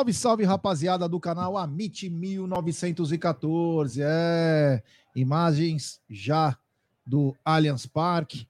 Salve, 0.00 0.14
salve, 0.14 0.44
rapaziada 0.44 1.06
do 1.06 1.20
canal 1.20 1.58
Amit 1.58 2.08
1914. 2.08 4.00
É, 4.02 4.82
imagens 5.14 6.00
já 6.08 6.56
do 7.04 7.36
Allianz 7.44 7.84
Parque. 7.84 8.48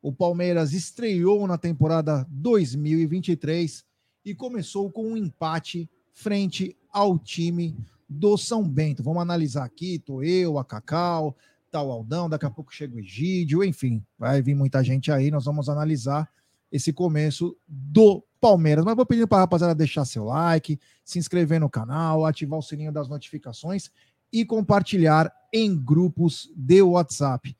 O 0.00 0.12
Palmeiras 0.12 0.72
estreou 0.72 1.44
na 1.48 1.58
temporada 1.58 2.24
2023 2.30 3.84
e 4.24 4.32
começou 4.32 4.92
com 4.92 5.08
um 5.08 5.16
empate 5.16 5.90
frente 6.12 6.76
ao 6.88 7.18
time 7.18 7.76
do 8.08 8.38
São 8.38 8.62
Bento. 8.62 9.02
Vamos 9.02 9.22
analisar 9.22 9.64
aqui, 9.64 9.98
tô 9.98 10.22
eu, 10.22 10.56
a 10.56 10.64
Cacau, 10.64 11.36
tá 11.68 11.82
o 11.82 11.90
Aldão, 11.90 12.28
daqui 12.28 12.46
a 12.46 12.50
pouco 12.50 12.72
chega 12.72 12.94
o 12.94 13.00
Egídio, 13.00 13.64
enfim, 13.64 14.00
vai 14.16 14.40
vir 14.40 14.54
muita 14.54 14.84
gente 14.84 15.10
aí, 15.10 15.32
nós 15.32 15.46
vamos 15.46 15.68
analisar 15.68 16.30
esse 16.70 16.92
começo 16.92 17.56
do 17.66 18.22
Palmeiras. 18.42 18.84
Mas 18.84 18.96
vou 18.96 19.06
pedir 19.06 19.24
para 19.28 19.38
a 19.38 19.40
rapaziada 19.42 19.72
deixar 19.72 20.04
seu 20.04 20.24
like, 20.24 20.78
se 21.04 21.20
inscrever 21.20 21.60
no 21.60 21.70
canal, 21.70 22.26
ativar 22.26 22.58
o 22.58 22.62
sininho 22.62 22.92
das 22.92 23.08
notificações 23.08 23.88
e 24.32 24.44
compartilhar 24.44 25.32
em 25.52 25.76
grupos 25.76 26.50
de 26.56 26.82
WhatsApp. 26.82 27.56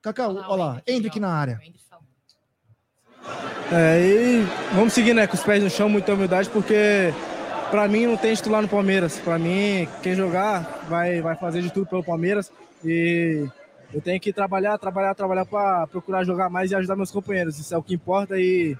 Cacau, 0.00 0.34
olha 0.34 0.54
lá, 0.54 0.82
Hendrick 0.86 1.18
na 1.18 1.32
área. 1.32 1.60
É, 3.72 4.00
e 4.00 4.42
vamos 4.74 4.92
seguir 4.92 5.12
né, 5.12 5.26
com 5.26 5.34
os 5.34 5.42
pés 5.42 5.62
no 5.62 5.68
chão, 5.68 5.88
muita 5.88 6.14
humildade, 6.14 6.48
porque 6.50 7.12
para 7.70 7.88
mim 7.88 8.06
não 8.06 8.16
tem 8.16 8.34
titular 8.34 8.62
no 8.62 8.68
Palmeiras. 8.68 9.18
Para 9.18 9.38
mim, 9.38 9.88
quem 10.02 10.14
jogar 10.14 10.86
vai, 10.88 11.20
vai 11.20 11.34
fazer 11.34 11.62
de 11.62 11.72
tudo 11.72 11.86
pelo 11.86 12.04
Palmeiras 12.04 12.52
e 12.84 13.46
eu 13.92 14.00
tenho 14.00 14.20
que 14.20 14.32
trabalhar, 14.32 14.78
trabalhar, 14.78 15.14
trabalhar 15.14 15.44
para 15.44 15.86
procurar 15.88 16.24
jogar 16.24 16.48
mais 16.48 16.70
e 16.70 16.76
ajudar 16.76 16.96
meus 16.96 17.10
companheiros. 17.10 17.58
Isso 17.58 17.74
é 17.74 17.78
o 17.78 17.82
que 17.82 17.94
importa 17.94 18.38
e 18.38 18.76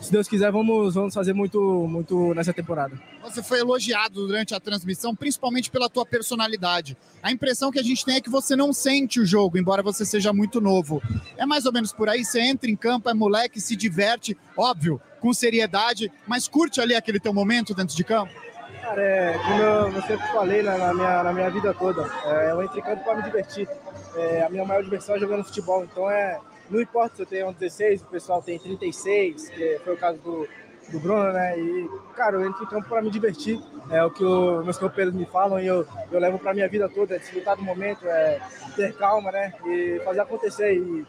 se 0.00 0.12
Deus 0.12 0.28
quiser, 0.28 0.50
vamos, 0.50 0.94
vamos 0.94 1.14
fazer 1.14 1.32
muito, 1.32 1.60
muito 1.88 2.34
nessa 2.34 2.52
temporada. 2.52 2.98
Você 3.22 3.42
foi 3.42 3.60
elogiado 3.60 4.26
durante 4.26 4.54
a 4.54 4.60
transmissão, 4.60 5.14
principalmente 5.14 5.70
pela 5.70 5.88
tua 5.88 6.06
personalidade. 6.06 6.96
A 7.22 7.32
impressão 7.32 7.70
que 7.70 7.78
a 7.78 7.82
gente 7.82 8.04
tem 8.04 8.16
é 8.16 8.20
que 8.20 8.30
você 8.30 8.54
não 8.54 8.72
sente 8.72 9.20
o 9.20 9.26
jogo, 9.26 9.58
embora 9.58 9.82
você 9.82 10.04
seja 10.04 10.32
muito 10.32 10.60
novo. 10.60 11.02
É 11.36 11.44
mais 11.44 11.66
ou 11.66 11.72
menos 11.72 11.92
por 11.92 12.08
aí, 12.08 12.24
você 12.24 12.40
entra 12.40 12.70
em 12.70 12.76
campo, 12.76 13.10
é 13.10 13.14
moleque, 13.14 13.60
se 13.60 13.74
diverte, 13.74 14.36
óbvio, 14.56 15.00
com 15.20 15.32
seriedade, 15.32 16.10
mas 16.26 16.46
curte 16.46 16.80
ali 16.80 16.94
aquele 16.94 17.18
teu 17.18 17.34
momento 17.34 17.74
dentro 17.74 17.96
de 17.96 18.04
campo? 18.04 18.32
Cara, 18.80 19.02
é, 19.02 19.38
como 19.38 19.60
eu, 19.60 19.92
eu 19.92 20.02
sempre 20.02 20.26
falei 20.28 20.62
né, 20.62 20.76
na, 20.76 20.94
minha, 20.94 21.22
na 21.22 21.32
minha 21.32 21.50
vida 21.50 21.74
toda, 21.74 22.08
é, 22.24 22.52
eu 22.52 22.62
entro 22.62 22.78
em 22.78 22.82
campo 22.82 23.02
para 23.04 23.16
me 23.16 23.22
divertir. 23.24 23.68
É, 24.16 24.42
a 24.42 24.48
minha 24.48 24.64
maior 24.64 24.82
diversão 24.82 25.16
é 25.16 25.18
jogando 25.18 25.44
futebol, 25.44 25.84
então 25.84 26.10
é 26.10 26.38
não 26.70 26.80
importa 26.80 27.16
se 27.16 27.22
eu 27.22 27.26
tenho 27.26 27.52
16, 27.52 28.02
o 28.02 28.06
pessoal 28.06 28.42
tem 28.42 28.58
36, 28.58 29.48
que 29.48 29.78
foi 29.84 29.94
o 29.94 29.96
caso 29.96 30.18
do, 30.18 30.48
do 30.90 31.00
Bruno, 31.00 31.32
né? 31.32 31.58
E, 31.58 31.88
cara, 32.14 32.36
eu 32.36 32.46
entro 32.46 32.62
em 32.62 32.66
campo 32.66 32.88
para 32.88 33.02
me 33.02 33.10
divertir. 33.10 33.60
É 33.90 34.04
o 34.04 34.10
que 34.10 34.24
os 34.24 34.64
meus 34.64 34.78
companheiros 34.78 35.14
me 35.14 35.26
falam 35.26 35.60
e 35.60 35.66
eu, 35.66 35.86
eu 36.10 36.20
levo 36.20 36.38
para 36.38 36.54
minha 36.54 36.68
vida 36.68 36.88
toda, 36.88 37.16
é 37.16 37.18
desfrutar 37.18 37.56
do 37.56 37.62
momento, 37.62 38.06
é 38.06 38.40
ter 38.76 38.94
calma, 38.96 39.32
né? 39.32 39.52
E 39.66 40.00
fazer 40.04 40.20
acontecer. 40.20 40.74
E 40.74 41.06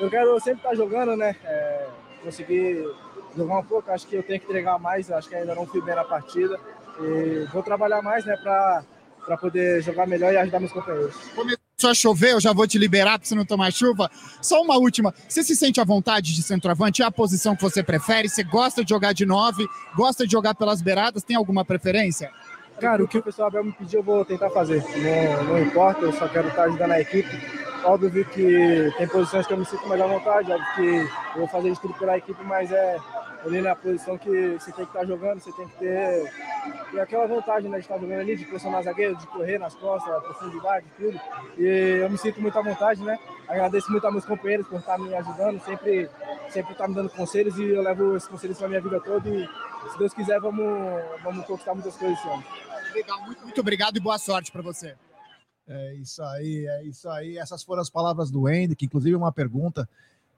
eu 0.00 0.10
quero 0.10 0.38
sempre 0.40 0.58
estar 0.58 0.74
jogando, 0.74 1.16
né? 1.16 1.36
É, 1.44 1.86
conseguir 2.22 2.84
jogar 3.36 3.58
um 3.58 3.64
pouco, 3.64 3.90
acho 3.90 4.06
que 4.06 4.16
eu 4.16 4.22
tenho 4.22 4.40
que 4.40 4.46
entregar 4.46 4.78
mais, 4.78 5.10
acho 5.10 5.28
que 5.28 5.34
ainda 5.34 5.54
não 5.54 5.66
fui 5.66 5.82
bem 5.82 5.94
na 5.94 6.04
partida. 6.04 6.58
E 7.00 7.46
vou 7.52 7.62
trabalhar 7.62 8.00
mais, 8.00 8.24
né, 8.24 8.36
para 8.42 8.82
poder 9.34 9.82
jogar 9.82 10.06
melhor 10.06 10.32
e 10.32 10.36
ajudar 10.36 10.60
meus 10.60 10.72
companheiros 10.72 11.16
começou 11.76 11.90
a 11.90 11.94
chover, 11.94 12.32
eu 12.32 12.40
já 12.40 12.52
vou 12.54 12.66
te 12.66 12.78
liberar 12.78 13.18
para 13.18 13.28
você 13.28 13.34
não 13.34 13.44
tomar 13.44 13.70
chuva. 13.70 14.10
Só 14.40 14.62
uma 14.62 14.78
última. 14.78 15.14
Você 15.28 15.42
se 15.42 15.54
sente 15.54 15.78
à 15.78 15.84
vontade 15.84 16.34
de 16.34 16.42
centroavante? 16.42 17.02
É 17.02 17.04
a 17.04 17.10
posição 17.10 17.54
que 17.54 17.62
você 17.62 17.82
prefere? 17.82 18.28
Você 18.28 18.42
gosta 18.42 18.82
de 18.82 18.90
jogar 18.90 19.12
de 19.12 19.26
nove? 19.26 19.66
Gosta 19.94 20.24
de 20.24 20.32
jogar 20.32 20.54
pelas 20.54 20.80
beiradas? 20.80 21.22
Tem 21.22 21.36
alguma 21.36 21.64
preferência? 21.64 22.30
Cara, 22.80 23.04
o 23.04 23.08
que 23.08 23.18
o 23.18 23.22
pessoal 23.22 23.48
Abel 23.48 23.64
me 23.64 23.72
pediu, 23.72 24.00
eu 24.00 24.04
vou 24.04 24.24
tentar 24.24 24.50
fazer. 24.50 24.82
Não, 24.82 25.44
não 25.44 25.62
importa, 25.62 26.00
eu 26.00 26.12
só 26.12 26.28
quero 26.28 26.48
estar 26.48 26.64
ajudando 26.64 26.92
a 26.92 27.00
equipe. 27.00 27.28
Óbvio 27.84 28.24
que 28.24 28.92
tem 28.96 29.08
posições 29.08 29.46
que 29.46 29.52
eu 29.52 29.58
me 29.58 29.66
sinto 29.66 29.88
melhor 29.88 30.10
à 30.10 30.14
vontade, 30.14 30.50
óbvio 30.50 30.74
que 30.74 31.34
eu 31.34 31.38
vou 31.38 31.48
fazer 31.48 31.72
de 31.72 31.80
tudo 31.80 31.94
pela 31.94 32.18
equipe, 32.18 32.42
mas 32.44 32.72
é 32.72 32.98
ali 33.44 33.60
na 33.60 33.76
posição 33.76 34.18
que 34.18 34.56
você 34.58 34.72
tem 34.72 34.84
que 34.84 34.90
estar 34.90 35.06
jogando, 35.06 35.40
você 35.40 35.52
tem 35.52 35.68
que 35.68 35.78
ter, 35.78 36.32
ter 36.90 37.00
aquela 37.00 37.26
vontade 37.26 37.68
né, 37.68 37.78
de 37.78 37.82
estar 37.82 37.98
jogando 37.98 38.20
ali, 38.20 38.36
de 38.36 38.44
pressionar 38.44 38.82
zagueiro, 38.82 39.16
de 39.16 39.26
correr 39.26 39.58
nas 39.58 39.74
costas, 39.74 40.12
a 40.12 40.20
profundidade, 40.20 40.86
tudo. 40.96 41.20
E 41.58 42.00
eu 42.02 42.10
me 42.10 42.18
sinto 42.18 42.40
muito 42.40 42.58
à 42.58 42.62
vontade, 42.62 43.02
né? 43.02 43.18
Agradeço 43.48 43.90
muito 43.90 44.04
aos 44.04 44.12
meus 44.12 44.24
companheiros 44.24 44.66
por 44.66 44.78
estar 44.80 44.98
me 44.98 45.14
ajudando, 45.14 45.60
sempre, 45.64 46.08
sempre 46.48 46.72
estar 46.72 46.88
me 46.88 46.94
dando 46.94 47.10
conselhos 47.10 47.58
e 47.58 47.64
eu 47.64 47.82
levo 47.82 48.16
esses 48.16 48.28
conselhos 48.28 48.58
para 48.58 48.66
a 48.66 48.70
minha 48.70 48.80
vida 48.80 49.00
toda 49.00 49.28
e 49.28 49.48
se 49.90 49.98
Deus 49.98 50.12
quiser, 50.12 50.40
vamos, 50.40 50.64
vamos 51.22 51.44
conquistar 51.46 51.74
muitas 51.74 51.96
coisas 51.96 52.18
esse 52.18 52.28
ano. 52.28 52.44
Legal, 52.94 53.20
muito, 53.22 53.42
muito 53.42 53.60
obrigado 53.60 53.96
e 53.96 54.00
boa 54.00 54.18
sorte 54.18 54.50
para 54.50 54.62
você. 54.62 54.96
É 55.68 55.94
isso 55.94 56.22
aí, 56.22 56.66
é 56.66 56.84
isso 56.84 57.08
aí. 57.08 57.38
Essas 57.38 57.62
foram 57.62 57.82
as 57.82 57.90
palavras 57.90 58.30
do 58.30 58.46
Andy, 58.46 58.76
que 58.76 58.86
inclusive 58.86 59.14
uma 59.14 59.32
pergunta 59.32 59.88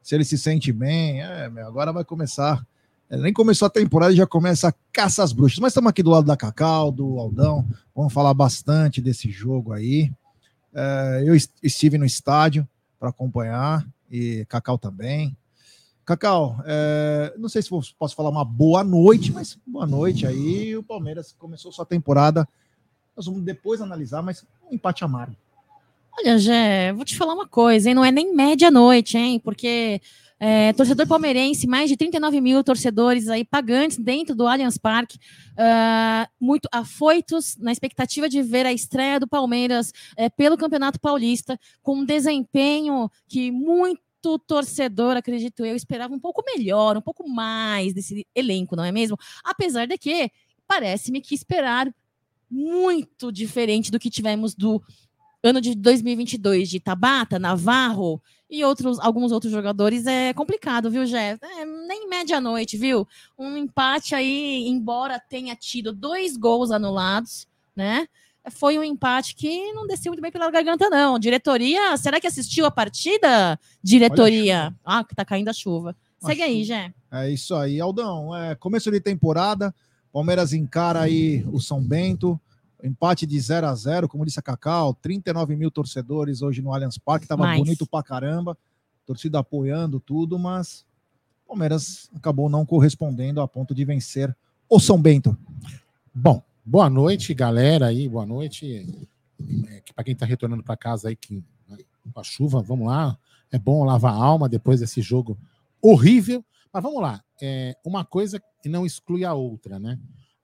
se 0.03 0.15
ele 0.15 0.25
se 0.25 0.38
sente 0.38 0.72
bem. 0.72 1.22
É, 1.22 1.48
meu, 1.50 1.66
agora 1.66 1.92
vai 1.92 2.04
começar 2.04 2.65
nem 3.10 3.32
começou 3.32 3.66
a 3.66 3.70
temporada 3.70 4.12
e 4.12 4.16
já 4.16 4.26
começa 4.26 4.69
a 4.69 4.74
caça 4.92 5.22
às 5.22 5.32
bruxas. 5.32 5.58
Mas 5.58 5.70
estamos 5.70 5.88
aqui 5.88 6.02
do 6.02 6.10
lado 6.10 6.26
da 6.26 6.36
Cacau, 6.36 6.92
do 6.92 7.19
Aldão. 7.19 7.66
Vamos 7.94 8.12
falar 8.12 8.34
bastante 8.34 9.00
desse 9.00 9.30
jogo 9.30 9.72
aí. 9.72 10.12
É, 10.74 11.24
eu 11.24 11.34
estive 11.62 11.97
no 11.97 12.04
estádio 12.04 12.68
para 13.00 13.08
acompanhar 13.08 13.86
e 14.10 14.44
Cacau 14.48 14.76
também. 14.76 15.36
Cacau, 16.04 16.62
é, 16.64 17.34
não 17.38 17.48
sei 17.48 17.62
se 17.62 17.68
posso 17.68 18.16
falar 18.16 18.30
uma 18.30 18.44
boa 18.44 18.82
noite, 18.82 19.32
mas 19.32 19.58
boa 19.66 19.86
noite 19.86 20.26
aí. 20.26 20.76
O 20.76 20.82
Palmeiras 20.82 21.34
começou 21.38 21.70
sua 21.72 21.84
temporada. 21.84 22.48
Nós 23.16 23.26
vamos 23.26 23.42
depois 23.42 23.80
analisar, 23.80 24.22
mas 24.22 24.44
um 24.70 24.74
empate 24.74 25.04
amargo. 25.04 25.36
Olha, 26.18 26.38
Gé, 26.38 26.92
vou 26.92 27.04
te 27.04 27.16
falar 27.16 27.34
uma 27.34 27.47
coisa, 27.47 27.88
hein? 27.88 27.94
Não 27.94 28.04
é 28.04 28.10
nem 28.10 28.34
média-noite, 28.34 29.16
hein? 29.16 29.38
Porque 29.38 30.00
é, 30.41 30.72
torcedor 30.72 31.06
palmeirense, 31.06 31.66
mais 31.66 31.91
de 31.91 31.97
39 31.97 32.41
mil 32.41 32.62
torcedores 32.62 33.28
aí 33.28 33.44
pagantes 33.44 33.99
dentro 33.99 34.34
do 34.34 34.47
Allianz 34.47 34.78
Parque, 34.78 35.19
uh, 35.53 36.28
muito 36.41 36.69
afoitos 36.71 37.56
na 37.56 37.72
expectativa 37.72 38.28
de 38.28 38.43
ver 38.43 38.65
a 38.65 38.72
estreia 38.72 39.19
do 39.19 39.27
Palmeiras 39.27 39.93
é, 40.16 40.28
pelo 40.28 40.56
Campeonato 40.56 41.00
Paulista, 41.00 41.59
com 41.82 41.97
um 41.97 42.04
desempenho 42.04 43.10
que 43.27 43.50
muito 43.50 44.00
torcedor, 44.47 45.16
acredito 45.16 45.65
eu, 45.65 45.75
esperava 45.75 46.15
um 46.15 46.21
pouco 46.21 46.43
melhor, 46.44 46.97
um 46.97 47.03
pouco 47.03 47.28
mais 47.28 47.93
desse 47.93 48.27
elenco, 48.34 48.77
não 48.77 48.84
é 48.84 48.93
mesmo? 48.93 49.16
Apesar 49.44 49.87
de 49.87 49.97
que 49.98 50.31
parece-me 50.66 51.21
que 51.21 51.34
esperar 51.34 51.93
muito 52.50 53.32
diferente 53.32 53.91
do 53.91 53.98
que 53.98 54.10
tivemos 54.10 54.54
do 54.54 54.82
ano 55.43 55.60
de 55.60 55.75
2022 55.75 56.69
de 56.69 56.81
Tabata, 56.81 57.38
Navarro 57.38 58.21
e 58.50 58.64
outros, 58.64 58.98
alguns 59.00 59.31
outros 59.31 59.53
jogadores 59.53 60.06
é 60.06 60.32
complicado, 60.32 60.91
viu, 60.91 61.04
Jé? 61.04 61.38
É, 61.41 61.64
nem 61.64 62.09
média-noite, 62.09 62.76
viu? 62.76 63.06
Um 63.38 63.56
empate 63.56 64.14
aí, 64.14 64.66
embora 64.66 65.20
tenha 65.20 65.54
tido 65.54 65.92
dois 65.92 66.36
gols 66.36 66.70
anulados, 66.70 67.47
né? 67.76 68.09
Foi 68.50 68.78
um 68.78 68.84
empate 68.84 69.34
que 69.34 69.72
não 69.72 69.86
desceu 69.86 70.10
muito 70.10 70.22
bem 70.22 70.33
pela 70.33 70.50
garganta, 70.50 70.89
não. 70.89 71.18
Diretoria, 71.18 71.97
será 71.98 72.18
que 72.18 72.27
assistiu 72.27 72.65
a 72.65 72.71
partida? 72.71 73.60
Diretoria. 73.83 74.74
Ah, 74.84 75.04
que 75.04 75.15
tá 75.15 75.24
caindo 75.24 75.48
a 75.48 75.53
chuva. 75.53 75.95
Segue 76.18 76.42
aí, 76.42 76.65
Jé. 76.65 76.92
É 77.12 77.30
isso 77.30 77.54
aí, 77.54 77.80
Aldão. 77.80 78.34
É, 78.34 78.54
começo 78.54 78.91
de 78.91 79.00
temporada, 79.00 79.74
Palmeiras 80.12 80.53
encara 80.53 81.03
aí 81.03 81.45
o 81.53 81.60
São 81.60 81.80
Bento 81.83 82.41
empate 82.83 83.27
de 83.27 83.39
0 83.39 83.66
a 83.66 83.75
0 83.75 84.09
como 84.09 84.25
disse 84.25 84.39
a 84.39 84.42
Cacau, 84.42 84.95
39 84.95 85.57
mil 85.57 85.71
torcedores 85.71 86.42
hoje 86.42 86.63
no 86.63 86.72
Allianz 86.72 86.98
Parque, 86.98 87.27
tava 87.27 87.45
Mais. 87.45 87.59
bonito 87.59 87.86
pra 87.86 88.03
caramba, 88.03 88.57
torcida 89.04 89.39
apoiando 89.39 89.98
tudo, 89.98 90.39
mas 90.39 90.84
o 91.45 91.48
Palmeiras 91.48 92.10
acabou 92.15 92.48
não 92.48 92.65
correspondendo 92.65 93.41
a 93.41 93.48
ponto 93.48 93.75
de 93.75 93.84
vencer 93.84 94.34
o 94.69 94.78
São 94.78 95.01
Bento. 95.01 95.36
Bom, 96.15 96.42
boa 96.65 96.91
noite, 96.91 97.33
galera 97.34 97.86
aí, 97.86 98.09
boa 98.09 98.27
noite. 98.27 98.86
É, 99.69 99.83
para 99.95 100.04
quem 100.04 100.13
está 100.13 100.27
retornando 100.27 100.63
para 100.63 100.77
casa 100.77 101.09
aí 101.09 101.16
que, 101.16 101.42
né, 101.69 101.78
com 102.13 102.21
a 102.21 102.22
chuva, 102.22 102.60
vamos 102.60 102.86
lá. 102.86 103.19
É 103.51 103.59
bom 103.59 103.84
lavar 103.84 104.13
a 104.13 104.16
alma 104.16 104.48
depois 104.48 104.81
desse 104.81 105.01
jogo 105.01 105.39
horrível. 105.81 106.45
Mas 106.72 106.83
vamos 106.83 107.01
lá. 107.01 107.22
É, 107.41 107.77
uma 107.84 108.04
coisa 108.04 108.42
não 108.66 108.84
exclui 108.84 109.24
a 109.24 109.33
outra, 109.33 109.78
né? 109.78 109.98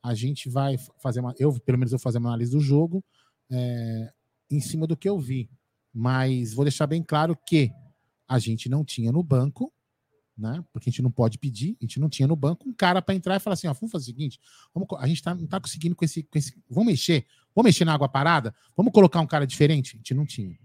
A 0.05 0.15
gente 0.15 0.51
vai 0.51 0.77
fazer 0.99 1.21
uma. 1.21 1.35
Eu, 1.39 1.59
pelo 1.61 1.79
menos, 1.79 1.93
vou 1.93 1.99
fazer 1.99 2.19
uma 2.19 2.29
análise 2.29 2.51
do 2.51 2.61
jogo 2.61 3.03
é, 3.51 4.13
em 4.51 4.61
cima 4.61 4.87
do 4.87 4.95
que 4.95 5.09
eu 5.09 5.19
vi. 5.19 5.49
Mas 5.95 6.53
vou 6.53 6.67
deixar 6.67 6.87
bem 6.87 7.03
claro 7.03 7.35
que 7.35 7.73
a 8.29 8.39
gente 8.39 8.69
não 8.69 8.85
tinha 8.85 9.11
no 9.11 9.23
banco, 9.23 9.73
né? 10.37 10.63
Porque 10.75 10.91
a 10.91 10.93
gente 10.93 11.01
não 11.01 11.11
pode 11.11 11.39
pedir, 11.39 11.75
a 11.81 11.85
gente 11.85 11.99
não 11.99 12.11
tinha 12.11 12.29
no 12.29 12.37
banco 12.37 12.69
um 12.69 12.73
cara 12.75 13.01
para 13.01 13.15
entrar 13.15 13.37
e 13.37 13.41
falar 13.41 13.55
assim: 13.55 13.67
ó, 13.67 13.73
vamos 13.73 13.91
fazer 13.91 14.03
o 14.03 14.07
seguinte, 14.07 14.39
vamos, 14.75 14.87
a 14.99 15.07
gente 15.07 15.23
tá, 15.23 15.35
não 15.35 15.45
está 15.45 15.59
conseguindo 15.59 15.97
com 15.97 16.05
esse, 16.05 16.23
com 16.23 16.37
esse. 16.39 16.55
Vamos 16.69 16.91
mexer, 16.91 17.25
vamos 17.55 17.71
mexer 17.71 17.87
na 17.87 17.95
água 17.95 18.09
parada, 18.09 18.55
vamos 18.77 18.93
colocar 18.93 19.21
um 19.21 19.27
cara 19.27 19.47
diferente? 19.47 19.95
A 19.95 19.97
gente 19.97 20.13
não 20.13 20.27
tinha. 20.27 20.59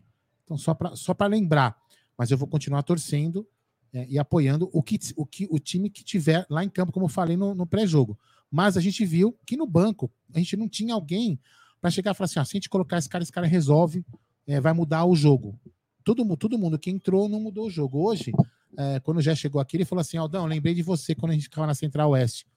Então, 0.43 0.57
só 0.57 0.73
para 0.73 0.97
só 0.97 1.15
lembrar. 1.29 1.77
Mas 2.17 2.29
eu 2.29 2.37
vou 2.37 2.49
continuar 2.49 2.83
torcendo 2.83 3.47
é, 3.93 4.05
e 4.09 4.19
apoiando 4.19 4.69
o, 4.73 4.83
que, 4.83 4.99
o, 5.15 5.25
que, 5.25 5.47
o 5.49 5.57
time 5.57 5.89
que 5.89 6.03
tiver 6.03 6.45
lá 6.49 6.61
em 6.61 6.69
campo, 6.69 6.91
como 6.91 7.05
eu 7.05 7.09
falei 7.09 7.37
no, 7.37 7.55
no 7.55 7.65
pré-jogo. 7.65 8.19
Mas 8.51 8.77
a 8.77 8.81
gente 8.81 9.05
viu 9.05 9.37
que 9.45 9.55
no 9.55 9.67
banco 9.67 10.11
a 10.33 10.39
gente 10.39 10.57
não 10.57 10.67
tinha 10.67 10.93
alguém 10.93 11.39
para 11.79 11.91
chegar 11.91 12.11
e 12.11 12.13
falar 12.13 12.25
assim: 12.25 12.39
ah, 12.39 12.45
se 12.45 12.55
a 12.55 12.57
gente 12.57 12.69
colocar 12.69 12.97
esse 12.97 13.09
cara, 13.09 13.23
esse 13.23 13.31
cara 13.31 13.47
resolve, 13.47 14.05
é, 14.47 14.59
vai 14.59 14.73
mudar 14.73 15.05
o 15.05 15.15
jogo. 15.15 15.59
Todo, 16.03 16.37
todo 16.37 16.57
mundo 16.57 16.79
que 16.79 16.89
entrou 16.89 17.29
não 17.29 17.39
mudou 17.39 17.67
o 17.67 17.69
jogo. 17.69 18.03
Hoje, 18.03 18.31
é, 18.77 18.99
quando 18.99 19.21
já 19.21 19.35
chegou 19.35 19.61
aqui, 19.61 19.77
ele 19.77 19.85
falou 19.85 20.01
assim: 20.01 20.17
Aldão, 20.17 20.45
lembrei 20.45 20.73
de 20.73 20.81
você 20.81 21.13
quando 21.13 21.31
a 21.31 21.35
gente 21.35 21.43
ficava 21.43 21.67
na 21.67 21.75
Central 21.75 22.11
Oeste. 22.11 22.47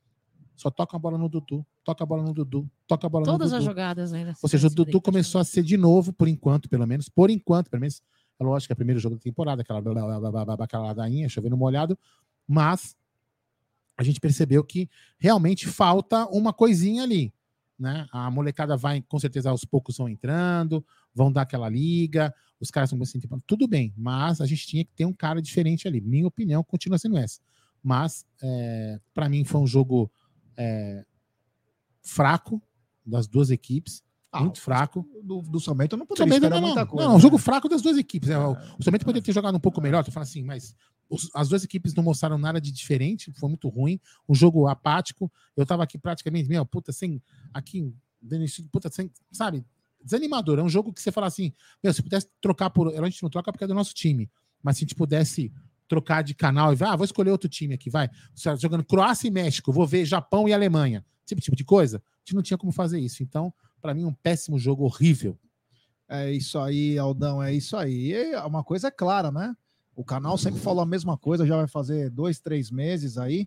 Só 0.54 0.70
toca 0.70 0.96
a 0.96 1.00
bola 1.00 1.18
no 1.18 1.28
Dudu, 1.28 1.66
toca 1.82 2.04
a 2.04 2.06
bola 2.06 2.22
no 2.22 2.32
Dudu, 2.32 2.70
toca 2.86 3.06
a 3.06 3.10
bola 3.10 3.24
Todas 3.24 3.50
no 3.50 3.56
as 3.56 3.62
Dudu. 3.64 3.70
jogadas 3.70 4.12
ainda. 4.12 4.34
Ou 4.40 4.48
seja, 4.48 4.66
o 4.66 4.70
Dudu 4.70 5.00
começou 5.00 5.40
a 5.40 5.44
ser 5.44 5.62
de 5.62 5.76
novo, 5.76 6.12
por 6.12 6.28
enquanto, 6.28 6.68
pelo 6.68 6.86
menos, 6.86 7.08
por 7.08 7.30
enquanto, 7.30 7.70
pelo 7.70 7.80
menos, 7.80 8.02
é 8.38 8.44
lógico 8.44 8.68
que 8.68 8.72
é 8.72 8.74
o 8.74 8.76
primeiro 8.76 9.00
jogo 9.00 9.16
da 9.16 9.20
temporada, 9.20 9.62
aquela, 9.62 9.80
aquela 10.62 10.86
ladainha, 10.86 11.28
chovendo 11.28 11.56
molhado, 11.56 11.98
mas 12.46 12.94
a 13.96 14.02
gente 14.02 14.20
percebeu 14.20 14.64
que 14.64 14.88
realmente 15.18 15.66
falta 15.68 16.26
uma 16.26 16.52
coisinha 16.52 17.02
ali. 17.02 17.32
Né? 17.78 18.06
A 18.12 18.30
molecada 18.30 18.76
vai, 18.76 19.02
com 19.02 19.18
certeza, 19.18 19.50
aos 19.50 19.64
poucos 19.64 19.96
vão 19.96 20.08
entrando, 20.08 20.84
vão 21.14 21.32
dar 21.32 21.42
aquela 21.42 21.68
liga, 21.68 22.32
os 22.60 22.70
caras 22.70 22.90
estão 22.92 23.02
assim, 23.02 23.18
tipo, 23.18 23.40
tudo 23.46 23.66
bem, 23.66 23.92
mas 23.96 24.40
a 24.40 24.46
gente 24.46 24.66
tinha 24.66 24.84
que 24.84 24.92
ter 24.94 25.04
um 25.04 25.12
cara 25.12 25.42
diferente 25.42 25.88
ali. 25.88 26.00
Minha 26.00 26.26
opinião 26.28 26.62
continua 26.62 26.96
sendo 26.98 27.16
essa. 27.18 27.40
Mas, 27.82 28.24
é, 28.40 29.00
para 29.12 29.28
mim, 29.28 29.44
foi 29.44 29.60
um 29.60 29.66
jogo 29.66 30.08
é, 30.56 31.04
fraco 32.02 32.62
das 33.04 33.26
duas 33.26 33.50
equipes, 33.50 34.02
Ah, 34.30 34.40
muito 34.40 34.60
fraco. 34.60 35.04
Do, 35.22 35.42
do 35.42 35.58
Somente 35.60 35.92
eu 35.92 35.98
não 35.98 36.06
poderia 36.06 36.32
Somente 36.32 36.44
esperar 36.44 36.60
não, 36.60 36.68
muita 36.68 36.86
coisa. 36.86 37.08
não, 37.08 37.16
um 37.16 37.20
jogo 37.20 37.36
né? 37.36 37.42
fraco 37.42 37.68
das 37.68 37.82
duas 37.82 37.98
equipes. 37.98 38.28
né? 38.28 38.38
O, 38.38 38.52
o 38.78 38.82
Somente 38.82 39.04
poderia 39.04 39.22
ter 39.22 39.32
jogado 39.32 39.56
um 39.56 39.60
pouco 39.60 39.80
melhor, 39.80 40.04
tô 40.04 40.12
falando 40.12 40.28
assim, 40.28 40.42
mas 40.44 40.74
as 41.34 41.48
duas 41.48 41.64
equipes 41.64 41.94
não 41.94 42.02
mostraram 42.02 42.38
nada 42.38 42.60
de 42.60 42.70
diferente, 42.70 43.32
foi 43.32 43.48
muito 43.48 43.68
ruim, 43.68 44.00
um 44.28 44.34
jogo 44.34 44.66
apático. 44.66 45.30
Eu 45.56 45.66
tava 45.66 45.82
aqui 45.82 45.98
praticamente, 45.98 46.48
meu, 46.48 46.64
puta, 46.64 46.92
sem 46.92 47.22
aqui, 47.52 47.92
puta, 48.70 48.90
sem, 48.90 49.10
sabe, 49.30 49.64
desanimador. 50.02 50.58
É 50.58 50.62
um 50.62 50.68
jogo 50.68 50.92
que 50.92 51.00
você 51.00 51.12
fala 51.12 51.26
assim, 51.26 51.52
meu, 51.82 51.92
se 51.92 52.02
pudesse 52.02 52.28
trocar 52.40 52.70
por, 52.70 52.88
a 52.88 53.08
gente 53.08 53.22
não 53.22 53.30
troca 53.30 53.52
porque 53.52 53.64
é 53.64 53.66
do 53.66 53.74
nosso 53.74 53.94
time, 53.94 54.30
mas 54.62 54.76
se 54.76 54.84
a 54.84 54.84
gente 54.84 54.94
pudesse 54.94 55.52
trocar 55.88 56.22
de 56.22 56.34
canal 56.34 56.72
e 56.72 56.76
vai, 56.76 56.88
ah, 56.88 56.96
vou 56.96 57.04
escolher 57.04 57.30
outro 57.30 57.48
time 57.48 57.74
aqui, 57.74 57.90
vai. 57.90 58.08
Você 58.34 58.48
tá 58.48 58.56
jogando 58.56 58.84
Croácia 58.84 59.28
e 59.28 59.30
México, 59.30 59.72
vou 59.72 59.86
ver 59.86 60.04
Japão 60.04 60.48
e 60.48 60.52
Alemanha. 60.52 61.04
Esse 61.26 61.36
tipo 61.36 61.56
de 61.56 61.64
coisa, 61.64 61.98
a 61.98 62.18
gente 62.20 62.34
não 62.34 62.42
tinha 62.42 62.58
como 62.58 62.72
fazer 62.72 62.98
isso. 62.98 63.22
Então, 63.22 63.52
para 63.80 63.94
mim, 63.94 64.04
um 64.04 64.12
péssimo 64.14 64.58
jogo 64.58 64.84
horrível. 64.84 65.38
É 66.08 66.30
isso 66.30 66.58
aí, 66.58 66.98
Aldão, 66.98 67.42
é 67.42 67.54
isso 67.54 67.76
aí. 67.76 68.12
E 68.12 68.36
uma 68.36 68.62
coisa 68.62 68.88
é 68.88 68.90
clara, 68.90 69.30
né? 69.30 69.56
O 69.94 70.04
canal 70.04 70.38
sempre 70.38 70.60
fala 70.60 70.82
a 70.82 70.86
mesma 70.86 71.16
coisa, 71.18 71.46
já 71.46 71.56
vai 71.56 71.66
fazer 71.68 72.08
dois, 72.10 72.40
três 72.40 72.70
meses 72.70 73.18
aí, 73.18 73.46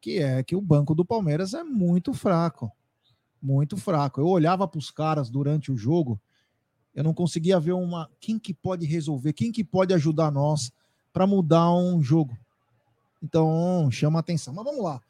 que 0.00 0.18
é 0.18 0.42
que 0.42 0.56
o 0.56 0.60
banco 0.60 0.94
do 0.94 1.04
Palmeiras 1.04 1.52
é 1.54 1.62
muito 1.62 2.12
fraco. 2.14 2.70
Muito 3.42 3.76
fraco. 3.76 4.20
Eu 4.20 4.26
olhava 4.26 4.66
para 4.66 4.78
os 4.78 4.90
caras 4.90 5.28
durante 5.30 5.70
o 5.70 5.76
jogo, 5.76 6.20
eu 6.94 7.04
não 7.04 7.14
conseguia 7.14 7.60
ver 7.60 7.72
uma. 7.72 8.10
Quem 8.20 8.38
que 8.38 8.52
pode 8.52 8.84
resolver, 8.86 9.32
quem 9.32 9.52
que 9.52 9.62
pode 9.62 9.94
ajudar 9.94 10.30
nós 10.32 10.72
para 11.12 11.26
mudar 11.26 11.70
um 11.72 12.02
jogo. 12.02 12.36
Então, 13.22 13.88
chama 13.90 14.18
atenção. 14.18 14.52
Mas 14.54 14.64
vamos 14.64 14.82
lá. 14.82 15.00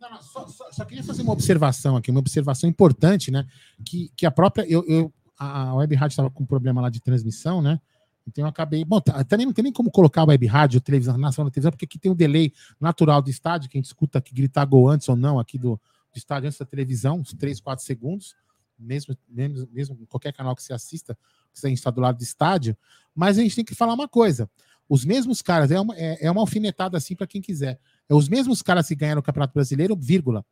Não, 0.00 0.10
não, 0.10 0.22
só, 0.22 0.46
só- 0.46 0.70
só 0.70 0.84
queria 0.84 1.02
fazer 1.02 1.22
uma 1.22 1.32
observação 1.32 1.96
aqui, 1.96 2.10
uma 2.10 2.20
observação 2.20 2.68
importante, 2.68 3.30
né? 3.30 3.46
Que, 3.84 4.10
que 4.16 4.26
a 4.26 4.30
própria. 4.30 4.64
Eu, 4.68 4.84
eu- 4.86 5.12
a 5.38 5.68
a 5.70 5.74
Web 5.74 5.94
Rádio 5.96 6.12
estava 6.14 6.30
com 6.30 6.44
um 6.44 6.46
problema 6.46 6.80
lá 6.80 6.88
de 6.88 7.00
transmissão, 7.00 7.60
né? 7.60 7.80
Então 8.26 8.44
eu 8.44 8.48
acabei. 8.48 8.84
Bom, 8.84 9.00
tá- 9.00 9.22
também 9.24 9.46
não 9.46 9.52
tem 9.52 9.62
nem 9.62 9.72
como 9.72 9.90
colocar 9.90 10.24
Web 10.24 10.46
Rádio, 10.46 10.80
televisão, 10.80 11.16
nacional 11.16 11.50
televisão, 11.50 11.70
porque 11.70 11.84
aqui 11.84 11.98
tem 11.98 12.10
um 12.10 12.14
delay 12.14 12.52
natural 12.80 13.22
do 13.22 13.30
estádio, 13.30 13.70
que 13.70 13.76
a 13.76 13.80
gente 13.80 13.86
escuta 13.86 14.18
aqui 14.18 14.34
gritar 14.34 14.64
gol 14.64 14.88
antes 14.88 15.08
ou 15.08 15.16
não 15.16 15.38
aqui 15.38 15.58
do, 15.58 15.80
do 16.12 16.16
estádio, 16.16 16.48
antes 16.48 16.58
da 16.58 16.66
televisão, 16.66 17.20
uns 17.20 17.32
3, 17.32 17.60
4 17.60 17.84
segundos, 17.84 18.34
mesmo, 18.78 19.16
mesmo, 19.28 19.68
mesmo 19.72 19.98
em 20.00 20.06
qualquer 20.06 20.32
canal 20.32 20.54
que 20.56 20.62
você 20.62 20.72
assista, 20.72 21.16
que 21.54 21.66
a 21.66 21.68
gente 21.68 21.78
está 21.78 21.90
do 21.90 22.00
lado 22.00 22.18
do 22.18 22.22
estádio. 22.22 22.76
Mas 23.14 23.38
a 23.38 23.42
gente 23.42 23.54
tem 23.54 23.64
que 23.64 23.74
falar 23.74 23.94
uma 23.94 24.08
coisa. 24.08 24.50
Os 24.88 25.04
mesmos 25.04 25.40
caras, 25.40 25.70
é 25.70 25.80
uma, 25.80 25.96
é, 25.96 26.26
é 26.26 26.30
uma 26.30 26.40
alfinetada 26.40 26.96
assim 26.96 27.16
para 27.16 27.26
quem 27.26 27.40
quiser. 27.40 27.78
É 28.08 28.14
os 28.14 28.28
mesmos 28.28 28.62
caras 28.62 28.86
que 28.86 28.94
ganharam 28.94 29.20
o 29.20 29.22
Campeonato 29.22 29.54
Brasileiro, 29.54 29.96
vírgula. 29.96 30.44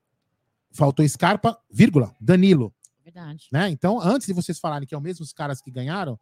Faltou 0.72 1.06
Scarpa, 1.06 1.58
vírgula. 1.70 2.14
Danilo. 2.20 2.74
Verdade. 3.04 3.48
Né? 3.52 3.68
Então, 3.68 4.00
antes 4.00 4.26
de 4.26 4.32
vocês 4.32 4.58
falarem 4.58 4.88
que 4.88 4.94
é 4.94 4.98
os 4.98 5.02
mesmos 5.02 5.32
caras 5.32 5.60
que 5.60 5.70
ganharam, 5.70 6.18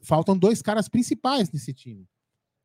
faltam 0.00 0.36
dois 0.36 0.62
caras 0.62 0.88
principais 0.88 1.50
nesse 1.50 1.72
time. 1.72 2.08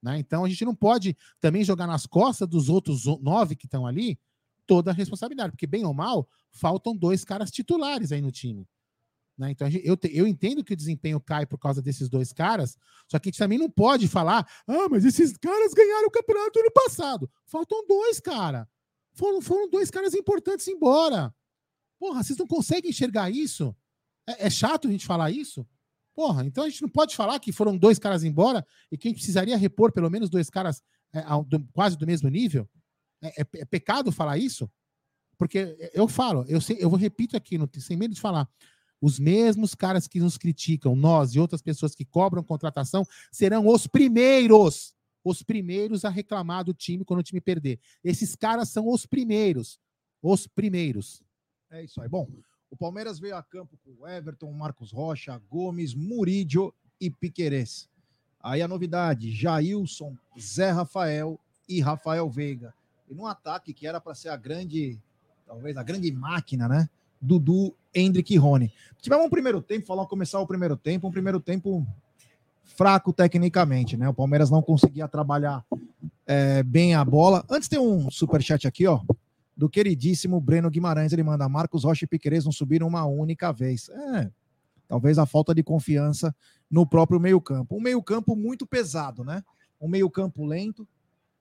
Né? 0.02 0.18
Então, 0.20 0.44
a 0.44 0.50
gente 0.50 0.66
não 0.66 0.76
pode 0.76 1.16
também 1.40 1.64
jogar 1.64 1.88
nas 1.88 2.06
costas 2.06 2.48
dos 2.48 2.70
outros 2.70 3.06
nove 3.22 3.56
que 3.56 3.66
estão 3.66 3.86
ali 3.86 4.20
toda 4.66 4.92
a 4.92 4.94
responsabilidade, 4.94 5.52
porque, 5.52 5.68
bem 5.68 5.86
ou 5.86 5.94
mal, 5.94 6.28
faltam 6.52 6.96
dois 6.96 7.24
caras 7.24 7.52
titulares 7.52 8.12
aí 8.12 8.22
no 8.22 8.32
time. 8.32 8.68
Né? 9.38 9.52
Então, 9.52 9.70
gente- 9.70 9.86
eu, 9.88 9.96
te- 9.98 10.12
eu 10.16 10.28
entendo 10.28 10.64
que 10.64 10.74
o 10.74 10.78
desempenho 10.78 11.20
cai 11.20 11.46
por 11.46 11.58
causa 11.58 11.82
desses 11.82 12.10
dois 12.10 12.32
caras, 12.34 12.78
só 13.08 13.20
que 13.20 13.30
a 13.30 13.32
gente 13.32 13.40
também 13.40 13.58
não 13.58 13.70
pode 13.70 14.08
falar, 14.08 14.48
ah, 14.68 14.90
mas 14.90 15.06
esses 15.06 15.36
caras 15.38 15.74
ganharam 15.74 16.08
o 16.08 16.12
campeonato 16.12 16.60
ano 16.60 16.72
passado. 16.72 17.30
Faltam 17.46 17.86
dois, 17.88 18.20
cara. 18.20 18.68
Foram, 19.14 19.42
foram 19.42 19.70
dois 19.70 19.92
caras 19.92 20.14
importantes 20.14 20.68
embora. 20.68 21.34
Porra, 22.00 22.24
vocês 22.24 22.38
não 22.38 22.48
conseguem 22.48 22.90
enxergar 22.90 23.30
isso? 23.30 23.76
É, 24.28 24.48
é 24.48 24.50
chato 24.50 24.88
a 24.88 24.92
gente 24.92 25.06
falar 25.06 25.32
isso? 25.32 25.68
Porra, 26.16 26.46
então 26.46 26.64
a 26.66 26.70
gente 26.70 26.82
não 26.82 26.90
pode 26.90 27.16
falar 27.16 27.40
que 27.40 27.52
foram 27.52 27.78
dois 27.78 27.98
caras 27.98 28.24
embora 28.24 28.66
e 28.92 28.98
que 28.98 29.08
a 29.08 29.10
gente 29.10 29.18
precisaria 29.18 29.56
repor 29.58 29.92
pelo 29.92 30.10
menos 30.10 30.30
dois 30.30 30.50
caras 30.50 30.82
é, 31.14 31.20
ao- 31.24 31.44
do- 31.44 31.66
quase 31.74 31.98
do 31.98 32.06
mesmo 32.06 32.30
nível? 32.30 32.70
É, 33.22 33.42
é- 33.42 33.48
é 33.62 33.66
pecado 33.66 34.12
falar 34.12 34.38
isso? 34.38 34.70
Porque 35.38 35.76
eu 35.94 36.08
falo, 36.08 36.46
eu, 36.48 36.62
sei, 36.62 36.78
eu 36.80 36.90
vou 36.90 37.00
repito 37.00 37.36
aqui, 37.36 37.58
não, 37.58 37.68
sem 37.80 37.98
medo 37.98 38.14
de 38.14 38.22
falar. 38.22 38.48
Os 39.02 39.18
mesmos 39.18 39.74
caras 39.74 40.08
que 40.08 40.20
nos 40.20 40.38
criticam, 40.38 40.96
nós 40.96 41.34
e 41.34 41.40
outras 41.40 41.62
pessoas 41.62 41.96
que 41.96 42.06
cobram 42.06 42.44
contratação, 42.44 43.04
serão 43.32 43.68
os 43.68 43.88
primeiros, 43.88 44.94
os 45.24 45.42
primeiros 45.42 46.06
a 46.06 46.10
reclamar 46.10 46.64
do 46.64 46.74
time 46.74 47.04
quando 47.04 47.22
o 47.22 47.24
time 47.24 47.42
perder. 47.42 47.80
Esses 48.04 48.36
caras 48.36 48.70
são 48.70 48.88
os 48.88 49.06
primeiros, 49.08 49.80
os 50.22 50.46
primeiros. 50.46 51.24
É 51.72 51.84
isso 51.84 52.00
aí. 52.02 52.08
Bom, 52.08 52.28
o 52.72 52.78
Palmeiras 52.78 53.20
veio 53.20 53.36
a 53.36 53.44
campo 53.44 53.78
com 53.84 54.08
Everton, 54.08 54.50
Marcos 54.54 54.94
Rocha, 54.94 55.40
Gomes, 55.50 55.94
Murídio 55.94 56.74
e 57.02 57.10
Piquerez. 57.10 57.90
Aí 58.42 58.62
a 58.62 58.68
novidade: 58.68 59.30
Jailson, 59.30 60.16
Zé 60.40 60.72
Rafael 60.72 61.38
e 61.68 61.82
Rafael 61.82 62.30
Veiga. 62.30 62.74
E 63.10 63.14
num 63.14 63.28
ataque 63.28 63.74
que 63.74 63.86
era 63.86 64.00
para 64.00 64.16
ser 64.16 64.30
a 64.30 64.38
grande, 64.38 64.98
talvez 65.46 65.76
a 65.76 65.84
grande 65.84 66.10
máquina, 66.14 66.70
né? 66.70 66.90
Dudu, 67.20 67.76
Hendrick 67.94 68.34
e 68.34 68.38
Rony. 68.38 68.72
Tivemos 69.02 69.26
um 69.26 69.30
primeiro 69.30 69.62
tempo, 69.62 69.86
falar 69.86 70.06
começar 70.06 70.40
o 70.40 70.48
primeiro 70.48 70.78
tempo, 70.78 71.08
um 71.08 71.12
primeiro 71.12 71.42
tempo 71.42 71.86
fraco 72.64 73.12
tecnicamente, 73.12 73.98
né? 73.98 74.08
O 74.08 74.14
Palmeiras 74.14 74.50
não 74.50 74.62
conseguia 74.62 75.10
trabalhar 75.10 75.64
é, 76.26 76.64
bem 76.64 76.96
a 76.96 77.04
bola. 77.04 77.46
Antes 77.50 77.68
tem 77.68 77.78
um 77.78 78.10
superchat 78.10 78.66
aqui, 78.66 78.88
ó 78.88 79.02
do 79.56 79.70
queridíssimo 79.70 80.40
Breno 80.40 80.70
Guimarães. 80.70 81.14
Ele 81.14 81.24
manda: 81.24 81.48
Marcos 81.50 81.84
Rocha 81.84 82.06
e 82.06 82.08
Piquerez 82.08 82.46
não 82.46 82.52
subiram 82.52 82.88
uma 82.88 83.06
única 83.06 83.52
vez. 83.52 83.90
É, 83.90 84.32
talvez 84.88 85.18
a 85.18 85.26
falta 85.26 85.54
de 85.54 85.64
confiança 85.64 86.36
no 86.70 86.86
próprio 86.86 87.20
meio-campo. 87.20 87.76
Um 87.76 87.82
meio-campo 87.82 88.36
muito 88.36 88.66
pesado, 88.66 89.24
né? 89.24 89.44
Um 89.80 89.88
meio-campo 89.88 90.46
lento. 90.46 90.88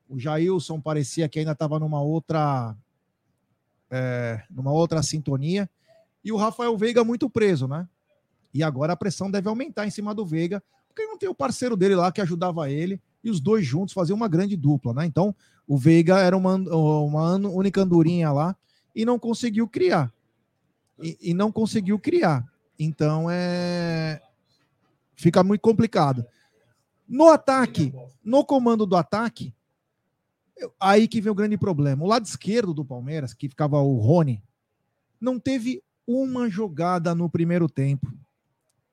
O 0.09 0.19
Jailson 0.19 0.81
parecia 0.81 1.29
que 1.29 1.39
ainda 1.39 1.53
estava 1.53 1.79
numa 1.79 2.01
outra. 2.01 2.77
é, 3.91 4.43
numa 4.51 4.73
outra 4.73 5.03
sintonia. 5.03 5.69
E 6.23 6.31
o 6.33 6.37
Rafael 6.37 6.77
Veiga 6.77 7.03
muito 7.03 7.31
preso, 7.31 7.67
né? 7.67 7.89
E 8.53 8.63
agora 8.63 8.93
a 8.93 8.97
pressão 8.97 9.31
deve 9.31 9.49
aumentar 9.49 9.87
em 9.87 9.91
cima 9.91 10.15
do 10.15 10.27
Veiga, 10.27 10.63
porque 10.89 11.05
não 11.05 11.17
tem 11.17 11.29
o 11.29 11.35
parceiro 11.35 11.77
dele 11.77 11.95
lá 11.95 12.11
que 12.11 12.21
ajudava 12.21 12.69
ele, 12.71 13.01
e 13.23 13.31
os 13.31 13.41
dois 13.41 13.65
juntos 13.65 13.95
faziam 13.95 14.17
uma 14.17 14.29
grande 14.29 14.57
dupla, 14.57 14.93
né? 14.93 15.07
Então, 15.07 15.35
o 15.71 15.79
Veiga 15.79 16.19
era 16.19 16.37
uma, 16.37 16.57
uma 16.57 17.37
única 17.37 17.83
andorinha 17.83 18.33
lá 18.33 18.57
e 18.93 19.05
não 19.05 19.21
conseguiu 19.21 19.69
criar. 19.69 20.13
E, 20.99 21.17
e 21.31 21.33
não 21.33 21.53
conseguiu 21.53 21.97
criar. 21.97 22.45
Então 22.77 23.29
é. 23.31 24.21
Fica 25.15 25.45
muito 25.45 25.61
complicado. 25.61 26.27
No 27.09 27.29
ataque, 27.29 27.95
no 28.25 28.45
comando 28.45 28.85
do 28.85 28.97
ataque, 28.97 29.55
aí 30.81 31.07
que 31.07 31.21
vem 31.21 31.31
o 31.31 31.37
grande 31.37 31.57
problema. 31.57 32.03
O 32.03 32.09
lado 32.09 32.27
esquerdo 32.27 32.75
do 32.75 32.85
Palmeiras, 32.85 33.33
que 33.33 33.49
ficava 33.49 33.79
o 33.79 33.97
Rony, 33.99 34.43
não 35.21 35.39
teve 35.39 35.85
uma 36.05 36.51
jogada 36.51 37.15
no 37.15 37.31
primeiro 37.31 37.69
tempo. 37.69 38.13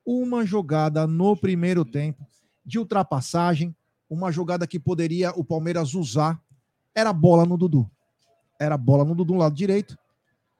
Uma 0.06 0.46
jogada 0.46 1.08
no 1.08 1.36
primeiro 1.36 1.84
tempo 1.84 2.24
de 2.64 2.78
ultrapassagem, 2.78 3.74
uma 4.08 4.30
jogada 4.30 4.64
que 4.64 4.78
poderia 4.78 5.32
o 5.32 5.42
Palmeiras 5.42 5.92
usar 5.92 6.40
era 6.94 7.12
bola 7.12 7.44
no 7.44 7.56
Dudu. 7.56 7.90
Era 8.58 8.76
bola 8.76 9.04
no 9.04 9.14
Dudu 9.14 9.34
lado 9.34 9.54
direito. 9.54 9.96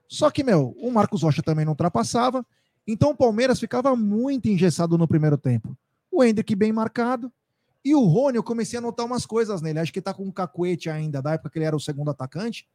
Só 0.08 0.30
que, 0.30 0.42
meu, 0.42 0.75
o 0.80 0.90
Marcos 0.90 1.23
Rocha 1.23 1.42
também 1.42 1.64
não 1.64 1.73
ultrapassava. 1.73 2.44
Então 2.87 3.11
o 3.11 3.16
Palmeiras 3.16 3.61
ficava 3.61 3.94
muito 3.94 4.49
engessado 4.49 4.97
no 4.97 5.06
primeiro 5.06 5.37
tempo. 5.37 5.76
O 6.11 6.25
Hendrick 6.25 6.54
bem 6.54 6.73
marcado. 6.73 7.30
E 7.85 7.94
o 7.94 8.04
Rony, 8.04 8.37
eu 8.37 8.42
comecei 8.42 8.78
a 8.78 8.82
notar 8.82 9.04
umas 9.04 9.26
coisas 9.26 9.61
nele. 9.61 9.78
Acho 9.78 9.92
que 9.92 10.00
tá 10.00 10.14
com 10.14 10.25
um 10.25 10.32
cacuete 10.32 10.88
ainda, 10.88 11.20
da 11.20 11.35
época 11.35 11.50
que 11.50 11.58
ele 11.58 11.66
era 11.66 11.76
o 11.76 11.80
segundo 11.80 12.11
atacante. 12.11 12.68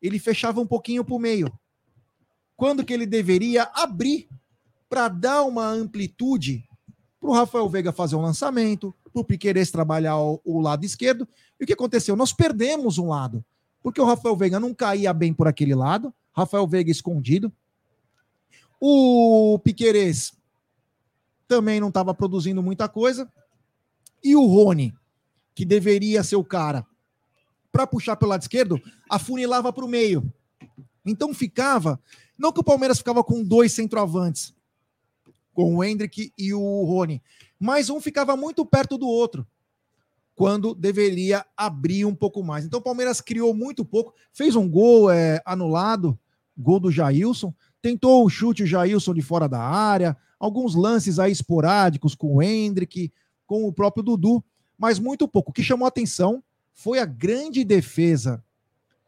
ele 0.00 0.18
fechava 0.18 0.60
um 0.60 0.66
pouquinho 0.66 1.04
para 1.04 1.14
o 1.14 1.18
meio. 1.18 1.52
Quando 2.56 2.84
que 2.84 2.92
ele 2.92 3.06
deveria 3.06 3.70
abrir 3.74 4.28
para 4.88 5.08
dar 5.08 5.42
uma 5.42 5.66
amplitude 5.66 6.64
para 7.20 7.30
o 7.30 7.32
Rafael 7.32 7.68
Veiga 7.68 7.92
fazer 7.92 8.16
um 8.16 8.20
lançamento, 8.20 8.94
o 9.20 9.24
Piqueires 9.24 9.70
trabalhar 9.70 10.18
o, 10.18 10.40
o, 10.44 10.60
lado 10.60 10.84
esquerdo. 10.84 11.26
E 11.58 11.64
o 11.64 11.66
que 11.66 11.72
aconteceu? 11.72 12.16
Nós 12.16 12.32
perdemos 12.32 12.98
um 12.98 13.08
lado, 13.08 13.44
porque 13.82 14.00
o 14.00 14.04
Rafael 14.04 14.36
Veiga 14.36 14.60
não 14.60 14.74
caía 14.74 15.12
bem 15.12 15.32
por 15.32 15.48
aquele 15.48 15.74
lado, 15.74 16.12
Rafael 16.32 16.66
Veiga 16.66 16.90
escondido. 16.90 17.52
O 18.80 19.58
Piqueires 19.64 20.34
também 21.48 21.80
não 21.80 21.88
estava 21.88 22.12
produzindo 22.12 22.62
muita 22.62 22.88
coisa. 22.88 23.30
E 24.22 24.34
o 24.36 24.44
Rony, 24.44 24.94
que 25.54 25.64
deveria 25.64 26.22
ser 26.22 26.36
o 26.36 26.44
cara 26.44 26.84
para 27.72 27.86
puxar 27.86 28.16
pelo 28.16 28.30
lado 28.30 28.42
esquerdo, 28.42 28.80
afunilava 29.08 29.72
para 29.72 29.84
o 29.84 29.88
meio. 29.88 30.32
Então 31.04 31.32
ficava. 31.32 32.00
Não 32.36 32.52
que 32.52 32.60
o 32.60 32.64
Palmeiras 32.64 32.98
ficava 32.98 33.22
com 33.22 33.42
dois 33.42 33.72
centroavantes, 33.72 34.54
com 35.54 35.76
o 35.76 35.84
Hendrick 35.84 36.32
e 36.36 36.52
o 36.52 36.84
Rony, 36.84 37.22
mas 37.58 37.90
um 37.90 38.00
ficava 38.00 38.36
muito 38.36 38.64
perto 38.64 38.98
do 38.98 39.06
outro, 39.06 39.46
quando 40.34 40.74
deveria 40.74 41.44
abrir 41.56 42.04
um 42.04 42.14
pouco 42.14 42.42
mais. 42.42 42.64
Então 42.64 42.80
o 42.80 42.82
Palmeiras 42.82 43.20
criou 43.20 43.54
muito 43.54 43.84
pouco, 43.84 44.14
fez 44.32 44.54
um 44.54 44.68
gol 44.68 45.10
é, 45.10 45.40
anulado, 45.44 46.18
gol 46.56 46.78
do 46.78 46.90
Jailson, 46.90 47.54
tentou 47.80 48.24
o 48.24 48.28
chute 48.28 48.62
o 48.62 48.66
Jailson 48.66 49.14
de 49.14 49.22
fora 49.22 49.48
da 49.48 49.60
área, 49.60 50.16
alguns 50.38 50.74
lances 50.74 51.18
aí 51.18 51.32
esporádicos 51.32 52.14
com 52.14 52.36
o 52.36 52.42
Hendrick, 52.42 53.12
com 53.46 53.66
o 53.66 53.72
próprio 53.72 54.02
Dudu, 54.02 54.44
mas 54.78 54.98
muito 54.98 55.26
pouco. 55.26 55.50
O 55.50 55.54
que 55.54 55.62
chamou 55.62 55.86
atenção 55.86 56.42
foi 56.74 56.98
a 56.98 57.06
grande 57.06 57.64
defesa 57.64 58.44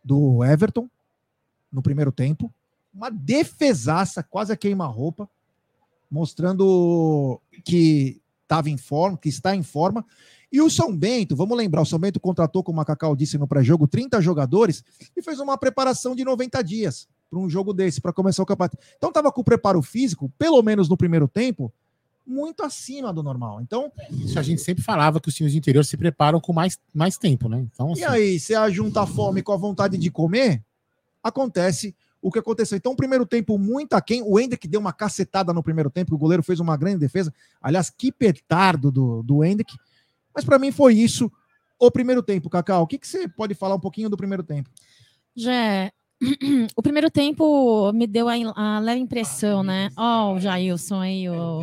do 0.02 0.42
Everton 0.42 0.88
no 1.70 1.82
primeiro 1.82 2.10
tempo, 2.10 2.52
uma 2.92 3.10
defesaça, 3.10 4.22
quase 4.22 4.52
a 4.52 4.56
queima-roupa, 4.56 5.28
mostrando 6.10 7.40
que 7.62 8.22
estava 8.48 8.70
em 8.70 8.78
forma, 8.78 9.18
que 9.18 9.28
está 9.28 9.54
em 9.54 9.62
forma. 9.62 10.04
E 10.50 10.62
o 10.62 10.70
São 10.70 10.96
Bento, 10.96 11.36
vamos 11.36 11.56
lembrar, 11.56 11.82
o 11.82 11.86
São 11.86 11.98
Bento 11.98 12.18
contratou, 12.18 12.64
como 12.64 12.80
a 12.80 12.84
Cacau 12.84 13.14
disse 13.14 13.36
no 13.36 13.46
pré-jogo, 13.46 13.86
30 13.86 14.20
jogadores 14.22 14.82
e 15.14 15.22
fez 15.22 15.38
uma 15.38 15.58
preparação 15.58 16.16
de 16.16 16.24
90 16.24 16.62
dias 16.64 17.06
para 17.30 17.38
um 17.38 17.50
jogo 17.50 17.74
desse, 17.74 18.00
para 18.00 18.12
começar 18.12 18.42
o 18.42 18.46
campeonato. 18.46 18.78
Então 18.96 19.10
estava 19.10 19.30
com 19.30 19.42
o 19.42 19.44
preparo 19.44 19.82
físico, 19.82 20.32
pelo 20.38 20.62
menos 20.62 20.88
no 20.88 20.96
primeiro 20.96 21.28
tempo, 21.28 21.70
muito 22.26 22.62
acima 22.62 23.12
do 23.12 23.22
normal. 23.22 23.60
Então. 23.60 23.92
Isso 24.10 24.38
a 24.38 24.42
gente 24.42 24.62
sempre 24.62 24.82
falava 24.82 25.20
que 25.20 25.28
os 25.28 25.34
times 25.34 25.52
do 25.52 25.58
interior 25.58 25.84
se 25.84 25.96
preparam 25.96 26.40
com 26.40 26.54
mais, 26.54 26.78
mais 26.94 27.18
tempo, 27.18 27.48
né? 27.48 27.66
Então, 27.72 27.92
assim... 27.92 28.00
E 28.00 28.04
aí, 28.04 28.40
você 28.40 28.70
junta 28.70 29.02
a 29.02 29.06
fome 29.06 29.42
com 29.42 29.52
a 29.52 29.56
vontade 29.56 29.98
de 29.98 30.10
comer, 30.10 30.62
acontece 31.22 31.94
o 32.28 32.32
que 32.32 32.38
aconteceu. 32.38 32.76
Então, 32.76 32.94
primeiro 32.94 33.26
tempo 33.26 33.58
muito 33.58 33.94
aquém. 33.94 34.22
O 34.22 34.38
Hendrick 34.38 34.66
deu 34.68 34.80
uma 34.80 34.92
cacetada 34.92 35.52
no 35.52 35.62
primeiro 35.62 35.90
tempo, 35.90 36.14
o 36.14 36.18
goleiro 36.18 36.42
fez 36.42 36.60
uma 36.60 36.76
grande 36.76 36.98
defesa. 36.98 37.32
Aliás, 37.60 37.90
que 37.90 38.12
petardo 38.12 38.90
do, 38.90 39.22
do 39.22 39.44
Hendrick. 39.44 39.76
Mas 40.34 40.44
para 40.44 40.58
mim 40.58 40.70
foi 40.70 40.94
isso 40.94 41.30
o 41.78 41.90
primeiro 41.90 42.22
tempo, 42.22 42.50
Cacau. 42.50 42.82
O 42.82 42.86
que, 42.86 42.98
que 42.98 43.06
você 43.06 43.28
pode 43.28 43.54
falar 43.54 43.74
um 43.74 43.80
pouquinho 43.80 44.10
do 44.10 44.16
primeiro 44.16 44.42
tempo? 44.42 44.68
Já, 45.34 45.90
o 46.76 46.82
primeiro 46.82 47.10
tempo 47.10 47.92
me 47.92 48.06
deu 48.06 48.28
a, 48.28 48.34
a 48.54 48.78
leve 48.80 49.00
impressão, 49.00 49.62
né? 49.62 49.88
Ó, 49.96 50.32
oh, 50.32 50.34
o 50.34 50.40
Jailson 50.40 51.00
aí, 51.00 51.28
o. 51.28 51.60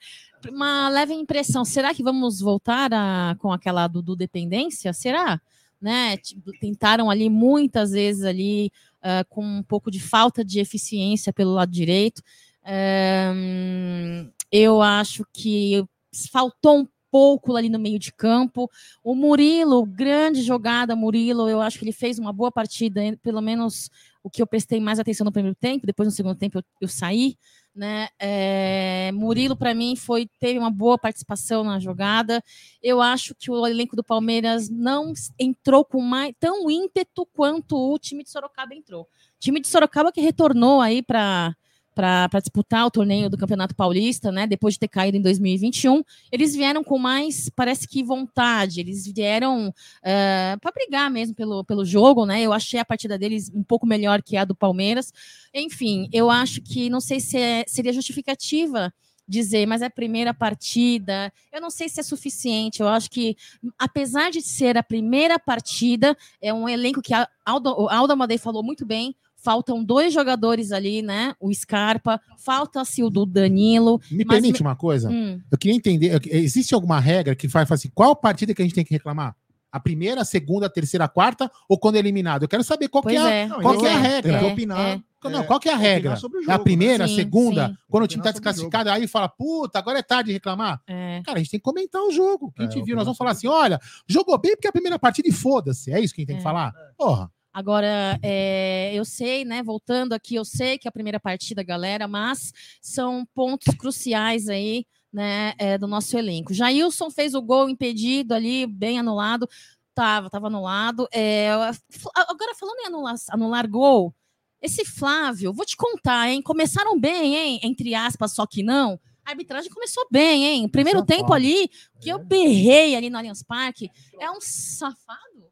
uma 0.51 0.89
leve 0.89 1.13
impressão. 1.13 1.63
Será 1.63 1.93
que 1.93 2.03
vamos 2.03 2.39
voltar 2.39 2.93
a, 2.93 3.35
com 3.39 3.51
aquela 3.51 3.87
do, 3.87 4.01
do 4.01 4.15
dependência? 4.15 4.93
Será? 4.93 5.39
Né? 5.81 6.17
Tipo, 6.17 6.51
tentaram 6.59 7.09
ali 7.09 7.29
muitas 7.29 7.91
vezes 7.91 8.23
ali 8.23 8.71
uh, 9.03 9.25
com 9.29 9.43
um 9.43 9.63
pouco 9.63 9.89
de 9.89 9.99
falta 9.99 10.43
de 10.43 10.59
eficiência 10.59 11.33
pelo 11.33 11.53
lado 11.53 11.71
direito. 11.71 12.19
Uh, 12.63 14.31
eu 14.51 14.81
acho 14.81 15.25
que 15.33 15.83
faltou 16.31 16.79
um 16.79 16.87
pouco 17.11 17.55
ali 17.55 17.69
no 17.69 17.79
meio 17.79 17.99
de 17.99 18.13
campo. 18.13 18.69
O 19.03 19.15
Murilo, 19.15 19.85
grande 19.85 20.41
jogada, 20.41 20.95
Murilo, 20.95 21.49
eu 21.49 21.61
acho 21.61 21.77
que 21.77 21.85
ele 21.85 21.91
fez 21.91 22.19
uma 22.19 22.33
boa 22.33 22.51
partida, 22.51 23.01
pelo 23.21 23.41
menos 23.41 23.89
o 24.23 24.29
que 24.29 24.41
eu 24.41 24.47
prestei 24.47 24.79
mais 24.79 24.99
atenção 24.99 25.25
no 25.25 25.31
primeiro 25.31 25.55
tempo, 25.55 25.85
depois 25.85 26.07
no 26.07 26.11
segundo 26.11 26.37
tempo 26.37 26.59
eu, 26.59 26.63
eu 26.81 26.87
saí. 26.87 27.37
Né? 27.73 28.09
É, 28.19 29.11
Murilo, 29.13 29.55
para 29.55 29.73
mim, 29.73 29.95
foi 29.95 30.27
teve 30.39 30.59
uma 30.59 30.71
boa 30.71 30.97
participação 30.97 31.63
na 31.63 31.79
jogada. 31.79 32.43
Eu 32.81 33.01
acho 33.01 33.33
que 33.35 33.49
o 33.49 33.65
elenco 33.65 33.95
do 33.95 34.03
Palmeiras 34.03 34.69
não 34.69 35.13
entrou 35.39 35.85
com 35.85 36.01
mais 36.01 36.33
tão 36.39 36.69
ímpeto 36.69 37.25
quanto 37.27 37.77
o 37.77 37.97
time 37.97 38.23
de 38.23 38.29
Sorocaba 38.29 38.75
entrou. 38.75 39.03
O 39.03 39.39
time 39.39 39.61
de 39.61 39.67
Sorocaba 39.67 40.11
que 40.11 40.19
retornou 40.19 40.81
aí 40.81 41.01
para 41.01 41.55
para 41.95 42.39
disputar 42.39 42.85
o 42.85 42.91
torneio 42.91 43.29
do 43.29 43.37
Campeonato 43.37 43.75
Paulista, 43.75 44.31
né? 44.31 44.47
Depois 44.47 44.75
de 44.75 44.79
ter 44.79 44.87
caído 44.87 45.17
em 45.17 45.21
2021, 45.21 46.03
eles 46.31 46.55
vieram 46.55 46.83
com 46.83 46.97
mais, 46.97 47.49
parece 47.49 47.87
que 47.87 48.03
vontade. 48.03 48.79
Eles 48.79 49.05
vieram 49.05 49.69
uh, 49.69 49.73
eh, 50.03 50.57
para 50.61 50.71
brigar 50.71 51.11
mesmo 51.11 51.35
pelo, 51.35 51.63
pelo 51.65 51.83
jogo, 51.83 52.25
né? 52.25 52.41
Eu 52.41 52.53
achei 52.53 52.79
a 52.79 52.85
partida 52.85 53.17
deles 53.17 53.51
um 53.53 53.63
pouco 53.63 53.85
melhor 53.85 54.21
que 54.21 54.37
a 54.37 54.45
do 54.45 54.55
Palmeiras. 54.55 55.11
Enfim, 55.53 56.07
eu 56.13 56.29
acho 56.29 56.61
que 56.61 56.89
não 56.89 57.01
sei 57.01 57.19
se 57.19 57.37
é, 57.37 57.65
seria 57.67 57.91
justificativa 57.91 58.93
dizer, 59.29 59.67
mas 59.67 59.83
é 59.83 59.85
a 59.85 59.91
primeira 59.91 60.33
partida. 60.33 61.31
Eu 61.53 61.61
não 61.61 61.69
sei 61.69 61.87
se 61.87 61.99
é 61.99 62.03
suficiente. 62.03 62.81
Eu 62.81 62.87
acho 62.87 63.11
que, 63.11 63.37
apesar 63.77 64.31
de 64.31 64.41
ser 64.41 64.75
a 64.75 64.83
primeira 64.83 65.37
partida, 65.37 66.17
é 66.41 66.51
um 66.51 66.67
elenco 66.67 67.01
que 67.01 67.13
a 67.13 67.29
Aldo, 67.45 67.69
o 67.69 67.87
Aldo 67.87 68.13
Amadei 68.13 68.39
falou 68.39 68.63
muito 68.63 68.85
bem 68.85 69.15
faltam 69.41 69.83
dois 69.83 70.13
jogadores 70.13 70.71
ali, 70.71 71.01
né? 71.01 71.33
O 71.39 71.53
Scarpa, 71.53 72.21
falta-se 72.37 73.03
o 73.03 73.09
do 73.09 73.25
Danilo. 73.25 73.99
Me 74.11 74.25
permite 74.25 74.61
uma 74.61 74.75
coisa? 74.75 75.09
Hum. 75.09 75.41
Eu 75.49 75.57
queria 75.57 75.75
entender, 75.75 76.19
existe 76.25 76.73
alguma 76.73 76.99
regra 76.99 77.35
que 77.35 77.47
faz 77.47 77.71
assim, 77.71 77.89
qual 77.93 78.15
partida 78.15 78.53
que 78.53 78.61
a 78.61 78.65
gente 78.65 78.75
tem 78.75 78.85
que 78.85 78.93
reclamar? 78.93 79.35
A 79.71 79.79
primeira, 79.79 80.21
a 80.21 80.25
segunda, 80.25 80.65
a 80.65 80.69
terceira, 80.69 81.05
a 81.05 81.07
quarta 81.07 81.49
ou 81.67 81.77
quando 81.77 81.95
é 81.95 81.99
eliminado? 81.99 82.43
Eu 82.43 82.47
quero 82.47 82.63
saber 82.63 82.87
qual, 82.87 83.03
que 83.03 83.15
é, 83.15 83.43
é. 83.43 83.49
qual 83.49 83.85
é, 83.85 83.93
a 83.93 83.97
regra. 83.99 84.31
É, 84.31 84.51
opinar. 84.51 84.79
É. 84.79 85.01
Não, 85.29 85.43
qual 85.43 85.59
que 85.59 85.69
é 85.69 85.73
a 85.73 85.77
regra? 85.77 86.15
Jogo, 86.15 86.37
a 86.47 86.57
primeira, 86.57 87.05
né? 87.05 87.11
a 87.11 87.15
segunda, 87.15 87.67
sim. 87.67 87.77
quando 87.89 88.03
o 88.05 88.07
time 88.07 88.23
tá 88.23 88.31
desclassificado, 88.31 88.89
aí 88.89 89.05
fala, 89.05 89.27
puta, 89.27 89.77
agora 89.77 89.99
é 89.99 90.01
tarde 90.01 90.27
de 90.27 90.33
reclamar. 90.33 90.81
É. 90.87 91.21
Cara, 91.25 91.37
a 91.37 91.39
gente 91.39 91.51
tem 91.51 91.59
que 91.59 91.63
comentar 91.63 92.01
o 92.01 92.11
jogo. 92.11 92.51
Que 92.53 92.63
a 92.63 92.65
gente 92.65 92.81
viu, 92.81 92.95
nós 92.95 93.03
vamos 93.03 93.17
falar 93.17 93.31
assim: 93.31 93.47
olha, 93.47 93.79
jogou 94.07 94.37
bem 94.39 94.55
porque 94.55 94.67
é 94.67 94.69
a 94.69 94.73
primeira 94.73 94.97
partida 94.97 95.27
e 95.27 95.31
foda-se. 95.31 95.91
É 95.91 95.99
isso 95.99 96.13
que 96.13 96.21
a 96.21 96.23
gente 96.23 96.27
tem 96.29 96.37
que 96.37 96.43
falar? 96.43 96.73
Porra. 96.97 97.29
Agora, 97.51 98.19
é, 98.21 98.91
eu 98.93 99.03
sei, 99.03 99.43
né? 99.43 99.63
Voltando 99.63 100.13
aqui, 100.13 100.35
eu 100.35 100.45
sei 100.45 100.77
que 100.77 100.87
é 100.87 100.89
a 100.89 100.91
primeira 100.91 101.19
partida, 101.19 101.63
galera, 101.63 102.07
mas 102.07 102.53
são 102.81 103.25
pontos 103.33 103.73
cruciais 103.75 104.47
aí, 104.47 104.85
né? 105.11 105.53
É, 105.57 105.77
do 105.77 105.87
nosso 105.87 106.15
elenco. 106.17 106.53
Jailson 106.53 107.09
fez 107.09 107.33
o 107.33 107.41
gol 107.41 107.69
impedido 107.69 108.33
ali, 108.33 108.67
bem 108.67 108.99
anulado. 108.99 109.49
Tava, 109.95 110.29
tava 110.29 110.47
anulado. 110.47 111.07
É, 111.11 111.49
agora, 111.51 112.55
falando 112.55 112.79
em 112.81 112.85
anular, 112.85 113.15
anular 113.29 113.67
gol, 113.67 114.13
esse 114.61 114.85
Flávio, 114.85 115.51
vou 115.51 115.65
te 115.65 115.75
contar, 115.75 116.29
hein? 116.29 116.41
Começaram 116.41 116.99
bem, 116.99 117.35
hein? 117.35 117.59
Entre 117.63 117.95
aspas, 117.95 118.33
só 118.33 118.45
que 118.45 118.61
não. 118.61 118.99
A 119.25 119.31
arbitragem 119.31 119.71
começou 119.71 120.05
bem, 120.11 120.45
hein? 120.45 120.69
Primeiro 120.69 121.03
tempo 121.03 121.33
ali, 121.33 121.69
que 121.99 122.09
eu 122.09 122.19
berrei 122.19 122.95
ali 122.95 123.09
no 123.09 123.17
Allianz 123.17 123.41
Parque, 123.43 123.89
é 124.19 124.29
um 124.29 124.39
safado 124.39 125.48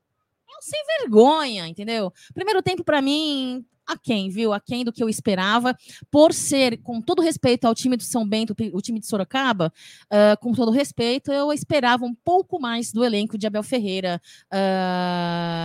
sem 0.62 0.80
vergonha, 1.00 1.68
entendeu? 1.68 2.12
Primeiro 2.34 2.62
tempo, 2.62 2.84
para 2.84 3.02
mim, 3.02 3.66
a 3.88 3.98
quem, 3.98 4.30
viu? 4.30 4.52
A 4.52 4.60
quem 4.60 4.84
do 4.84 4.92
que 4.92 5.02
eu 5.02 5.08
esperava, 5.08 5.76
por 6.12 6.34
ser, 6.34 6.78
com 6.82 7.02
todo 7.02 7.22
respeito 7.22 7.66
ao 7.66 7.74
time 7.74 7.96
do 7.96 8.04
São 8.04 8.28
Bento, 8.28 8.54
o 8.74 8.82
time 8.82 9.00
de 9.00 9.08
Sorocaba, 9.08 9.72
uh, 10.12 10.38
com 10.42 10.52
todo 10.54 10.72
respeito, 10.72 11.32
eu 11.32 11.54
esperava 11.54 12.06
um 12.06 12.14
pouco 12.14 12.60
mais 12.60 12.92
do 12.92 13.04
elenco 13.04 13.38
de 13.38 13.48
Abel 13.48 13.64
Ferreira 13.64 14.22
uh, 14.54 14.58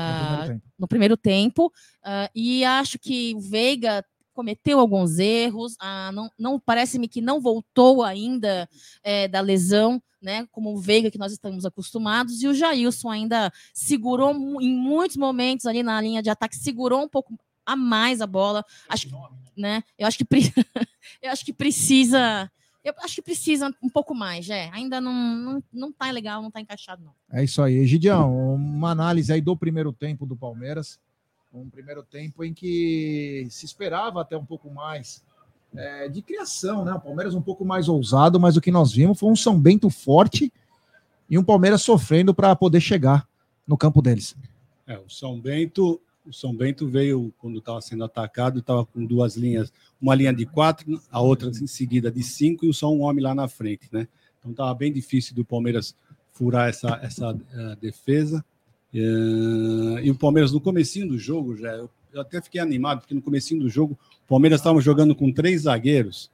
no 0.09 0.17
primeiro 0.19 0.47
tempo, 0.47 0.63
no 0.79 0.89
primeiro 0.89 1.17
tempo 1.17 1.67
uh, 1.67 2.31
e 2.35 2.65
acho 2.65 2.99
que 2.99 3.35
o 3.35 3.41
Veiga 3.41 4.05
cometeu 4.33 4.81
alguns 4.81 5.19
erros, 5.19 5.77
não, 6.13 6.31
não 6.39 6.61
parece-me 6.61 7.09
que 7.09 7.21
não 7.21 7.41
voltou 7.41 8.03
ainda 8.03 8.69
é, 9.03 9.29
da 9.29 9.41
lesão, 9.41 10.03
né, 10.21 10.47
como 10.53 10.73
o 10.73 10.79
Veiga 10.79 11.11
que 11.11 11.19
nós 11.19 11.33
estamos 11.33 11.65
acostumados, 11.65 12.43
e 12.43 12.47
o 12.47 12.55
Jailson 12.55 13.11
ainda 13.11 13.53
segurou 13.75 14.33
em 14.61 14.75
muitos 14.75 15.17
momentos 15.17 15.67
ali 15.67 15.83
na 15.83 16.01
linha 16.01 16.23
de 16.23 16.31
ataque, 16.31 16.57
segurou 16.57 17.03
um 17.03 17.09
pouco 17.09 17.35
a 17.67 17.77
mais 17.77 18.21
a 18.21 18.27
bola. 18.27 18.65
Acho 18.89 19.09
né? 19.57 19.83
Eu 19.99 20.07
acho 20.07 20.19
que 20.19 20.25
eu 21.21 21.31
acho 21.31 21.45
que 21.45 21.53
precisa 21.53 22.51
eu 22.85 22.93
acho 22.99 23.15
que 23.15 23.23
precisa 23.23 23.73
um 23.81 23.89
pouco 23.89 24.13
mais, 24.13 24.51
é. 24.51 24.69
Ainda 24.73 25.01
não, 25.01 25.13
não, 25.13 25.65
não 25.73 25.93
tá 25.93 26.11
legal, 26.11 26.43
não 26.43 26.51
tá 26.51 26.61
encaixado, 26.61 27.05
não. 27.05 27.15
É 27.31 27.45
isso 27.45 27.63
aí. 27.63 27.87
Gideão, 27.87 28.55
uma 28.55 28.91
análise 28.91 29.33
aí 29.33 29.41
do 29.41 29.57
primeiro 29.57 29.93
tempo 29.93 30.27
do 30.27 30.37
Palmeiras. 30.37 30.99
Um 31.53 31.69
primeiro 31.69 32.03
tempo 32.03 32.43
em 32.45 32.55
que 32.55 33.47
se 33.51 33.67
esperava 33.67 34.23
até 34.23 34.37
um 34.37 34.45
pouco 34.45 34.71
mais 34.71 35.23
é, 35.75 36.09
de 36.09 36.23
criação, 36.23 36.85
né? 36.85 36.93
O 36.95 37.01
Palmeiras 37.01 37.35
um 37.35 37.43
pouco 37.43 37.65
mais 37.65 37.89
ousado, 37.89 38.41
mas 38.41 38.57
o 38.57 38.61
que 38.61 38.71
nós 38.71 38.93
vimos 38.93 39.19
foi 39.19 39.31
um 39.31 39.37
São 39.37 39.61
Bento 39.61 39.91
forte 39.91 40.53
e 41.29 41.39
um 41.39 41.45
Palmeiras 41.45 41.83
sofrendo 41.83 42.35
para 42.35 42.57
poder 42.57 42.81
chegar 42.81 43.29
no 43.67 43.77
campo 43.77 44.01
deles. 44.01 44.35
É, 44.87 44.99
o 44.99 45.09
São 45.09 45.41
Bento 45.41 46.01
o 46.25 46.33
São 46.33 46.55
Bento 46.55 46.87
veio, 46.87 47.35
quando 47.39 47.59
estava 47.59 47.81
sendo 47.81 48.05
atacado, 48.05 48.61
estava 48.61 48.87
com 48.87 49.05
duas 49.05 49.37
linhas, 49.37 49.73
uma 50.01 50.15
linha 50.15 50.33
de 50.33 50.47
quatro, 50.47 51.01
a 51.11 51.21
outra 51.21 51.49
em 51.49 51.67
seguida 51.67 52.11
de 52.11 52.23
cinco, 52.23 52.65
e 52.65 52.73
só 52.73 52.93
um 52.93 53.03
homem 53.03 53.23
lá 53.23 53.35
na 53.35 53.49
frente, 53.49 53.89
né? 53.91 54.07
Então 54.39 54.53
estava 54.53 54.73
bem 54.75 54.93
difícil 54.93 55.35
do 55.35 55.45
Palmeiras 55.45 55.97
furar 56.33 56.69
essa, 56.69 56.99
essa 57.03 57.33
uh, 57.33 57.77
defesa. 57.81 58.45
Uh, 58.95 59.99
e 60.03 60.11
o 60.11 60.15
Palmeiras, 60.15 60.53
no 60.53 60.61
comecinho 60.61 61.09
do 61.09 61.19
jogo, 61.19 61.57
já, 61.57 61.73
eu 61.73 61.91
até 62.21 62.41
fiquei 62.43 62.61
animado, 62.61 63.01
porque 63.01 63.15
no 63.15 63.23
comecinho 63.23 63.61
do 63.61 63.69
jogo, 63.69 63.99
o 64.25 64.29
Palmeiras 64.29 64.61
estava 64.61 64.81
jogando 64.81 65.15
com 65.15 65.33
três 65.33 65.63
zagueiros, 65.63 66.31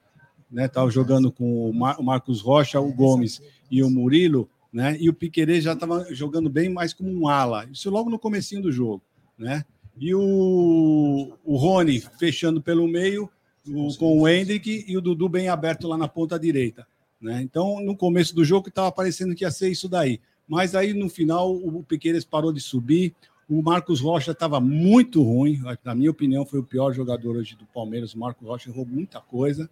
né? 0.51 0.67
Estava 0.67 0.91
jogando 0.91 1.31
com 1.31 1.71
o, 1.71 1.75
Mar, 1.75 1.99
o 1.99 2.03
Marcos 2.03 2.41
Rocha, 2.41 2.81
o 2.81 2.93
Gomes 2.93 3.41
e 3.71 3.83
o 3.83 3.91
Murilo, 3.91 4.49
né? 4.73 4.97
E 4.99 5.09
o 5.09 5.15
Piquerez 5.15 5.65
já 5.65 5.75
estava 5.75 6.07
jogando 6.13 6.51
bem 6.51 6.69
mais 6.69 6.93
como 6.93 7.11
um 7.11 7.29
ala. 7.29 7.67
Isso 7.73 7.91
logo 7.91 8.11
no 8.11 8.19
comecinho 8.19 8.63
do 8.63 8.73
jogo, 8.73 9.03
né? 9.39 9.65
E 9.97 10.15
o, 10.15 11.33
o 11.45 11.57
Rony 11.57 12.01
fechando 12.19 12.63
pelo 12.63 12.87
meio, 12.87 13.29
o, 13.67 13.95
com 13.97 14.21
o 14.21 14.29
Hendrick 14.29 14.85
e 14.87 14.97
o 14.97 15.01
Dudu 15.01 15.29
bem 15.29 15.49
aberto 15.49 15.89
lá 15.89 15.97
na 15.97 16.09
ponta 16.09 16.39
direita. 16.39 16.87
Né? 17.21 17.43
Então, 17.43 17.81
no 17.81 17.97
começo 17.97 18.35
do 18.35 18.45
jogo, 18.45 18.69
estava 18.69 18.93
parecendo 18.93 19.35
que 19.35 19.45
ia 19.45 19.51
ser 19.51 19.69
isso 19.69 19.89
daí. 19.89 20.21
Mas 20.49 20.75
aí, 20.75 20.95
no 20.95 21.09
final, 21.09 21.55
o 21.55 21.83
Piqueires 21.83 22.25
parou 22.25 22.53
de 22.53 22.61
subir. 22.61 23.15
O 23.49 23.63
Marcos 23.63 24.01
Rocha 24.01 24.33
estava 24.33 24.61
muito 24.61 25.23
ruim. 25.23 25.61
Na 25.85 25.95
minha 25.95 26.11
opinião, 26.11 26.47
foi 26.47 26.61
o 26.61 26.65
pior 26.65 26.93
jogador 26.93 27.37
hoje 27.37 27.55
do 27.55 27.67
Palmeiras. 27.67 28.15
O 28.15 28.19
Marcos 28.19 28.47
Rocha 28.47 28.71
errou 28.71 28.87
muita 28.87 29.21
coisa. 29.21 29.69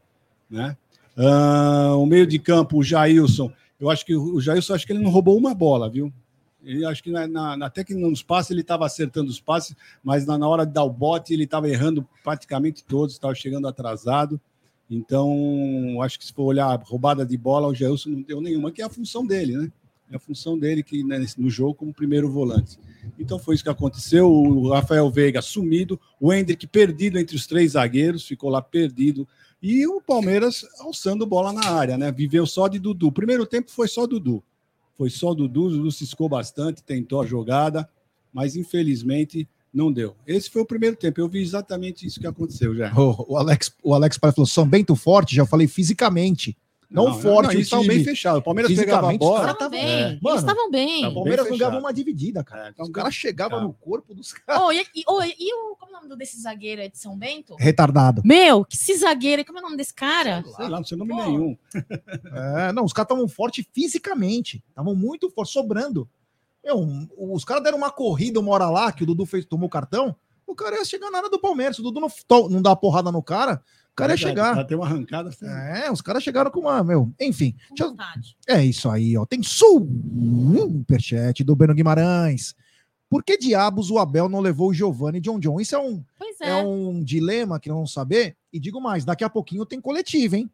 Né? 0.50 0.76
Uh, 1.16 1.96
o 1.98 2.04
meio 2.04 2.26
de 2.26 2.38
campo, 2.38 2.78
o 2.78 2.82
Jailson. 2.82 3.50
Eu 3.80 3.90
acho 3.90 4.04
que 4.04 4.14
o 4.14 4.40
Jailson, 4.40 4.74
acho 4.74 4.86
que 4.86 4.92
ele 4.92 5.02
não 5.02 5.10
roubou 5.10 5.36
uma 5.36 5.54
bola, 5.54 5.88
viu? 5.88 6.12
Ele 6.62 6.84
acho 6.84 7.02
que 7.02 7.10
na, 7.10 7.26
na, 7.26 7.66
até 7.66 7.84
que 7.84 7.94
nos 7.94 8.22
passes 8.22 8.50
ele 8.50 8.62
estava 8.62 8.84
acertando 8.84 9.30
os 9.30 9.40
passes, 9.40 9.76
mas 10.02 10.26
na, 10.26 10.36
na, 10.36 10.48
hora 10.48 10.66
de 10.66 10.72
dar 10.72 10.82
o 10.82 10.90
bote 10.90 11.32
ele 11.32 11.44
estava 11.44 11.68
errando 11.68 12.06
praticamente 12.24 12.84
todos, 12.84 13.14
estava 13.14 13.34
chegando 13.34 13.68
atrasado. 13.68 14.40
Então, 14.90 16.00
acho 16.02 16.18
que 16.18 16.24
se 16.24 16.32
for 16.32 16.44
olhar 16.44 16.80
roubada 16.84 17.24
de 17.24 17.36
bola, 17.36 17.68
o 17.68 17.74
Gelson 17.74 18.10
não 18.10 18.22
deu 18.22 18.40
nenhuma, 18.40 18.72
que 18.72 18.82
é 18.82 18.84
a 18.84 18.90
função 18.90 19.26
dele, 19.26 19.56
né? 19.56 19.72
É 20.10 20.16
a 20.16 20.20
função 20.20 20.58
dele 20.58 20.82
que 20.82 21.02
né, 21.02 21.24
no 21.36 21.50
jogo 21.50 21.74
como 21.74 21.92
primeiro 21.92 22.30
volante. 22.30 22.78
Então 23.18 23.38
foi 23.38 23.54
isso 23.54 23.64
que 23.64 23.70
aconteceu. 23.70 24.30
O 24.30 24.70
Rafael 24.70 25.10
Veiga 25.10 25.42
sumido, 25.42 26.00
o 26.20 26.32
Hendrick 26.32 26.66
perdido 26.66 27.18
entre 27.18 27.34
os 27.34 27.46
três 27.46 27.72
zagueiros, 27.72 28.26
ficou 28.26 28.48
lá 28.50 28.62
perdido. 28.62 29.26
E 29.60 29.86
o 29.86 30.00
Palmeiras 30.00 30.64
alçando 30.80 31.26
bola 31.26 31.52
na 31.52 31.70
área, 31.70 31.98
né? 31.98 32.12
Viveu 32.12 32.46
só 32.46 32.68
de 32.68 32.78
Dudu. 32.78 33.10
Primeiro 33.10 33.44
tempo 33.46 33.70
foi 33.70 33.88
só 33.88 34.06
Dudu. 34.06 34.42
Foi 34.96 35.10
só 35.10 35.34
Dudu, 35.34 35.70
Dudu 35.70 35.90
ciscou 35.90 36.28
bastante, 36.28 36.82
tentou 36.82 37.20
a 37.20 37.26
jogada, 37.26 37.88
mas 38.32 38.56
infelizmente 38.56 39.48
não 39.72 39.92
deu. 39.92 40.16
Esse 40.26 40.48
foi 40.48 40.62
o 40.62 40.66
primeiro 40.66 40.96
tempo. 40.96 41.20
Eu 41.20 41.28
vi 41.28 41.42
exatamente 41.42 42.06
isso 42.06 42.20
que 42.20 42.26
aconteceu 42.26 42.74
já. 42.74 42.92
O, 42.94 43.34
o 43.34 43.36
Alex, 43.36 43.72
o 43.82 43.92
Alex 43.92 44.18
falou: 44.18 44.46
São 44.46 44.66
Bento 44.66 44.94
forte, 44.94 45.34
já 45.34 45.44
falei 45.44 45.66
fisicamente. 45.66 46.56
Não, 46.88 47.06
não 47.06 47.20
forte, 47.20 47.46
não, 47.46 47.52
eles 47.52 47.66
estavam 47.66 47.86
bem 47.86 48.04
fechados. 48.04 48.38
O 48.40 48.42
Palmeiras 48.42 48.74
pegava 48.74 49.10
a 49.12 49.16
bola. 49.16 49.50
Estavam 49.50 49.70
bem. 49.70 49.80
É. 49.84 50.18
eles 50.22 50.40
estavam 50.40 50.70
bem. 50.70 51.06
O 51.06 51.14
Palmeiras 51.14 51.50
não 51.50 51.58
ganhava 51.58 51.78
uma 51.78 51.92
dividida, 51.92 52.44
cara. 52.44 52.72
É, 52.76 52.82
os 52.82 52.90
caras 52.90 53.14
chegavam 53.14 53.60
no 53.60 53.72
corpo 53.72 54.14
dos 54.14 54.32
caras. 54.32 54.62
Oh, 54.62 54.72
e, 54.72 54.86
e, 54.94 55.04
oh, 55.08 55.22
e 55.22 55.52
o, 55.52 55.76
como 55.76 55.96
é 55.96 55.98
o 55.98 56.02
nome 56.02 56.16
desse 56.16 56.40
zagueiro 56.40 56.80
aí 56.80 56.88
de 56.88 56.98
São 56.98 57.18
Bento? 57.18 57.56
Retardado. 57.58 58.22
Meu, 58.24 58.64
que 58.64 58.76
esse 58.76 58.94
zagueiro, 58.96 59.44
como 59.44 59.58
é 59.58 59.60
o 59.62 59.64
nome 59.64 59.76
desse 59.76 59.92
cara? 59.92 60.44
Sei 60.54 60.68
lá, 60.68 60.78
não 60.78 60.84
sei 60.84 60.96
nome 60.96 61.14
Pô. 61.14 61.24
nenhum. 61.24 61.56
É, 62.58 62.72
não, 62.72 62.84
os 62.84 62.92
caras 62.92 63.10
estavam 63.10 63.28
fortes 63.28 63.64
fisicamente. 63.72 64.62
Estavam 64.68 64.94
muito 64.94 65.30
fortes, 65.30 65.52
sobrando. 65.52 66.08
Meu, 66.64 66.86
os 67.16 67.44
caras 67.44 67.62
deram 67.62 67.78
uma 67.78 67.90
corrida 67.90 68.40
uma 68.40 68.52
hora 68.52 68.68
lá, 68.68 68.92
que 68.92 69.02
o 69.02 69.06
Dudu 69.06 69.24
fez, 69.24 69.44
tomou 69.44 69.68
cartão. 69.68 70.14
O 70.46 70.54
cara 70.54 70.76
ia 70.76 70.84
chegar 70.84 71.10
na 71.10 71.18
área 71.18 71.30
do 71.30 71.38
Palmeiras. 71.38 71.78
O 71.78 71.82
Dudu 71.82 72.00
não, 72.00 72.48
não 72.48 72.62
dá 72.62 72.74
porrada 72.76 73.10
no 73.10 73.22
cara 73.22 73.62
cara 73.96 74.12
ia 74.12 74.16
chegar. 74.16 74.64
Tem 74.64 74.76
uma 74.76 74.86
arrancada. 74.86 75.30
É, 75.42 75.90
os 75.90 76.02
caras 76.02 76.22
chegaram 76.22 76.50
com 76.50 76.60
uma, 76.60 76.84
meu, 76.84 77.12
enfim. 77.18 77.56
Eu... 77.78 77.96
É 78.46 78.62
isso 78.62 78.90
aí, 78.90 79.16
ó. 79.16 79.24
Tem 79.24 79.42
superchat 79.42 81.42
do 81.42 81.56
Beno 81.56 81.74
Guimarães. 81.74 82.54
Por 83.08 83.24
que 83.24 83.38
diabos 83.38 83.90
o 83.90 83.98
Abel 83.98 84.28
não 84.28 84.40
levou 84.40 84.70
o 84.70 84.74
Giovanni 84.74 85.20
John 85.20 85.38
John? 85.38 85.60
Isso 85.60 85.74
é 85.74 85.78
um, 85.78 86.04
é. 86.40 86.50
é. 86.50 86.54
um 86.56 87.02
dilema 87.02 87.58
que 87.58 87.68
não 87.68 87.76
vamos 87.76 87.92
saber. 87.92 88.36
E 88.52 88.60
digo 88.60 88.80
mais, 88.80 89.04
daqui 89.04 89.24
a 89.24 89.30
pouquinho 89.30 89.64
tem 89.64 89.80
coletivo, 89.80 90.36
hein? 90.36 90.50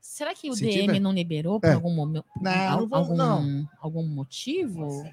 Será 0.00 0.34
que 0.34 0.50
o 0.50 0.54
Se 0.54 0.62
DM 0.62 0.86
tiver... 0.86 1.00
não 1.00 1.12
liberou 1.12 1.60
por 1.60 1.68
é. 1.68 1.74
algum 1.74 1.94
momento? 1.94 2.24
Não, 2.40 2.86
não, 2.86 2.98
algum, 2.98 3.14
não. 3.14 3.68
algum 3.80 4.06
motivo? 4.06 5.04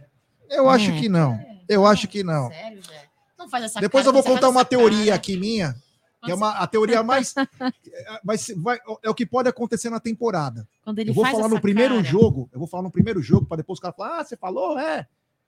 Eu 0.50 0.70
acho 0.70 0.92
é. 0.92 1.00
que 1.00 1.10
não. 1.10 1.40
Eu 1.68 1.86
acho 1.86 2.08
que 2.08 2.24
não. 2.24 2.50
Sério, 2.50 2.82
Zé? 2.82 3.04
Não 3.38 3.50
faz 3.50 3.66
essa 3.66 3.80
Depois 3.80 4.06
eu 4.06 4.14
vou 4.14 4.24
contar 4.24 4.50
uma 4.50 4.66
teoria 4.66 5.06
cara. 5.06 5.16
aqui 5.16 5.38
minha 5.38 5.76
que 6.28 6.32
é 6.32 6.36
uma, 6.36 6.52
a 6.52 6.68
teoria 6.68 7.02
mais. 7.02 7.34
Mas 8.24 8.52
vai, 8.58 8.78
é 9.04 9.10
o 9.10 9.16
que 9.16 9.26
pode 9.26 9.50
acontecer 9.50 9.90
na 9.90 10.00
temporada. 10.00 10.68
Quando 10.84 11.00
ele 11.00 11.10
eu 11.10 11.14
vou 11.14 11.26
falar 11.26 11.48
no 11.48 11.60
primeiro 11.60 11.96
cara. 11.96 12.08
jogo. 12.08 12.50
Eu 12.52 12.60
vou 12.60 12.68
falar 12.68 12.84
no 12.84 12.92
primeiro 12.92 13.22
jogo, 13.22 13.46
para 13.46 13.58
depois 13.58 13.78
os 13.78 13.82
caras 13.82 13.96
falar: 13.96 14.20
ah, 14.20 14.24
você 14.24 14.38
falou? 14.38 14.78
É. 14.78 15.00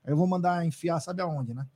Aí 0.04 0.12
eu 0.12 0.16
vou 0.16 0.26
mandar 0.26 0.64
enfiar, 0.66 0.98
sabe 1.00 1.22
aonde, 1.22 1.54
né? 1.54 1.66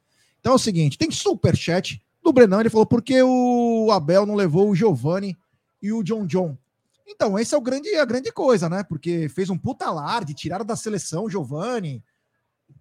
Então 0.41 0.53
é 0.53 0.57
o 0.57 0.59
seguinte: 0.59 0.99
tem 0.99 1.11
super 1.11 1.57
chat 1.57 2.03
do 2.23 2.33
Brenão. 2.33 2.61
Ele 2.61 2.71
falou: 2.71 2.87
por 2.87 3.03
que 3.03 3.23
o 3.23 3.91
Abel 3.93 4.27
não 4.27 4.35
levou 4.35 4.71
o 4.71 4.75
Giovanni 4.75 5.37
e 5.83 5.93
o 5.93 6.03
John 6.03 6.27
John? 6.27 6.57
Então, 7.07 7.39
esse 7.39 7.55
é 7.55 7.59
o 7.59 7.61
grande, 7.61 7.95
a 7.97 8.05
grande 8.05 8.33
coisa, 8.33 8.69
né? 8.69 8.83
Porque 8.83 9.29
fez 9.29 9.51
um 9.51 9.59
puta 9.59 9.87
alarde, 9.87 10.33
tiraram 10.35 10.65
da 10.65 10.75
seleção 10.75 11.25
o 11.25 11.31
Giovanni. 11.31 12.03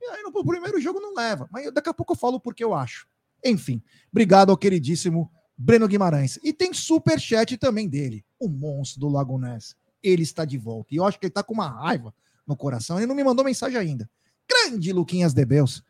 E 0.01 0.05
aí 0.05 0.23
no 0.23 0.31
primeiro 0.31 0.79
jogo 0.79 0.99
não 0.99 1.13
leva. 1.13 1.47
Mas 1.51 1.71
daqui 1.73 1.89
a 1.89 1.93
pouco 1.93 2.13
eu 2.13 2.17
falo 2.17 2.39
porque 2.39 2.63
eu 2.63 2.73
acho. 2.73 3.05
Enfim, 3.43 3.81
obrigado 4.11 4.49
ao 4.49 4.57
queridíssimo 4.57 5.29
Breno 5.57 5.87
Guimarães. 5.87 6.39
E 6.43 6.51
tem 6.51 6.73
super 6.73 7.19
chat 7.19 7.57
também 7.57 7.87
dele, 7.87 8.25
o 8.39 8.47
monstro 8.47 8.99
do 9.01 9.09
Lagunés. 9.09 9.75
Ele 10.01 10.23
está 10.23 10.45
de 10.45 10.57
volta. 10.57 10.93
E 10.93 10.97
eu 10.97 11.05
acho 11.05 11.19
que 11.19 11.25
ele 11.25 11.31
está 11.31 11.43
com 11.43 11.53
uma 11.53 11.69
raiva 11.69 12.13
no 12.45 12.55
coração. 12.55 12.97
Ele 12.97 13.07
não 13.07 13.15
me 13.15 13.23
mandou 13.23 13.45
mensagem 13.45 13.77
ainda. 13.77 14.09
Grande 14.49 14.91
Luquinhas 14.91 15.33
de 15.33 15.45
Beus. 15.45 15.83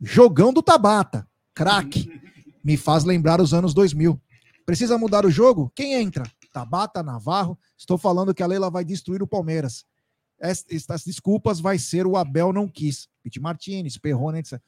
Jogão 0.00 0.52
do 0.52 0.62
Tabata. 0.62 1.28
Craque. 1.54 2.10
Me 2.62 2.76
faz 2.76 3.04
lembrar 3.04 3.40
os 3.40 3.54
anos 3.54 3.72
2000. 3.72 4.20
Precisa 4.66 4.98
mudar 4.98 5.24
o 5.24 5.30
jogo? 5.30 5.70
Quem 5.74 5.94
entra? 5.94 6.24
Tabata, 6.52 7.02
Navarro. 7.02 7.58
Estou 7.76 7.98
falando 7.98 8.34
que 8.34 8.42
a 8.42 8.46
Leila 8.46 8.70
vai 8.70 8.84
destruir 8.84 9.22
o 9.22 9.26
Palmeiras. 9.26 9.84
Estas 10.40 11.04
desculpas 11.04 11.60
vai 11.60 11.78
ser 11.78 12.06
o 12.06 12.16
Abel 12.16 12.52
não 12.52 12.68
quis. 12.68 13.08
Pete 13.22 13.38
Martinez, 13.40 13.96
Perrone, 13.98 14.40
etc. 14.40 14.60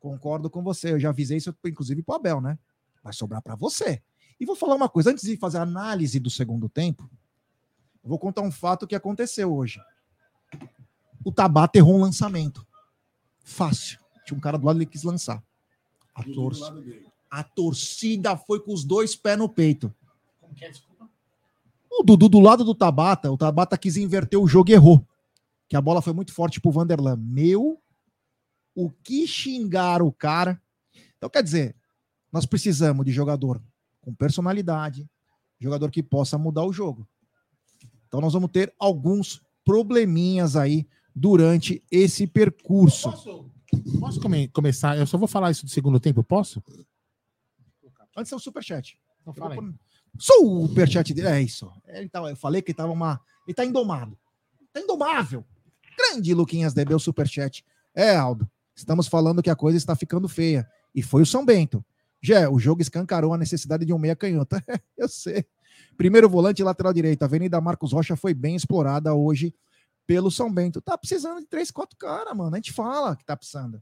Concordo 0.00 0.50
com 0.50 0.62
você. 0.62 0.92
Eu 0.92 1.00
já 1.00 1.10
avisei 1.10 1.38
isso, 1.38 1.54
inclusive, 1.64 2.02
para 2.02 2.14
o 2.14 2.16
Abel, 2.16 2.40
né? 2.40 2.58
Vai 3.02 3.12
sobrar 3.12 3.42
para 3.42 3.54
você. 3.54 4.02
E 4.38 4.44
vou 4.44 4.56
falar 4.56 4.74
uma 4.74 4.88
coisa, 4.88 5.10
antes 5.10 5.24
de 5.24 5.36
fazer 5.36 5.58
a 5.58 5.62
análise 5.62 6.18
do 6.18 6.30
segundo 6.30 6.68
tempo, 6.68 7.08
eu 8.02 8.08
vou 8.08 8.18
contar 8.18 8.42
um 8.42 8.50
fato 8.50 8.86
que 8.86 8.94
aconteceu 8.94 9.54
hoje. 9.54 9.80
O 11.24 11.30
Tabata 11.30 11.78
errou 11.78 11.96
um 11.96 12.00
lançamento. 12.00 12.66
Fácil. 13.44 14.00
Tinha 14.26 14.36
um 14.36 14.40
cara 14.40 14.58
do 14.58 14.66
lado 14.66 14.78
que 14.80 14.86
quis 14.86 15.02
lançar. 15.02 15.42
A, 16.14 16.22
tor 16.24 16.52
a 17.30 17.42
torcida 17.42 18.36
foi 18.36 18.60
com 18.60 18.72
os 18.72 18.84
dois 18.84 19.16
pés 19.16 19.38
no 19.38 19.48
peito. 19.48 19.94
Como 20.40 20.54
que 20.54 20.64
é? 20.64 20.70
Desculpa. 20.70 21.08
O 21.90 22.02
Dudu 22.02 22.28
do 22.28 22.40
lado 22.40 22.64
do 22.64 22.74
Tabata, 22.74 23.30
o 23.30 23.36
Tabata 23.36 23.78
quis 23.78 23.96
inverter 23.96 24.40
o 24.40 24.46
jogo 24.46 24.70
e 24.70 24.74
errou. 24.74 25.06
Que 25.68 25.76
a 25.76 25.80
bola 25.80 26.02
foi 26.02 26.12
muito 26.12 26.32
forte 26.32 26.60
pro 26.60 26.70
Vanderlan. 26.70 27.16
Meu, 27.16 27.80
o 28.74 28.90
que 28.90 29.26
xingaram 29.26 30.06
o 30.06 30.12
cara. 30.12 30.60
Então, 31.16 31.30
quer 31.30 31.42
dizer, 31.42 31.76
nós 32.32 32.46
precisamos 32.46 33.04
de 33.04 33.12
jogador 33.12 33.62
com 34.00 34.14
personalidade, 34.14 35.08
jogador 35.60 35.90
que 35.90 36.02
possa 36.02 36.38
mudar 36.38 36.64
o 36.64 36.72
jogo. 36.72 37.06
Então 38.08 38.20
nós 38.20 38.32
vamos 38.32 38.50
ter 38.50 38.74
alguns 38.78 39.42
probleminhas 39.64 40.56
aí 40.56 40.86
durante 41.14 41.82
esse 41.90 42.26
percurso. 42.26 43.10
Posso, 43.10 43.50
posso 44.00 44.20
come, 44.20 44.48
começar? 44.48 44.96
Eu 44.96 45.06
só 45.06 45.16
vou 45.16 45.28
falar 45.28 45.50
isso 45.50 45.64
do 45.64 45.70
segundo 45.70 46.00
tempo, 46.00 46.24
posso? 46.24 46.62
Antes 48.16 48.32
é 48.32 48.36
o 48.36 48.38
superchat. 48.38 48.98
Então 49.20 49.32
fala. 49.32 49.56
Superchat 50.18 51.14
dele, 51.14 51.28
é 51.28 51.40
isso. 51.40 51.70
Ele 51.86 52.08
tava, 52.08 52.30
eu 52.30 52.36
falei 52.36 52.60
que 52.60 52.70
ele 52.70 52.76
tava 52.76 52.92
uma. 52.92 53.20
Ele 53.46 53.54
tá 53.54 53.64
indomado. 53.64 54.18
Tá 54.72 54.80
indomável. 54.80 55.44
Grande 55.96 56.34
Luquinhas 56.34 56.74
Debel 56.74 56.98
superchat. 56.98 57.64
É, 57.94 58.16
Aldo. 58.16 58.50
Estamos 58.74 59.06
falando 59.06 59.42
que 59.42 59.50
a 59.50 59.56
coisa 59.56 59.76
está 59.76 59.94
ficando 59.94 60.28
feia. 60.28 60.68
E 60.94 61.02
foi 61.02 61.22
o 61.22 61.26
São 61.26 61.44
Bento. 61.44 61.84
Jé, 62.22 62.48
o 62.48 62.58
jogo 62.58 62.80
escancarou 62.80 63.34
a 63.34 63.38
necessidade 63.38 63.84
de 63.84 63.92
um 63.92 63.98
meia 63.98 64.14
canhota. 64.14 64.62
Eu 64.96 65.08
sei. 65.08 65.44
Primeiro 65.96 66.28
volante 66.28 66.62
lateral 66.62 66.92
direito. 66.92 67.22
A 67.22 67.26
Avenida 67.26 67.60
Marcos 67.60 67.92
Rocha 67.92 68.14
foi 68.14 68.32
bem 68.32 68.54
explorada 68.54 69.12
hoje 69.12 69.52
pelo 70.06 70.30
São 70.30 70.52
Bento. 70.52 70.80
Tá 70.80 70.96
precisando 70.96 71.40
de 71.40 71.46
três, 71.46 71.70
quatro 71.70 71.96
caras, 71.98 72.36
mano. 72.36 72.54
A 72.54 72.58
gente 72.58 72.72
fala 72.72 73.16
que 73.16 73.24
tá 73.24 73.36
precisando. 73.36 73.76
A 73.76 73.80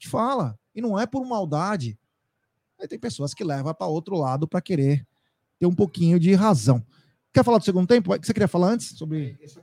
gente 0.00 0.10
fala. 0.10 0.58
E 0.74 0.80
não 0.80 0.98
é 0.98 1.06
por 1.06 1.26
maldade. 1.26 1.98
Aí 2.80 2.88
tem 2.88 2.98
pessoas 2.98 3.34
que 3.34 3.44
levam 3.44 3.74
para 3.74 3.86
outro 3.86 4.16
lado 4.16 4.48
para 4.48 4.62
querer 4.62 5.06
ter 5.58 5.66
um 5.66 5.74
pouquinho 5.74 6.18
de 6.18 6.32
razão. 6.34 6.84
Quer 7.32 7.44
falar 7.44 7.58
do 7.58 7.64
segundo 7.64 7.86
tempo? 7.86 8.16
Você 8.16 8.32
queria 8.32 8.48
falar 8.48 8.68
antes 8.68 8.96
sobre. 8.96 9.34
Quero. 9.34 9.42
Eu 9.42 9.48
só 9.48 9.60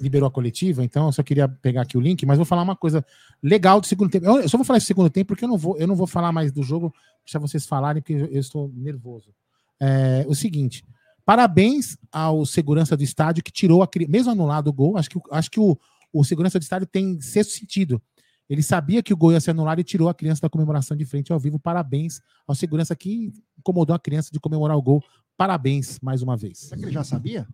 Liberou 0.00 0.26
a 0.26 0.30
coletiva, 0.30 0.84
então 0.84 1.06
eu 1.06 1.12
só 1.12 1.22
queria 1.22 1.48
pegar 1.48 1.82
aqui 1.82 1.96
o 1.96 2.00
link, 2.00 2.24
mas 2.26 2.36
vou 2.36 2.44
falar 2.44 2.62
uma 2.62 2.76
coisa 2.76 3.04
legal 3.42 3.80
do 3.80 3.86
segundo 3.86 4.10
tempo. 4.10 4.26
Eu 4.26 4.48
só 4.48 4.56
vou 4.56 4.64
falar 4.64 4.78
esse 4.78 4.86
segundo 4.86 5.10
tempo 5.10 5.28
porque 5.28 5.44
eu 5.44 5.48
não 5.48 5.58
vou, 5.58 5.76
eu 5.78 5.86
não 5.86 5.96
vou 5.96 6.06
falar 6.06 6.32
mais 6.32 6.52
do 6.52 6.62
jogo, 6.62 6.92
deixa 7.24 7.38
vocês 7.38 7.66
falarem, 7.66 8.02
porque 8.02 8.14
eu 8.14 8.40
estou 8.40 8.70
nervoso. 8.74 9.34
É, 9.80 10.24
o 10.28 10.34
seguinte. 10.34 10.84
Parabéns 11.24 11.96
ao 12.10 12.44
segurança 12.44 12.96
do 12.96 13.04
estádio 13.04 13.44
que 13.44 13.52
tirou 13.52 13.82
a 13.82 13.88
mesmo 14.08 14.32
anulado 14.32 14.68
o 14.68 14.72
gol. 14.72 14.96
Acho 14.96 15.10
que, 15.10 15.20
acho 15.30 15.50
que 15.50 15.60
o, 15.60 15.78
o 16.12 16.24
segurança 16.24 16.58
do 16.58 16.62
estádio 16.62 16.86
tem 16.86 17.20
sexto 17.20 17.52
sentido. 17.52 18.02
Ele 18.48 18.64
sabia 18.64 19.00
que 19.00 19.14
o 19.14 19.16
gol 19.16 19.30
ia 19.30 19.40
ser 19.40 19.52
anulado 19.52 19.80
e 19.80 19.84
tirou 19.84 20.08
a 20.08 20.14
criança 20.14 20.42
da 20.42 20.50
comemoração 20.50 20.96
de 20.96 21.04
frente 21.04 21.32
ao 21.32 21.38
vivo. 21.38 21.56
Parabéns 21.56 22.20
ao 22.48 22.54
segurança 22.54 22.96
que 22.96 23.32
incomodou 23.56 23.94
a 23.94 23.98
criança 23.98 24.30
de 24.32 24.40
comemorar 24.40 24.76
o 24.76 24.82
gol. 24.82 25.00
Parabéns 25.36 26.00
mais 26.00 26.20
uma 26.20 26.36
vez. 26.36 26.58
Será 26.58 26.76
que 26.76 26.84
ele 26.84 26.92
já 26.92 27.04
sabia? 27.04 27.46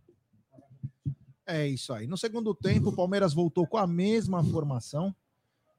É 1.47 1.67
isso 1.67 1.93
aí. 1.93 2.07
No 2.07 2.19
segundo 2.19 2.53
tempo, 2.55 2.89
o 2.89 2.93
Palmeiras 2.93 3.33
voltou 3.33 3.67
com 3.67 3.79
a 3.79 3.87
mesma 3.87 4.43
formação. 4.43 5.15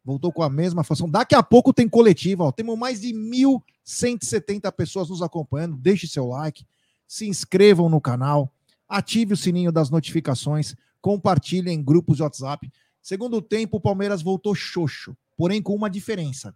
Voltou 0.04 0.32
com 0.32 0.42
a 0.42 0.50
mesma 0.50 0.84
formação. 0.84 1.10
Daqui 1.10 1.36
a 1.36 1.44
pouco 1.44 1.74
tem 1.74 1.90
coletiva. 1.90 2.46
Ó. 2.46 2.52
Temos 2.52 2.80
mais 2.80 3.02
de 3.02 3.10
1.170 3.10 4.72
pessoas 4.72 5.10
nos 5.10 5.22
acompanhando. 5.22 5.76
Deixe 5.76 6.08
seu 6.08 6.28
like, 6.28 6.66
se 7.06 7.28
inscrevam 7.28 7.90
no 7.90 8.00
canal, 8.00 8.50
ative 8.88 9.34
o 9.34 9.38
sininho 9.38 9.72
das 9.72 9.90
notificações, 9.90 10.76
compartilhem 11.02 11.76
em 11.76 11.84
grupos 11.84 12.18
de 12.18 12.24
WhatsApp. 12.24 12.72
Segundo 13.02 13.42
tempo, 13.42 13.78
o 13.78 13.82
Palmeiras 13.82 14.22
voltou 14.22 14.56
xoxo, 14.56 15.16
porém 15.36 15.62
com 15.62 15.76
uma 15.76 15.90
diferença. 15.90 16.56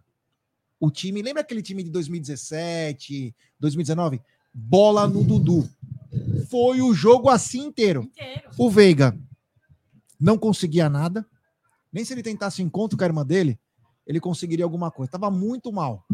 O 0.80 0.90
time, 0.90 1.22
lembra 1.22 1.42
aquele 1.42 1.62
time 1.62 1.82
de 1.82 1.90
2017, 1.90 3.34
2019? 3.60 4.20
Bola 4.52 5.06
no 5.06 5.22
Dudu. 5.22 5.68
Foi 6.48 6.80
o 6.80 6.92
jogo 6.92 7.28
assim 7.28 7.66
inteiro. 7.66 8.02
inteiro. 8.02 8.50
O 8.58 8.70
Veiga 8.70 9.18
não 10.20 10.38
conseguia 10.38 10.88
nada. 10.88 11.26
Nem 11.92 12.04
se 12.04 12.12
ele 12.12 12.22
tentasse 12.22 12.62
encontro 12.62 12.96
com 12.96 13.04
a 13.04 13.06
irmã 13.06 13.24
dele, 13.24 13.58
ele 14.06 14.20
conseguiria 14.20 14.64
alguma 14.64 14.90
coisa. 14.90 15.12
Tava 15.12 15.30
muito 15.30 15.72
mal. 15.72 16.04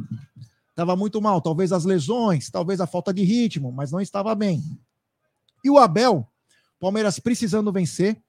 Tava 0.75 0.95
muito 0.97 1.21
mal. 1.21 1.41
Talvez 1.41 1.73
as 1.73 1.85
lesões, 1.85 2.51
talvez 2.51 2.81
a 2.81 2.87
falta 2.87 3.13
de 3.13 3.23
ritmo, 3.23 3.73
mas 3.73 3.91
não 3.91 4.01
estava 4.01 4.35
bem. 4.35 4.63
E 5.65 5.71
o 5.71 5.79
Abel, 5.79 6.27
Palmeiras 6.79 7.19
precisando 7.19 7.73
vencer, 7.73 8.21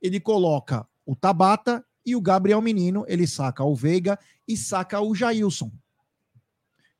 ele 0.00 0.20
coloca 0.20 0.86
o 1.04 1.16
Tabata 1.16 1.84
e 2.04 2.14
o 2.14 2.20
Gabriel 2.20 2.60
Menino, 2.62 3.04
ele 3.08 3.26
saca 3.26 3.64
o 3.64 3.74
Veiga 3.74 4.18
e 4.46 4.56
saca 4.56 5.00
o 5.00 5.14
Jailson. 5.14 5.70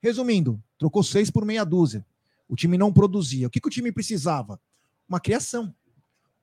Resumindo, 0.03 0.63
trocou 0.79 1.03
seis 1.03 1.31
por 1.31 1.45
meia 1.45 1.65
dúzia. 1.65 2.05
O 2.49 2.55
time 2.55 2.79
não 2.79 2.93
produzia. 2.93 3.47
O 3.47 3.51
que, 3.51 3.61
que 3.61 3.69
o 3.69 3.71
time 3.71 3.91
precisava? 3.91 4.61
Uma 5.09 5.21
criação. 5.21 5.75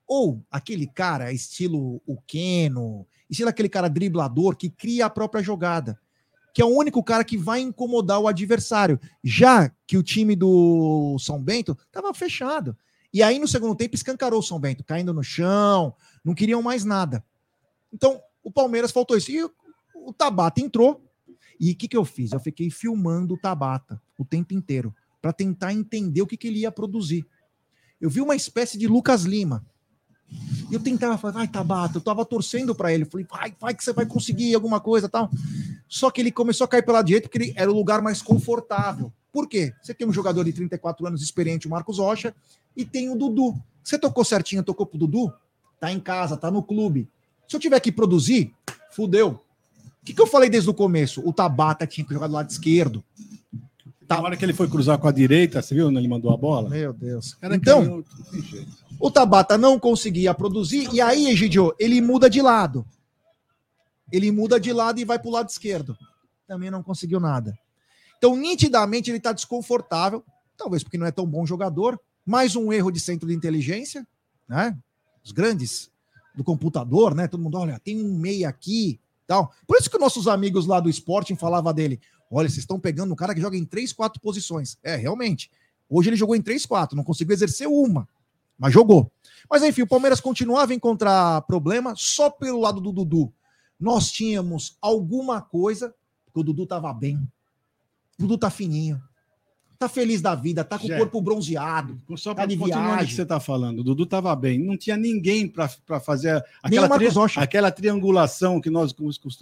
Ou 0.08 0.44
aquele 0.52 0.88
cara, 0.88 1.32
estilo 1.32 2.02
o 2.06 2.22
Keno, 2.22 3.08
estilo 3.30 3.50
aquele 3.50 3.70
cara 3.70 3.90
driblador 3.90 4.56
que 4.56 4.70
cria 4.70 5.06
a 5.06 5.10
própria 5.10 5.42
jogada. 5.42 6.00
Que 6.54 6.62
é 6.62 6.66
o 6.66 6.76
único 6.76 7.04
cara 7.04 7.24
que 7.24 7.38
vai 7.38 7.62
incomodar 7.62 8.20
o 8.20 8.28
adversário. 8.28 9.00
Já 9.24 9.72
que 9.88 9.98
o 9.98 10.04
time 10.04 10.36
do 10.36 11.18
São 11.20 11.42
Bento 11.42 11.78
estava 11.88 12.14
fechado. 12.14 12.78
E 13.12 13.24
aí, 13.24 13.40
no 13.40 13.48
segundo 13.48 13.76
tempo, 13.76 13.96
escancarou 13.96 14.40
o 14.40 14.44
São 14.44 14.60
Bento, 14.60 14.84
caindo 14.84 15.14
no 15.14 15.24
chão, 15.24 15.96
não 16.24 16.34
queriam 16.34 16.62
mais 16.62 16.84
nada. 16.84 17.24
Então, 17.92 18.20
o 18.44 18.52
Palmeiras 18.52 18.92
faltou 18.92 19.16
isso. 19.16 19.32
E 19.32 19.44
o 19.44 20.14
Tabata 20.14 20.60
entrou. 20.60 21.02
E 21.60 21.72
o 21.72 21.76
que, 21.76 21.88
que 21.88 21.96
eu 21.96 22.04
fiz? 22.04 22.32
Eu 22.32 22.40
fiquei 22.40 22.70
filmando 22.70 23.36
o 23.36 23.38
Tabata 23.38 24.02
o 24.18 24.26
tempo 24.26 24.54
inteiro 24.54 24.94
para 25.24 25.32
tentar 25.32 25.72
entender 25.72 26.22
o 26.22 26.28
que, 26.28 26.36
que 26.36 26.50
ele 26.50 26.60
ia 26.60 26.72
produzir. 26.72 27.26
Eu 28.02 28.10
vi 28.10 28.20
uma 28.20 28.36
espécie 28.36 28.78
de 28.78 28.90
Lucas 28.90 29.24
Lima. 29.24 29.66
E 30.70 30.74
eu 30.74 30.82
tentava 30.82 31.18
falar, 31.18 31.34
vai, 31.36 31.48
Tabata, 31.48 31.98
eu 31.98 32.02
tava 32.02 32.26
torcendo 32.26 32.76
para 32.76 32.94
ele. 32.94 33.06
falei, 33.06 33.26
vai, 33.32 33.56
vai 33.58 33.74
que 33.74 33.82
você 33.82 33.94
vai 33.94 34.06
conseguir 34.06 34.54
alguma 34.54 34.82
coisa 34.82 35.08
tal. 35.08 35.32
Só 35.88 36.12
que 36.12 36.20
ele 36.20 36.30
começou 36.30 36.66
a 36.66 36.68
cair 36.68 36.84
pela 36.84 37.02
direita 37.02 37.30
porque 37.30 37.38
ele 37.38 37.54
era 37.56 37.72
o 37.72 37.74
lugar 37.74 38.02
mais 38.02 38.22
confortável. 38.22 39.14
Por 39.32 39.48
quê? 39.48 39.74
Você 39.82 39.94
tem 39.94 40.06
um 40.06 40.12
jogador 40.12 40.44
de 40.44 40.52
34 40.52 41.08
anos 41.08 41.22
experiente, 41.22 41.68
o 41.68 41.70
Marcos 41.70 42.00
Rocha, 42.00 42.36
e 42.76 42.84
tem 42.84 43.10
o 43.10 43.16
Dudu. 43.16 43.56
Você 43.82 43.98
tocou 43.98 44.26
certinho, 44.26 44.62
tocou 44.62 44.86
pro 44.86 44.98
Dudu? 44.98 45.34
Tá 45.80 45.90
em 45.90 46.02
casa, 46.02 46.36
tá 46.36 46.52
no 46.52 46.62
clube. 46.62 47.08
Se 47.48 47.56
eu 47.56 47.62
tiver 47.62 47.80
que 47.80 47.94
produzir, 47.94 48.54
fudeu. 48.92 49.40
O 50.02 50.06
que, 50.06 50.14
que 50.14 50.22
eu 50.22 50.28
falei 50.28 50.50
desde 50.50 50.70
o 50.70 50.74
começo? 50.74 51.26
O 51.26 51.32
Tabata 51.32 51.88
tinha 51.88 52.06
que 52.06 52.14
jogar 52.14 52.28
do 52.28 52.34
lado 52.34 52.50
esquerdo. 52.50 53.02
Tá. 54.08 54.18
Na 54.18 54.24
hora 54.24 54.38
que 54.38 54.46
ele 54.46 54.54
foi 54.54 54.68
cruzar 54.68 54.98
com 54.98 55.08
a 55.08 55.12
direita, 55.12 55.62
você 55.62 55.74
viu 55.74 55.88
onde 55.88 55.98
ele 55.98 56.08
mandou 56.08 56.32
a 56.34 56.38
bola? 56.38 56.70
Meu 56.70 56.94
Deus. 56.94 57.36
Cara, 57.36 57.56
então, 57.56 58.04
o 59.00 59.12
Tabata 59.12 59.58
não 59.58 59.80
conseguia 59.80 60.34
produzir, 60.34 60.90
e 60.94 61.02
aí, 61.02 61.30
Egidio, 61.30 61.74
ele 61.80 62.02
muda 62.02 62.30
de 62.30 62.42
lado. 62.42 62.86
Ele 64.12 64.32
muda 64.32 64.60
de 64.60 64.72
lado 64.72 65.00
e 65.00 65.06
vai 65.06 65.18
para 65.18 65.28
o 65.28 65.32
lado 65.32 65.50
esquerdo. 65.50 65.98
Também 66.48 66.70
não 66.70 66.84
conseguiu 66.84 67.20
nada. 67.20 67.58
Então, 68.18 68.36
nitidamente, 68.36 69.10
ele 69.10 69.18
está 69.18 69.34
desconfortável, 69.34 70.24
talvez 70.56 70.84
porque 70.84 70.98
não 70.98 71.06
é 71.06 71.12
tão 71.12 71.26
bom 71.26 71.46
jogador. 71.46 72.00
Mais 72.26 72.56
um 72.56 72.72
erro 72.72 72.92
de 72.92 73.00
centro 73.00 73.28
de 73.28 73.34
inteligência, 73.34 74.08
né? 74.48 74.78
Os 75.24 75.32
grandes 75.32 75.92
do 76.36 76.44
computador, 76.44 77.14
né? 77.14 77.28
Todo 77.28 77.42
mundo, 77.42 77.58
olha, 77.58 77.80
tem 77.80 78.02
um 78.02 78.18
meia 78.18 78.48
aqui, 78.50 79.00
tal. 79.28 79.52
Por 79.68 79.78
isso 79.78 79.90
que 79.90 79.98
nossos 79.98 80.28
amigos 80.28 80.66
lá 80.66 80.80
do 80.80 80.90
Sporting 80.90 81.36
falavam 81.36 81.74
dele. 81.74 82.00
Olha, 82.36 82.50
vocês 82.50 82.60
estão 82.60 82.80
pegando 82.80 83.14
um 83.14 83.16
cara 83.16 83.36
que 83.36 83.42
joga 83.42 83.56
em 83.56 83.64
três, 83.64 83.94
quatro 83.94 84.20
posições. 84.20 84.78
É, 84.82 84.96
realmente. 84.96 85.52
Hoje 85.90 86.10
ele 86.10 86.16
jogou 86.16 86.36
em 86.36 86.42
três, 86.42 86.66
quatro, 86.66 86.98
não 86.98 87.04
conseguiu 87.04 87.34
exercer 87.34 87.68
uma, 87.68 88.08
mas 88.58 88.74
jogou. 88.74 89.12
Mas 89.50 89.62
enfim, 89.62 89.84
o 89.84 89.88
Palmeiras 89.88 90.20
continuava 90.20 90.72
a 90.72 90.76
encontrar 90.76 91.42
problema 91.44 91.94
só 91.96 92.30
pelo 92.30 92.60
lado 92.60 92.82
do 92.82 92.92
Dudu. 92.92 93.32
Nós 93.80 94.12
tínhamos 94.12 94.78
alguma 94.82 95.42
coisa, 95.42 95.94
porque 96.26 96.40
o 96.40 96.44
Dudu 96.44 96.64
estava 96.64 96.92
bem. 96.94 97.18
O 98.18 98.24
Dudu 98.24 98.38
tá 98.38 98.50
fininho 98.50 99.02
tá 99.84 99.90
feliz 99.90 100.22
da 100.22 100.34
vida, 100.34 100.64
tá 100.64 100.80
com 100.80 100.88
o 100.88 100.98
corpo 100.98 101.22
bronzeado. 101.22 102.02
Só 102.16 102.34
tá 102.34 102.46
de 102.46 102.56
viagem. 102.56 103.08
que 103.08 103.14
você 103.14 103.26
tá 103.26 103.40
falando, 103.40 103.80
o 103.80 103.84
Dudu 103.84 104.06
tava 104.06 104.34
bem. 104.36 104.58
Não 104.60 104.78
tinha 104.78 104.96
ninguém 104.96 105.48
para 105.48 106.00
fazer 106.00 106.44
aquela, 106.62 106.90
tri... 106.90 107.08
aquela 107.36 107.72
triangulação 107.72 108.62
que 108.62 108.70
nós 108.70 108.94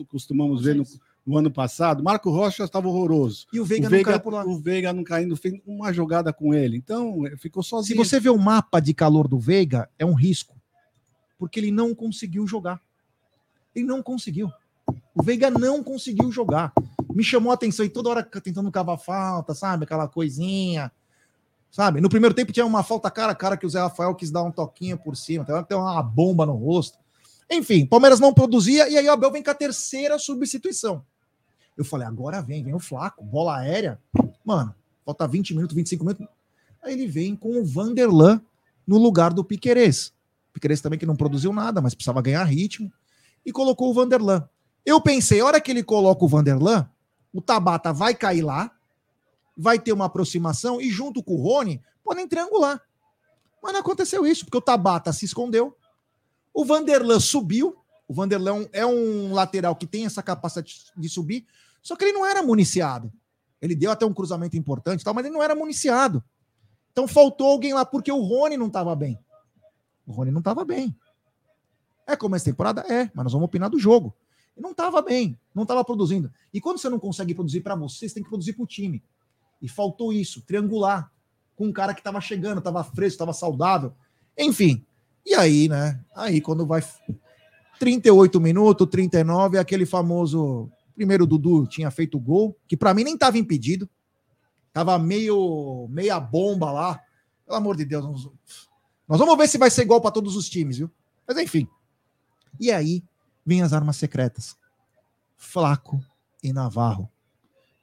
costumamos 0.10 0.64
ver 0.64 0.76
no, 0.76 0.84
no 1.26 1.38
ano 1.38 1.52
passado. 1.52 2.04
Marco 2.04 2.30
Rocha 2.30 2.64
estava 2.64 2.88
horroroso. 2.88 3.48
E 3.54 3.60
o 3.60 3.66
Veiga, 3.66 3.88
o 3.88 3.90
Veiga, 3.90 4.12
não 4.12 4.14
caiu 4.14 4.24
por 4.24 4.34
lá. 4.34 4.46
O 4.46 4.58
Veiga 4.58 4.94
não 4.94 5.04
caindo, 5.04 5.36
fez 5.36 5.60
uma 5.66 5.94
jogada 5.94 6.34
com 6.34 6.54
ele. 6.54 6.78
Então, 6.78 7.24
ficou 7.38 7.62
sozinho. 7.62 8.04
Se 8.04 8.10
você 8.10 8.20
vê 8.20 8.30
o 8.30 8.38
mapa 8.38 8.80
de 8.80 8.94
calor 8.94 9.28
do 9.28 9.40
Veiga, 9.40 9.90
é 9.98 10.06
um 10.06 10.14
risco. 10.14 10.56
Porque 11.38 11.60
ele 11.60 11.72
não 11.72 11.94
conseguiu 11.94 12.48
jogar. 12.48 12.82
Ele 13.76 13.86
não 13.86 14.02
conseguiu. 14.02 14.50
O 15.16 15.24
Veiga 15.24 15.50
não 15.50 15.84
conseguiu 15.84 16.32
jogar 16.32 16.74
me 17.14 17.24
chamou 17.24 17.52
a 17.52 17.56
atenção 17.56 17.86
e 17.86 17.90
toda 17.90 18.10
hora 18.10 18.24
tentando 18.24 18.72
cavar 18.72 18.98
falta, 18.98 19.54
sabe? 19.54 19.84
Aquela 19.84 20.08
coisinha, 20.08 20.92
sabe? 21.70 22.02
No 22.02 22.10
primeiro 22.10 22.34
tempo 22.34 22.52
tinha 22.52 22.66
uma 22.66 22.84
falta 22.84 23.12
cara 23.12 23.32
a 23.32 23.36
cara 23.36 23.58
que 23.58 23.66
o 23.66 23.70
Zé 23.70 23.80
Rafael 23.80 24.16
quis 24.16 24.32
dar 24.32 24.44
um 24.44 24.52
toquinho 24.52 24.98
por 24.98 25.16
cima, 25.16 25.46
tem 25.68 25.78
uma 25.78 26.02
bomba 26.02 26.46
no 26.46 26.54
rosto. 26.54 26.98
Enfim, 27.50 27.86
Palmeiras 27.86 28.20
não 28.20 28.34
produzia 28.34 28.90
e 28.90 28.98
aí 28.98 29.08
o 29.08 29.12
Abel 29.12 29.32
vem 29.32 29.44
com 29.44 29.52
a 29.52 29.56
terceira 29.56 30.18
substituição. 30.18 31.06
Eu 31.78 31.86
falei, 31.86 32.08
agora 32.08 32.42
vem, 32.42 32.64
vem 32.64 32.74
o 32.74 32.80
Flaco, 32.80 33.24
bola 33.24 33.58
aérea. 33.58 34.00
Mano, 34.46 34.76
falta 35.06 35.28
20 35.28 35.56
minutos, 35.56 35.76
25 35.76 36.04
minutos. 36.04 36.28
Aí 36.84 36.94
ele 36.94 37.08
vem 37.08 37.36
com 37.36 37.60
o 37.60 37.66
Vanderlan 37.66 38.42
no 38.86 38.98
lugar 38.98 39.34
do 39.34 39.44
Piquerez. 39.44 40.14
Piquerez 40.54 40.82
também 40.82 41.00
que 41.00 41.06
não 41.06 41.16
produziu 41.16 41.54
nada, 41.54 41.82
mas 41.82 41.94
precisava 41.94 42.22
ganhar 42.22 42.44
ritmo. 42.44 42.92
E 43.46 43.52
colocou 43.52 43.90
o 43.90 43.94
Vanderlan. 43.94 44.48
Eu 44.86 45.00
pensei, 45.02 45.40
a 45.40 45.46
hora 45.46 45.62
que 45.62 45.72
ele 45.72 45.84
coloca 45.84 46.26
o 46.26 46.28
Vanderlan, 46.28 46.90
o 47.34 47.42
Tabata 47.42 47.94
vai 47.94 48.14
cair 48.14 48.42
lá, 48.42 48.72
vai 49.56 49.80
ter 49.80 49.94
uma 49.94 50.06
aproximação 50.06 50.82
e 50.82 50.90
junto 50.90 51.24
com 51.24 51.36
o 51.36 51.42
Rony 51.42 51.82
podem 52.04 52.28
triangular. 52.28 52.82
Mas 53.62 53.74
não 53.74 53.80
aconteceu 53.80 54.26
isso, 54.26 54.44
porque 54.46 54.58
o 54.58 54.62
Tabata 54.62 55.14
se 55.14 55.26
escondeu, 55.26 55.78
o 56.54 56.66
Vanderlan 56.66 57.20
subiu, 57.20 57.78
o 58.12 58.14
Vanderlan 58.14 58.68
é 58.74 58.86
um 58.86 59.34
lateral 59.34 59.76
que 59.76 59.88
tem 59.88 60.06
essa 60.06 60.22
capacidade 60.22 60.92
de 60.98 61.10
subir, 61.10 61.46
só 61.82 61.96
que 61.96 62.04
ele 62.04 62.14
não 62.14 62.26
era 62.26 62.44
municiado. 62.44 63.12
Ele 63.62 63.76
deu 63.76 63.92
até 63.92 64.06
um 64.06 64.14
cruzamento 64.14 64.58
importante, 64.58 65.04
tal, 65.04 65.14
mas 65.14 65.26
ele 65.26 65.34
não 65.34 65.44
era 65.44 65.56
municiado. 65.56 66.24
Então 66.92 67.08
faltou 67.08 67.48
alguém 67.48 67.74
lá, 67.74 67.86
porque 67.86 68.12
o 68.12 68.22
Rony 68.22 68.58
não 68.58 68.68
estava 68.68 68.96
bem. 68.96 69.20
O 70.06 70.12
Rony 70.12 70.32
não 70.32 70.40
estava 70.40 70.66
bem. 70.66 70.96
É 72.08 72.16
como 72.16 72.36
essa 72.36 72.46
temporada? 72.46 72.82
É, 72.82 73.10
mas 73.14 73.24
nós 73.24 73.34
vamos 73.34 73.46
opinar 73.46 73.70
do 73.70 73.80
jogo 73.80 74.16
não 74.62 74.72
estava 74.72 75.02
bem, 75.02 75.38
não 75.54 75.64
estava 75.64 75.84
produzindo. 75.84 76.32
E 76.54 76.62
quando 76.62 76.78
você 76.78 76.90
não 76.90 77.00
consegue 77.00 77.34
produzir 77.34 77.62
para 77.62 77.76
você, 77.76 78.08
você 78.08 78.16
tem 78.16 78.24
que 78.24 78.30
produzir 78.30 78.54
para 78.54 78.64
o 78.64 78.68
time. 78.68 79.04
E 79.62 79.68
faltou 79.68 80.14
isso, 80.14 80.42
triangular 80.42 81.12
com 81.56 81.68
um 81.68 81.74
cara 81.74 81.94
que 81.94 82.00
estava 82.00 82.22
chegando, 82.22 82.60
estava 82.60 82.84
fresco, 82.84 83.16
estava 83.16 83.34
saudável. 83.34 83.94
Enfim. 84.38 84.86
E 85.26 85.36
aí, 85.36 85.68
né? 85.68 86.04
Aí 86.16 86.42
quando 86.42 86.66
vai 86.66 86.84
38 87.82 88.40
minutos, 88.40 88.88
39, 88.92 89.58
aquele 89.58 89.88
famoso 89.88 90.70
primeiro 90.94 91.26
Dudu 91.26 91.66
tinha 91.66 91.90
feito 91.90 92.16
o 92.16 92.20
gol, 92.20 92.56
que 92.68 92.78
para 92.78 92.94
mim 92.94 93.04
nem 93.04 93.16
estava 93.16 93.40
impedido. 93.40 93.90
Tava 94.72 95.00
meio 95.00 95.88
meia 95.90 96.20
bomba 96.20 96.72
lá. 96.72 97.02
Pelo 97.44 97.58
amor 97.58 97.76
de 97.76 97.84
Deus. 97.84 98.06
Nós, 98.06 98.30
nós 99.08 99.20
vamos 99.20 99.36
ver 99.36 99.48
se 99.48 99.58
vai 99.58 99.72
ser 99.72 99.82
igual 99.82 100.00
para 100.00 100.12
todos 100.12 100.36
os 100.36 100.48
times, 100.48 100.78
viu? 100.78 100.92
Mas 101.28 101.40
enfim. 101.40 101.68
E 102.60 102.72
aí, 102.72 103.04
vem 103.44 103.64
as 103.64 103.74
armas 103.74 103.96
secretas. 103.96 104.56
Flaco 105.36 106.00
e 106.44 106.54
Navarro. 106.54 107.10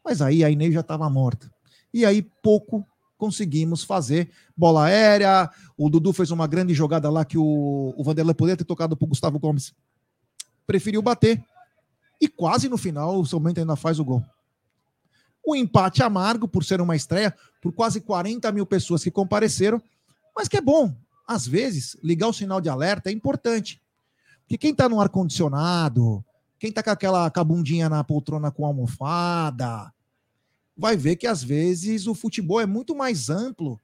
Mas 0.04 0.22
aí 0.22 0.44
a 0.44 0.50
Inês 0.50 0.74
já 0.74 0.80
estava 0.80 1.10
morta. 1.10 1.52
E 1.92 2.06
aí 2.06 2.22
pouco 2.22 2.86
conseguimos 3.16 3.82
fazer. 3.82 4.30
Bola 4.56 4.84
aérea, 4.84 5.50
o 5.76 5.90
Dudu 5.90 6.12
fez 6.12 6.30
uma 6.30 6.46
grande 6.46 6.72
jogada 6.72 7.10
lá 7.10 7.24
que 7.24 7.36
o, 7.36 7.92
o 7.96 8.04
Vanderlei 8.04 8.32
poderia 8.32 8.56
ter 8.56 8.64
tocado 8.64 8.96
para 8.96 9.04
o 9.04 9.08
Gustavo 9.08 9.40
Gomes. 9.40 9.74
Preferiu 10.68 11.00
bater. 11.00 11.42
E 12.20 12.28
quase 12.28 12.68
no 12.68 12.76
final 12.76 13.18
o 13.18 13.24
São 13.24 13.40
Bento 13.40 13.58
ainda 13.58 13.74
faz 13.74 13.98
o 13.98 14.04
gol. 14.04 14.22
O 15.42 15.56
empate 15.56 16.02
amargo, 16.02 16.46
por 16.46 16.62
ser 16.62 16.78
uma 16.78 16.94
estreia, 16.94 17.34
por 17.62 17.72
quase 17.72 18.02
40 18.02 18.52
mil 18.52 18.66
pessoas 18.66 19.02
que 19.02 19.10
compareceram, 19.10 19.82
mas 20.36 20.46
que 20.46 20.58
é 20.58 20.60
bom. 20.60 20.94
Às 21.26 21.46
vezes, 21.46 21.96
ligar 22.02 22.28
o 22.28 22.34
sinal 22.34 22.60
de 22.60 22.68
alerta 22.68 23.08
é 23.08 23.12
importante. 23.14 23.80
Porque 24.42 24.58
quem 24.58 24.72
está 24.72 24.90
no 24.90 25.00
ar-condicionado, 25.00 26.22
quem 26.58 26.68
está 26.68 26.82
com 26.82 26.90
aquela 26.90 27.30
cabundinha 27.30 27.88
na 27.88 28.04
poltrona 28.04 28.50
com 28.50 28.66
almofada, 28.66 29.90
vai 30.76 30.98
ver 30.98 31.16
que 31.16 31.26
às 31.26 31.42
vezes 31.42 32.06
o 32.06 32.14
futebol 32.14 32.60
é 32.60 32.66
muito 32.66 32.94
mais 32.94 33.30
amplo 33.30 33.80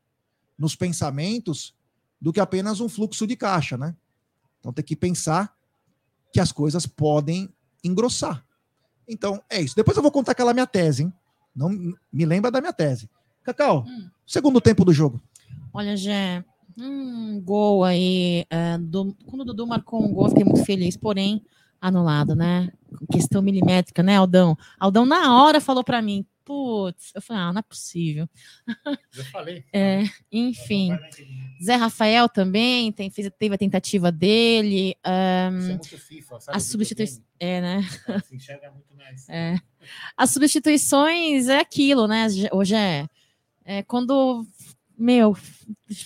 nos 0.59 0.77
pensamentos 0.77 1.75
do 2.21 2.31
que 2.31 2.41
apenas 2.41 2.79
um 2.79 2.91
fluxo 2.91 3.27
de 3.27 3.37
caixa, 3.37 3.79
né? 3.79 3.97
Então 4.61 4.71
tem 4.71 4.85
que 4.85 4.95
pensar 4.95 5.55
que 6.35 6.41
as 6.41 6.51
coisas 6.51 6.85
podem 6.85 7.49
engrossar. 7.85 8.45
Então 9.09 9.41
é 9.49 9.61
isso. 9.61 9.77
Depois 9.77 9.97
eu 9.97 10.03
vou 10.03 10.11
contar 10.11 10.33
aquela 10.33 10.53
minha 10.53 10.67
tese, 10.67 11.05
hein? 11.05 11.13
Não 11.55 11.69
me 12.13 12.27
lembra 12.27 12.51
da 12.51 12.61
minha 12.61 12.73
tese. 12.73 13.09
Cacau, 13.45 13.85
hum. 13.87 14.09
segundo 14.27 14.61
tempo 14.61 14.85
do 14.85 14.93
jogo. 14.93 15.23
Olha, 15.73 15.97
Gé, 15.97 16.45
um 16.77 17.41
gol 17.41 17.85
aí. 17.85 18.45
É, 18.51 18.77
do, 18.79 19.15
quando 19.27 19.43
o 19.43 19.45
Dudu 19.45 19.65
marcou 19.65 20.05
um 20.05 20.13
gol, 20.13 20.29
fiquei 20.29 20.45
muito 20.45 20.65
feliz, 20.65 20.97
porém, 20.97 21.41
anulado, 21.81 22.35
né? 22.35 22.73
Questão 23.13 23.41
milimétrica, 23.41 24.03
né, 24.03 24.17
Aldão? 24.17 24.59
Aldão, 24.81 25.07
na 25.07 25.41
hora, 25.41 25.61
falou 25.61 25.85
para 25.85 26.03
mim: 26.03 26.27
putz, 26.45 27.13
eu 27.15 27.23
falei, 27.23 27.43
ah, 27.43 27.53
não 27.53 27.61
é 27.61 27.63
possível. 27.63 28.29
Eu 29.17 29.25
falei. 29.27 29.65
É, 29.73 30.03
enfim. 30.31 30.91
Zé 31.63 31.75
Rafael 31.75 32.29
também 32.29 32.93
tem, 32.93 33.11
fez, 33.11 33.31
teve 33.39 33.55
a 33.55 33.59
tentativa 33.59 34.13
dele. 34.13 34.97
Um, 35.05 35.75
é 35.75 35.79
FIFA, 35.79 36.41
sabe? 36.41 36.57
As 36.57 36.65
substituições. 36.65 37.25
É, 37.41 37.61
né? 37.61 37.83
Se 38.25 38.37
enxerga 38.37 38.71
muito 38.71 38.95
mais. 38.97 39.29
É. 39.29 39.57
As 40.17 40.31
substituições 40.31 41.49
é 41.49 41.59
aquilo, 41.59 42.07
né? 42.07 42.27
Hoje 42.53 42.75
é, 42.75 43.09
é 43.65 43.83
quando 43.83 44.47
meu, 44.97 45.37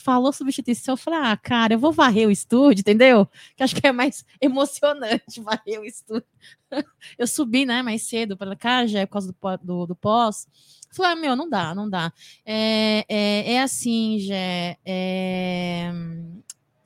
falou 0.03 0.33
substituição, 0.33 0.94
eu 0.94 0.96
falei, 0.96 1.20
ah, 1.22 1.37
cara, 1.37 1.74
eu 1.74 1.79
vou 1.79 1.92
varrer 1.92 2.29
o 2.29 2.31
estúdio, 2.31 2.81
entendeu? 2.81 3.29
Que 3.57 3.62
acho 3.62 3.74
que 3.74 3.87
é 3.87 3.92
mais 3.92 4.24
emocionante 4.40 5.40
varrer 5.40 5.81
o 5.81 5.85
estúdio. 5.85 6.27
eu 7.18 7.27
subi, 7.27 7.66
né, 7.66 7.83
mais 7.83 8.03
cedo 8.03 8.37
para 8.37 8.57
cá, 8.57 8.87
já 8.87 9.01
é 9.01 9.07
por 9.07 9.12
causa 9.12 9.33
do, 9.33 9.57
do, 9.62 9.87
do 9.87 9.96
pós. 9.96 10.46
Falei, 10.92 11.12
ah, 11.12 11.16
meu, 11.16 11.37
não 11.37 11.48
dá, 11.48 11.74
não 11.74 11.88
dá. 11.88 12.12
É, 12.44 13.05
é, 13.09 13.53
é 13.55 13.62
assim, 13.62 14.18
já 14.20 14.35
é... 14.35 15.92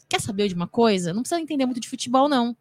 Quer 0.08 0.20
saber 0.20 0.48
de 0.48 0.54
uma 0.54 0.66
coisa? 0.66 1.12
Não 1.14 1.22
precisa 1.22 1.40
entender 1.40 1.64
muito 1.64 1.80
de 1.80 1.88
futebol, 1.88 2.28
não. 2.28 2.56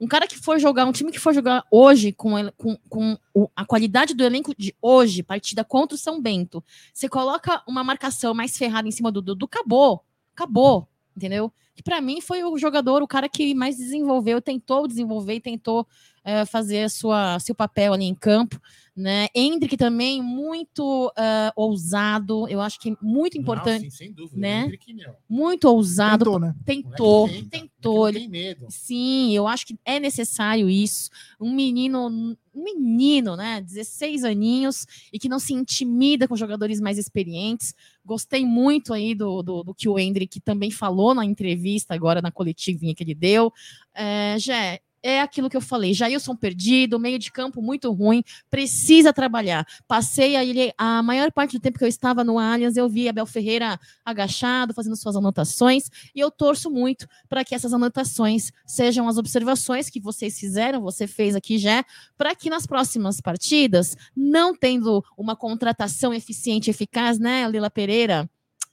Um 0.00 0.08
cara 0.08 0.26
que 0.26 0.36
for 0.36 0.58
jogar, 0.58 0.84
um 0.84 0.92
time 0.92 1.12
que 1.12 1.18
for 1.18 1.32
jogar 1.32 1.64
hoje 1.70 2.12
com, 2.12 2.32
com, 2.56 2.76
com 2.88 3.18
a 3.54 3.64
qualidade 3.64 4.14
do 4.14 4.24
elenco 4.24 4.54
de 4.56 4.74
hoje, 4.82 5.22
partida 5.22 5.64
contra 5.64 5.94
o 5.94 5.98
São 5.98 6.20
Bento, 6.20 6.62
você 6.92 7.08
coloca 7.08 7.62
uma 7.66 7.84
marcação 7.84 8.34
mais 8.34 8.56
ferrada 8.56 8.88
em 8.88 8.92
cima 8.92 9.12
do 9.12 9.22
Dudu, 9.22 9.46
acabou. 9.46 10.04
Acabou, 10.34 10.88
entendeu? 11.16 11.52
Que 11.74 11.82
para 11.82 12.00
mim 12.00 12.20
foi 12.20 12.44
o 12.44 12.56
jogador, 12.56 13.02
o 13.02 13.08
cara 13.08 13.28
que 13.28 13.54
mais 13.54 13.76
desenvolveu, 13.76 14.40
tentou 14.40 14.86
desenvolver, 14.86 15.40
tentou 15.40 15.86
é, 16.24 16.44
fazer 16.44 16.84
a 16.84 16.88
sua, 16.88 17.38
seu 17.38 17.54
papel 17.54 17.92
ali 17.92 18.04
em 18.04 18.14
campo. 18.14 18.60
Né? 18.96 19.26
Hendrick 19.34 19.76
também 19.76 20.22
muito 20.22 21.08
uh, 21.08 21.52
ousado, 21.56 22.48
eu 22.48 22.60
acho 22.60 22.78
que 22.78 22.90
é 22.90 22.96
muito 23.02 23.36
importante. 23.36 23.84
Não, 23.84 23.90
sim, 23.90 23.96
sem 23.96 24.12
dúvida. 24.12 24.40
Né? 24.40 24.62
Hendrick, 24.62 24.94
muito 25.28 25.64
ousado. 25.68 26.24
Tentou, 26.24 26.38
né? 26.38 26.54
Tentou, 26.64 27.28
tentou. 27.50 28.12
Tem 28.12 28.28
medo. 28.28 28.66
Sim, 28.70 29.34
eu 29.34 29.48
acho 29.48 29.66
que 29.66 29.76
é 29.84 29.98
necessário 29.98 30.70
isso. 30.70 31.10
Um 31.40 31.52
menino, 31.52 32.36
menino, 32.54 33.36
né? 33.36 33.60
16 33.60 34.24
aninhos 34.24 34.86
e 35.12 35.18
que 35.18 35.28
não 35.28 35.38
se 35.38 35.52
intimida 35.52 36.28
com 36.28 36.36
jogadores 36.36 36.80
mais 36.80 36.98
experientes. 36.98 37.74
Gostei 38.04 38.44
muito 38.44 38.92
aí 38.92 39.14
do, 39.14 39.42
do, 39.42 39.62
do 39.64 39.74
que 39.74 39.88
o 39.88 39.98
Hendrick 39.98 40.40
também 40.40 40.70
falou 40.70 41.14
na 41.14 41.24
entrevista 41.24 41.94
agora 41.94 42.22
na 42.22 42.30
coletivinha 42.30 42.94
que 42.94 43.02
ele 43.02 43.14
deu. 43.14 43.52
É, 43.94 44.36
Jé, 44.38 44.80
é 45.04 45.20
aquilo 45.20 45.50
que 45.50 45.56
eu 45.56 45.60
falei. 45.60 45.92
Jailson 45.92 46.34
perdido, 46.34 46.98
meio 46.98 47.18
de 47.18 47.30
campo 47.30 47.60
muito 47.60 47.92
ruim, 47.92 48.24
precisa 48.48 49.12
trabalhar. 49.12 49.66
Passei 49.86 50.34
aí 50.34 50.72
a 50.78 51.02
maior 51.02 51.30
parte 51.30 51.52
do 51.52 51.60
tempo 51.60 51.78
que 51.78 51.84
eu 51.84 51.88
estava 51.88 52.24
no 52.24 52.38
Allianz, 52.38 52.74
eu 52.74 52.88
vi 52.88 53.06
Abel 53.06 53.26
Ferreira 53.26 53.78
agachado, 54.02 54.72
fazendo 54.72 54.96
suas 54.96 55.14
anotações, 55.14 55.90
e 56.14 56.20
eu 56.20 56.30
torço 56.30 56.70
muito 56.70 57.06
para 57.28 57.44
que 57.44 57.54
essas 57.54 57.74
anotações 57.74 58.50
sejam 58.66 59.06
as 59.06 59.18
observações 59.18 59.90
que 59.90 60.00
vocês 60.00 60.40
fizeram, 60.40 60.80
você 60.80 61.06
fez 61.06 61.36
aqui 61.36 61.58
já, 61.58 61.84
para 62.16 62.34
que 62.34 62.48
nas 62.48 62.66
próximas 62.66 63.20
partidas, 63.20 63.94
não 64.16 64.56
tendo 64.56 65.04
uma 65.18 65.36
contratação 65.36 66.14
eficiente 66.14 66.70
eficaz, 66.70 67.18
né, 67.18 67.46
Lila 67.46 67.68
Pereira, 67.68 68.28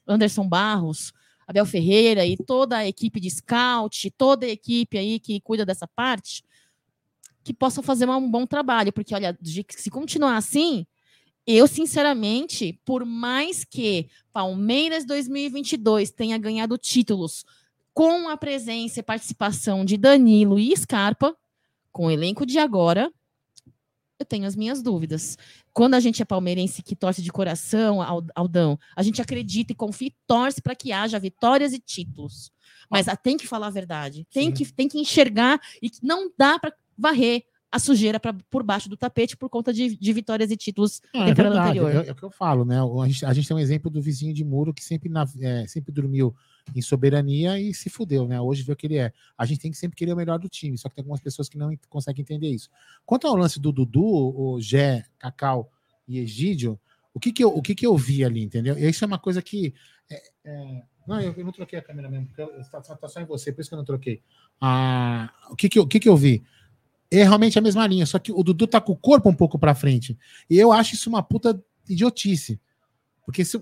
Anderson 0.08 0.48
Barros, 0.48 1.12
Abel 1.48 1.66
Ferreira 1.66 2.26
e 2.26 2.38
toda 2.38 2.78
a 2.78 2.88
equipe 2.88 3.20
de 3.20 3.30
scout, 3.30 4.12
toda 4.12 4.46
a 4.46 4.50
equipe 4.50 4.98
aí 4.98 5.20
que 5.20 5.42
cuida 5.42 5.66
dessa 5.66 5.88
parte, 5.88 6.44
que 7.44 7.54
possam 7.54 7.84
fazer 7.84 8.08
um 8.10 8.30
bom 8.30 8.46
trabalho, 8.46 8.94
porque 8.94 9.16
olha, 9.16 9.38
se 9.70 9.90
continuar 9.90 10.38
assim, 10.38 10.86
eu 11.46 11.68
sinceramente, 11.68 12.80
por 12.86 13.04
mais 13.04 13.66
que 13.66 14.08
Palmeiras 14.32 15.06
2022 15.06 16.12
tenha 16.12 16.38
ganhado 16.38 16.78
títulos 16.78 17.44
com 17.94 18.30
a 18.30 18.38
presença 18.38 19.00
e 19.00 19.04
participação 19.04 19.84
de 19.84 19.98
Danilo 19.98 20.60
e 20.60 20.76
Scarpa, 20.78 21.36
com 21.92 22.06
o 22.06 22.12
elenco 22.12 22.46
de 22.46 22.58
agora, 22.58 23.12
eu 24.18 24.26
tenho 24.26 24.46
as 24.46 24.56
minhas 24.56 24.82
dúvidas. 24.82 25.38
Quando 25.74 25.94
a 25.94 26.00
gente 26.00 26.22
é 26.22 26.26
palmeirense 26.26 26.82
que 26.82 26.96
torce 26.96 27.22
de 27.22 27.32
coração, 27.32 28.00
Aldão, 28.36 28.78
a 28.96 29.04
gente 29.04 29.22
acredita 29.22 29.72
e 29.72 29.76
confia 29.76 30.10
e 30.10 30.16
torce 30.28 30.62
para 30.62 30.76
que 30.76 30.92
haja 30.92 31.20
vitórias 31.20 31.74
e 31.74 31.80
títulos. 31.80 32.52
Mas 32.90 33.08
ah, 33.08 33.16
tem 33.16 33.38
que 33.38 33.48
falar 33.48 33.68
a 33.68 33.72
verdade, 33.72 34.28
tem 34.32 34.52
que, 34.52 34.70
tem 34.74 34.88
que 34.88 35.00
enxergar 35.00 35.62
e 35.82 35.90
não 36.04 36.30
dá 36.38 36.60
para 36.60 36.74
varrer 36.98 37.44
a 37.72 37.80
sujeira 37.80 38.20
pra, 38.20 38.34
por 38.50 38.64
baixo 38.64 38.90
do 38.90 38.98
tapete 38.98 39.38
por 39.38 39.50
conta 39.50 39.72
de, 39.72 39.96
de 39.96 40.14
vitórias 40.14 40.52
e 40.52 40.58
títulos 40.58 41.02
é, 41.14 41.30
é 41.30 41.34
verdade, 41.34 41.80
anterior. 41.80 42.06
É, 42.06 42.10
é, 42.10 42.12
o 42.12 42.16
que 42.16 42.24
eu 42.24 42.30
falo, 42.30 42.66
né? 42.66 42.78
A 42.78 43.08
gente, 43.08 43.26
a 43.26 43.34
gente, 43.34 43.48
tem 43.48 43.56
um 43.56 43.60
exemplo 43.60 43.90
do 43.90 44.02
vizinho 44.02 44.34
de 44.34 44.44
muro 44.44 44.74
que 44.74 44.84
sempre, 44.84 45.10
na, 45.10 45.26
é, 45.40 45.66
sempre 45.68 45.94
dormiu 45.94 46.36
em 46.76 46.82
soberania 46.82 47.60
e 47.60 47.74
se 47.74 47.90
fudeu, 47.90 48.28
né? 48.28 48.40
Hoje 48.40 48.64
vê 48.64 48.74
o 48.74 48.76
que 48.76 48.88
ele 48.88 48.98
é. 48.98 49.12
A 49.38 49.46
gente 49.46 49.62
tem 49.62 49.72
que 49.72 49.78
sempre 49.78 49.96
querer 49.96 50.14
o 50.14 50.16
melhor 50.16 50.40
do 50.40 50.50
time, 50.50 50.78
só 50.78 50.90
que 50.90 50.96
tem 50.96 51.02
algumas 51.02 51.22
pessoas 51.22 51.50
que 51.50 51.58
não 51.58 51.76
conseguem 51.90 52.22
entender 52.22 52.50
isso. 52.50 52.70
Quanto 53.06 53.28
ao 53.28 53.36
lance 53.36 53.60
do 53.60 53.72
Dudu, 53.72 54.04
o 54.04 54.60
Gé, 54.62 55.06
Cacau 55.20 55.72
e 56.08 56.20
Egídio, 56.20 56.80
o 57.14 57.20
que 57.20 57.32
que 57.32 57.44
eu, 57.44 57.50
o 57.50 57.62
que 57.62 57.76
que 57.76 57.86
eu 57.86 57.96
vi 57.98 58.24
ali, 58.24 58.42
entendeu? 58.42 58.78
E 58.78 58.88
isso 58.88 59.04
é 59.04 59.08
uma 59.08 59.20
coisa 59.20 59.42
que... 59.42 59.74
É, 60.10 60.22
é... 60.46 60.84
não, 61.06 61.20
eu, 61.20 61.34
eu, 61.34 61.46
não 61.46 61.52
troquei 61.52 61.78
a 61.78 61.82
câmera 61.82 62.10
mesmo, 62.10 62.28
porque 62.28 62.42
está 62.60 62.82
tá 62.82 63.08
só 63.08 63.20
em 63.20 63.26
você, 63.26 63.52
por 63.52 63.62
isso 63.62 63.70
que 63.70 63.74
eu 63.74 63.80
não 63.80 63.86
troquei. 63.86 64.22
Ah, 64.60 65.34
o 65.50 65.56
que 65.56 65.68
que 65.68 65.80
o 65.80 65.88
que 65.88 66.00
que 66.00 66.10
eu 66.10 66.16
vi? 66.16 66.44
É 67.10 67.24
realmente 67.24 67.60
a 67.60 67.62
mesma 67.62 67.86
linha, 67.86 68.06
só 68.06 68.18
que 68.18 68.32
o 68.32 68.42
Dudu 68.42 68.68
tá 68.68 68.80
com 68.80 68.94
o 68.94 68.98
corpo 68.98 69.30
um 69.30 69.36
pouco 69.36 69.60
para 69.60 69.76
frente. 69.76 70.18
E 70.50 70.58
eu 70.58 70.72
acho 70.72 70.96
isso 70.96 71.10
uma 71.10 71.22
puta 71.22 71.62
idiotice. 71.90 72.60
Porque 73.32 73.46
se, 73.46 73.58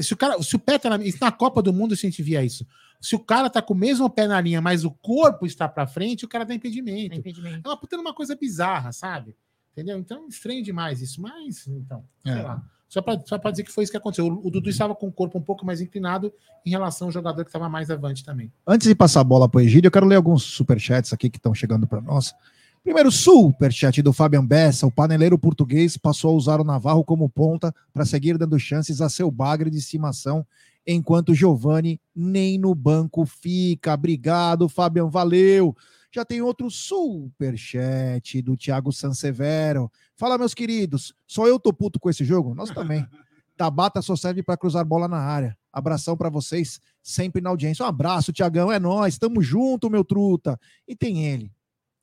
se, 0.00 0.14
o 0.14 0.16
cara, 0.16 0.40
se 0.40 0.54
o 0.54 0.58
pé 0.60 0.78
tá 0.78 0.88
na, 0.88 0.98
na 1.20 1.32
Copa 1.32 1.60
do 1.60 1.72
Mundo 1.72 1.92
a 1.92 1.96
gente 1.96 2.22
via 2.22 2.44
isso. 2.44 2.64
Se 3.00 3.16
o 3.16 3.18
cara 3.18 3.50
tá 3.50 3.60
com 3.60 3.74
o 3.74 3.76
mesmo 3.76 4.08
pé 4.08 4.28
na 4.28 4.40
linha, 4.40 4.60
mas 4.60 4.84
o 4.84 4.92
corpo 4.92 5.44
está 5.44 5.68
para 5.68 5.88
frente, 5.88 6.24
o 6.24 6.28
cara 6.28 6.44
dá 6.44 6.54
impedimento. 6.54 7.14
É, 7.14 7.18
impedimento. 7.18 7.66
é 7.66 7.68
uma 7.68 7.76
puta 7.76 7.96
uma 7.96 8.14
coisa 8.14 8.36
bizarra, 8.36 8.92
sabe? 8.92 9.34
Entendeu? 9.72 9.98
Então, 9.98 10.28
estranho 10.28 10.62
demais 10.62 11.02
isso. 11.02 11.20
Mas, 11.20 11.66
então, 11.66 12.04
sei 12.24 12.32
é. 12.32 12.42
lá. 12.42 12.62
Só 12.88 13.02
para 13.02 13.20
só 13.26 13.36
dizer 13.36 13.64
que 13.64 13.72
foi 13.72 13.84
isso 13.84 13.90
que 13.90 13.98
aconteceu. 13.98 14.26
O, 14.26 14.46
o, 14.46 14.50
Dudu 14.50 14.70
estava 14.70 14.94
com 14.94 15.08
o 15.08 15.12
corpo 15.12 15.36
um 15.36 15.42
pouco 15.42 15.66
mais 15.66 15.80
inclinado 15.80 16.32
em 16.64 16.70
relação 16.70 17.08
ao 17.08 17.12
jogador 17.12 17.44
que 17.44 17.50
estava 17.50 17.68
mais 17.68 17.90
avante 17.90 18.24
também. 18.24 18.52
Antes 18.66 18.88
de 18.88 18.94
passar 18.94 19.20
a 19.20 19.24
bola 19.24 19.48
para 19.48 19.58
o 19.58 19.60
Egídio, 19.60 19.88
eu 19.88 19.92
quero 19.92 20.06
ler 20.06 20.16
alguns 20.16 20.44
superchats 20.44 21.12
aqui 21.12 21.28
que 21.28 21.36
estão 21.38 21.54
chegando 21.54 21.86
para 21.86 22.00
nós. 22.00 22.34
Primeiro 22.82 23.10
superchat 23.10 24.00
do 24.02 24.12
Fabian 24.12 24.44
Bessa, 24.44 24.86
o 24.86 24.90
paneleiro 24.90 25.38
português 25.38 25.96
passou 25.96 26.30
a 26.30 26.36
usar 26.36 26.60
o 26.60 26.64
Navarro 26.64 27.04
como 27.04 27.28
ponta 27.28 27.74
para 27.92 28.04
seguir 28.04 28.38
dando 28.38 28.58
chances 28.58 29.00
a 29.00 29.08
seu 29.08 29.30
bagre 29.30 29.68
de 29.68 29.78
estimação, 29.78 30.46
enquanto 30.86 31.34
Giovani 31.34 32.00
nem 32.14 32.58
no 32.58 32.74
banco 32.74 33.26
fica. 33.26 33.92
Obrigado, 33.94 34.68
Fabian, 34.68 35.08
valeu. 35.08 35.76
Já 36.10 36.24
tem 36.24 36.40
outro 36.40 36.70
superchat 36.70 38.40
do 38.40 38.56
Thiago 38.56 38.92
Sansevero. 38.92 39.90
Fala, 40.16 40.38
meus 40.38 40.54
queridos, 40.54 41.12
só 41.26 41.46
eu 41.46 41.60
tô 41.60 41.72
puto 41.72 42.00
com 42.00 42.08
esse 42.08 42.24
jogo? 42.24 42.54
Nós 42.54 42.70
também. 42.70 43.06
Tabata 43.56 44.00
só 44.00 44.14
serve 44.14 44.42
para 44.42 44.56
cruzar 44.56 44.84
bola 44.84 45.08
na 45.08 45.18
área. 45.18 45.58
Abração 45.72 46.16
para 46.16 46.30
vocês, 46.30 46.80
sempre 47.02 47.42
na 47.42 47.50
audiência. 47.50 47.84
Um 47.84 47.88
abraço, 47.88 48.32
Tiagão, 48.32 48.70
é 48.72 48.78
nós, 48.78 49.18
tamo 49.18 49.42
junto, 49.42 49.90
meu 49.90 50.04
truta. 50.04 50.58
E 50.86 50.94
tem 50.96 51.26
ele. 51.26 51.52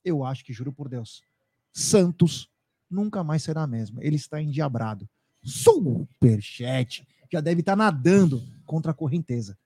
Eu 0.06 0.24
acho 0.24 0.46
que, 0.46 0.54
juro 0.54 0.72
por 0.72 0.88
Deus, 0.88 1.24
Santos 1.74 2.48
nunca 2.90 3.24
mais 3.24 3.42
será 3.42 3.64
a 3.64 3.68
mesma. 3.68 4.04
Ele 4.04 4.16
está 4.16 4.40
endiabrado. 4.40 5.10
Superchat. 5.44 7.06
Já 7.32 7.42
deve 7.42 7.62
estar 7.62 7.76
nadando 7.76 8.42
contra 8.66 8.92
a 8.92 8.94
correnteza. 8.94 9.58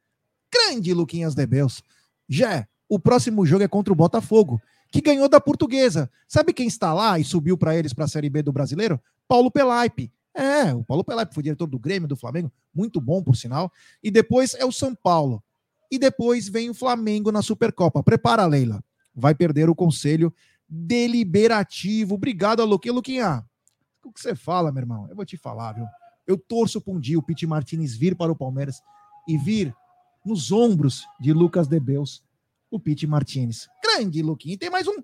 Grande 0.51 0.93
Luquinhas 0.93 1.35
de 1.35 1.45
Beus. 1.45 1.83
Jé, 2.27 2.67
o 2.87 2.97
próximo 2.97 3.45
jogo 3.45 3.63
é 3.63 3.67
contra 3.67 3.93
o 3.93 3.95
Botafogo, 3.95 4.61
que 4.91 5.01
ganhou 5.01 5.27
da 5.27 5.41
Portuguesa. 5.41 6.09
Sabe 6.27 6.53
quem 6.53 6.67
está 6.67 6.93
lá 6.93 7.19
e 7.19 7.23
subiu 7.23 7.57
para 7.57 7.75
eles 7.75 7.93
para 7.93 8.05
a 8.05 8.07
Série 8.07 8.29
B 8.29 8.41
do 8.41 8.51
Brasileiro? 8.51 8.99
Paulo 9.27 9.51
Pelaipe. 9.51 10.11
É, 10.33 10.73
o 10.73 10.83
Paulo 10.83 11.03
Pelaipe 11.03 11.33
foi 11.33 11.43
diretor 11.43 11.67
do 11.67 11.77
Grêmio, 11.77 12.07
do 12.07 12.15
Flamengo, 12.15 12.51
muito 12.73 13.01
bom, 13.01 13.21
por 13.21 13.35
sinal. 13.35 13.71
E 14.01 14.09
depois 14.09 14.53
é 14.53 14.65
o 14.65 14.71
São 14.71 14.95
Paulo. 14.95 15.43
E 15.91 15.99
depois 15.99 16.47
vem 16.47 16.69
o 16.69 16.73
Flamengo 16.73 17.31
na 17.31 17.41
Supercopa. 17.41 18.01
Prepara, 18.01 18.45
Leila. 18.45 18.83
Vai 19.13 19.33
perder 19.35 19.69
o 19.69 19.75
conselho 19.75 20.33
deliberativo. 20.67 22.15
Obrigado, 22.15 22.63
Luquinha. 22.63 22.93
Luquinha, 22.93 23.45
o 24.03 24.11
que 24.11 24.21
você 24.21 24.35
fala, 24.35 24.71
meu 24.71 24.81
irmão? 24.81 25.07
Eu 25.09 25.15
vou 25.15 25.25
te 25.25 25.37
falar, 25.37 25.73
viu? 25.73 25.85
Eu 26.27 26.37
torço 26.37 26.79
para 26.79 26.93
um 26.93 26.99
dia 26.99 27.17
o 27.17 27.23
Pete 27.23 27.47
Martinez 27.47 27.95
vir 27.95 28.15
para 28.15 28.31
o 28.31 28.35
Palmeiras 28.35 28.81
e 29.27 29.37
vir 29.37 29.75
nos 30.25 30.51
ombros 30.51 31.03
de 31.19 31.33
Lucas 31.33 31.67
Debeus, 31.67 32.23
o 32.69 32.79
Pete 32.79 33.07
Martinez. 33.07 33.67
Grande, 33.83 34.21
Luquinha. 34.21 34.53
E 34.53 34.57
tem 34.57 34.69
mais 34.69 34.87
um 34.87 34.97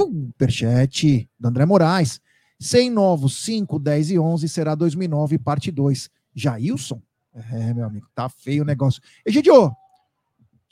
superchat 0.00 1.28
do 1.38 1.48
André 1.48 1.66
Moraes. 1.66 2.20
100 2.58 2.90
novos, 2.90 3.44
5, 3.44 3.78
10 3.78 4.12
e 4.12 4.18
11 4.18 4.48
será 4.48 4.74
2009, 4.74 5.38
parte 5.38 5.70
2. 5.70 6.08
Jailson? 6.34 7.02
É, 7.34 7.74
meu 7.74 7.84
amigo, 7.84 8.06
tá 8.14 8.28
feio 8.28 8.62
o 8.62 8.66
negócio. 8.66 9.02
Egidio, 9.24 9.70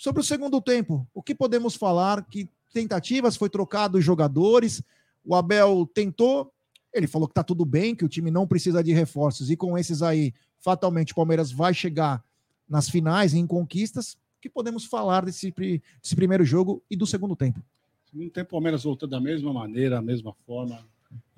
sobre 0.05 0.21
o 0.21 0.25
segundo 0.25 0.61
tempo, 0.61 1.09
o 1.15 1.23
que 1.23 1.35
podemos 1.35 1.77
falar? 1.77 2.27
Que 2.27 2.47
tentativas 2.75 3.39
foi 3.39 3.49
trocado 3.49 3.97
os 3.97 4.05
jogadores, 4.05 4.83
o 5.25 5.35
Abel 5.35 5.91
tentou, 5.95 6.53
ele 6.93 7.07
falou 7.07 7.27
que 7.27 7.33
tá 7.33 7.43
tudo 7.43 7.65
bem, 7.65 7.97
que 7.97 8.05
o 8.05 8.09
time 8.09 8.31
não 8.31 8.47
precisa 8.47 8.85
de 8.85 8.93
reforços 8.93 9.51
e 9.51 9.57
com 9.57 9.79
esses 9.79 10.03
aí, 10.03 10.35
fatalmente 10.61 11.13
o 11.13 11.15
Palmeiras 11.15 11.51
vai 11.51 11.73
chegar 11.73 12.23
nas 12.69 12.87
finais 12.87 13.33
em 13.33 13.47
conquistas. 13.47 14.13
O 14.13 14.43
que 14.43 14.51
podemos 14.51 14.85
falar 14.85 15.25
desse, 15.25 15.51
desse 15.51 16.15
primeiro 16.15 16.45
jogo 16.45 16.83
e 16.91 16.97
do 16.97 17.07
segundo 17.07 17.35
tempo? 17.35 17.63
Segundo 18.05 18.31
tempo, 18.31 18.49
o 18.49 18.51
Palmeiras 18.51 18.85
voltou 18.85 19.09
da 19.09 19.19
mesma 19.19 19.55
maneira, 19.55 19.97
da 19.97 20.03
mesma 20.03 20.35
forma, 20.47 20.87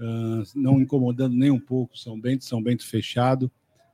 uh, 0.00 0.42
não 0.56 0.80
incomodando 0.80 1.36
nem 1.36 1.52
um 1.52 1.60
pouco 1.60 1.96
São 1.96 2.20
Bento, 2.20 2.44
São 2.44 2.60
Bento 2.60 2.84
fechado, 2.84 3.48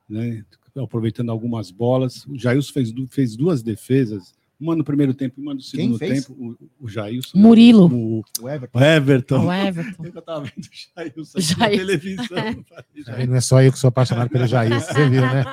né, 0.09 0.43
aproveitando 0.75 1.31
algumas 1.31 1.71
bolas. 1.71 2.25
O 2.25 2.39
Jailson 2.39 2.73
fez, 2.73 2.91
fez 3.11 3.37
duas 3.37 3.63
defesas, 3.63 4.35
uma 4.63 4.77
no 4.77 4.85
primeiro 4.85 5.13
tempo 5.13 5.41
e 5.41 5.43
uma 5.43 5.55
no 5.55 5.61
segundo 5.61 5.99
tempo. 5.99 6.33
O, 6.33 6.85
o 6.85 6.89
Jailson. 6.89 7.37
Murilo. 7.37 7.93
O, 7.93 8.25
o 8.41 8.49
Everton. 8.49 8.79
O 8.79 8.83
Everton. 8.83 9.47
O 9.47 9.53
Everton. 9.53 10.05
Eu 10.07 10.19
estava 10.21 10.41
vendo 10.45 10.65
o 10.65 10.71
Jailson 10.97 11.41
Jair. 11.41 11.71
na 11.71 11.79
televisão. 11.79 12.37
Não 13.29 13.35
é 13.35 13.41
só 13.41 13.61
eu 13.61 13.73
que 13.73 13.79
sou 13.79 13.89
apaixonado 13.89 14.31
pelo 14.31 14.47
Jailson, 14.47 14.93
você 14.93 15.09
viu, 15.09 15.23
né? 15.23 15.45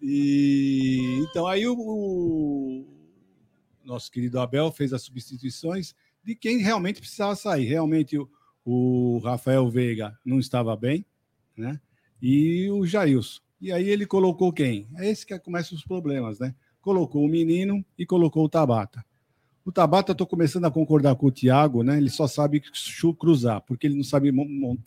E, 0.00 1.24
então 1.30 1.46
aí 1.46 1.66
o, 1.66 1.76
o 1.76 2.86
nosso 3.84 4.10
querido 4.10 4.40
Abel 4.40 4.72
fez 4.72 4.92
as 4.92 5.02
substituições 5.02 5.94
de 6.24 6.34
quem 6.34 6.58
realmente 6.58 7.00
precisava 7.00 7.36
sair. 7.36 7.66
Realmente 7.66 8.16
o, 8.16 8.28
o 8.64 9.18
Rafael 9.18 9.68
Veiga 9.68 10.18
não 10.24 10.38
estava 10.38 10.74
bem, 10.74 11.04
né? 11.56 11.78
E 12.20 12.70
o 12.70 12.86
Jailson. 12.86 13.40
E 13.60 13.72
aí 13.72 13.88
ele 13.88 14.06
colocou 14.06 14.52
quem? 14.52 14.88
É 14.96 15.10
esse 15.10 15.26
que 15.26 15.38
começa 15.40 15.74
os 15.74 15.84
problemas, 15.84 16.38
né? 16.38 16.54
Colocou 16.88 17.22
o 17.22 17.28
menino 17.28 17.84
e 17.98 18.06
colocou 18.06 18.46
o 18.46 18.48
Tabata. 18.48 19.04
O 19.62 19.70
Tabata, 19.70 20.12
estou 20.12 20.26
começando 20.26 20.64
a 20.64 20.70
concordar 20.70 21.14
com 21.16 21.26
o 21.26 21.30
Thiago, 21.30 21.82
né? 21.82 21.98
Ele 21.98 22.08
só 22.08 22.26
sabe 22.26 22.62
cruzar, 23.18 23.60
porque 23.60 23.86
ele 23.86 23.94
não 23.94 24.02
sabe 24.02 24.32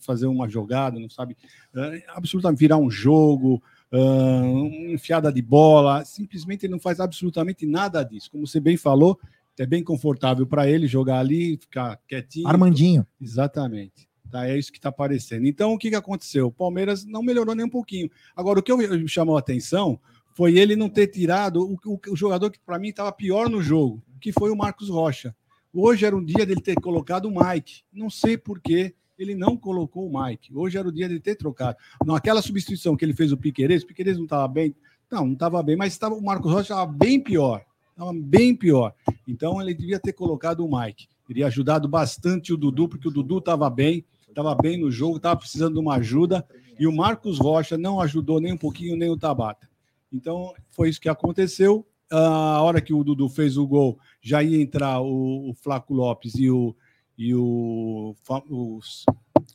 fazer 0.00 0.26
uma 0.26 0.48
jogada, 0.48 0.98
não 0.98 1.08
sabe 1.08 1.36
uh, 1.72 2.02
absolutamente 2.08 2.58
virar 2.58 2.76
um 2.76 2.90
jogo, 2.90 3.62
uh, 3.92 4.92
enfiada 4.92 5.32
de 5.32 5.40
bola. 5.40 6.04
Simplesmente 6.04 6.66
ele 6.66 6.72
não 6.72 6.80
faz 6.80 6.98
absolutamente 6.98 7.64
nada 7.64 8.02
disso. 8.02 8.32
Como 8.32 8.48
você 8.48 8.58
bem 8.58 8.76
falou, 8.76 9.16
é 9.56 9.64
bem 9.64 9.84
confortável 9.84 10.44
para 10.44 10.68
ele 10.68 10.88
jogar 10.88 11.20
ali, 11.20 11.56
ficar 11.56 12.00
quietinho. 12.08 12.48
Armandinho. 12.48 13.06
Exatamente. 13.20 14.08
Tá, 14.28 14.48
é 14.48 14.58
isso 14.58 14.72
que 14.72 14.78
está 14.78 14.88
aparecendo. 14.88 15.46
Então, 15.46 15.72
o 15.72 15.78
que, 15.78 15.90
que 15.90 15.94
aconteceu? 15.94 16.48
O 16.48 16.52
Palmeiras 16.52 17.04
não 17.04 17.22
melhorou 17.22 17.54
nem 17.54 17.66
um 17.66 17.70
pouquinho. 17.70 18.10
Agora, 18.34 18.58
o 18.58 18.62
que 18.62 18.72
eu, 18.72 18.76
me 18.76 19.06
chamou 19.06 19.36
a 19.36 19.38
atenção 19.38 20.00
foi 20.34 20.58
ele 20.58 20.76
não 20.76 20.88
ter 20.88 21.08
tirado 21.08 21.62
o, 21.62 21.78
o, 21.86 22.00
o 22.10 22.16
jogador 22.16 22.50
que, 22.50 22.58
para 22.58 22.78
mim, 22.78 22.88
estava 22.88 23.12
pior 23.12 23.48
no 23.48 23.62
jogo, 23.62 24.02
que 24.20 24.32
foi 24.32 24.50
o 24.50 24.56
Marcos 24.56 24.88
Rocha. 24.88 25.34
Hoje 25.72 26.04
era 26.04 26.16
um 26.16 26.24
dia 26.24 26.44
dele 26.44 26.60
ter 26.60 26.74
colocado 26.74 27.26
o 27.26 27.30
Mike. 27.30 27.82
Não 27.92 28.10
sei 28.10 28.36
por 28.36 28.60
que 28.60 28.94
ele 29.18 29.34
não 29.34 29.56
colocou 29.56 30.06
o 30.06 30.22
Mike. 30.22 30.54
Hoje 30.54 30.76
era 30.76 30.86
o 30.86 30.92
dia 30.92 31.08
dele 31.08 31.20
ter 31.20 31.34
trocado. 31.34 31.76
Naquela 32.04 32.42
substituição 32.42 32.96
que 32.96 33.04
ele 33.04 33.14
fez 33.14 33.32
o 33.32 33.36
Piqueires, 33.36 33.82
o 33.82 33.86
Piqueires 33.86 34.16
não 34.16 34.24
estava 34.24 34.46
bem. 34.48 34.74
Não, 35.10 35.26
não 35.26 35.32
estava 35.34 35.62
bem, 35.62 35.76
mas 35.76 35.96
tava, 35.96 36.14
o 36.14 36.22
Marcos 36.22 36.50
Rocha 36.50 36.62
estava 36.62 36.86
bem 36.86 37.20
pior. 37.20 37.64
Estava 37.90 38.12
bem 38.14 38.54
pior. 38.54 38.94
Então 39.26 39.60
ele 39.60 39.74
devia 39.74 39.98
ter 39.98 40.12
colocado 40.12 40.64
o 40.64 40.78
Mike. 40.78 41.08
Teria 41.26 41.46
ajudado 41.46 41.88
bastante 41.88 42.52
o 42.52 42.56
Dudu, 42.56 42.88
porque 42.88 43.08
o 43.08 43.10
Dudu 43.10 43.38
estava 43.38 43.68
bem, 43.70 44.04
estava 44.28 44.54
bem 44.54 44.78
no 44.78 44.90
jogo, 44.90 45.16
estava 45.16 45.36
precisando 45.36 45.74
de 45.74 45.80
uma 45.80 45.94
ajuda. 45.96 46.44
E 46.78 46.86
o 46.86 46.92
Marcos 46.92 47.38
Rocha 47.38 47.78
não 47.78 48.00
ajudou 48.00 48.40
nem 48.40 48.52
um 48.52 48.58
pouquinho, 48.58 48.96
nem 48.96 49.08
o 49.08 49.16
Tabata. 49.16 49.71
Então 50.12 50.52
foi 50.70 50.88
isso 50.88 51.00
que 51.00 51.08
aconteceu. 51.08 51.86
A 52.10 52.60
hora 52.62 52.80
que 52.80 52.92
o 52.92 53.02
Dudu 53.02 53.28
fez 53.28 53.56
o 53.56 53.66
gol, 53.66 53.98
já 54.20 54.42
ia 54.42 54.60
entrar 54.60 55.00
o, 55.00 55.50
o 55.50 55.54
Flaco 55.54 55.94
Lopes 55.94 56.34
e 56.34 56.50
o, 56.50 56.76
e 57.16 57.34
o, 57.34 58.14
o, 58.50 58.80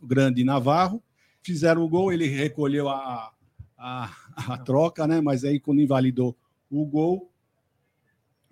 o 0.01 0.07
grande 0.07 0.43
Navarro. 0.43 1.03
Fizeram 1.43 1.83
o 1.83 1.89
gol, 1.89 2.11
ele 2.11 2.25
recolheu 2.25 2.89
a, 2.89 3.31
a, 3.77 4.11
a 4.35 4.57
troca, 4.57 5.05
né? 5.05 5.21
Mas 5.21 5.43
aí, 5.43 5.59
quando 5.59 5.81
invalidou 5.81 6.35
o 6.69 6.83
gol, 6.83 7.31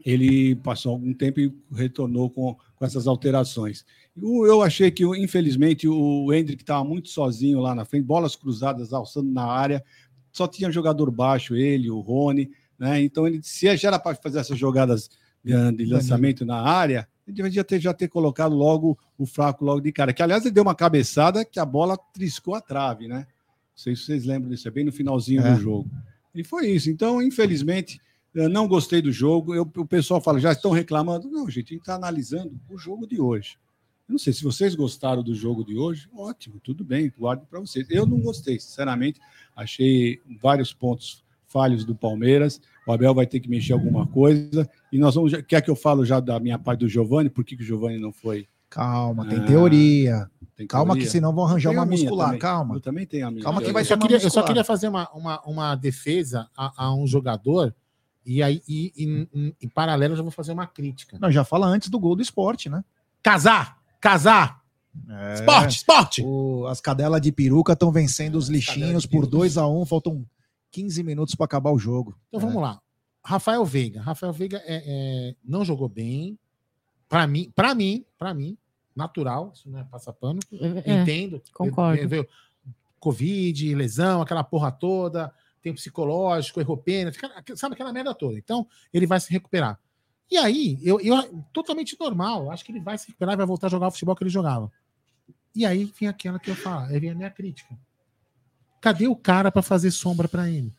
ele 0.06 0.56
passou 0.58 0.92
algum 0.92 1.14
tempo 1.14 1.40
e 1.40 1.52
retornou 1.74 2.30
com, 2.30 2.56
com 2.76 2.86
essas 2.86 3.08
alterações. 3.08 3.84
Eu 4.16 4.62
achei 4.62 4.92
que, 4.92 5.04
infelizmente, 5.04 5.88
o 5.88 6.32
Hendrick 6.32 6.62
estava 6.62 6.84
muito 6.84 7.10
sozinho 7.10 7.60
lá 7.60 7.74
na 7.74 7.86
frente, 7.86 8.06
bolas 8.06 8.36
cruzadas 8.36 8.94
alçando 8.94 9.32
na 9.32 9.46
área, 9.46 9.84
só 10.36 10.48
tinha 10.48 10.72
jogador 10.72 11.10
baixo, 11.10 11.56
ele, 11.56 11.90
o 11.90 12.00
Rony, 12.02 12.52
né? 12.78 13.02
Então, 13.02 13.26
ele, 13.26 13.42
se 13.42 13.76
já 13.78 13.88
era 13.88 14.00
para 14.00 14.16
fazer 14.16 14.40
essas 14.40 14.58
jogadas 14.58 15.10
de 15.44 15.86
lançamento 15.86 16.46
na 16.46 16.62
área, 16.62 17.08
ele 17.26 17.42
devia 17.42 17.64
ter, 17.64 17.80
já 17.80 17.94
ter 17.94 18.08
colocado 18.08 18.54
logo 18.54 18.98
o 19.18 19.26
fraco 19.26 19.64
logo 19.64 19.80
de 19.80 19.92
cara. 19.92 20.12
Que, 20.12 20.22
aliás, 20.22 20.44
ele 20.44 20.54
deu 20.54 20.64
uma 20.64 20.76
cabeçada 20.76 21.46
que 21.46 21.60
a 21.60 21.66
bola 21.66 21.98
triscou 22.14 22.54
a 22.54 22.62
trave, 22.62 23.08
né? 23.08 23.20
Não 23.20 23.26
sei 23.76 23.96
se 23.96 24.04
vocês 24.04 24.26
lembram 24.26 24.50
disso, 24.50 24.68
é 24.68 24.72
bem 24.72 24.84
no 24.84 24.92
finalzinho 24.92 25.46
é. 25.46 25.54
do 25.54 25.62
jogo. 25.62 25.90
E 26.34 26.44
foi 26.44 26.68
isso. 26.68 26.90
Então, 26.90 27.22
infelizmente, 27.22 28.02
eu 28.34 28.50
não 28.50 28.68
gostei 28.68 29.02
do 29.02 29.12
jogo. 29.12 29.56
Eu, 29.56 29.62
o 29.64 29.86
pessoal 29.86 30.20
fala, 30.20 30.40
já 30.40 30.52
estão 30.52 30.72
reclamando. 30.72 31.30
Não, 31.30 31.50
gente, 31.50 31.68
a 31.68 31.74
gente 31.76 31.82
está 31.82 31.96
analisando 31.96 32.60
o 32.70 32.78
jogo 32.78 33.08
de 33.08 33.22
hoje. 33.22 33.58
Eu 34.08 34.14
não 34.14 34.20
sei 34.20 34.34
se 34.34 34.44
vocês 34.44 34.76
gostaram 34.76 35.24
do 35.24 35.34
jogo 35.34 35.64
de 35.64 35.76
hoje. 35.78 36.08
Ótimo, 36.16 36.60
tudo 36.60 36.84
bem, 36.84 37.12
guardo 37.18 37.46
para 37.48 37.60
vocês. 37.60 37.88
Eu 37.90 38.06
não 38.06 38.20
gostei, 38.20 38.60
sinceramente. 38.60 39.20
Achei 39.56 40.22
vários 40.42 40.74
pontos 40.74 41.24
falhos 41.48 41.84
do 41.84 41.96
Palmeiras. 41.96 42.62
O 42.88 42.92
Abel 42.92 43.16
vai 43.16 43.26
ter 43.26 43.40
que 43.40 43.50
mexer 43.50 43.74
alguma 43.74 44.06
coisa. 44.06 44.70
E 44.92 45.00
nós 45.00 45.16
vamos. 45.16 45.34
Quer 45.48 45.62
que 45.62 45.70
eu 45.70 45.76
falo 45.76 46.06
já 46.06 46.20
da 46.20 46.40
minha 46.40 46.60
parte 46.60 46.82
do 46.82 46.90
Giovani? 46.90 47.30
Por 47.30 47.44
que, 47.44 47.56
que 47.56 47.64
o 47.64 47.66
Giovani 47.66 48.00
não 48.00 48.12
foi? 48.12 48.48
Calma, 48.70 49.28
tem 49.28 49.40
ah, 49.40 49.46
teoria. 49.46 50.32
Tem 50.56 50.68
Calma, 50.68 50.94
teoria. 50.94 51.04
que 51.06 51.12
senão 51.12 51.34
vão 51.34 51.46
arranjar 51.46 51.72
uma 51.72 51.86
muscular. 51.86 52.28
Também. 52.28 52.40
Calma. 52.40 52.76
Eu 52.76 52.82
também 52.82 53.06
tenho 53.08 53.28
a 53.28 53.32
minha. 53.32 53.44
Calma, 53.44 53.62
que 53.62 53.72
vai 53.72 53.82
eu, 53.82 53.88
só 53.88 53.98
queria, 53.98 54.18
eu 54.18 54.30
só 54.30 54.44
queria 54.44 54.64
fazer 54.64 54.88
uma, 54.88 55.10
uma, 55.12 55.42
uma 55.46 55.76
defesa 55.76 56.48
a, 56.56 56.86
a 56.86 56.96
um 56.96 57.08
jogador 57.08 57.74
e 58.26 58.42
aí, 58.42 58.62
e, 58.68 58.92
e, 58.98 59.56
em 59.62 59.70
paralelo, 59.70 60.14
eu 60.14 60.18
já 60.18 60.24
vou 60.24 60.32
fazer 60.32 60.52
uma 60.52 60.66
crítica. 60.66 61.18
Não, 61.22 61.32
já 61.32 61.44
fala 61.44 61.68
antes 61.68 61.90
do 61.90 62.00
gol 62.00 62.16
do 62.16 62.24
esporte, 62.24 62.70
né? 62.70 62.84
Casar! 63.22 63.78
Casar! 64.06 64.62
É, 65.10 65.34
esporte, 65.34 65.78
esporte! 65.78 66.22
O, 66.24 66.68
as 66.68 66.80
cadelas 66.80 67.20
de 67.20 67.32
peruca 67.32 67.74
estão 67.74 67.92
vencendo 67.92 68.36
os 68.36 68.48
lixinhos 68.48 69.08
por 69.08 69.26
2 69.26 69.58
a 69.58 69.68
1 69.68 69.82
um, 69.82 69.84
faltam 69.84 70.24
15 70.70 71.02
minutos 71.02 71.34
para 71.34 71.46
acabar 71.46 71.72
o 71.72 71.80
jogo. 71.80 72.16
Então 72.28 72.40
é. 72.40 72.44
vamos 72.44 72.62
lá. 72.62 72.80
Rafael 73.24 73.66
Veiga. 73.66 74.02
Rafael 74.02 74.32
Veiga 74.32 74.62
é, 74.64 74.84
é 74.86 75.36
não 75.44 75.66
jogou 75.66 75.90
bem. 75.90 76.38
Para 77.10 77.26
mim, 77.26 77.52
para 77.56 77.74
mim, 77.74 78.06
para 78.16 78.32
mim, 78.32 78.56
natural, 78.96 79.52
isso 79.56 79.68
não 79.68 79.80
é 79.80 79.84
passar 79.84 80.14
pano. 80.14 80.40
É, 80.86 81.02
entendo. 81.02 81.42
Concordo. 81.52 82.08
Veio 82.08 82.28
Covid, 83.00 83.74
lesão, 83.74 84.22
aquela 84.22 84.44
porra 84.44 84.72
toda 84.72 85.34
tem 85.66 85.72
o 85.72 85.76
psicológico, 85.76 86.60
errou 86.60 86.78
pênalti, 86.78 87.20
sabe 87.56 87.74
aquela 87.74 87.92
merda 87.92 88.14
toda. 88.14 88.38
Então, 88.38 88.68
ele 88.94 89.08
vai 89.08 89.20
se 89.20 89.32
recuperar. 89.32 89.80
E 90.30 90.38
aí, 90.38 90.80
eu, 90.82 91.00
eu 91.00 91.44
totalmente 91.54 91.96
normal, 92.00 92.52
acho 92.52 92.66
que 92.66 92.72
ele 92.72 92.80
vai 92.80 92.98
se 92.98 93.08
recuperar 93.08 93.34
e 93.34 93.38
vai 93.38 93.46
voltar 93.46 93.68
a 93.68 93.70
jogar 93.70 93.88
o 93.88 93.92
futebol 93.92 94.16
que 94.16 94.24
ele 94.24 94.30
jogava. 94.30 94.72
E 95.56 95.66
aí 95.66 95.86
vem 96.00 96.10
aquela 96.10 96.40
que 96.40 96.50
eu 96.50 96.56
falo, 96.56 96.86
aí 96.86 97.00
vem 97.00 97.12
a 97.12 97.16
minha 97.16 97.30
crítica. 97.30 97.78
Cadê 98.82 99.08
o 99.08 99.16
cara 99.16 99.52
para 99.52 99.62
fazer 99.62 99.92
sombra 99.92 100.28
para 100.28 100.50
ele? 100.50 100.74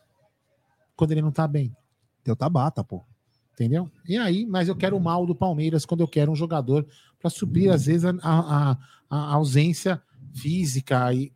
quando 0.97 1.12
ele 1.12 1.22
não 1.22 1.30
tá 1.30 1.47
bem. 1.47 1.76
Teu 2.24 2.34
Tabata, 2.34 2.82
pô. 2.82 3.05
Entendeu? 3.53 3.90
E 4.07 4.16
aí, 4.16 4.44
mas 4.44 4.68
eu 4.68 4.76
quero 4.76 4.97
o 4.97 5.01
mal 5.01 5.24
do 5.24 5.34
Palmeiras 5.34 5.86
quando 5.86 6.01
eu 6.01 6.09
quero 6.09 6.32
um 6.32 6.36
jogador 6.36 6.86
para 7.18 7.30
suprir, 7.30 7.72
às 7.72 7.86
vezes, 7.86 8.05
a, 8.05 8.12
a, 8.22 8.78
a 9.09 9.34
ausência 9.34 10.03
física 10.34 11.12
e, 11.14 11.32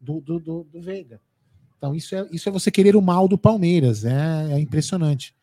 do, 0.00 0.20
do, 0.20 0.40
do, 0.40 0.64
do, 0.64 0.80
Veiga. 0.80 1.20
Então, 1.76 1.94
isso 1.94 2.14
é, 2.14 2.28
isso 2.32 2.48
é 2.48 2.52
você 2.52 2.70
querer 2.70 2.96
o 2.96 3.02
mal 3.02 3.28
do 3.28 3.38
Palmeiras. 3.38 4.04
É, 4.04 4.52
é 4.52 4.58
impressionante. 4.58 5.34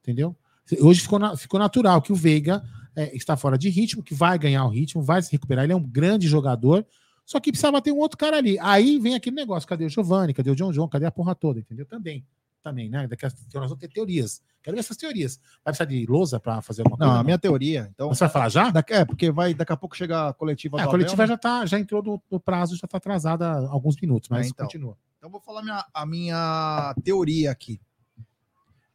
Entendeu? 0.00 0.36
Hoje 0.80 1.00
ficou, 1.00 1.18
na, 1.18 1.36
ficou 1.36 1.60
natural 1.60 2.00
que 2.00 2.12
o 2.12 2.16
Veiga 2.16 2.62
é, 2.96 3.14
está 3.14 3.36
fora 3.36 3.58
de 3.58 3.68
ritmo, 3.68 4.02
que 4.02 4.14
vai 4.14 4.38
ganhar 4.38 4.64
o 4.64 4.70
ritmo, 4.70 5.02
vai 5.02 5.20
se 5.22 5.30
recuperar. 5.30 5.64
Ele 5.64 5.72
é 5.72 5.76
um 5.76 5.82
grande 5.82 6.26
jogador, 6.26 6.86
só 7.26 7.40
que 7.40 7.50
precisava 7.50 7.82
ter 7.82 7.92
um 7.92 7.98
outro 7.98 8.16
cara 8.16 8.36
ali. 8.36 8.58
Aí 8.60 8.98
vem 8.98 9.14
aquele 9.14 9.36
negócio: 9.36 9.68
cadê 9.68 9.84
o 9.84 9.88
Giovanni? 9.88 10.32
Cadê 10.32 10.50
o 10.50 10.54
John 10.54 10.72
John? 10.72 10.88
Cadê 10.88 11.06
a 11.06 11.10
porra 11.10 11.34
toda? 11.34 11.60
Entendeu? 11.60 11.86
Também. 11.86 12.24
Também, 12.62 12.88
né? 12.88 13.06
Daqui 13.06 13.26
a, 13.26 13.28
nós 13.28 13.68
vamos 13.68 13.78
ter 13.78 13.88
teorias. 13.88 14.40
Quero 14.62 14.74
ver 14.74 14.80
essas 14.80 14.96
teorias. 14.96 15.38
Vai 15.62 15.74
precisar 15.74 15.84
de 15.84 16.06
lousa 16.06 16.40
para 16.40 16.62
fazer 16.62 16.80
alguma 16.80 16.96
coisa? 16.96 17.12
Não, 17.12 17.20
a 17.20 17.22
minha 17.22 17.38
teoria. 17.38 17.90
Então, 17.92 18.08
Você 18.08 18.20
vai 18.20 18.30
falar 18.30 18.48
já? 18.48 18.72
é, 18.88 19.04
porque 19.04 19.30
vai, 19.30 19.52
daqui 19.52 19.72
a 19.72 19.76
pouco 19.76 19.94
chegar 19.94 20.28
a 20.28 20.32
coletiva 20.32 20.80
é, 20.80 20.84
A 20.84 20.86
coletiva 20.86 21.24
Abel, 21.24 21.26
já, 21.26 21.36
tá, 21.36 21.66
já 21.66 21.78
entrou 21.78 22.02
no, 22.02 22.22
no 22.30 22.40
prazo, 22.40 22.74
já 22.74 22.86
está 22.86 22.96
atrasada 22.96 23.46
alguns 23.68 24.00
minutos, 24.00 24.30
mas 24.30 24.46
é, 24.46 24.48
então. 24.48 24.64
continua. 24.64 24.96
Então, 25.18 25.28
vou 25.28 25.40
falar 25.40 25.62
minha, 25.62 25.84
a 25.92 26.06
minha 26.06 26.94
teoria 27.04 27.50
aqui. 27.50 27.78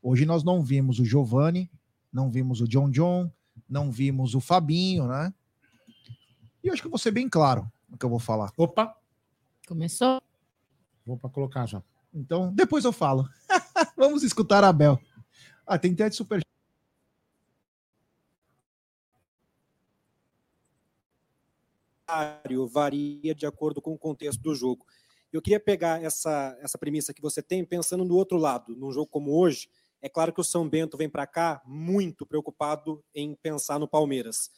Hoje 0.02 0.26
nós 0.26 0.44
não 0.44 0.62
vimos 0.62 1.00
o 1.00 1.06
Giovanni, 1.06 1.70
não 2.12 2.30
vimos 2.30 2.62
o 2.62 2.68
John 2.68 2.90
John, 2.90 3.32
não 3.68 3.92
vimos 3.92 4.34
o 4.34 4.40
Fabinho, 4.40 5.08
né? 5.08 5.34
E 6.64 6.68
eu 6.68 6.74
acho 6.74 6.82
que 6.82 6.88
eu 6.88 6.92
vou 6.92 6.98
ser 6.98 7.12
bem 7.12 7.30
claro 7.30 7.70
no 7.88 7.98
que 7.98 8.06
eu 8.06 8.10
vou 8.10 8.20
falar. 8.20 8.52
Opa! 8.58 8.96
Começou? 9.68 10.22
Vou 11.06 11.18
para 11.18 11.30
colocar 11.30 11.66
já. 11.66 11.84
Então, 12.14 12.54
depois 12.54 12.86
eu 12.86 12.92
falo. 12.92 13.28
Vamos 13.96 14.24
escutar 14.24 14.64
a 14.64 14.74
Bel. 14.74 15.00
Ah, 15.66 15.78
tem 15.78 15.94
até 15.94 16.10
de 16.10 16.16
super. 16.16 16.42
varia 22.72 23.36
de 23.36 23.46
acordo 23.46 23.82
com 23.82 23.94
o 23.94 23.98
contexto 23.98 24.42
do 24.42 24.56
jogo. 24.56 24.86
Eu 25.32 25.42
queria 25.42 25.60
pegar 25.60 26.02
essa, 26.04 26.58
essa 26.60 26.78
premissa 26.78 27.14
que 27.14 27.22
você 27.22 27.42
tem 27.42 27.64
pensando 27.64 28.04
no 28.04 28.16
outro 28.16 28.38
lado. 28.38 28.76
Num 28.76 28.92
jogo 28.92 29.08
como 29.08 29.32
hoje, 29.32 29.70
é 30.02 30.10
claro 30.10 30.34
que 30.34 30.42
o 30.42 30.44
São 30.44 30.68
Bento 30.68 30.98
vem 30.98 31.10
para 31.10 31.28
cá 31.28 31.62
muito 31.66 32.26
preocupado 32.26 33.04
em 33.14 33.36
pensar 33.36 33.80
no 33.80 33.88
Palmeiras. 33.88 34.50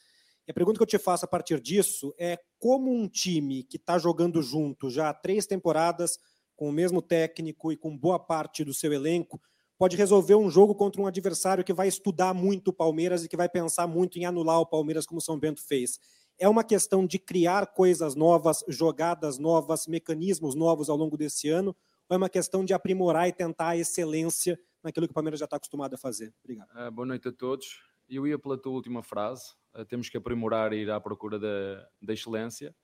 E 0.46 0.50
a 0.50 0.54
pergunta 0.54 0.78
que 0.78 0.82
eu 0.82 0.86
te 0.86 0.98
faço 0.98 1.24
a 1.24 1.28
partir 1.28 1.60
disso 1.60 2.14
é 2.18 2.38
como 2.58 2.92
um 2.92 3.08
time 3.08 3.62
que 3.62 3.76
está 3.76 3.98
jogando 3.98 4.42
junto 4.42 4.90
já 4.90 5.08
há 5.08 5.14
três 5.14 5.46
temporadas, 5.46 6.18
com 6.56 6.68
o 6.68 6.72
mesmo 6.72 7.00
técnico 7.00 7.72
e 7.72 7.76
com 7.76 7.96
boa 7.96 8.18
parte 8.18 8.64
do 8.64 8.74
seu 8.74 8.92
elenco, 8.92 9.40
pode 9.78 9.96
resolver 9.96 10.36
um 10.36 10.48
jogo 10.48 10.74
contra 10.74 11.00
um 11.00 11.06
adversário 11.06 11.64
que 11.64 11.72
vai 11.72 11.88
estudar 11.88 12.34
muito 12.34 12.68
o 12.68 12.72
Palmeiras 12.72 13.24
e 13.24 13.28
que 13.28 13.36
vai 13.36 13.48
pensar 13.48 13.86
muito 13.86 14.18
em 14.18 14.24
anular 14.24 14.60
o 14.60 14.66
Palmeiras, 14.66 15.06
como 15.06 15.18
o 15.18 15.22
São 15.22 15.38
Bento 15.38 15.60
fez. 15.60 15.98
É 16.38 16.48
uma 16.48 16.62
questão 16.62 17.06
de 17.06 17.18
criar 17.18 17.66
coisas 17.68 18.14
novas, 18.14 18.64
jogadas 18.68 19.38
novas, 19.38 19.86
mecanismos 19.86 20.54
novos 20.54 20.88
ao 20.88 20.96
longo 20.96 21.16
desse 21.16 21.48
ano, 21.48 21.74
ou 22.08 22.14
é 22.14 22.16
uma 22.16 22.28
questão 22.28 22.64
de 22.64 22.72
aprimorar 22.72 23.28
e 23.28 23.32
tentar 23.32 23.70
a 23.70 23.76
excelência 23.76 24.58
naquilo 24.82 25.06
que 25.06 25.12
o 25.12 25.14
Palmeiras 25.14 25.40
já 25.40 25.44
está 25.44 25.56
acostumado 25.56 25.94
a 25.94 25.98
fazer? 25.98 26.34
Obrigado. 26.42 26.68
Uh, 26.70 26.90
boa 26.90 27.06
noite 27.06 27.28
a 27.28 27.32
todos. 27.32 27.82
Eu 28.08 28.26
ia 28.26 28.38
pela 28.38 28.58
tua 28.58 28.72
última 28.72 29.02
frase. 29.02 29.54
Uh, 29.74 29.84
temos 29.84 30.08
que 30.08 30.16
aprimorar 30.16 30.72
e 30.72 30.82
ir 30.82 30.90
à 30.90 31.00
procura 31.00 31.38
da, 31.38 31.88
da 32.00 32.12
excelência. 32.12 32.74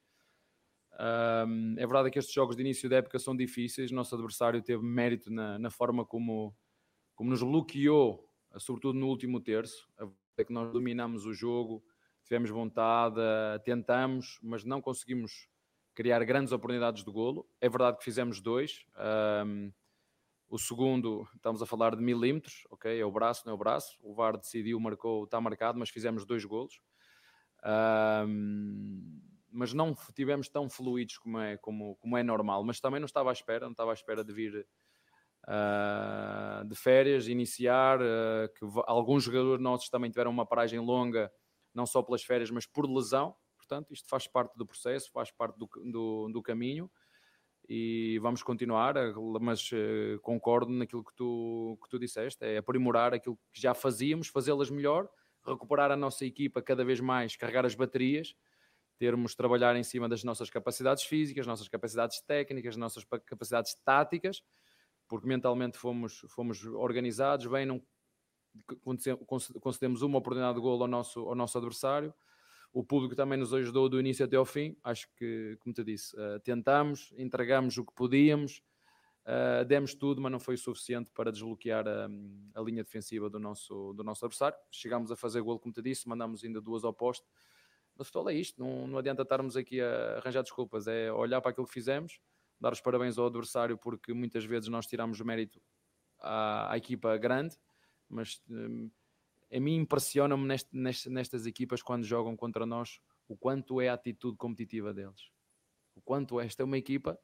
É 1.76 1.86
verdade 1.86 2.10
que 2.10 2.18
estes 2.18 2.34
jogos 2.34 2.56
de 2.56 2.62
início 2.62 2.90
da 2.90 2.96
época 2.96 3.20
são 3.20 3.36
difíceis. 3.36 3.92
Nosso 3.92 4.16
adversário 4.16 4.60
teve 4.60 4.82
mérito 4.82 5.30
na, 5.30 5.56
na 5.56 5.70
forma 5.70 6.04
como, 6.04 6.52
como 7.14 7.30
nos 7.30 7.40
bloqueou, 7.40 8.28
sobretudo 8.56 8.98
no 8.98 9.06
último 9.06 9.40
terço. 9.40 9.88
É 10.36 10.44
que 10.44 10.52
nós 10.52 10.72
dominamos 10.72 11.24
o 11.24 11.32
jogo, 11.32 11.84
tivemos 12.24 12.50
vontade, 12.50 13.20
tentamos, 13.64 14.40
mas 14.42 14.64
não 14.64 14.80
conseguimos 14.80 15.48
criar 15.94 16.24
grandes 16.24 16.52
oportunidades 16.52 17.04
de 17.04 17.10
golo. 17.12 17.48
É 17.60 17.68
verdade 17.68 17.98
que 17.98 18.04
fizemos 18.04 18.40
dois. 18.40 18.84
O 20.48 20.58
segundo, 20.58 21.28
estamos 21.34 21.60
a 21.60 21.66
falar 21.66 21.94
de 21.94 22.02
milímetros, 22.02 22.64
ok? 22.70 22.98
É 22.98 23.04
o 23.04 23.12
braço, 23.12 23.42
não 23.44 23.52
é 23.52 23.54
o 23.54 23.58
braço. 23.58 23.98
O 24.02 24.14
VAR 24.14 24.36
decidiu, 24.38 24.80
marcou, 24.80 25.24
está 25.24 25.40
marcado, 25.40 25.78
mas 25.78 25.90
fizemos 25.90 26.24
dois 26.24 26.44
golos. 26.44 26.80
Um, 28.26 29.20
mas 29.50 29.74
não 29.74 29.94
tivemos 30.14 30.48
tão 30.48 30.68
fluidos 30.70 31.18
como 31.18 31.38
é, 31.38 31.58
como, 31.58 31.96
como 31.96 32.16
é 32.16 32.22
normal. 32.22 32.64
Mas 32.64 32.80
também 32.80 32.98
não 32.98 33.06
estava 33.06 33.30
à 33.30 33.32
espera, 33.32 33.66
não 33.66 33.72
estava 33.72 33.90
à 33.90 33.94
espera 33.94 34.24
de 34.24 34.32
vir 34.32 34.66
uh, 35.46 36.64
de 36.66 36.74
férias, 36.74 37.28
iniciar. 37.28 38.00
Uh, 38.00 38.48
que 38.56 38.64
alguns 38.86 39.24
jogadores 39.24 39.62
nossos 39.62 39.90
também 39.90 40.10
tiveram 40.10 40.30
uma 40.30 40.46
paragem 40.46 40.80
longa, 40.80 41.30
não 41.74 41.84
só 41.84 42.02
pelas 42.02 42.22
férias, 42.22 42.50
mas 42.50 42.64
por 42.64 42.86
lesão. 42.86 43.36
Portanto, 43.58 43.92
isto 43.92 44.08
faz 44.08 44.26
parte 44.26 44.56
do 44.56 44.64
processo, 44.64 45.10
faz 45.12 45.30
parte 45.30 45.58
do, 45.58 45.68
do, 45.92 46.30
do 46.32 46.42
caminho 46.42 46.90
e 47.68 48.18
vamos 48.20 48.42
continuar, 48.42 48.94
mas 49.40 49.70
uh, 49.72 50.18
concordo 50.22 50.72
naquilo 50.72 51.04
que 51.04 51.14
tu, 51.14 51.78
que 51.82 51.88
tu 51.90 51.98
disseste, 51.98 52.42
é 52.42 52.56
aprimorar 52.56 53.12
aquilo 53.12 53.38
que 53.52 53.60
já 53.60 53.74
fazíamos, 53.74 54.28
fazê-las 54.28 54.70
melhor, 54.70 55.08
recuperar 55.46 55.90
a 55.90 55.96
nossa 55.96 56.24
equipa 56.24 56.62
cada 56.62 56.82
vez 56.82 56.98
mais, 56.98 57.36
carregar 57.36 57.66
as 57.66 57.74
baterias, 57.74 58.34
termos 58.98 59.34
trabalhar 59.34 59.76
em 59.76 59.82
cima 59.82 60.08
das 60.08 60.24
nossas 60.24 60.48
capacidades 60.48 61.04
físicas, 61.04 61.46
nossas 61.46 61.68
capacidades 61.68 62.20
técnicas, 62.22 62.76
nossas 62.76 63.04
capacidades 63.26 63.74
táticas, 63.84 64.42
porque 65.06 65.26
mentalmente 65.26 65.76
fomos, 65.76 66.24
fomos 66.28 66.64
organizados 66.64 67.46
bem, 67.46 67.66
não 67.66 67.82
concedemos 69.60 70.02
uma 70.02 70.18
oportunidade 70.18 70.56
de 70.56 70.60
golo 70.60 70.82
ao 70.82 70.88
nosso, 70.88 71.20
ao 71.20 71.34
nosso 71.34 71.56
adversário, 71.58 72.12
o 72.72 72.84
público 72.84 73.14
também 73.14 73.38
nos 73.38 73.52
ajudou 73.54 73.88
do 73.88 73.98
início 73.98 74.24
até 74.24 74.36
ao 74.36 74.44
fim. 74.44 74.76
Acho 74.82 75.08
que, 75.16 75.56
como 75.60 75.74
te 75.74 75.82
disse, 75.82 76.14
uh, 76.16 76.38
tentamos, 76.40 77.12
entregamos 77.16 77.76
o 77.78 77.84
que 77.84 77.92
podíamos, 77.94 78.62
uh, 79.24 79.64
demos 79.64 79.94
tudo, 79.94 80.20
mas 80.20 80.30
não 80.30 80.38
foi 80.38 80.56
suficiente 80.56 81.10
para 81.10 81.32
desbloquear 81.32 81.86
a, 81.86 82.08
a, 82.54 82.62
linha 82.62 82.84
defensiva 82.84 83.28
do 83.30 83.38
nosso, 83.38 83.92
do 83.94 84.04
nosso 84.04 84.24
adversário. 84.24 84.58
Chegámos 84.70 85.10
a 85.10 85.16
fazer 85.16 85.40
gol, 85.40 85.58
como 85.58 85.72
te 85.72 85.82
disse, 85.82 86.08
mandamos 86.08 86.44
ainda 86.44 86.60
duas 86.60 86.84
ao 86.84 86.92
posto. 86.92 87.26
No 87.96 88.04
futebol 88.04 88.30
é 88.30 88.34
isto, 88.34 88.62
não, 88.62 88.86
não 88.86 88.98
adianta 88.98 89.22
estarmos 89.22 89.56
aqui 89.56 89.80
a 89.80 90.18
arranjar 90.18 90.42
desculpas, 90.42 90.86
é 90.86 91.12
olhar 91.12 91.40
para 91.40 91.50
aquilo 91.50 91.66
que 91.66 91.72
fizemos, 91.72 92.20
dar 92.60 92.72
os 92.72 92.80
parabéns 92.80 93.18
ao 93.18 93.26
adversário, 93.26 93.76
porque 93.76 94.12
muitas 94.12 94.44
vezes 94.44 94.68
nós 94.68 94.86
tiramos 94.86 95.18
o 95.18 95.24
mérito 95.24 95.60
à, 96.20 96.72
à 96.72 96.76
equipa 96.76 97.16
grande, 97.16 97.56
mas 98.08 98.40
um, 98.48 98.88
a 99.52 99.60
mim 99.60 99.76
impressiona-me 99.76 100.44
nest, 100.44 100.68
nest, 100.72 101.08
nestas 101.08 101.46
equipas 101.46 101.82
quando 101.82 102.04
jogam 102.04 102.36
contra 102.36 102.66
nós 102.66 103.00
o 103.26 103.36
quanto 103.36 103.80
é 103.80 103.88
a 103.88 103.94
atitude 103.94 104.36
competitiva 104.36 104.92
deles. 104.92 105.30
O 105.94 106.00
quanto 106.00 106.40
esta 106.40 106.62
é 106.62 106.64
uma 106.64 106.78
equipa 106.78 107.18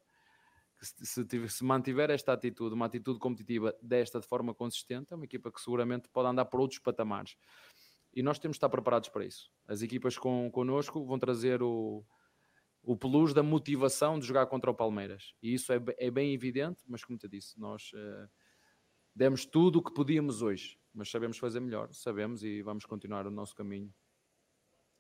que 0.79 0.87
se, 0.87 1.25
se, 1.25 1.49
se, 1.49 1.65
mantiver 1.65 2.11
esta 2.11 2.33
atitude, 2.33 2.75
uma 2.75 2.87
atitude 2.87 3.19
competitiva 3.19 3.75
desta 3.81 4.21
de 4.21 4.27
forma 4.27 4.55
consistente, 4.55 5.13
é 5.13 5.17
uma 5.17 5.25
equipa 5.25 5.51
que 5.51 5.61
seguramente 5.61 6.09
pode 6.09 6.29
andar 6.29 6.47
por 6.47 6.61
outros 6.61 6.81
patamares. 6.81 7.37
E 8.13 8.23
nós 8.23 8.39
temos 8.39 8.55
de 8.55 8.59
estar 8.59 8.69
preparados 8.69 9.09
para 9.09 9.25
isso. 9.25 9.51
As 9.67 9.83
equipas 9.83 10.19
com, 10.19 10.51
connosco 10.51 11.05
vão 11.05 11.19
trazer 11.19 11.63
o, 11.63 12.05
o 12.83 12.97
plus 12.97 13.33
da 13.33 13.43
motivação 13.43 14.19
de 14.19 14.27
jogar 14.27 14.47
contra 14.47 14.71
o 14.71 14.75
Palmeiras. 14.75 15.35
E 15.43 15.55
isso 15.55 15.73
é, 15.73 15.81
é 15.99 16.11
bem 16.11 16.33
evidente, 16.33 16.83
mas 16.87 17.05
como 17.05 17.19
te 17.19 17.29
disse, 17.29 17.59
nós 17.59 17.91
uh, 17.93 18.29
demos 19.15 19.45
tudo 19.47 19.79
o 19.79 19.83
que 19.83 19.93
podíamos 19.93 20.43
hoje 20.43 20.79
mas 20.95 21.11
sabemos 21.11 21.37
fazer 21.37 21.61
melhor, 21.61 21.93
sabemos 21.93 22.45
e 22.45 22.63
vamos 22.63 22.87
continuar 22.87 23.27
o 23.27 23.31
nosso 23.31 23.55
caminho. 23.55 23.93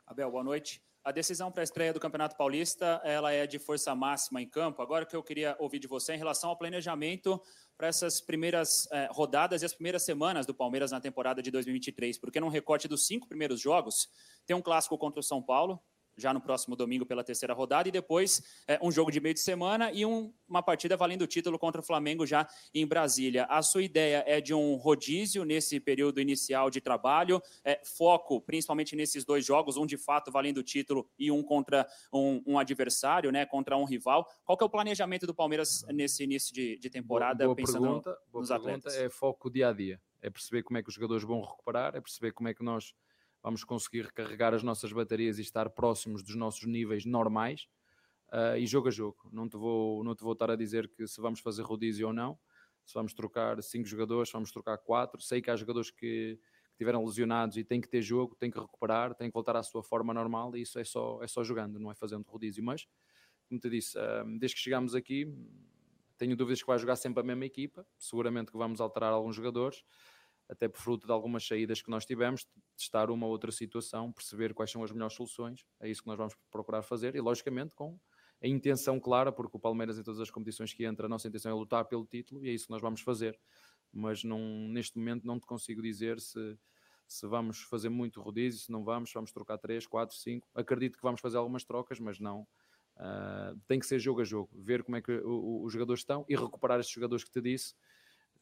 Abel, 0.06 0.30
boa 0.30 0.44
noite. 0.44 0.82
A 1.04 1.12
decisão 1.12 1.52
para 1.52 1.62
a 1.62 1.64
estreia 1.64 1.92
do 1.92 2.00
Campeonato 2.00 2.34
Paulista, 2.34 3.00
ela 3.04 3.30
é 3.30 3.46
de 3.46 3.58
força 3.58 3.94
máxima 3.94 4.40
em 4.40 4.48
campo. 4.48 4.80
Agora 4.80 5.04
que 5.04 5.14
eu 5.14 5.22
queria 5.22 5.54
ouvir 5.58 5.78
de 5.78 5.86
você 5.86 6.14
em 6.14 6.18
relação 6.18 6.48
ao 6.48 6.56
planejamento 6.56 7.40
para 7.76 7.88
essas 7.88 8.22
primeiras 8.22 8.88
eh, 8.90 9.08
rodadas 9.12 9.60
e 9.60 9.66
as 9.66 9.74
primeiras 9.74 10.02
semanas 10.02 10.46
do 10.46 10.54
Palmeiras 10.54 10.92
na 10.92 11.00
temporada 11.00 11.42
de 11.42 11.50
2023, 11.50 12.18
porque 12.18 12.40
num 12.40 12.48
recorte 12.48 12.88
dos 12.88 13.06
cinco 13.06 13.28
primeiros 13.28 13.60
jogos, 13.60 14.08
tem 14.46 14.56
um 14.56 14.62
clássico 14.62 14.96
contra 14.96 15.20
o 15.20 15.22
São 15.22 15.42
Paulo, 15.42 15.78
já 16.16 16.32
no 16.32 16.40
próximo 16.40 16.76
domingo 16.76 17.04
pela 17.04 17.24
terceira 17.24 17.54
rodada, 17.54 17.88
e 17.88 17.92
depois 17.92 18.42
é, 18.66 18.78
um 18.82 18.90
jogo 18.90 19.10
de 19.10 19.20
meio 19.20 19.34
de 19.34 19.40
semana 19.40 19.92
e 19.92 20.04
um, 20.06 20.32
uma 20.48 20.62
partida 20.62 20.96
valendo 20.96 21.22
o 21.22 21.26
título 21.26 21.58
contra 21.58 21.80
o 21.80 21.84
Flamengo 21.84 22.26
já 22.26 22.48
em 22.72 22.86
Brasília. 22.86 23.44
A 23.44 23.62
sua 23.62 23.82
ideia 23.82 24.24
é 24.26 24.40
de 24.40 24.54
um 24.54 24.76
rodízio 24.76 25.44
nesse 25.44 25.80
período 25.80 26.20
inicial 26.20 26.70
de 26.70 26.80
trabalho, 26.80 27.42
é, 27.64 27.80
foco 27.84 28.40
principalmente 28.40 28.94
nesses 28.94 29.24
dois 29.24 29.44
jogos, 29.44 29.76
um 29.76 29.86
de 29.86 29.96
fato 29.96 30.30
valendo 30.30 30.58
o 30.58 30.62
título 30.62 31.08
e 31.18 31.30
um 31.30 31.42
contra 31.42 31.86
um, 32.12 32.42
um 32.46 32.58
adversário, 32.58 33.30
né, 33.30 33.44
contra 33.44 33.76
um 33.76 33.84
rival. 33.84 34.28
Qual 34.44 34.56
que 34.56 34.64
é 34.64 34.66
o 34.66 34.70
planejamento 34.70 35.26
do 35.26 35.34
Palmeiras 35.34 35.84
nesse 35.88 36.22
início 36.24 36.54
de, 36.54 36.78
de 36.78 36.90
temporada, 36.90 37.44
boa, 37.44 37.54
boa 37.54 37.56
pensando 37.56 37.82
pergunta, 37.82 38.18
boa 38.30 38.40
nos 38.40 38.48
pergunta, 38.48 38.70
atletas? 38.70 38.96
É 38.96 39.10
foco 39.10 39.50
dia 39.50 39.68
a 39.68 39.72
dia, 39.72 40.00
é 40.22 40.30
perceber 40.30 40.62
como 40.62 40.78
é 40.78 40.82
que 40.82 40.88
os 40.88 40.94
jogadores 40.94 41.24
vão 41.24 41.40
recuperar, 41.40 41.94
é 41.94 42.00
perceber 42.00 42.32
como 42.32 42.48
é 42.48 42.54
que 42.54 42.62
nós 42.62 42.94
vamos 43.44 43.62
conseguir 43.62 44.06
recarregar 44.06 44.54
as 44.54 44.62
nossas 44.62 44.90
baterias 44.90 45.38
e 45.38 45.42
estar 45.42 45.68
próximos 45.68 46.22
dos 46.22 46.34
nossos 46.34 46.64
níveis 46.64 47.04
normais 47.04 47.68
uh, 48.32 48.56
e 48.56 48.66
jogo 48.66 48.88
a 48.88 48.90
jogo. 48.90 49.28
Não 49.30 49.46
te, 49.46 49.58
vou, 49.58 50.02
não 50.02 50.14
te 50.14 50.24
vou 50.24 50.32
estar 50.32 50.50
a 50.50 50.56
dizer 50.56 50.88
que 50.88 51.06
se 51.06 51.20
vamos 51.20 51.40
fazer 51.40 51.60
rodízio 51.60 52.06
ou 52.06 52.12
não, 52.14 52.38
se 52.86 52.94
vamos 52.94 53.12
trocar 53.12 53.62
cinco 53.62 53.86
jogadores, 53.86 54.30
se 54.30 54.32
vamos 54.32 54.50
trocar 54.50 54.78
quatro. 54.78 55.20
Sei 55.20 55.42
que 55.42 55.50
há 55.50 55.56
jogadores 55.56 55.90
que, 55.90 56.38
que 56.70 56.76
tiveram 56.78 57.04
lesionados 57.04 57.58
e 57.58 57.64
têm 57.64 57.82
que 57.82 57.88
ter 57.88 58.00
jogo, 58.00 58.34
têm 58.34 58.50
que 58.50 58.58
recuperar, 58.58 59.14
têm 59.14 59.28
que 59.28 59.34
voltar 59.34 59.56
à 59.56 59.62
sua 59.62 59.82
forma 59.82 60.14
normal 60.14 60.56
e 60.56 60.62
isso 60.62 60.78
é 60.78 60.84
só, 60.84 61.22
é 61.22 61.26
só 61.26 61.44
jogando, 61.44 61.78
não 61.78 61.90
é 61.90 61.94
fazendo 61.94 62.24
rodízio. 62.26 62.64
Mas, 62.64 62.88
como 63.46 63.60
te 63.60 63.68
disse, 63.68 63.98
um, 64.24 64.38
desde 64.38 64.56
que 64.56 64.62
chegamos 64.62 64.94
aqui, 64.94 65.30
tenho 66.16 66.34
dúvidas 66.34 66.62
que 66.62 66.66
vai 66.66 66.78
jogar 66.78 66.96
sempre 66.96 67.20
a 67.20 67.26
mesma 67.26 67.44
equipa. 67.44 67.86
Seguramente 67.98 68.50
que 68.50 68.56
vamos 68.56 68.80
alterar 68.80 69.12
alguns 69.12 69.36
jogadores, 69.36 69.84
até 70.48 70.68
por 70.68 70.78
fruto 70.80 71.06
de 71.06 71.12
algumas 71.12 71.46
saídas 71.46 71.80
que 71.80 71.90
nós 71.90 72.04
tivemos, 72.04 72.46
testar 72.76 73.10
uma 73.10 73.26
ou 73.26 73.32
outra 73.32 73.50
situação, 73.50 74.12
perceber 74.12 74.52
quais 74.52 74.70
são 74.70 74.82
as 74.82 74.92
melhores 74.92 75.14
soluções. 75.14 75.64
É 75.80 75.88
isso 75.88 76.02
que 76.02 76.08
nós 76.08 76.18
vamos 76.18 76.34
procurar 76.50 76.82
fazer 76.82 77.14
e, 77.14 77.20
logicamente, 77.20 77.74
com 77.74 77.98
a 78.42 78.46
intenção 78.46 79.00
clara, 79.00 79.32
porque 79.32 79.56
o 79.56 79.60
Palmeiras, 79.60 79.98
em 79.98 80.02
todas 80.02 80.20
as 80.20 80.30
competições 80.30 80.72
que 80.72 80.84
entra, 80.84 81.06
a 81.06 81.08
nossa 81.08 81.26
intenção 81.28 81.50
é 81.50 81.54
lutar 81.54 81.86
pelo 81.86 82.04
título 82.04 82.44
e 82.44 82.50
é 82.50 82.52
isso 82.52 82.66
que 82.66 82.72
nós 82.72 82.82
vamos 82.82 83.00
fazer. 83.00 83.38
Mas 83.92 84.22
neste 84.24 84.98
momento 84.98 85.26
não 85.26 85.38
te 85.38 85.46
consigo 85.46 85.80
dizer 85.80 86.20
se, 86.20 86.58
se 87.06 87.26
vamos 87.26 87.62
fazer 87.62 87.88
muito 87.88 88.20
rodízio, 88.20 88.60
se 88.60 88.72
não 88.72 88.84
vamos, 88.84 89.10
vamos 89.12 89.32
trocar 89.32 89.56
3, 89.56 89.86
4, 89.86 90.16
5. 90.16 90.48
Acredito 90.54 90.96
que 90.96 91.02
vamos 91.02 91.20
fazer 91.20 91.38
algumas 91.38 91.64
trocas, 91.64 91.98
mas 92.00 92.18
não. 92.18 92.46
Uh, 92.96 93.58
tem 93.66 93.80
que 93.80 93.86
ser 93.86 93.98
jogo 93.98 94.20
a 94.20 94.24
jogo, 94.24 94.50
ver 94.54 94.84
como 94.84 94.96
é 94.96 95.02
que 95.02 95.10
os 95.12 95.72
jogadores 95.72 96.00
estão 96.02 96.24
e 96.28 96.36
recuperar 96.36 96.78
estes 96.78 96.94
jogadores 96.94 97.24
que 97.24 97.30
te 97.30 97.40
disse. 97.40 97.74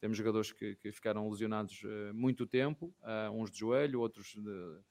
Temos 0.03 0.17
jogadores 0.17 0.51
que, 0.51 0.75
que 0.75 0.91
ficaram 0.91 1.29
lesionados 1.29 1.81
uh, 1.85 2.13
muito 2.13 2.45
tempo, 2.45 2.93
uh, 3.03 3.31
uns 3.31 3.49
de 3.49 3.59
joelho, 3.59 4.01
outros 4.01 4.35
de, 4.35 4.81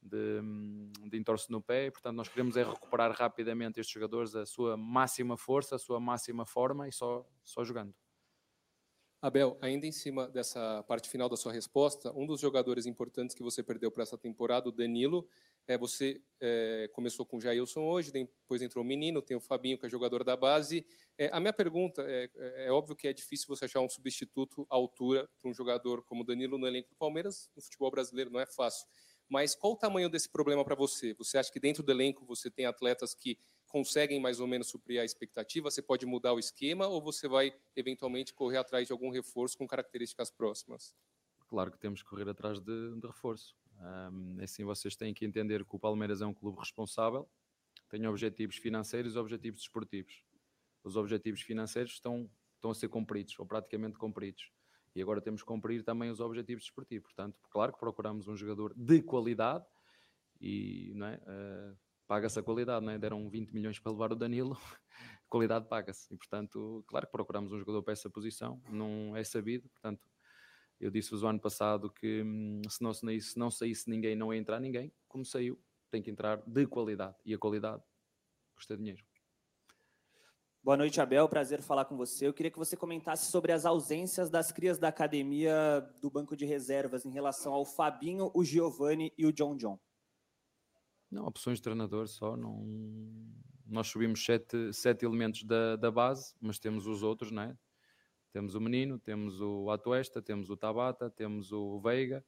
de, 0.00 1.10
de 1.10 1.18
entorse 1.18 1.52
no 1.52 1.60
pé, 1.60 1.90
portanto 1.90 2.16
nós 2.16 2.26
queremos 2.26 2.56
é 2.56 2.64
recuperar 2.64 3.12
rapidamente 3.12 3.78
estes 3.78 3.92
jogadores 3.92 4.34
a 4.34 4.46
sua 4.46 4.74
máxima 4.74 5.36
força, 5.36 5.76
a 5.76 5.78
sua 5.78 6.00
máxima 6.00 6.46
forma 6.46 6.88
e 6.88 6.92
só, 6.92 7.22
só 7.44 7.62
jogando. 7.62 7.94
Abel, 9.20 9.58
ainda 9.60 9.86
em 9.86 9.92
cima 9.92 10.26
dessa 10.26 10.82
parte 10.84 11.06
final 11.06 11.28
da 11.28 11.36
sua 11.36 11.52
resposta, 11.52 12.10
um 12.16 12.24
dos 12.24 12.40
jogadores 12.40 12.86
importantes 12.86 13.36
que 13.36 13.42
você 13.42 13.62
perdeu 13.62 13.90
para 13.90 14.04
essa 14.04 14.16
temporada, 14.16 14.70
o 14.70 14.72
Danilo, 14.72 15.28
é, 15.66 15.78
você 15.78 16.20
é, 16.40 16.90
começou 16.92 17.24
com 17.24 17.36
o 17.36 17.40
Jailson 17.40 17.82
hoje, 17.82 18.10
depois 18.10 18.62
entrou 18.62 18.84
o 18.84 18.86
menino, 18.86 19.22
tem 19.22 19.36
o 19.36 19.40
Fabinho, 19.40 19.78
que 19.78 19.86
é 19.86 19.88
jogador 19.88 20.24
da 20.24 20.36
base. 20.36 20.84
É, 21.16 21.30
a 21.32 21.38
minha 21.38 21.52
pergunta 21.52 22.02
é, 22.02 22.28
é, 22.36 22.66
é 22.66 22.72
óbvio 22.72 22.96
que 22.96 23.06
é 23.06 23.12
difícil 23.12 23.46
você 23.48 23.64
achar 23.64 23.80
um 23.80 23.88
substituto 23.88 24.66
à 24.70 24.74
altura 24.74 25.28
para 25.40 25.50
um 25.50 25.54
jogador 25.54 26.02
como 26.04 26.24
Danilo 26.24 26.58
no 26.58 26.66
elenco 26.66 26.88
do 26.90 26.96
Palmeiras, 26.96 27.50
no 27.54 27.62
futebol 27.62 27.90
brasileiro 27.90 28.30
não 28.30 28.40
é 28.40 28.46
fácil. 28.46 28.86
Mas 29.28 29.54
qual 29.54 29.72
o 29.72 29.76
tamanho 29.76 30.10
desse 30.10 30.28
problema 30.28 30.64
para 30.64 30.74
você? 30.74 31.14
Você 31.14 31.38
acha 31.38 31.50
que 31.50 31.60
dentro 31.60 31.82
do 31.82 31.90
elenco 31.90 32.26
você 32.26 32.50
tem 32.50 32.66
atletas 32.66 33.14
que 33.14 33.38
conseguem 33.66 34.20
mais 34.20 34.40
ou 34.40 34.46
menos 34.46 34.68
suprir 34.68 35.00
a 35.00 35.04
expectativa? 35.04 35.70
Você 35.70 35.80
pode 35.80 36.04
mudar 36.04 36.34
o 36.34 36.38
esquema 36.38 36.86
ou 36.86 37.00
você 37.00 37.26
vai 37.26 37.54
eventualmente 37.74 38.34
correr 38.34 38.58
atrás 38.58 38.86
de 38.86 38.92
algum 38.92 39.10
reforço 39.10 39.56
com 39.56 39.66
características 39.66 40.30
próximas? 40.30 40.94
Claro 41.48 41.70
que 41.70 41.78
temos 41.78 42.02
que 42.02 42.08
correr 42.10 42.28
atrás 42.28 42.60
de, 42.60 42.94
de 43.00 43.06
reforço. 43.06 43.56
Assim, 44.42 44.64
vocês 44.64 44.96
têm 44.96 45.12
que 45.12 45.24
entender 45.24 45.64
que 45.64 45.76
o 45.76 45.78
Palmeiras 45.78 46.20
é 46.20 46.26
um 46.26 46.34
clube 46.34 46.58
responsável, 46.58 47.28
tem 47.88 48.06
objetivos 48.06 48.56
financeiros 48.56 49.14
e 49.14 49.18
objetivos 49.18 49.60
desportivos. 49.60 50.24
Os 50.84 50.96
objetivos 50.96 51.42
financeiros 51.42 51.92
estão, 51.92 52.30
estão 52.54 52.70
a 52.70 52.74
ser 52.74 52.88
cumpridos, 52.88 53.38
ou 53.38 53.46
praticamente 53.46 53.98
cumpridos 53.98 54.50
e 54.94 55.02
agora 55.02 55.20
temos 55.20 55.42
que 55.42 55.46
cumprir 55.46 55.82
também 55.82 56.10
os 56.10 56.20
objetivos 56.20 56.64
desportivos. 56.64 57.12
Portanto, 57.12 57.38
claro 57.50 57.72
que 57.72 57.78
procuramos 57.78 58.28
um 58.28 58.36
jogador 58.36 58.74
de 58.76 59.02
qualidade 59.02 59.64
e 60.40 60.92
não 60.94 61.06
é, 61.06 61.16
uh, 61.16 61.76
paga-se 62.06 62.38
a 62.38 62.42
qualidade, 62.42 62.84
não 62.84 62.92
é? 62.92 62.98
deram 62.98 63.28
20 63.28 63.52
milhões 63.52 63.78
para 63.78 63.92
levar 63.92 64.12
o 64.12 64.16
Danilo, 64.16 64.58
qualidade 65.28 65.66
paga-se. 65.68 66.12
E 66.12 66.16
portanto, 66.16 66.84
claro 66.86 67.06
que 67.06 67.12
procuramos 67.12 67.52
um 67.52 67.58
jogador 67.58 67.82
para 67.82 67.92
essa 67.92 68.10
posição, 68.10 68.60
não 68.68 69.16
é 69.16 69.24
sabido. 69.24 69.68
Portanto, 69.70 70.06
eu 70.82 70.90
disse-vos 70.90 71.22
o 71.22 71.28
ano 71.28 71.38
passado 71.38 71.88
que 71.88 72.22
hum, 72.22 72.60
se 72.68 72.82
não, 72.82 72.92
se 72.92 73.38
não 73.38 73.50
saísse 73.50 73.88
ninguém, 73.88 74.16
não 74.16 74.34
ia 74.34 74.40
entrar 74.40 74.58
ninguém. 74.58 74.92
Como 75.06 75.24
saiu, 75.24 75.56
tem 75.88 76.02
que 76.02 76.10
entrar 76.10 76.42
de 76.44 76.66
qualidade 76.66 77.14
e 77.24 77.32
a 77.32 77.38
qualidade 77.38 77.80
custa 78.52 78.76
dinheiro. 78.76 79.04
Boa 80.60 80.76
noite, 80.76 81.00
Abel. 81.00 81.28
Prazer 81.28 81.62
falar 81.62 81.84
com 81.84 81.96
você. 81.96 82.26
Eu 82.26 82.34
queria 82.34 82.50
que 82.50 82.58
você 82.58 82.76
comentasse 82.76 83.30
sobre 83.30 83.52
as 83.52 83.64
ausências 83.64 84.28
das 84.28 84.50
crias 84.50 84.76
da 84.76 84.88
academia 84.88 85.80
do 86.00 86.10
banco 86.10 86.36
de 86.36 86.44
reservas 86.44 87.04
em 87.04 87.10
relação 87.10 87.52
ao 87.52 87.64
Fabinho, 87.64 88.32
o 88.34 88.44
Giovani 88.44 89.12
e 89.16 89.24
o 89.24 89.32
John 89.32 89.56
John. 89.56 89.78
Não, 91.08 91.26
opções 91.26 91.58
de 91.58 91.62
treinador 91.62 92.08
só. 92.08 92.36
Não... 92.36 92.64
Nós 93.66 93.86
subimos 93.86 94.24
sete, 94.24 94.72
sete 94.72 95.04
elementos 95.04 95.44
da, 95.44 95.76
da 95.76 95.90
base, 95.90 96.34
mas 96.40 96.58
temos 96.58 96.86
os 96.86 97.04
outros, 97.04 97.30
não 97.30 97.42
é? 97.42 97.56
Temos 98.32 98.54
o 98.54 98.60
Menino, 98.60 98.98
temos 98.98 99.40
o 99.40 99.70
Atuesta, 99.70 100.22
temos 100.22 100.50
o 100.50 100.56
Tabata, 100.56 101.10
temos 101.10 101.52
o 101.52 101.78
Veiga. 101.80 102.24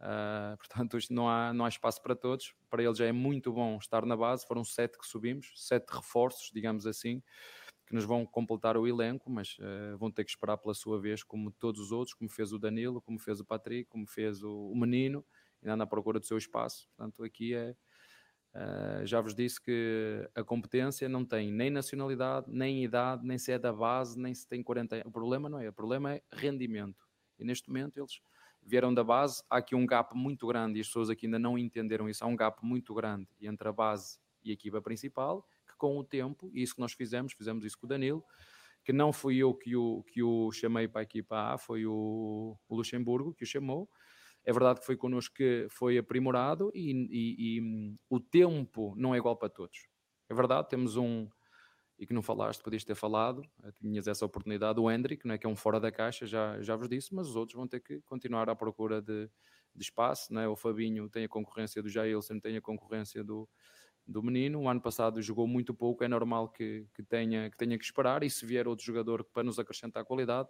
Uh, 0.00 0.56
portanto, 0.58 0.98
não 1.10 1.28
há, 1.28 1.54
não 1.54 1.64
há 1.64 1.68
espaço 1.68 2.02
para 2.02 2.14
todos. 2.14 2.54
Para 2.68 2.82
ele 2.82 2.94
já 2.94 3.06
é 3.06 3.12
muito 3.12 3.52
bom 3.52 3.78
estar 3.78 4.04
na 4.04 4.16
base. 4.16 4.46
Foram 4.46 4.64
sete 4.64 4.98
que 4.98 5.06
subimos, 5.06 5.52
sete 5.54 5.88
reforços, 5.90 6.50
digamos 6.52 6.86
assim 6.86 7.22
que 7.86 7.94
nos 7.94 8.04
vão 8.04 8.26
completar 8.26 8.76
o 8.76 8.86
elenco, 8.86 9.30
mas 9.30 9.56
uh, 9.58 9.96
vão 9.96 10.10
ter 10.10 10.24
que 10.24 10.30
esperar 10.30 10.56
pela 10.58 10.74
sua 10.74 11.00
vez, 11.00 11.22
como 11.22 11.52
todos 11.52 11.80
os 11.80 11.92
outros, 11.92 12.14
como 12.14 12.28
fez 12.28 12.52
o 12.52 12.58
Danilo, 12.58 13.00
como 13.00 13.18
fez 13.18 13.38
o 13.38 13.44
Patrick, 13.44 13.88
como 13.88 14.06
fez 14.06 14.42
o, 14.42 14.70
o 14.72 14.76
Menino, 14.76 15.24
ainda 15.62 15.76
na 15.76 15.86
procura 15.86 16.18
do 16.18 16.26
seu 16.26 16.36
espaço. 16.36 16.88
Portanto, 16.88 17.22
aqui 17.22 17.54
é. 17.54 17.76
Uh, 18.56 19.04
já 19.04 19.20
vos 19.20 19.34
disse 19.34 19.60
que 19.60 20.26
a 20.34 20.42
competência 20.42 21.10
não 21.10 21.26
tem 21.26 21.52
nem 21.52 21.68
nacionalidade, 21.68 22.46
nem 22.48 22.82
idade, 22.82 23.26
nem 23.26 23.36
se 23.36 23.52
é 23.52 23.58
da 23.58 23.70
base, 23.70 24.18
nem 24.18 24.32
se 24.34 24.48
tem 24.48 24.62
40 24.62 25.02
O 25.04 25.10
problema 25.10 25.46
não 25.46 25.58
é, 25.58 25.68
o 25.68 25.72
problema 25.72 26.14
é 26.14 26.22
rendimento. 26.32 27.06
E 27.38 27.44
neste 27.44 27.68
momento 27.68 27.98
eles 27.98 28.18
vieram 28.62 28.94
da 28.94 29.04
base, 29.04 29.42
há 29.50 29.58
aqui 29.58 29.74
um 29.74 29.84
gap 29.84 30.16
muito 30.16 30.46
grande 30.46 30.78
e 30.78 30.80
as 30.80 30.86
pessoas 30.86 31.10
aqui 31.10 31.26
ainda 31.26 31.38
não 31.38 31.58
entenderam 31.58 32.08
isso. 32.08 32.24
Há 32.24 32.26
um 32.26 32.34
gap 32.34 32.64
muito 32.64 32.94
grande 32.94 33.28
entre 33.42 33.68
a 33.68 33.72
base 33.72 34.18
e 34.42 34.50
a 34.50 34.54
equipa 34.54 34.80
principal 34.80 35.46
com 35.76 35.98
o 35.98 36.04
tempo, 36.04 36.50
e 36.54 36.62
isso 36.62 36.74
que 36.74 36.80
nós 36.80 36.92
fizemos, 36.92 37.34
fizemos 37.34 37.64
isso 37.64 37.78
com 37.78 37.84
o 37.84 37.88
Danilo, 37.88 38.24
que 38.82 38.92
não 38.92 39.12
fui 39.12 39.36
eu 39.36 39.52
que 39.52 39.76
o, 39.76 40.02
que 40.04 40.22
o 40.22 40.50
chamei 40.52 40.88
para 40.88 41.00
a 41.00 41.04
equipa 41.04 41.54
A, 41.54 41.58
foi 41.58 41.84
o, 41.86 42.56
o 42.68 42.76
Luxemburgo 42.76 43.34
que 43.34 43.44
o 43.44 43.46
chamou. 43.46 43.88
É 44.46 44.52
verdade 44.52 44.80
que 44.80 44.86
foi 44.86 44.96
connosco 44.96 45.34
que 45.34 45.66
foi 45.68 45.98
aprimorado 45.98 46.70
e, 46.72 46.92
e, 46.92 47.58
e, 47.58 47.96
o 48.08 48.20
tempo 48.20 48.94
não 48.96 49.14
é 49.14 49.18
igual 49.18 49.36
para 49.36 49.48
todos. 49.48 49.88
É 50.28 50.34
verdade, 50.34 50.68
temos 50.68 50.96
um, 50.96 51.28
e 51.98 52.06
que 52.06 52.14
não 52.14 52.22
falaste, 52.22 52.62
podias 52.62 52.84
ter 52.84 52.94
falado, 52.94 53.42
eh, 53.64 53.72
tinhas 53.72 54.06
essa 54.06 54.24
oportunidade, 54.24 54.78
o 54.78 54.90
Hendrick, 54.90 55.26
não 55.26 55.34
é, 55.34 55.38
que 55.38 55.46
é 55.46 55.48
um 55.48 55.56
fora 55.56 55.80
da 55.80 55.90
caixa, 55.90 56.26
já, 56.26 56.60
já 56.62 56.76
vos 56.76 56.88
disse, 56.88 57.14
mas 57.14 57.28
os 57.28 57.36
outros 57.36 57.56
vão 57.56 57.66
ter 57.66 57.80
que 57.80 58.00
continuar 58.02 58.48
à 58.48 58.54
procura 58.54 59.02
de, 59.02 59.28
de 59.74 59.82
espaço, 59.82 60.32
não 60.32 60.40
é? 60.40 60.48
o 60.48 60.56
Fabinho 60.56 61.08
tem 61.08 61.24
a 61.24 61.28
concorrência 61.28 61.82
do 61.82 61.88
Jailson, 61.88 62.38
tem 62.38 62.56
a 62.56 62.60
concorrência 62.60 63.24
do, 63.24 63.48
do 64.06 64.22
menino. 64.22 64.60
O 64.60 64.68
ano 64.68 64.80
passado 64.80 65.20
jogou 65.20 65.46
muito 65.46 65.74
pouco, 65.74 66.04
é 66.04 66.08
normal 66.08 66.48
que, 66.50 66.86
que, 66.94 67.02
tenha, 67.02 67.50
que 67.50 67.56
tenha 67.56 67.76
que 67.78 67.84
esperar. 67.84 68.22
E 68.22 68.30
se 68.30 68.46
vier 68.46 68.68
outro 68.68 68.84
jogador 68.84 69.24
para 69.24 69.42
nos 69.42 69.58
acrescentar 69.58 70.04
qualidade, 70.04 70.48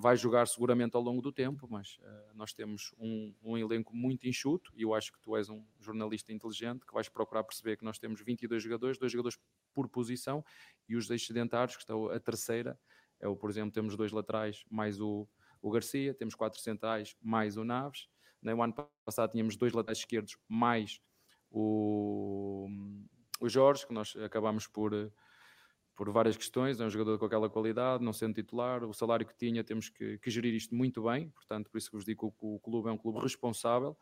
vai 0.00 0.16
jogar 0.16 0.46
seguramente 0.46 0.96
ao 0.96 1.02
longo 1.02 1.22
do 1.22 1.32
tempo. 1.32 1.66
Mas 1.70 1.96
uh, 1.98 2.34
nós 2.34 2.52
temos 2.52 2.92
um, 2.98 3.34
um, 3.42 3.56
elenco 3.56 3.94
muito 3.94 4.26
enxuto 4.26 4.72
e 4.76 4.82
eu 4.82 4.94
acho 4.94 5.12
que 5.12 5.20
tu 5.20 5.36
és 5.36 5.48
um 5.48 5.64
jornalista 5.80 6.32
inteligente 6.32 6.84
que 6.84 6.92
vais 6.92 7.08
procurar 7.08 7.44
perceber 7.44 7.76
que 7.76 7.84
nós 7.84 7.98
temos 7.98 8.20
22 8.20 8.62
jogadores, 8.62 8.98
dois 8.98 9.12
jogadores 9.12 9.38
por 9.72 9.88
posição 9.88 10.44
e 10.88 10.96
os 10.96 11.08
excedentários, 11.10 11.76
que 11.76 11.82
estão 11.82 12.08
a 12.08 12.18
terceira. 12.18 12.78
É 13.20 13.28
o, 13.28 13.36
por 13.36 13.48
exemplo, 13.48 13.70
temos 13.70 13.96
dois 13.96 14.12
laterais 14.12 14.64
mais 14.70 15.00
o, 15.00 15.28
o 15.62 15.70
Garcia, 15.70 16.12
temos 16.12 16.34
quatro 16.34 16.60
centrais 16.60 17.16
mais 17.22 17.56
o 17.56 17.64
Naves. 17.64 18.08
No 18.42 18.62
ano 18.62 18.74
passado 19.04 19.30
tínhamos 19.30 19.56
dois 19.56 19.72
laterais 19.72 19.98
esquerdos 19.98 20.36
mais 20.46 21.00
o, 21.50 22.68
o 23.40 23.48
Jorge, 23.48 23.86
que 23.86 23.94
nós 23.94 24.14
acabamos 24.16 24.66
por, 24.66 24.92
por 25.94 26.10
várias 26.10 26.36
questões, 26.36 26.80
é 26.80 26.84
um 26.84 26.90
jogador 26.90 27.18
com 27.18 27.26
aquela 27.26 27.48
qualidade, 27.48 28.02
não 28.02 28.12
sendo 28.12 28.34
titular, 28.34 28.82
o 28.84 28.92
salário 28.92 29.26
que 29.26 29.34
tinha, 29.34 29.62
temos 29.62 29.88
que, 29.88 30.18
que 30.18 30.30
gerir 30.30 30.54
isto 30.54 30.74
muito 30.74 31.02
bem, 31.02 31.28
portanto, 31.30 31.70
por 31.70 31.78
isso 31.78 31.90
que 31.90 31.96
vos 31.96 32.04
digo 32.04 32.30
que 32.32 32.36
o, 32.40 32.58
clube 32.58 32.88
é 32.88 32.92
um 32.92 32.98
clube 32.98 33.20
responsável, 33.20 33.96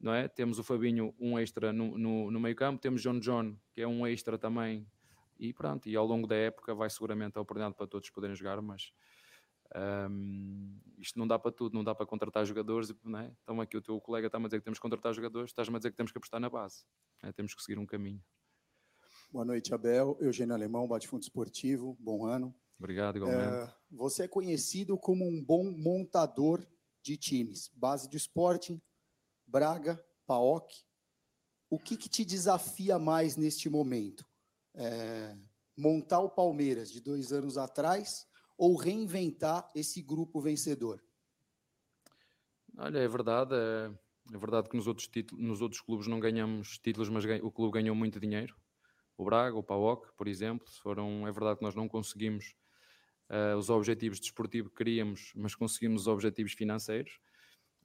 não 0.00 0.12
é? 0.12 0.28
Temos 0.28 0.58
o 0.58 0.64
Fabinho, 0.64 1.14
um 1.18 1.38
extra 1.38 1.72
no, 1.72 1.98
no, 1.98 2.30
no 2.30 2.40
meio 2.40 2.56
campo, 2.56 2.80
temos 2.80 3.02
John 3.02 3.18
John, 3.18 3.56
que 3.72 3.80
é 3.80 3.86
um 3.86 4.06
extra 4.06 4.38
também, 4.38 4.86
e 5.38 5.52
pronto, 5.52 5.88
e 5.88 5.94
ao 5.94 6.06
longo 6.06 6.26
da 6.26 6.36
época 6.36 6.74
vai 6.74 6.88
seguramente 6.88 7.36
a 7.36 7.40
oportunidade 7.40 7.74
para 7.74 7.86
todos 7.86 8.08
poderem 8.10 8.34
jogar, 8.34 8.60
mas 8.62 8.92
um, 9.74 10.78
isto 10.98 11.18
não 11.18 11.26
dá 11.26 11.38
para 11.38 11.50
tudo, 11.50 11.74
não 11.74 11.82
dá 11.82 11.94
para 11.94 12.06
contratar 12.06 12.44
jogadores. 12.44 12.94
Não 13.02 13.18
é? 13.18 13.32
Então, 13.42 13.60
aqui 13.60 13.76
o 13.76 13.82
teu 13.82 14.00
colega 14.00 14.26
está-me 14.26 14.44
a 14.46 14.48
dizer 14.48 14.58
que 14.58 14.64
temos 14.64 14.78
que 14.78 14.82
contratar 14.82 15.12
jogadores, 15.12 15.50
estás-me 15.50 15.76
a 15.76 15.78
dizer 15.78 15.90
que 15.90 15.96
temos 15.96 16.12
que 16.12 16.18
apostar 16.18 16.40
na 16.40 16.48
base. 16.48 16.84
É? 17.22 17.32
Temos 17.32 17.54
que 17.54 17.62
seguir 17.62 17.78
um 17.78 17.86
caminho. 17.86 18.22
Boa 19.36 19.44
noite, 19.44 19.74
Abel. 19.74 20.16
Eugênio 20.18 20.54
Alemão, 20.54 20.88
Bate 20.88 21.06
Fundo 21.06 21.20
Esportivo. 21.20 21.94
Bom 22.00 22.24
ano. 22.24 22.54
Obrigado, 22.78 23.16
igualmente. 23.16 23.42
É, 23.42 23.74
você 23.90 24.22
é 24.22 24.28
conhecido 24.28 24.96
como 24.96 25.28
um 25.28 25.44
bom 25.44 25.70
montador 25.72 26.66
de 27.02 27.18
times. 27.18 27.70
Base 27.74 28.08
de 28.08 28.16
Sporting, 28.16 28.80
Braga, 29.46 30.02
PAOK. 30.26 30.74
O 31.68 31.78
que, 31.78 31.98
que 31.98 32.08
te 32.08 32.24
desafia 32.24 32.98
mais 32.98 33.36
neste 33.36 33.68
momento? 33.68 34.24
É, 34.74 35.36
montar 35.76 36.20
o 36.20 36.30
Palmeiras 36.30 36.90
de 36.90 37.02
dois 37.02 37.30
anos 37.30 37.58
atrás 37.58 38.26
ou 38.56 38.74
reinventar 38.74 39.70
esse 39.74 40.00
grupo 40.00 40.40
vencedor? 40.40 41.04
Olha, 42.78 43.00
é 43.00 43.06
verdade. 43.06 43.54
É, 43.54 44.34
é 44.34 44.38
verdade 44.38 44.70
que 44.70 44.76
nos 44.78 44.86
outros, 44.86 45.06
títulos, 45.06 45.44
nos 45.44 45.60
outros 45.60 45.82
clubes 45.82 46.06
não 46.06 46.18
ganhamos 46.18 46.78
títulos, 46.78 47.10
mas 47.10 47.26
o 47.42 47.52
clube 47.52 47.74
ganhou 47.74 47.94
muito 47.94 48.18
dinheiro. 48.18 48.56
O 49.16 49.24
Braga, 49.24 49.56
o 49.56 49.62
PAOK, 49.62 50.12
por 50.16 50.28
exemplo, 50.28 50.68
foram, 50.82 51.26
é 51.26 51.32
verdade 51.32 51.58
que 51.58 51.64
nós 51.64 51.74
não 51.74 51.88
conseguimos 51.88 52.54
uh, 53.30 53.56
os 53.56 53.70
objetivos 53.70 54.20
desportivos 54.20 54.70
que 54.70 54.76
queríamos, 54.76 55.32
mas 55.34 55.54
conseguimos 55.54 56.02
os 56.02 56.08
objetivos 56.08 56.52
financeiros, 56.52 57.18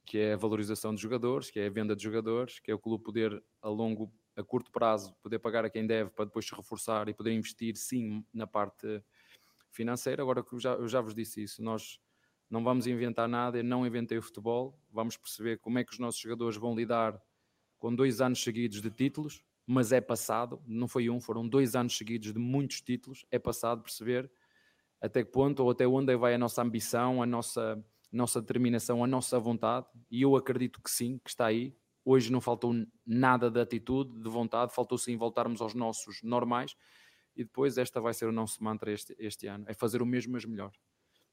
que 0.04 0.18
é 0.18 0.34
a 0.34 0.36
valorização 0.36 0.94
de 0.94 1.00
jogadores, 1.00 1.50
que 1.50 1.60
é 1.60 1.66
a 1.66 1.70
venda 1.70 1.96
de 1.96 2.02
jogadores, 2.02 2.58
que 2.58 2.70
é 2.70 2.74
o 2.74 2.78
clube 2.78 3.04
poder 3.04 3.42
a 3.62 3.68
longo, 3.68 4.12
a 4.36 4.42
curto 4.42 4.70
prazo, 4.70 5.14
poder 5.22 5.38
pagar 5.38 5.64
a 5.64 5.70
quem 5.70 5.86
deve 5.86 6.10
para 6.10 6.24
depois 6.24 6.46
se 6.46 6.54
reforçar 6.54 7.08
e 7.08 7.14
poder 7.14 7.32
investir 7.32 7.76
sim 7.76 8.24
na 8.32 8.46
parte 8.46 9.02
financeira. 9.70 10.22
Agora 10.22 10.42
que 10.42 10.54
eu 10.54 10.60
já, 10.60 10.74
eu 10.74 10.88
já 10.88 11.00
vos 11.00 11.14
disse 11.14 11.42
isso, 11.42 11.62
nós 11.62 12.00
não 12.50 12.62
vamos 12.62 12.86
inventar 12.86 13.28
nada, 13.28 13.58
eu 13.58 13.64
não 13.64 13.86
inventei 13.86 14.18
o 14.18 14.22
futebol, 14.22 14.78
vamos 14.90 15.16
perceber 15.16 15.58
como 15.58 15.78
é 15.78 15.84
que 15.84 15.92
os 15.92 15.98
nossos 15.98 16.20
jogadores 16.20 16.56
vão 16.56 16.74
lidar 16.74 17.18
com 17.78 17.94
dois 17.94 18.20
anos 18.20 18.42
seguidos 18.42 18.82
de 18.82 18.90
títulos, 18.90 19.42
mas 19.66 19.92
é 19.92 20.00
passado, 20.00 20.62
não 20.66 20.88
foi 20.88 21.08
um, 21.08 21.20
foram 21.20 21.48
dois 21.48 21.74
anos 21.74 21.96
seguidos 21.96 22.32
de 22.32 22.38
muitos 22.38 22.80
títulos, 22.80 23.24
é 23.30 23.38
passado 23.38 23.82
perceber 23.82 24.30
até 25.00 25.24
que 25.24 25.30
ponto 25.30 25.62
ou 25.62 25.70
até 25.70 25.86
onde 25.86 26.16
vai 26.16 26.34
a 26.34 26.38
nossa 26.38 26.62
ambição, 26.62 27.22
a 27.22 27.26
nossa, 27.26 27.84
nossa 28.10 28.40
determinação, 28.40 29.02
a 29.02 29.06
nossa 29.06 29.38
vontade, 29.38 29.86
e 30.10 30.22
eu 30.22 30.36
acredito 30.36 30.80
que 30.80 30.90
sim, 30.90 31.18
que 31.24 31.30
está 31.30 31.46
aí. 31.46 31.76
Hoje 32.04 32.30
não 32.30 32.40
faltou 32.40 32.72
nada 33.06 33.50
de 33.50 33.60
atitude, 33.60 34.20
de 34.20 34.28
vontade, 34.28 34.74
faltou 34.74 34.98
sim 34.98 35.16
voltarmos 35.16 35.60
aos 35.60 35.74
nossos 35.74 36.22
normais, 36.22 36.76
e 37.34 37.44
depois 37.44 37.78
esta 37.78 38.00
vai 38.00 38.14
ser 38.14 38.26
o 38.26 38.32
nosso 38.32 38.62
mantra 38.62 38.92
este, 38.92 39.14
este 39.18 39.46
ano, 39.46 39.64
é 39.66 39.74
fazer 39.74 40.02
o 40.02 40.06
mesmo, 40.06 40.32
mas 40.32 40.44
melhor 40.44 40.72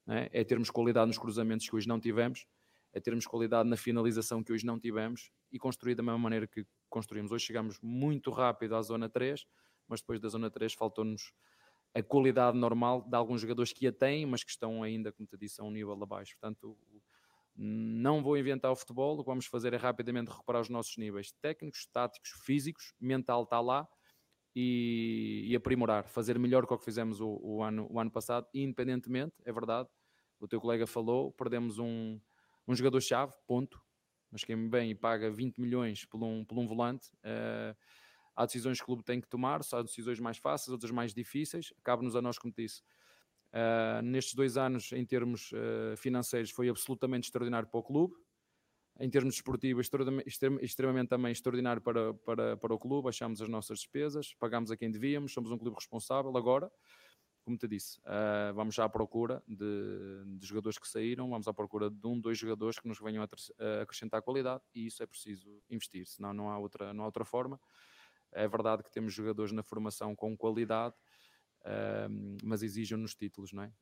é? 0.10 0.30
é 0.34 0.44
termos 0.44 0.70
qualidade 0.70 1.08
nos 1.08 1.18
cruzamentos 1.18 1.70
que 1.70 1.76
hoje 1.76 1.88
não 1.88 2.00
tivemos, 2.00 2.46
é 2.92 3.00
termos 3.00 3.26
qualidade 3.26 3.70
na 3.70 3.78
finalização 3.78 4.44
que 4.44 4.52
hoje 4.52 4.66
não 4.66 4.80
tivemos 4.80 5.32
e 5.52 5.60
construir 5.60 5.96
da 5.96 6.04
mesma 6.04 6.18
maneira 6.18 6.48
que 6.48 6.66
construímos. 6.90 7.32
Hoje 7.32 7.46
chegamos 7.46 7.80
muito 7.82 8.32
rápido 8.32 8.76
à 8.76 8.82
zona 8.82 9.10
3, 9.10 9.46
mas 9.88 10.02
depois 10.02 10.20
da 10.20 10.30
zona 10.30 10.50
3 10.50 10.74
faltou-nos 10.74 11.34
a 11.94 12.04
qualidade 12.04 12.58
normal 12.58 13.02
de 13.02 13.16
alguns 13.16 13.42
jogadores 13.42 13.74
que 13.74 13.88
a 13.88 13.92
têm, 13.92 14.26
mas 14.26 14.44
que 14.44 14.52
estão 14.52 14.84
ainda, 14.84 15.12
como 15.12 15.28
te 15.28 15.38
disse, 15.38 15.60
a 15.60 15.64
um 15.64 15.72
nível 15.72 16.02
abaixo. 16.02 16.36
Portanto, 16.40 16.78
não 17.56 18.24
vou 18.24 18.38
inventar 18.38 18.72
o 18.72 18.76
futebol, 18.76 19.18
o 19.18 19.24
que 19.24 19.30
vamos 19.30 19.46
fazer 19.46 19.74
é 19.74 19.78
rapidamente 19.78 20.30
recuperar 20.30 20.62
os 20.62 20.70
nossos 20.70 20.96
níveis 20.98 21.32
técnicos, 21.42 21.86
táticos, 21.88 22.32
físicos, 22.46 22.94
mental 23.00 23.44
está 23.44 23.60
lá 23.60 23.88
e, 24.56 25.46
e 25.48 25.56
aprimorar, 25.56 26.08
fazer 26.08 26.40
melhor 26.40 26.66
que 26.66 26.74
o 26.74 26.78
que 26.78 26.86
fizemos 26.86 27.20
o, 27.20 27.40
o, 27.42 27.64
ano, 27.64 27.88
o 27.90 28.00
ano 28.00 28.12
passado, 28.12 28.48
independentemente, 28.54 29.34
é 29.44 29.52
verdade, 29.52 29.90
o 30.40 30.48
teu 30.48 30.62
colega 30.62 30.88
falou, 30.88 31.34
perdemos 31.34 31.80
um, 31.80 32.20
um 32.68 32.76
jogador-chave, 32.76 33.34
ponto. 33.46 33.82
Mas 34.32 34.44
quem 34.44 34.70
bem 34.70 34.92
e 34.92 34.96
paga 34.96 35.30
20 35.32 35.60
milhões 35.60 36.06
por 36.06 36.24
um, 36.24 36.46
por 36.46 36.58
um 36.58 36.68
volante, 36.68 37.10
uh, 37.18 37.76
há 38.36 38.46
decisões 38.46 38.78
que 38.78 38.84
o 38.84 38.86
clube 38.86 39.04
tem 39.04 39.20
que 39.20 39.28
tomar, 39.28 39.62
há 39.74 39.82
decisões 39.82 40.20
mais 40.20 40.38
fáceis, 40.38 40.70
outras 40.70 40.92
mais 40.92 41.14
difíceis. 41.14 41.74
Cabe-nos 41.84 42.16
a 42.16 42.22
nós, 42.22 42.38
como 42.38 42.54
disse. 42.56 42.82
Uh, 43.52 44.02
nestes 44.04 44.36
dois 44.36 44.58
anos, 44.58 44.92
em 44.92 45.04
termos 45.06 45.52
uh, 45.52 45.98
financeiros, 45.98 46.52
foi 46.52 46.70
absolutamente 46.70 47.28
extraordinário 47.28 47.68
para 47.68 47.80
o 47.80 47.84
clube. 47.84 48.14
Em 49.00 49.10
termos 49.10 49.36
desportivos, 49.36 49.90
extremamente 50.62 51.10
também 51.10 51.32
extraordinário 51.32 51.82
para, 51.82 52.14
para, 52.14 52.58
para 52.58 52.74
o 52.74 52.78
clube. 52.78 53.06
Baixámos 53.06 53.42
as 53.42 53.48
nossas 53.48 53.80
despesas, 53.80 54.34
pagámos 54.36 54.72
a 54.72 54.78
quem 54.78 54.92
devíamos, 54.92 55.34
somos 55.34 55.52
um 55.52 55.58
clube 55.58 55.76
responsável. 55.76 56.36
Agora, 56.36 56.70
como 57.50 57.58
te 57.58 57.68
disse, 57.68 57.98
uh, 58.02 58.54
vamos 58.54 58.76
já 58.76 58.86
à 58.86 58.90
procura 58.90 59.42
de, 59.48 60.24
de, 60.38 60.46
jogadores 60.46 60.78
que 60.78 60.88
saíram, 60.88 61.28
vamos 61.32 61.48
à 61.48 61.54
procura 61.54 61.90
de 61.90 62.06
um, 62.06 62.20
dois 62.20 62.38
jogadores 62.38 62.78
que 62.78 62.88
nos 62.88 63.00
venham 63.00 63.24
a, 63.24 63.26
a 63.26 63.82
acrescentar 63.82 64.22
qualidade 64.22 64.62
e 64.72 64.86
isso 64.86 65.02
é 65.02 65.08
preciso 65.08 65.60
investir, 65.68 66.06
senão 66.06 66.32
não 66.32 66.48
há 66.48 66.60
outra, 66.60 66.94
não 66.94 67.04
há 67.04 67.08
outra 67.08 67.26
forma. 67.26 67.60
É 68.32 68.48
verdade 68.48 68.84
que 68.84 68.92
temos 68.92 69.16
jogadores 69.16 69.52
na 69.52 69.64
formação 69.64 70.16
com 70.16 70.38
qualidade, 70.38 70.94
uh, 71.62 72.38
mas 72.44 72.62
exigem-nos 72.62 73.16
títulos, 73.16 73.52
não 73.52 73.64
é? 73.64 73.74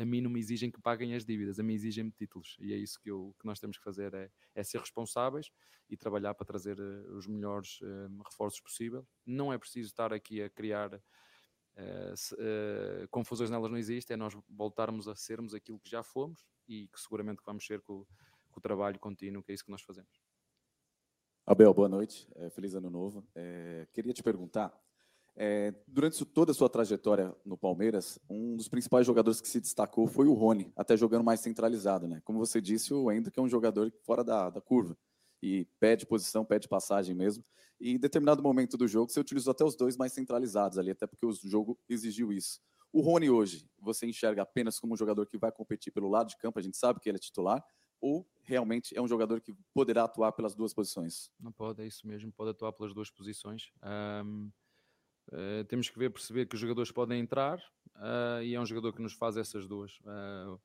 A 0.00 0.04
mim 0.04 0.20
não 0.20 0.30
me 0.30 0.38
exigem 0.38 0.70
que 0.70 0.80
paguem 0.80 1.12
as 1.16 1.24
dívidas, 1.24 1.58
a 1.58 1.62
mim 1.64 1.74
exigem-me 1.74 2.12
títulos 2.12 2.56
e 2.60 2.72
é 2.72 2.76
isso 2.76 3.00
que, 3.00 3.10
eu, 3.10 3.34
que 3.40 3.46
nós 3.46 3.58
temos 3.58 3.78
que 3.78 3.82
fazer, 3.82 4.14
é, 4.14 4.30
é 4.54 4.62
ser 4.62 4.78
responsáveis 4.78 5.50
e 5.90 5.96
trabalhar 5.96 6.34
para 6.34 6.46
trazer 6.46 6.78
uh, 6.78 7.16
os 7.16 7.26
melhores 7.26 7.80
reforços 8.24 8.60
possível. 8.60 9.04
Não 9.26 9.52
é 9.52 9.58
preciso 9.58 9.88
estar 9.88 10.12
aqui 10.12 10.40
a 10.40 10.48
criar 10.48 11.02
Se, 12.14 12.34
uh, 12.34 13.08
confusões 13.10 13.50
nelas 13.50 13.70
não 13.70 13.78
existem, 13.78 14.14
é 14.14 14.16
nós 14.16 14.36
voltarmos 14.48 15.08
a 15.08 15.16
sermos 15.16 15.54
aquilo 15.54 15.80
que 15.80 15.90
já 15.90 16.02
fomos 16.02 16.46
e 16.68 16.86
que 16.88 17.00
seguramente 17.00 17.42
vamos 17.44 17.66
ser 17.66 17.80
com, 17.80 18.04
com, 18.50 18.58
o 18.58 18.60
trabalho 18.60 18.98
contínuo, 18.98 19.42
que 19.42 19.50
é 19.50 19.54
isso 19.54 19.64
que 19.64 19.70
nós 19.70 19.82
fazemos. 19.82 20.22
Abel, 21.44 21.74
boa 21.74 21.88
noite, 21.88 22.28
é, 22.36 22.48
feliz 22.48 22.74
ano 22.74 22.88
novo. 22.88 23.26
É, 23.34 23.86
queria 23.92 24.12
te 24.12 24.22
perguntar, 24.22 24.72
é, 25.36 25.74
durante 25.86 26.24
toda 26.24 26.52
a 26.52 26.54
sua 26.54 26.70
trajetória 26.70 27.34
no 27.44 27.58
Palmeiras, 27.58 28.20
um 28.30 28.56
dos 28.56 28.68
principais 28.68 29.04
jogadores 29.04 29.40
que 29.40 29.48
se 29.48 29.60
destacou 29.60 30.06
foi 30.06 30.26
o 30.26 30.32
Rony, 30.32 30.72
até 30.76 30.96
jogando 30.96 31.24
mais 31.24 31.40
centralizado, 31.40 32.06
né? 32.06 32.22
Como 32.24 32.38
você 32.38 32.60
disse, 32.60 32.94
o 32.94 33.10
Hendrick 33.10 33.38
é 33.38 33.42
um 33.42 33.48
jogador 33.48 33.92
fora 34.04 34.22
da, 34.22 34.48
da 34.48 34.60
curva 34.60 34.96
e 35.44 35.66
pede 35.78 36.06
posição, 36.06 36.42
pede 36.42 36.66
passagem 36.66 37.14
mesmo. 37.14 37.44
E 37.78 37.90
em 37.90 37.98
determinado 37.98 38.42
momento 38.42 38.78
do 38.78 38.88
jogo, 38.88 39.12
você 39.12 39.20
utilizou 39.20 39.50
até 39.50 39.62
os 39.62 39.76
dois 39.76 39.94
mais 39.94 40.14
centralizados 40.14 40.78
ali, 40.78 40.90
até 40.90 41.06
porque 41.06 41.26
o 41.26 41.32
jogo 41.32 41.78
exigiu 41.86 42.32
isso. 42.32 42.62
O 42.90 43.02
Rony 43.02 43.28
hoje, 43.28 43.68
você 43.78 44.06
enxerga 44.06 44.40
apenas 44.40 44.78
como 44.78 44.94
um 44.94 44.96
jogador 44.96 45.26
que 45.26 45.36
vai 45.36 45.52
competir 45.52 45.92
pelo 45.92 46.08
lado 46.08 46.28
de 46.28 46.38
campo, 46.38 46.58
a 46.58 46.62
gente 46.62 46.78
sabe 46.78 46.98
que 46.98 47.10
ele 47.10 47.16
é 47.16 47.20
titular, 47.20 47.62
ou 48.00 48.26
realmente 48.42 48.96
é 48.96 49.02
um 49.02 49.08
jogador 49.08 49.38
que 49.42 49.54
poderá 49.74 50.04
atuar 50.04 50.32
pelas 50.32 50.54
duas 50.54 50.72
posições? 50.72 51.30
Não 51.38 51.52
pode, 51.52 51.82
é 51.82 51.86
isso 51.86 52.06
mesmo, 52.06 52.32
pode 52.32 52.50
atuar 52.50 52.72
pelas 52.72 52.94
duas 52.94 53.10
posições. 53.10 53.70
Um, 53.82 54.50
uh, 55.30 55.36
eh, 55.36 55.64
temos 55.64 55.90
que 55.90 55.98
ver, 55.98 56.10
perceber 56.10 56.46
que 56.46 56.54
os 56.54 56.60
jogadores 56.60 56.90
podem 56.90 57.20
entrar 57.20 57.58
uh, 57.96 58.42
e 58.42 58.54
é 58.54 58.60
um 58.60 58.66
jogador 58.66 58.94
que 58.94 59.02
nos 59.02 59.12
faz 59.12 59.36
essas 59.36 59.66
duas. 59.66 59.98
Uh, 60.00 60.58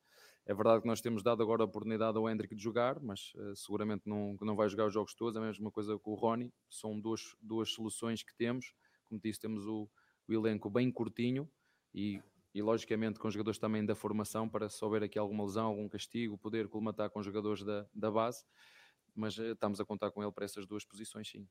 é 0.49 0.53
verdade 0.55 0.81
que 0.81 0.87
nós 0.87 0.99
temos 0.99 1.21
dado 1.21 1.43
agora 1.43 1.61
a 1.61 1.65
oportunidade 1.65 2.17
ao 2.17 2.27
Hendrick 2.27 2.55
de 2.55 2.63
jogar, 2.63 2.99
mas 2.99 3.31
uh, 3.35 3.55
seguramente 3.55 4.09
não, 4.09 4.35
não 4.41 4.55
vai 4.55 4.67
jogar 4.67 4.87
os 4.87 4.93
jogos 4.95 5.13
todos. 5.13 5.35
É 5.35 5.39
a 5.39 5.43
mesma 5.43 5.69
coisa 5.69 5.95
com 5.99 6.09
o 6.09 6.15
Rony. 6.15 6.51
São 6.67 6.99
duas, 6.99 7.35
duas 7.39 7.69
soluções 7.69 8.23
que 8.23 8.33
temos. 8.35 8.73
Como 9.07 9.21
disse, 9.21 9.39
temos 9.39 9.67
o, 9.67 9.87
o 10.27 10.33
elenco 10.33 10.67
bem 10.67 10.91
curtinho 10.91 11.47
e, 11.93 12.19
e, 12.51 12.63
logicamente, 12.63 13.19
com 13.19 13.29
jogadores 13.29 13.59
também 13.59 13.85
da 13.85 13.93
formação 13.93 14.49
para 14.49 14.67
se 14.69 14.83
houver 14.83 15.03
aqui 15.03 15.19
alguma 15.19 15.43
lesão, 15.43 15.67
algum 15.67 15.87
castigo, 15.87 16.35
poder 16.35 16.67
colmatar 16.67 17.11
com 17.11 17.21
jogadores 17.21 17.63
da, 17.63 17.85
da 17.93 18.09
base. 18.09 18.43
Mas 19.13 19.37
uh, 19.37 19.51
estamos 19.51 19.79
a 19.79 19.85
contar 19.85 20.09
com 20.09 20.23
ele 20.23 20.31
para 20.31 20.45
essas 20.45 20.65
duas 20.65 20.83
posições, 20.83 21.29
sim. 21.29 21.47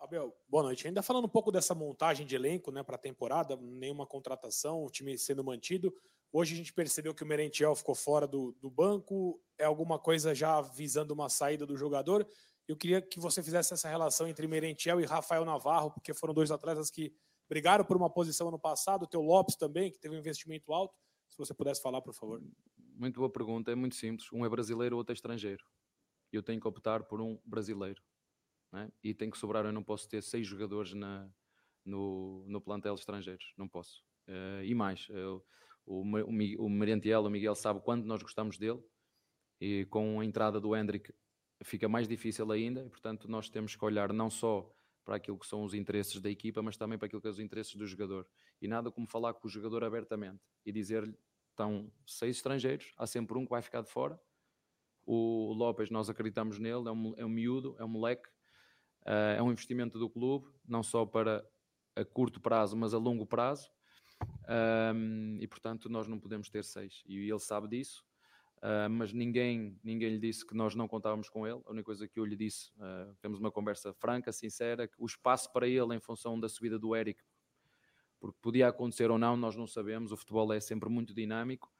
Abel, 0.00 0.36
boa 0.48 0.64
noite. 0.64 0.88
Ainda 0.88 1.04
falando 1.04 1.26
um 1.26 1.28
pouco 1.28 1.52
dessa 1.52 1.72
montagem 1.72 2.26
de 2.26 2.34
elenco 2.34 2.72
né, 2.72 2.82
para 2.82 2.96
a 2.96 2.98
temporada, 2.98 3.56
nenhuma 3.56 4.08
contratação, 4.08 4.82
o 4.82 4.90
time 4.90 5.16
sendo 5.16 5.44
mantido. 5.44 5.94
Hoje 6.32 6.54
a 6.54 6.56
gente 6.56 6.72
percebeu 6.72 7.14
que 7.14 7.22
o 7.22 7.26
Merentiel 7.26 7.74
ficou 7.74 7.94
fora 7.94 8.26
do, 8.26 8.52
do 8.52 8.70
banco. 8.70 9.38
É 9.58 9.64
alguma 9.64 9.98
coisa 9.98 10.34
já 10.34 10.62
visando 10.62 11.12
uma 11.12 11.28
saída 11.28 11.66
do 11.66 11.76
jogador? 11.76 12.26
Eu 12.66 12.74
queria 12.74 13.02
que 13.02 13.20
você 13.20 13.42
fizesse 13.42 13.74
essa 13.74 13.88
relação 13.88 14.26
entre 14.26 14.46
Merentiel 14.46 14.98
e 14.98 15.04
Rafael 15.04 15.44
Navarro, 15.44 15.90
porque 15.90 16.14
foram 16.14 16.32
dois 16.32 16.50
atletas 16.50 16.90
que 16.90 17.14
brigaram 17.48 17.84
por 17.84 17.98
uma 17.98 18.08
posição 18.08 18.48
ano 18.48 18.58
passado. 18.58 19.02
O 19.02 19.06
teu 19.06 19.20
Lopes 19.20 19.56
também, 19.56 19.92
que 19.92 19.98
teve 19.98 20.14
um 20.14 20.18
investimento 20.18 20.72
alto. 20.72 20.96
Se 21.28 21.36
você 21.36 21.52
pudesse 21.52 21.82
falar, 21.82 22.00
por 22.00 22.14
favor. 22.14 22.42
Muito 22.76 23.18
boa 23.18 23.30
pergunta. 23.30 23.70
É 23.70 23.74
muito 23.74 23.96
simples. 23.96 24.32
Um 24.32 24.46
é 24.46 24.48
brasileiro, 24.48 24.96
outro 24.96 25.12
é 25.12 25.14
estrangeiro. 25.14 25.62
Eu 26.32 26.42
tenho 26.42 26.58
que 26.58 26.66
optar 26.66 27.02
por 27.02 27.20
um 27.20 27.38
brasileiro. 27.44 28.02
Né? 28.72 28.90
E 29.02 29.12
tem 29.12 29.30
que 29.30 29.36
sobrar. 29.36 29.66
Eu 29.66 29.72
não 29.72 29.82
posso 29.82 30.08
ter 30.08 30.22
seis 30.22 30.46
jogadores 30.46 30.94
na, 30.94 31.28
no, 31.84 32.42
no 32.48 32.60
plantel 32.60 32.94
estrangeiros. 32.94 33.52
Não 33.58 33.68
posso. 33.68 34.02
Uh, 34.26 34.64
e 34.64 34.74
mais. 34.74 35.08
Eu, 35.10 35.44
o, 35.86 36.02
o, 36.02 36.66
o 36.66 36.70
Merentiel, 36.70 37.22
o 37.22 37.30
Miguel 37.30 37.54
sabe 37.54 37.80
quanto 37.80 38.06
nós 38.06 38.22
gostamos 38.22 38.58
dele 38.58 38.82
e 39.60 39.86
com 39.86 40.20
a 40.20 40.24
entrada 40.24 40.60
do 40.60 40.74
Hendrick 40.76 41.12
fica 41.62 41.88
mais 41.88 42.08
difícil 42.08 42.50
ainda 42.50 42.84
e 42.84 42.88
portanto 42.88 43.28
nós 43.28 43.48
temos 43.48 43.76
que 43.76 43.84
olhar 43.84 44.12
não 44.12 44.28
só 44.30 44.72
para 45.04 45.16
aquilo 45.16 45.38
que 45.38 45.46
são 45.46 45.64
os 45.64 45.74
interesses 45.74 46.20
da 46.20 46.30
equipa, 46.30 46.62
mas 46.62 46.76
também 46.76 46.98
para 46.98 47.06
aquilo 47.06 47.20
que 47.20 47.28
são 47.28 47.32
os 47.32 47.40
interesses 47.40 47.74
do 47.74 47.86
jogador. 47.86 48.26
E 48.60 48.68
nada 48.68 48.90
como 48.90 49.06
falar 49.06 49.34
com 49.34 49.46
o 49.46 49.50
jogador 49.50 49.84
abertamente 49.84 50.40
e 50.64 50.72
dizer-lhe: 50.72 51.16
estão 51.50 51.90
seis 52.06 52.36
estrangeiros, 52.36 52.92
há 52.96 53.06
sempre 53.06 53.36
um 53.36 53.44
que 53.44 53.50
vai 53.50 53.62
ficar 53.62 53.82
de 53.82 53.90
fora. 53.90 54.20
O 55.04 55.52
Lopes, 55.52 55.90
nós 55.90 56.08
acreditamos 56.08 56.58
nele, 56.58 56.88
é 56.88 56.92
um, 56.92 57.14
é 57.16 57.24
um 57.24 57.28
miúdo, 57.28 57.74
é 57.78 57.84
um 57.84 57.88
moleque, 57.88 58.28
uh, 59.04 59.36
é 59.36 59.42
um 59.42 59.50
investimento 59.50 59.98
do 59.98 60.08
clube, 60.08 60.48
não 60.64 60.82
só 60.82 61.04
para 61.04 61.44
a 61.96 62.04
curto 62.04 62.40
prazo, 62.40 62.76
mas 62.76 62.94
a 62.94 62.98
longo 62.98 63.26
prazo. 63.26 63.68
Um, 64.94 65.38
e 65.40 65.46
portanto 65.46 65.88
nós 65.88 66.06
não 66.06 66.18
podemos 66.18 66.48
ter 66.48 66.64
seis. 66.64 67.02
E 67.06 67.28
ele 67.28 67.38
sabe 67.38 67.68
disso, 67.68 68.04
uh, 68.58 68.90
mas 68.90 69.12
ninguém, 69.12 69.78
ninguém 69.82 70.10
lhe 70.10 70.18
disse 70.18 70.46
que 70.46 70.54
nós 70.54 70.74
não 70.74 70.88
contávamos 70.88 71.28
com 71.28 71.46
ele. 71.46 71.60
A 71.66 71.70
única 71.70 71.84
coisa 71.86 72.08
que 72.08 72.18
eu 72.18 72.24
lhe 72.24 72.36
disse, 72.36 72.70
uh, 72.76 73.14
temos 73.20 73.38
uma 73.38 73.50
conversa 73.50 73.92
franca, 73.92 74.32
sincera, 74.32 74.86
que 74.86 74.94
o 74.98 75.06
espaço 75.06 75.52
para 75.52 75.66
ele 75.66 75.94
em 75.94 76.00
função 76.00 76.38
da 76.38 76.48
subida 76.48 76.78
do 76.78 76.94
Eric, 76.94 77.22
porque 78.20 78.38
podia 78.40 78.68
acontecer 78.68 79.10
ou 79.10 79.18
não, 79.18 79.36
nós 79.36 79.56
não 79.56 79.66
sabemos. 79.66 80.12
O 80.12 80.16
futebol 80.16 80.52
é 80.52 80.60
sempre 80.60 80.88
muito 80.88 81.12
dinâmico. 81.12 81.72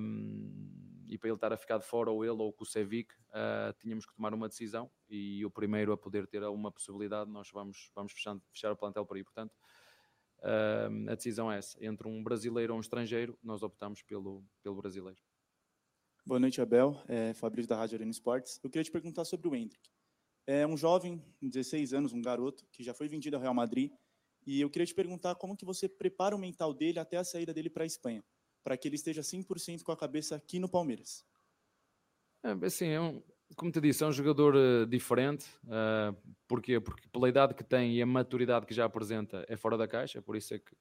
Um, 0.00 1.04
e 1.08 1.18
para 1.18 1.28
ele 1.28 1.36
estar 1.36 1.52
a 1.52 1.58
ficar 1.58 1.76
de 1.76 1.84
fora, 1.84 2.10
ou 2.10 2.24
ele 2.24 2.32
ou 2.32 2.48
o 2.48 2.52
Kusevic, 2.54 3.12
uh, 3.12 3.72
tínhamos 3.78 4.06
que 4.06 4.14
tomar 4.14 4.32
uma 4.32 4.48
decisão. 4.48 4.90
E 5.10 5.44
o 5.44 5.50
primeiro 5.50 5.92
a 5.92 5.96
poder 5.96 6.26
ter 6.26 6.42
uma 6.44 6.72
possibilidade, 6.72 7.30
nós 7.30 7.50
vamos, 7.52 7.90
vamos 7.94 8.12
fechando, 8.12 8.42
fechar 8.50 8.72
o 8.72 8.76
plantel 8.76 9.04
por 9.04 9.18
aí. 9.18 9.22
Portanto, 9.22 9.54
uh, 10.42 11.10
a 11.10 11.14
decisão 11.14 11.50
é 11.50 11.58
essa: 11.58 11.76
entre 11.84 12.06
um 12.08 12.22
brasileiro 12.22 12.72
ou 12.72 12.78
um 12.78 12.80
estrangeiro, 12.80 13.38
nós 13.42 13.62
optamos 13.62 14.02
pelo, 14.02 14.44
pelo 14.62 14.76
brasileiro. 14.76 15.18
Boa 16.24 16.38
noite, 16.38 16.60
Abel. 16.60 17.02
É 17.08 17.34
Fabrício 17.34 17.68
da 17.68 17.76
Rádio 17.76 17.96
Arena 17.96 18.10
Esportes. 18.10 18.60
Eu 18.62 18.70
queria 18.70 18.84
te 18.84 18.90
perguntar 18.90 19.24
sobre 19.24 19.48
o 19.48 19.54
Hendrick. 19.54 19.90
É 20.46 20.66
um 20.66 20.76
jovem, 20.76 21.22
16 21.40 21.92
anos, 21.92 22.12
um 22.12 22.22
garoto, 22.22 22.64
que 22.72 22.82
já 22.82 22.94
foi 22.94 23.08
vendido 23.08 23.36
ao 23.36 23.42
Real 23.42 23.54
Madrid. 23.54 23.92
E 24.46 24.60
eu 24.60 24.70
queria 24.70 24.86
te 24.86 24.94
perguntar 24.94 25.34
como 25.36 25.56
que 25.56 25.64
você 25.64 25.88
prepara 25.88 26.34
o 26.34 26.38
mental 26.38 26.74
dele 26.74 26.98
até 26.98 27.16
a 27.16 27.24
saída 27.24 27.54
dele 27.54 27.70
para 27.70 27.84
a 27.84 27.86
Espanha, 27.86 28.24
para 28.62 28.76
que 28.76 28.88
ele 28.88 28.96
esteja 28.96 29.20
100% 29.20 29.82
com 29.82 29.92
a 29.92 29.96
cabeça 29.96 30.36
aqui 30.36 30.58
no 30.58 30.68
Palmeiras. 30.68 31.24
É, 32.44 32.66
assim, 32.66 32.86
é 32.86 33.00
um, 33.00 33.22
como 33.56 33.70
te 33.70 33.80
disse, 33.80 34.04
é 34.04 34.06
um 34.06 34.12
jogador 34.12 34.54
uh, 34.54 34.86
diferente. 34.86 35.46
Uh, 35.64 36.16
porquê? 36.46 36.80
Porque 36.80 37.08
pela 37.08 37.28
idade 37.28 37.54
que 37.54 37.64
tem 37.64 37.96
e 37.96 38.02
a 38.02 38.06
maturidade 38.06 38.66
que 38.66 38.74
já 38.74 38.84
apresenta 38.84 39.44
é 39.48 39.56
fora 39.56 39.76
da 39.76 39.88
caixa, 39.88 40.20
por 40.22 40.36
isso 40.36 40.54
é 40.54 40.58
que, 40.58 40.74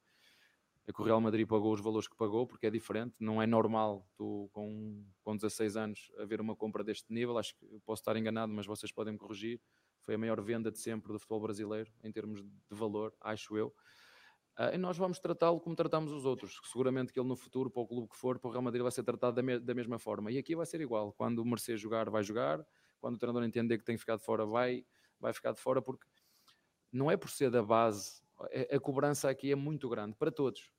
é 0.87 0.93
que 0.93 1.01
o 1.01 1.03
Real 1.03 1.21
Madrid 1.21 1.47
pagou 1.47 1.73
os 1.73 1.81
valores 1.81 2.07
que 2.07 2.15
pagou, 2.15 2.45
porque 2.47 2.67
é 2.67 2.69
diferente. 2.69 3.15
Não 3.19 3.41
é 3.41 3.47
normal 3.47 4.07
tu, 4.15 4.49
com, 4.51 5.03
com 5.23 5.35
16 5.35 5.77
anos, 5.77 6.11
haver 6.17 6.41
uma 6.41 6.55
compra 6.55 6.83
deste 6.83 7.11
nível. 7.13 7.37
Acho 7.37 7.55
que 7.55 7.65
posso 7.85 8.01
estar 8.01 8.15
enganado, 8.15 8.51
mas 8.53 8.65
vocês 8.65 8.91
podem 8.91 9.13
me 9.13 9.19
corrigir 9.19 9.59
foi 10.01 10.15
a 10.15 10.17
maior 10.17 10.41
venda 10.41 10.71
de 10.71 10.79
sempre 10.79 11.13
do 11.13 11.19
futebol 11.19 11.41
brasileiro, 11.41 11.91
em 12.03 12.11
termos 12.11 12.41
de 12.41 12.75
valor, 12.75 13.13
acho 13.21 13.55
eu. 13.57 13.73
Uh, 14.61 14.75
e 14.75 14.77
nós 14.77 14.95
vamos 14.95 15.17
tratá-lo 15.17 15.59
como 15.59 15.75
tratamos 15.75 16.11
os 16.11 16.23
outros. 16.23 16.59
Seguramente 16.65 17.11
que 17.11 17.19
ele 17.19 17.27
no 17.27 17.35
futuro, 17.35 17.71
para 17.71 17.81
o 17.81 17.87
clube 17.87 18.09
que 18.09 18.15
for, 18.15 18.37
para 18.37 18.47
o 18.47 18.51
Real 18.51 18.61
Madrid, 18.61 18.83
vai 18.83 18.91
ser 18.91 19.01
tratado 19.01 19.35
da, 19.35 19.41
me 19.41 19.57
da 19.57 19.73
mesma 19.73 19.97
forma. 19.97 20.31
E 20.31 20.37
aqui 20.37 20.55
vai 20.55 20.65
ser 20.67 20.81
igual. 20.81 21.13
Quando 21.13 21.39
o 21.39 21.45
merecer 21.45 21.77
jogar, 21.77 22.09
vai 22.11 22.21
jogar. 22.21 22.63
Quando 22.99 23.15
o 23.15 23.17
treinador 23.17 23.43
entender 23.43 23.79
que 23.79 23.83
tem 23.83 23.95
que 23.95 24.01
ficar 24.01 24.17
de 24.17 24.23
fora, 24.23 24.45
vai, 24.45 24.85
vai 25.19 25.33
ficar 25.33 25.53
de 25.53 25.59
fora, 25.59 25.81
porque 25.81 26.05
não 26.91 27.09
é 27.09 27.17
por 27.17 27.31
ser 27.31 27.49
da 27.49 27.63
base. 27.63 28.21
A, 28.39 28.47
é, 28.51 28.75
a 28.75 28.79
cobrança 28.79 29.29
aqui 29.29 29.51
é 29.51 29.55
muito 29.55 29.89
grande 29.89 30.15
para 30.15 30.31
todos. 30.31 30.69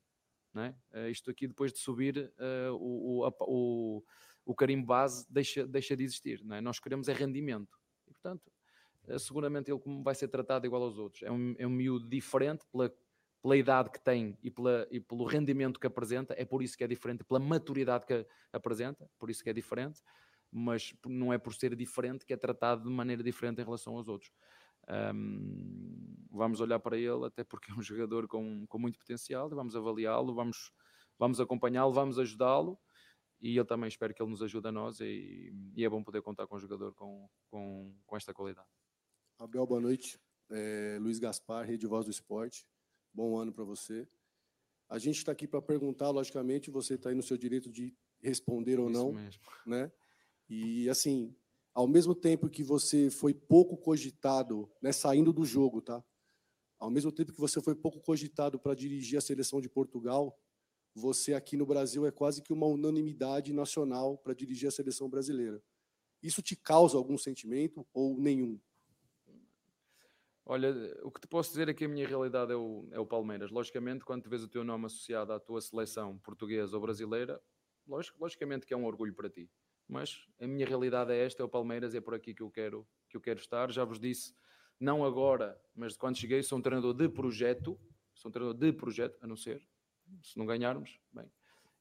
É? 0.55 0.69
Uh, 0.97 1.09
isto 1.09 1.29
aqui, 1.29 1.45
depois 1.47 1.73
de 1.73 1.79
subir, 1.79 2.31
uh, 2.37 2.73
o, 2.75 3.25
o, 3.25 3.33
o, 3.41 4.03
o 4.45 4.55
carimbo 4.55 4.85
base 4.85 5.25
deixa, 5.29 5.67
deixa 5.67 5.97
de 5.97 6.03
existir. 6.05 6.41
É? 6.51 6.61
Nós 6.61 6.79
queremos 6.79 7.09
é 7.09 7.13
rendimento. 7.13 7.77
E, 8.07 8.13
portanto, 8.13 8.49
seguramente 9.19 9.69
ele 9.69 9.81
vai 10.01 10.15
ser 10.15 10.29
tratado 10.29 10.65
igual 10.65 10.83
aos 10.83 10.97
outros. 10.97 11.23
É 11.23 11.31
um, 11.31 11.55
é 11.57 11.67
um 11.67 11.71
miúdo 11.71 12.07
diferente 12.07 12.65
pela, 12.71 12.93
pela 13.43 13.57
idade 13.57 13.91
que 13.91 13.99
tem 13.99 14.37
e, 14.41 14.49
pela, 14.49 14.87
e 14.89 15.01
pelo 15.01 15.25
rendimento 15.25 15.77
que 15.77 15.85
apresenta, 15.85 16.33
é 16.37 16.45
por 16.45 16.63
isso 16.63 16.77
que 16.77 16.83
é 16.83 16.87
diferente, 16.87 17.25
pela 17.25 17.41
maturidade 17.41 18.05
que 18.05 18.25
apresenta, 18.53 19.07
por 19.19 19.29
isso 19.29 19.43
que 19.43 19.49
é 19.49 19.53
diferente, 19.53 20.01
mas 20.49 20.95
não 21.05 21.33
é 21.33 21.37
por 21.37 21.53
ser 21.53 21.75
diferente 21.75 22.25
que 22.25 22.33
é 22.33 22.37
tratado 22.37 22.83
de 22.83 22.89
maneira 22.89 23.21
diferente 23.21 23.59
em 23.61 23.65
relação 23.65 23.97
aos 23.97 24.07
outros. 24.07 24.31
Um, 25.13 26.25
vamos 26.31 26.61
olhar 26.61 26.79
para 26.79 26.97
ele, 26.97 27.25
até 27.25 27.43
porque 27.43 27.69
é 27.69 27.75
um 27.75 27.81
jogador 27.81 28.27
com, 28.29 28.65
com 28.65 28.79
muito 28.79 28.97
potencial, 28.97 29.49
vamos 29.49 29.75
avaliá-lo, 29.75 30.33
vamos, 30.33 30.71
vamos 31.19 31.41
acompanhá-lo, 31.41 31.91
vamos 31.91 32.17
ajudá-lo 32.17 32.79
e 33.41 33.57
eu 33.57 33.65
também 33.65 33.89
espero 33.89 34.13
que 34.13 34.23
ele 34.23 34.31
nos 34.31 34.41
ajude 34.41 34.69
a 34.69 34.71
nós 34.71 35.01
e, 35.01 35.53
e, 35.75 35.83
é 35.83 35.89
bom 35.89 36.01
poder 36.01 36.21
contar 36.21 36.47
com 36.47 36.55
um 36.55 36.59
jogador 36.59 36.93
com, 36.93 37.29
com, 37.49 37.93
com 38.05 38.15
esta 38.15 38.33
qualidade. 38.33 38.69
Abel, 39.37 39.67
boa 39.67 39.81
noite. 39.81 40.17
É, 40.49 40.97
Luiz 41.01 41.19
Gaspar, 41.19 41.65
Rede 41.65 41.85
Voz 41.85 42.05
do 42.05 42.11
Esporte. 42.11 42.65
Bom 43.13 43.37
ano 43.37 43.53
para 43.53 43.63
você. 43.63 44.07
A 44.89 44.97
gente 44.97 45.17
está 45.17 45.31
aqui 45.31 45.47
para 45.47 45.61
perguntar, 45.61 46.09
logicamente, 46.09 46.71
você 46.71 46.95
está 46.95 47.09
aí 47.09 47.15
no 47.15 47.23
seu 47.23 47.37
direito 47.37 47.71
de 47.71 47.95
responder 48.21 48.79
ou 48.79 48.89
Isso 48.89 48.99
não, 48.99 49.13
mesmo. 49.13 49.41
né? 49.65 49.91
E 50.49 50.89
assim, 50.89 51.35
ao 51.73 51.87
mesmo 51.87 52.15
tempo 52.15 52.49
que 52.49 52.63
você 52.63 53.09
foi 53.09 53.33
pouco 53.33 53.77
cogitado, 53.77 54.71
né, 54.81 54.91
saindo 54.91 55.33
do 55.33 55.45
jogo, 55.45 55.81
tá? 55.81 56.03
Ao 56.79 56.89
mesmo 56.89 57.11
tempo 57.11 57.31
que 57.31 57.39
você 57.39 57.61
foi 57.61 57.75
pouco 57.75 57.99
cogitado 58.01 58.59
para 58.59 58.75
dirigir 58.75 59.17
a 59.17 59.21
seleção 59.21 59.61
de 59.61 59.69
Portugal, 59.69 60.37
você 60.93 61.33
aqui 61.33 61.57
no 61.57 61.65
Brasil 61.65 62.05
é 62.05 62.11
quase 62.11 62.41
que 62.41 62.53
uma 62.53 62.67
unanimidade 62.67 63.53
nacional 63.53 64.17
para 64.17 64.33
dirigir 64.33 64.67
a 64.67 64.71
seleção 64.71 65.09
brasileira. 65.09 65.63
Isso 66.21 66.41
te 66.41 66.55
causa 66.55 66.97
algum 66.97 67.17
sentimento 67.17 67.85
ou 67.93 68.17
nenhum? 68.19 68.59
Olha, 70.45 70.73
o 71.03 71.11
que 71.11 71.21
te 71.21 71.27
posso 71.27 71.51
dizer 71.51 71.69
é 71.69 71.73
que 71.73 71.85
a 71.85 71.87
minha 71.87 72.05
realidade 72.05 72.51
é 72.51 72.55
o, 72.55 72.85
é 72.91 72.99
o 72.99 73.05
Palmeiras. 73.05 73.49
Logicamente, 73.49 74.03
quando 74.03 74.29
vês 74.29 74.43
o 74.43 74.47
teu 74.47 74.63
nome 74.63 74.85
associado 74.85 75.31
à 75.31 75.39
tua 75.39 75.61
seleção 75.61 76.17
portuguesa 76.17 76.75
ou 76.75 76.81
brasileira, 76.81 77.41
logicamente 78.19 78.65
que 78.65 78.73
é 78.73 78.77
um 78.77 78.85
orgulho 78.85 79.13
para 79.13 79.29
ti. 79.29 79.49
Mas 79.87 80.25
a 80.41 80.47
minha 80.47 80.65
realidade 80.65 81.13
é 81.13 81.25
esta, 81.25 81.41
é 81.41 81.45
o 81.45 81.49
Palmeiras, 81.49 81.95
é 81.95 82.01
por 82.01 82.13
aqui 82.13 82.33
que 82.33 82.43
eu 82.43 82.51
quero, 82.51 82.85
que 83.09 83.15
eu 83.15 83.21
quero 83.21 83.39
estar. 83.39 83.71
Já 83.71 83.85
vos 83.85 83.99
disse, 83.99 84.33
não 84.79 85.05
agora, 85.05 85.57
mas 85.73 85.95
quando 85.95 86.17
cheguei, 86.17 86.43
sou 86.43 86.57
um 86.57 86.61
treinador 86.61 86.93
de 86.93 87.07
projeto, 87.07 87.79
sou 88.13 88.29
um 88.29 88.31
treinador 88.31 88.59
de 88.59 88.73
projeto, 88.73 89.17
a 89.21 89.27
não 89.27 89.37
ser, 89.37 89.65
se 90.21 90.37
não 90.37 90.45
ganharmos, 90.45 90.99
bem, 91.11 91.31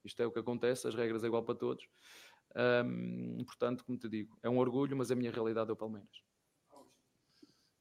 isto 0.05 0.21
é 0.23 0.27
o 0.27 0.31
que 0.31 0.39
acontece, 0.39 0.87
as 0.87 0.95
regras 0.95 1.25
é 1.25 1.27
igual 1.27 1.43
para 1.43 1.55
todos. 1.57 1.89
portanto, 3.45 3.85
como 3.85 3.99
te 3.99 4.09
digo, 4.09 4.39
é 4.41 4.49
um 4.49 4.59
orgulho, 4.59 4.97
mas 4.97 5.11
a 5.11 5.17
minha 5.17 5.33
realidade 5.33 5.71
é 5.71 5.73
o 5.73 5.77
Palmeiras. 5.77 6.23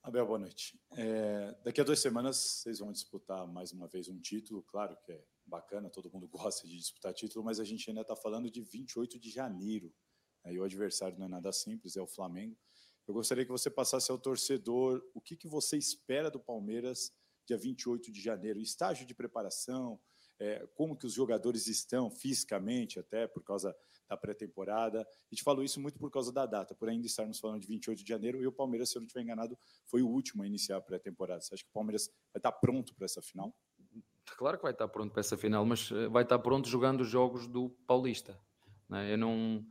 Abel, 0.03 0.25
boa 0.25 0.39
noite. 0.39 0.81
É, 0.97 1.55
daqui 1.63 1.79
a 1.79 1.83
duas 1.83 1.99
semanas 1.99 2.35
vocês 2.35 2.79
vão 2.79 2.91
disputar 2.91 3.45
mais 3.45 3.71
uma 3.71 3.87
vez 3.87 4.09
um 4.09 4.19
título. 4.19 4.63
Claro 4.63 4.97
que 5.05 5.11
é 5.11 5.23
bacana, 5.45 5.91
todo 5.91 6.11
mundo 6.11 6.25
gosta 6.27 6.67
de 6.67 6.75
disputar 6.75 7.13
título, 7.13 7.45
mas 7.45 7.59
a 7.59 7.63
gente 7.63 7.87
ainda 7.87 8.01
está 8.01 8.15
falando 8.15 8.49
de 8.49 8.61
28 8.63 9.19
de 9.19 9.29
janeiro. 9.29 9.93
Aí 10.43 10.57
o 10.57 10.63
adversário 10.63 11.19
não 11.19 11.27
é 11.27 11.29
nada 11.29 11.51
simples, 11.51 11.95
é 11.95 12.01
o 12.01 12.07
Flamengo. 12.07 12.57
Eu 13.07 13.13
gostaria 13.13 13.45
que 13.45 13.51
você 13.51 13.69
passasse 13.69 14.09
ao 14.09 14.17
torcedor 14.17 15.07
o 15.13 15.21
que, 15.21 15.37
que 15.37 15.47
você 15.47 15.77
espera 15.77 16.31
do 16.31 16.39
Palmeiras 16.39 17.13
dia 17.45 17.57
28 17.57 18.11
de 18.11 18.21
janeiro. 18.21 18.59
Estágio 18.59 19.05
de 19.05 19.13
preparação, 19.13 19.99
é, 20.41 20.67
como 20.73 20.97
que 20.97 21.05
os 21.05 21.13
jogadores 21.13 21.67
estão 21.67 22.09
fisicamente, 22.09 22.99
até 22.99 23.27
por 23.27 23.43
causa 23.43 23.75
da 24.09 24.17
pré-temporada. 24.17 25.07
E 25.31 25.35
te 25.35 25.43
falo 25.43 25.63
isso 25.63 25.79
muito 25.79 25.99
por 25.99 26.09
causa 26.09 26.33
da 26.33 26.47
data, 26.47 26.73
por 26.73 26.89
ainda 26.89 27.05
estarmos 27.05 27.39
falando 27.39 27.61
de 27.61 27.67
28 27.67 28.03
de 28.03 28.09
janeiro, 28.09 28.41
e 28.41 28.47
o 28.47 28.51
Palmeiras, 28.51 28.89
se 28.89 28.97
eu 28.97 29.01
não 29.01 29.05
estiver 29.05 29.21
enganado, 29.21 29.55
foi 29.85 30.01
o 30.01 30.07
último 30.07 30.41
a 30.41 30.47
iniciar 30.47 30.77
a 30.77 30.81
pré-temporada. 30.81 31.41
Você 31.41 31.53
acha 31.53 31.63
que 31.63 31.69
o 31.69 31.73
Palmeiras 31.73 32.07
vai 32.33 32.39
estar 32.39 32.51
pronto 32.53 32.95
para 32.95 33.05
essa 33.05 33.21
final? 33.21 33.55
Claro 34.35 34.57
que 34.57 34.63
vai 34.63 34.71
estar 34.71 34.87
pronto 34.87 35.11
para 35.11 35.19
essa 35.19 35.37
final, 35.37 35.63
mas 35.63 35.91
eh, 35.91 36.07
vai 36.07 36.23
estar 36.23 36.39
pronto 36.39 36.67
jogando 36.67 37.01
os 37.01 37.07
jogos 37.07 37.47
do 37.47 37.69
Paulista. 37.85 38.39
Né? 38.89 39.13
Eu 39.13 39.17
não 39.19 39.65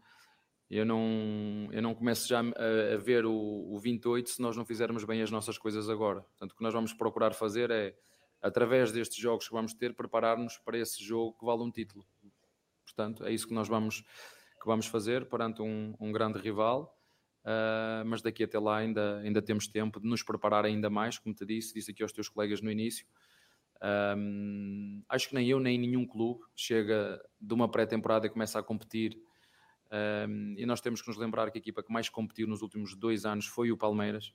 eu 0.70 0.86
não, 0.86 1.68
eu 1.72 1.82
não 1.82 1.96
começo 1.96 2.28
já 2.28 2.40
a, 2.40 2.94
a 2.94 2.96
ver 2.96 3.26
o, 3.26 3.34
o 3.34 3.76
28 3.80 4.30
se 4.30 4.40
nós 4.40 4.56
não 4.56 4.64
fizermos 4.64 5.02
bem 5.02 5.20
as 5.20 5.30
nossas 5.30 5.58
coisas 5.58 5.88
agora. 5.90 6.20
Portanto, 6.20 6.52
o 6.52 6.56
que 6.56 6.62
nós 6.62 6.72
vamos 6.72 6.92
procurar 6.92 7.34
fazer 7.34 7.72
é 7.72 7.96
através 8.40 8.92
destes 8.92 9.18
jogos 9.18 9.46
que 9.46 9.54
vamos 9.54 9.74
ter, 9.74 9.94
preparar-nos 9.94 10.58
para 10.58 10.78
esse 10.78 11.02
jogo 11.02 11.36
que 11.38 11.44
vale 11.44 11.62
um 11.62 11.70
título. 11.70 12.04
Portanto, 12.84 13.24
é 13.24 13.32
isso 13.32 13.46
que 13.46 13.54
nós 13.54 13.68
vamos, 13.68 14.00
que 14.00 14.66
vamos 14.66 14.86
fazer 14.86 15.28
perante 15.28 15.62
um, 15.62 15.94
um 16.00 16.10
grande 16.12 16.38
rival. 16.38 16.96
Uh, 17.42 18.04
mas 18.04 18.20
daqui 18.20 18.44
até 18.44 18.58
lá 18.58 18.76
ainda, 18.76 19.18
ainda 19.20 19.40
temos 19.40 19.66
tempo 19.66 19.98
de 19.98 20.06
nos 20.06 20.22
preparar 20.22 20.64
ainda 20.66 20.90
mais, 20.90 21.18
como 21.18 21.34
te 21.34 21.46
disse, 21.46 21.72
disse 21.72 21.90
aqui 21.90 22.02
aos 22.02 22.12
teus 22.12 22.28
colegas 22.28 22.60
no 22.60 22.70
início. 22.70 23.06
Um, 23.82 25.02
acho 25.08 25.28
que 25.28 25.34
nem 25.34 25.48
eu, 25.48 25.58
nem 25.58 25.78
nenhum 25.78 26.06
clube 26.06 26.42
chega 26.54 27.18
de 27.40 27.54
uma 27.54 27.70
pré-temporada 27.70 28.26
e 28.26 28.30
começa 28.30 28.58
a 28.58 28.62
competir. 28.62 29.18
Um, 30.28 30.54
e 30.56 30.66
nós 30.66 30.80
temos 30.80 31.00
que 31.00 31.08
nos 31.08 31.16
lembrar 31.16 31.50
que 31.50 31.58
a 31.58 31.60
equipa 31.60 31.82
que 31.82 31.92
mais 31.92 32.08
competiu 32.08 32.46
nos 32.46 32.62
últimos 32.62 32.94
dois 32.94 33.24
anos 33.24 33.46
foi 33.46 33.72
o 33.72 33.76
Palmeiras. 33.76 34.34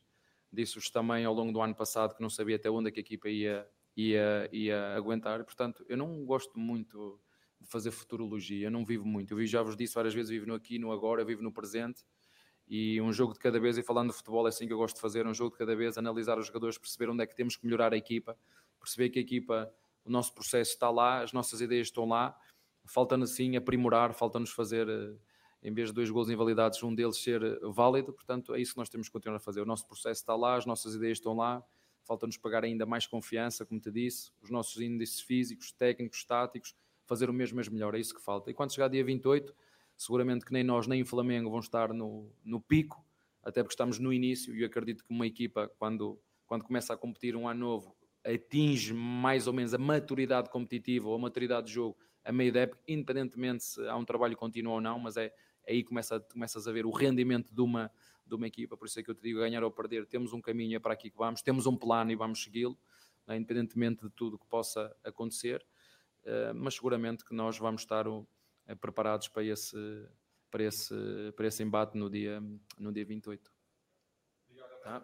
Disse-vos 0.51 0.89
também 0.89 1.25
ao 1.25 1.33
longo 1.33 1.51
do 1.51 1.61
ano 1.61 1.75
passado 1.75 2.15
que 2.15 2.21
não 2.21 2.29
sabia 2.29 2.55
até 2.55 2.69
onde 2.69 2.89
é 2.89 2.91
que 2.91 2.99
a 2.99 3.01
equipa 3.01 3.29
ia, 3.29 3.67
ia, 3.95 4.49
ia 4.51 4.95
aguentar. 4.95 5.43
Portanto, 5.43 5.85
eu 5.87 5.97
não 5.97 6.25
gosto 6.25 6.59
muito 6.59 7.19
de 7.59 7.67
fazer 7.67 7.91
futurologia, 7.91 8.67
eu 8.67 8.71
não 8.71 8.85
vivo 8.85 9.05
muito. 9.05 9.39
Eu 9.39 9.45
já 9.45 9.61
vos 9.63 9.75
disse 9.75 9.95
várias 9.95 10.13
vezes, 10.13 10.29
vivo 10.29 10.45
no 10.45 10.53
aqui, 10.53 10.77
no 10.77 10.91
agora, 10.91 11.23
vivo 11.23 11.41
no 11.41 11.51
presente. 11.51 12.03
E 12.67 12.99
um 12.99 13.13
jogo 13.13 13.33
de 13.33 13.39
cada 13.39 13.59
vez, 13.59 13.77
e 13.77 13.83
falando 13.83 14.09
de 14.09 14.15
futebol 14.15 14.45
é 14.45 14.49
assim 14.49 14.65
que 14.65 14.73
eu 14.73 14.77
gosto 14.77 14.95
de 14.95 15.01
fazer, 15.01 15.27
um 15.27 15.33
jogo 15.33 15.51
de 15.51 15.57
cada 15.57 15.75
vez, 15.75 15.97
analisar 15.97 16.37
os 16.39 16.47
jogadores, 16.47 16.77
perceber 16.77 17.09
onde 17.09 17.23
é 17.23 17.27
que 17.27 17.35
temos 17.35 17.55
que 17.55 17.65
melhorar 17.65 17.93
a 17.93 17.97
equipa, 17.97 18.37
perceber 18.79 19.09
que 19.09 19.19
a 19.19 19.21
equipa, 19.21 19.71
o 20.03 20.09
nosso 20.09 20.33
processo 20.33 20.71
está 20.71 20.89
lá, 20.89 21.21
as 21.21 21.31
nossas 21.31 21.61
ideias 21.61 21.87
estão 21.87 22.05
lá, 22.05 22.35
falta-nos 22.85 23.31
sim 23.31 23.55
aprimorar, 23.55 24.13
falta-nos 24.13 24.49
fazer, 24.49 24.89
eh, 24.89 25.15
em 25.61 25.73
vez 25.73 25.89
de 25.89 25.93
dois 25.95 26.09
gols 26.09 26.29
invalidados, 26.29 26.81
um 26.81 26.93
deles 26.93 27.17
ser 27.17 27.59
válido, 27.71 28.11
portanto 28.13 28.53
é 28.55 28.59
isso 28.59 28.73
que 28.73 28.79
nós 28.79 28.89
temos 28.89 29.07
que 29.07 29.13
continuar 29.13 29.37
a 29.37 29.39
fazer. 29.39 29.61
O 29.61 29.65
nosso 29.65 29.87
processo 29.87 30.21
está 30.21 30.35
lá, 30.35 30.55
as 30.55 30.65
nossas 30.65 30.95
ideias 30.95 31.19
estão 31.19 31.35
lá, 31.35 31.63
falta-nos 32.05 32.37
pagar 32.37 32.63
ainda 32.63 32.85
mais 32.85 33.05
confiança, 33.07 33.65
como 33.65 33.79
te 33.79 33.91
disse, 33.91 34.31
os 34.41 34.49
nossos 34.49 34.81
índices 34.81 35.19
físicos, 35.19 35.71
técnicos, 35.71 36.23
táticos, 36.23 36.75
fazer 37.05 37.29
o 37.29 37.33
mesmo, 37.33 37.57
mas 37.57 37.67
melhor, 37.67 37.95
é 37.95 37.99
isso 37.99 38.15
que 38.15 38.21
falta. 38.21 38.49
E 38.49 38.53
quando 38.53 38.73
chegar 38.73 38.87
dia 38.87 39.03
28, 39.03 39.53
seguramente 39.97 40.45
que 40.45 40.53
nem 40.53 40.63
nós 40.63 40.87
nem 40.87 41.01
o 41.01 41.05
Flamengo 41.05 41.49
vão 41.49 41.59
estar 41.59 41.93
no, 41.93 42.31
no 42.43 42.61
pico, 42.61 43.03
até 43.43 43.61
porque 43.61 43.73
estamos 43.73 43.99
no 43.99 44.11
início 44.13 44.55
e 44.55 44.61
eu 44.61 44.67
acredito 44.67 45.03
que 45.03 45.13
uma 45.13 45.27
equipa, 45.27 45.71
quando, 45.77 46.19
quando 46.45 46.63
começa 46.63 46.93
a 46.93 46.97
competir 46.97 47.35
um 47.35 47.47
ano 47.47 47.59
novo, 47.59 47.95
atinge 48.23 48.93
mais 48.93 49.45
ou 49.45 49.53
menos 49.53 49.73
a 49.73 49.77
maturidade 49.77 50.49
competitiva 50.49 51.07
ou 51.07 51.15
a 51.15 51.19
maturidade 51.19 51.67
de 51.67 51.73
jogo 51.73 51.97
a 52.23 52.31
meio 52.31 52.51
da 52.51 52.61
época, 52.61 52.81
independentemente 52.87 53.63
se 53.63 53.87
há 53.87 53.95
um 53.95 54.03
trabalho 54.03 54.35
contínuo 54.35 54.73
ou 54.73 54.81
não, 54.81 54.97
mas 54.97 55.15
é 55.15 55.31
aí 55.67 55.83
começa, 55.83 56.19
começas 56.19 56.67
a 56.67 56.71
ver 56.71 56.85
o 56.85 56.91
rendimento 56.91 57.53
de 57.53 57.61
uma, 57.61 57.91
de 58.25 58.35
uma 58.35 58.47
equipa, 58.47 58.75
por 58.75 58.87
isso 58.87 58.99
é 58.99 59.03
que 59.03 59.09
eu 59.09 59.15
te 59.15 59.21
digo, 59.21 59.39
ganhar 59.39 59.63
ou 59.63 59.71
perder, 59.71 60.05
temos 60.05 60.33
um 60.33 60.41
caminho 60.41 60.75
é 60.75 60.79
para 60.79 60.93
aqui 60.93 61.09
que 61.09 61.17
vamos, 61.17 61.41
temos 61.41 61.65
um 61.65 61.75
plano 61.77 62.11
e 62.11 62.15
vamos 62.15 62.43
segui-lo, 62.43 62.77
né, 63.27 63.37
independentemente 63.37 64.03
de 64.03 64.09
tudo 64.09 64.37
que 64.37 64.47
possa 64.47 64.95
acontecer, 65.03 65.65
uh, 66.23 66.53
mas 66.55 66.75
seguramente 66.75 67.23
que 67.23 67.33
nós 67.33 67.57
vamos 67.57 67.81
estar 67.81 68.07
uh, 68.07 68.27
preparados 68.79 69.27
para 69.27 69.43
esse, 69.43 69.77
para, 70.49 70.63
esse, 70.63 70.95
para 71.35 71.47
esse 71.47 71.63
embate 71.63 71.97
no 71.97 72.09
dia, 72.09 72.41
no 72.77 72.91
dia 72.91 73.05
28. 73.05 73.51
Tá? 74.83 75.03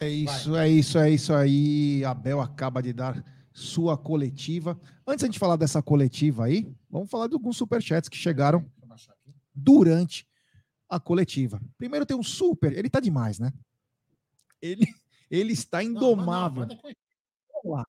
É 0.00 0.08
isso, 0.08 0.56
é 0.56 0.68
isso, 0.68 0.98
é 0.98 1.10
isso 1.10 1.32
aí. 1.32 2.04
Abel 2.04 2.40
acaba 2.40 2.82
de 2.82 2.92
dar 2.92 3.24
sua 3.52 3.96
coletiva. 3.96 4.80
Antes 5.06 5.28
de 5.28 5.38
falar 5.38 5.56
dessa 5.56 5.82
coletiva 5.82 6.44
aí, 6.46 6.74
vamos 6.90 7.10
falar 7.10 7.26
de 7.26 7.34
alguns 7.34 7.56
superchats 7.56 8.08
que 8.08 8.16
chegaram 8.16 8.64
durante 9.54 10.26
a 10.88 10.98
coletiva. 11.00 11.60
Primeiro 11.78 12.06
tem 12.06 12.16
um 12.16 12.22
super, 12.22 12.72
ele 12.76 12.90
tá 12.90 13.00
demais, 13.00 13.38
né? 13.38 13.52
Ele, 14.60 14.86
ele 15.30 15.52
está 15.52 15.82
indomável. 15.82 16.66
Vamos 16.66 17.78
lá. 17.78 17.86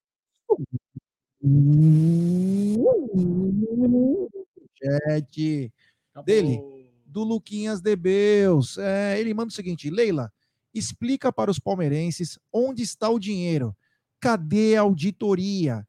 Chat 4.82 5.74
dele, 6.26 6.62
do 7.06 7.24
Luquinhas 7.24 7.82
Debeus. 7.82 8.78
É, 8.78 9.20
ele 9.20 9.34
manda 9.34 9.50
o 9.50 9.54
seguinte: 9.56 9.90
Leila, 9.90 10.32
explica 10.74 11.32
para 11.32 11.52
os 11.52 11.60
palmeirenses 11.60 12.40
onde 12.52 12.82
está 12.82 13.10
o 13.10 13.20
dinheiro. 13.20 13.76
Cadê 14.24 14.78
a 14.78 14.82
auditoria? 14.84 15.86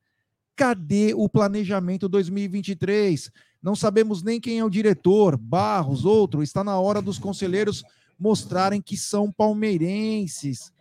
Cadê 0.57 1.15
o 1.15 1.29
planejamento 1.29 2.09
2023? 2.09 3.31
Não 3.63 3.77
sabemos 3.77 4.25
nem 4.25 4.41
quem 4.41 4.59
é 4.59 4.65
o 4.65 4.69
diretor, 4.69 5.37
Barros, 5.37 6.05
outro. 6.05 6.43
Está 6.43 6.65
na 6.65 6.77
hora 6.77 7.01
dos 7.01 7.17
conselheiros 7.17 7.85
mostrarem 8.19 8.83
que 8.83 8.97
são 8.97 9.31
palmeirenses. 9.31 10.73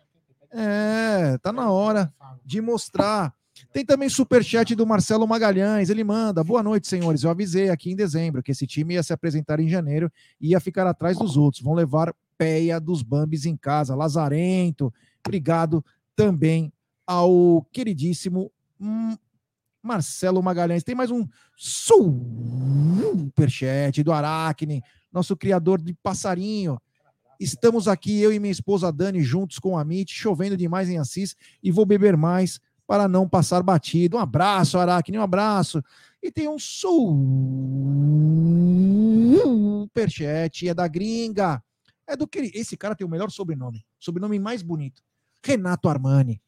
É, 0.50 1.38
tá 1.38 1.52
na 1.52 1.70
hora 1.70 2.12
de 2.44 2.60
mostrar. 2.60 3.32
Tem 3.72 3.86
também 3.86 4.08
superchat 4.08 4.74
do 4.74 4.84
Marcelo 4.84 5.24
Magalhães. 5.24 5.90
Ele 5.90 6.02
manda: 6.02 6.42
Boa 6.42 6.60
noite, 6.60 6.88
senhores. 6.88 7.22
Eu 7.22 7.30
avisei 7.30 7.70
aqui 7.70 7.92
em 7.92 7.96
dezembro 7.96 8.42
que 8.42 8.50
esse 8.50 8.66
time 8.66 8.94
ia 8.94 9.02
se 9.04 9.12
apresentar 9.12 9.60
em 9.60 9.68
janeiro 9.68 10.10
e 10.40 10.48
ia 10.48 10.58
ficar 10.58 10.88
atrás 10.88 11.16
dos 11.16 11.36
outros. 11.36 11.62
Vão 11.62 11.74
levar 11.74 12.12
peia 12.36 12.80
dos 12.80 13.00
Bambis 13.00 13.46
em 13.46 13.56
casa. 13.56 13.94
Lazarento, 13.94 14.92
obrigado 15.24 15.84
também 16.16 16.72
ao 17.06 17.66
queridíssimo 17.72 18.50
Marcelo 19.82 20.42
Magalhães. 20.42 20.82
Tem 20.82 20.94
mais 20.94 21.10
um 21.10 21.26
superchat 21.56 22.82
do 24.02 24.12
Aracne, 24.12 24.82
nosso 25.12 25.36
criador 25.36 25.80
de 25.80 25.92
passarinho. 25.94 26.80
Estamos 27.38 27.86
aqui, 27.88 28.20
eu 28.20 28.32
e 28.32 28.38
minha 28.38 28.52
esposa 28.52 28.90
Dani, 28.92 29.22
juntos 29.22 29.58
com 29.58 29.76
a 29.76 29.84
Mit, 29.84 30.12
chovendo 30.14 30.56
demais 30.56 30.88
em 30.88 30.98
Assis 30.98 31.36
e 31.62 31.70
vou 31.70 31.84
beber 31.84 32.16
mais 32.16 32.58
para 32.86 33.06
não 33.08 33.28
passar 33.28 33.62
batido. 33.62 34.16
Um 34.16 34.20
abraço, 34.20 34.78
Aracne, 34.78 35.18
um 35.18 35.22
abraço. 35.22 35.82
E 36.22 36.30
tem 36.30 36.48
um 36.48 36.58
superchat, 39.90 40.68
é 40.68 40.74
da 40.74 40.88
gringa. 40.88 41.62
É 42.06 42.16
do 42.16 42.26
que 42.26 42.38
esse 42.54 42.76
cara 42.76 42.94
tem 42.94 43.06
o 43.06 43.10
melhor 43.10 43.30
sobrenome, 43.30 43.84
sobrenome 43.98 44.38
mais 44.38 44.62
bonito. 44.62 45.02
Renato 45.44 45.88
Armani. 45.88 46.40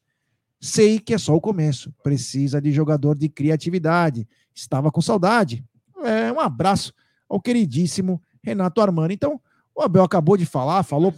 Sei 0.59 0.99
que 0.99 1.13
é 1.13 1.17
só 1.17 1.35
o 1.35 1.41
começo. 1.41 1.93
Precisa 2.03 2.61
de 2.61 2.71
jogador 2.71 3.15
de 3.15 3.29
criatividade. 3.29 4.27
Estava 4.53 4.91
com 4.91 5.01
saudade. 5.01 5.63
É, 6.03 6.31
um 6.31 6.39
abraço 6.39 6.93
ao 7.29 7.39
queridíssimo 7.39 8.21
Renato 8.43 8.81
Armani. 8.81 9.13
Então, 9.13 9.39
o 9.75 9.81
Abel 9.81 10.03
acabou 10.03 10.37
de 10.37 10.45
falar, 10.45 10.83
falou. 10.83 11.13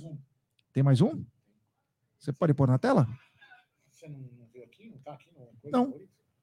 Tem 0.74 0.84
mais 0.84 1.02
um? 1.02 1.24
Você 2.20 2.34
pode 2.34 2.54
pôr 2.54 2.68
na 2.68 2.78
tela? 2.78 3.08
Você 3.90 4.08
não 4.08 4.20
viu 4.54 4.64
aqui? 4.64 4.90
Não 4.90 4.98
tá 4.98 5.14
aqui 5.14 5.30
Não. 5.72 5.94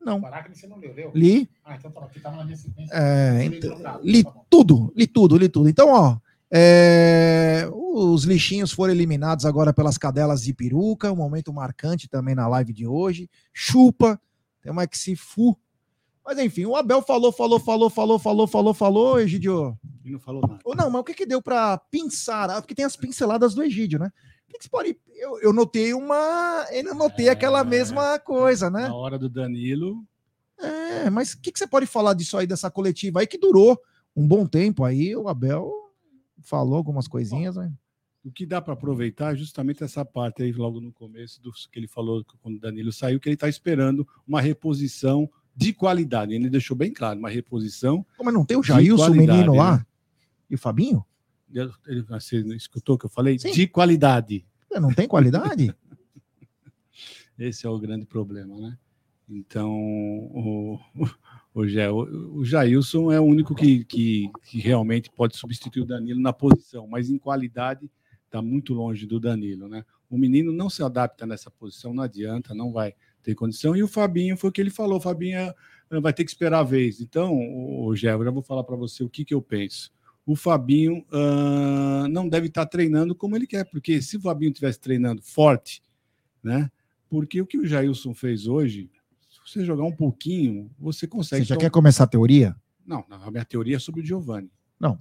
Não. 0.00 0.20
Você 0.52 0.66
não 0.68 0.78
leu, 0.78 0.94
leu? 0.94 1.10
Li. 1.14 1.50
Ah, 1.64 1.74
então 1.74 1.90
tá, 1.90 2.04
aqui 2.04 2.20
tava 2.20 2.36
na 2.36 2.44
minha 2.44 2.56
sequência. 2.56 2.94
É, 2.94 3.44
então, 3.44 4.00
li 4.02 4.22
tá 4.22 4.32
tudo, 4.48 4.92
li 4.96 5.06
tudo, 5.06 5.36
li 5.36 5.48
tudo. 5.48 5.68
Então, 5.68 5.88
ó, 5.88 6.16
é, 6.50 7.68
os 7.72 8.24
lixinhos 8.24 8.72
foram 8.72 8.92
eliminados 8.92 9.44
agora 9.44 9.72
pelas 9.72 9.98
cadelas 9.98 10.42
de 10.42 10.54
peruca, 10.54 11.12
um 11.12 11.16
momento 11.16 11.52
marcante 11.52 12.08
também 12.08 12.34
na 12.34 12.46
live 12.46 12.72
de 12.72 12.86
hoje. 12.86 13.28
Chupa, 13.52 14.20
tem 14.62 14.70
uma 14.70 14.86
que 14.86 14.98
se 14.98 15.16
fu. 15.16 15.58
Mas 16.24 16.38
enfim, 16.38 16.66
o 16.66 16.74
Abel 16.74 17.02
falou, 17.02 17.30
falou, 17.32 17.60
falou, 17.60 17.88
falou, 17.88 18.18
falou, 18.18 18.46
falou, 18.46 18.74
falou, 18.74 19.20
Egidio. 19.20 19.78
E 20.04 20.10
não 20.10 20.18
falou 20.18 20.42
nada. 20.42 20.60
Ou 20.64 20.74
não, 20.74 20.90
mas 20.90 21.00
o 21.00 21.04
que 21.04 21.14
que 21.14 21.26
deu 21.26 21.40
para 21.40 21.78
pinçar? 21.78 22.50
Ah, 22.50 22.60
porque 22.60 22.74
tem 22.74 22.84
as 22.84 22.96
pinceladas 22.96 23.54
do 23.54 23.62
Egídio, 23.62 23.98
né? 23.98 24.10
O 24.48 24.52
que, 24.52 24.58
que 24.58 24.64
você 24.64 24.68
pode. 24.68 24.98
Eu, 25.14 25.40
eu 25.40 25.52
notei 25.52 25.94
uma. 25.94 26.66
Eu 26.70 26.94
notei 26.94 27.28
é... 27.28 27.30
aquela 27.30 27.62
mesma 27.64 28.18
coisa, 28.18 28.68
né? 28.70 28.88
Na 28.88 28.94
hora 28.94 29.18
do 29.18 29.28
Danilo. 29.28 30.04
É, 30.58 31.10
mas 31.10 31.32
o 31.32 31.40
que, 31.40 31.52
que 31.52 31.58
você 31.58 31.66
pode 31.66 31.86
falar 31.86 32.14
disso 32.14 32.36
aí, 32.36 32.46
dessa 32.46 32.70
coletiva 32.70 33.20
aí 33.20 33.26
que 33.26 33.38
durou 33.38 33.78
um 34.14 34.26
bom 34.26 34.46
tempo 34.46 34.84
aí? 34.84 35.14
O 35.14 35.28
Abel 35.28 35.85
falou 36.46 36.76
algumas 36.76 37.08
coisinhas, 37.08 37.56
né? 37.56 37.72
O 38.24 38.30
que 38.30 38.46
dá 38.46 38.60
para 38.60 38.72
aproveitar 38.72 39.34
é 39.34 39.36
justamente 39.36 39.84
essa 39.84 40.04
parte 40.04 40.42
aí, 40.42 40.52
logo 40.52 40.80
no 40.80 40.92
começo, 40.92 41.40
do 41.42 41.52
que 41.52 41.78
ele 41.78 41.86
falou 41.86 42.24
quando 42.42 42.56
o 42.56 42.60
Danilo 42.60 42.92
saiu, 42.92 43.20
que 43.20 43.28
ele 43.28 43.34
está 43.34 43.48
esperando 43.48 44.06
uma 44.26 44.40
reposição 44.40 45.30
de 45.54 45.72
qualidade. 45.72 46.34
Ele 46.34 46.50
deixou 46.50 46.76
bem 46.76 46.92
claro, 46.92 47.18
uma 47.18 47.30
reposição. 47.30 48.04
Como 48.16 48.32
não 48.32 48.44
tem 48.44 48.56
o 48.56 48.62
Jailson, 48.62 49.10
o 49.10 49.14
menino 49.14 49.54
lá? 49.54 49.78
Né? 49.78 49.86
E 50.50 50.54
o 50.54 50.58
Fabinho? 50.58 51.04
Ele, 51.52 52.02
você 52.02 52.38
escutou 52.56 52.96
o 52.96 52.98
que 52.98 53.06
eu 53.06 53.10
falei? 53.10 53.38
Sim. 53.38 53.52
De 53.52 53.66
qualidade. 53.66 54.44
Não 54.72 54.92
tem 54.92 55.06
qualidade? 55.06 55.74
Esse 57.38 57.66
é 57.66 57.70
o 57.70 57.78
grande 57.78 58.06
problema, 58.06 58.58
né? 58.58 58.78
Então, 59.28 59.70
o, 59.70 60.78
Hoje 61.58 61.80
é, 61.80 61.90
o, 61.90 62.44
Jailson 62.44 63.10
é 63.10 63.18
o 63.18 63.24
único 63.24 63.54
que, 63.54 63.82
que, 63.86 64.30
que, 64.44 64.58
realmente 64.58 65.10
pode 65.10 65.38
substituir 65.38 65.80
o 65.80 65.86
Danilo 65.86 66.20
na 66.20 66.30
posição, 66.30 66.86
mas 66.86 67.08
em 67.08 67.16
qualidade 67.16 67.90
está 68.26 68.42
muito 68.42 68.74
longe 68.74 69.06
do 69.06 69.18
Danilo, 69.18 69.66
né? 69.66 69.82
O 70.10 70.18
menino 70.18 70.52
não 70.52 70.68
se 70.68 70.82
adapta 70.82 71.24
nessa 71.24 71.50
posição, 71.50 71.94
não 71.94 72.02
adianta, 72.02 72.54
não 72.54 72.72
vai 72.72 72.92
ter 73.22 73.34
condição. 73.34 73.74
E 73.74 73.82
o 73.82 73.88
Fabinho 73.88 74.36
foi 74.36 74.50
o 74.50 74.52
que 74.52 74.60
ele 74.60 74.68
falou, 74.68 74.98
o 74.98 75.00
Fabinho 75.00 75.38
é, 75.38 75.54
vai 75.98 76.12
ter 76.12 76.24
que 76.24 76.30
esperar 76.30 76.58
a 76.58 76.62
vez. 76.62 77.00
Então, 77.00 77.34
o 77.34 77.96
Gé, 77.96 78.12
eu 78.12 78.22
já 78.22 78.30
vou 78.30 78.42
falar 78.42 78.62
para 78.62 78.76
você 78.76 79.02
o 79.02 79.08
que, 79.08 79.24
que 79.24 79.32
eu 79.32 79.40
penso. 79.40 79.90
O 80.26 80.36
Fabinho 80.36 81.06
uh, 81.10 82.06
não 82.10 82.28
deve 82.28 82.48
estar 82.48 82.66
tá 82.66 82.70
treinando 82.70 83.14
como 83.14 83.34
ele 83.34 83.46
quer, 83.46 83.64
porque 83.64 84.02
se 84.02 84.18
o 84.18 84.20
Fabinho 84.20 84.50
estivesse 84.50 84.78
treinando 84.78 85.22
forte, 85.22 85.82
né? 86.42 86.70
Porque 87.08 87.40
o 87.40 87.46
que 87.46 87.56
o 87.56 87.64
Jailson 87.64 88.12
fez 88.12 88.46
hoje 88.46 88.90
você 89.46 89.64
jogar 89.64 89.84
um 89.84 89.92
pouquinho, 89.92 90.70
você 90.78 91.06
consegue. 91.06 91.44
Você 91.44 91.48
já 91.48 91.56
quer 91.56 91.70
começar 91.70 92.04
a 92.04 92.08
teoria? 92.08 92.56
Não, 92.84 93.04
a 93.08 93.30
minha 93.30 93.44
teoria 93.44 93.76
é 93.76 93.78
sobre 93.78 94.00
o 94.00 94.04
Giovanni. 94.04 94.50
Não. 94.78 94.98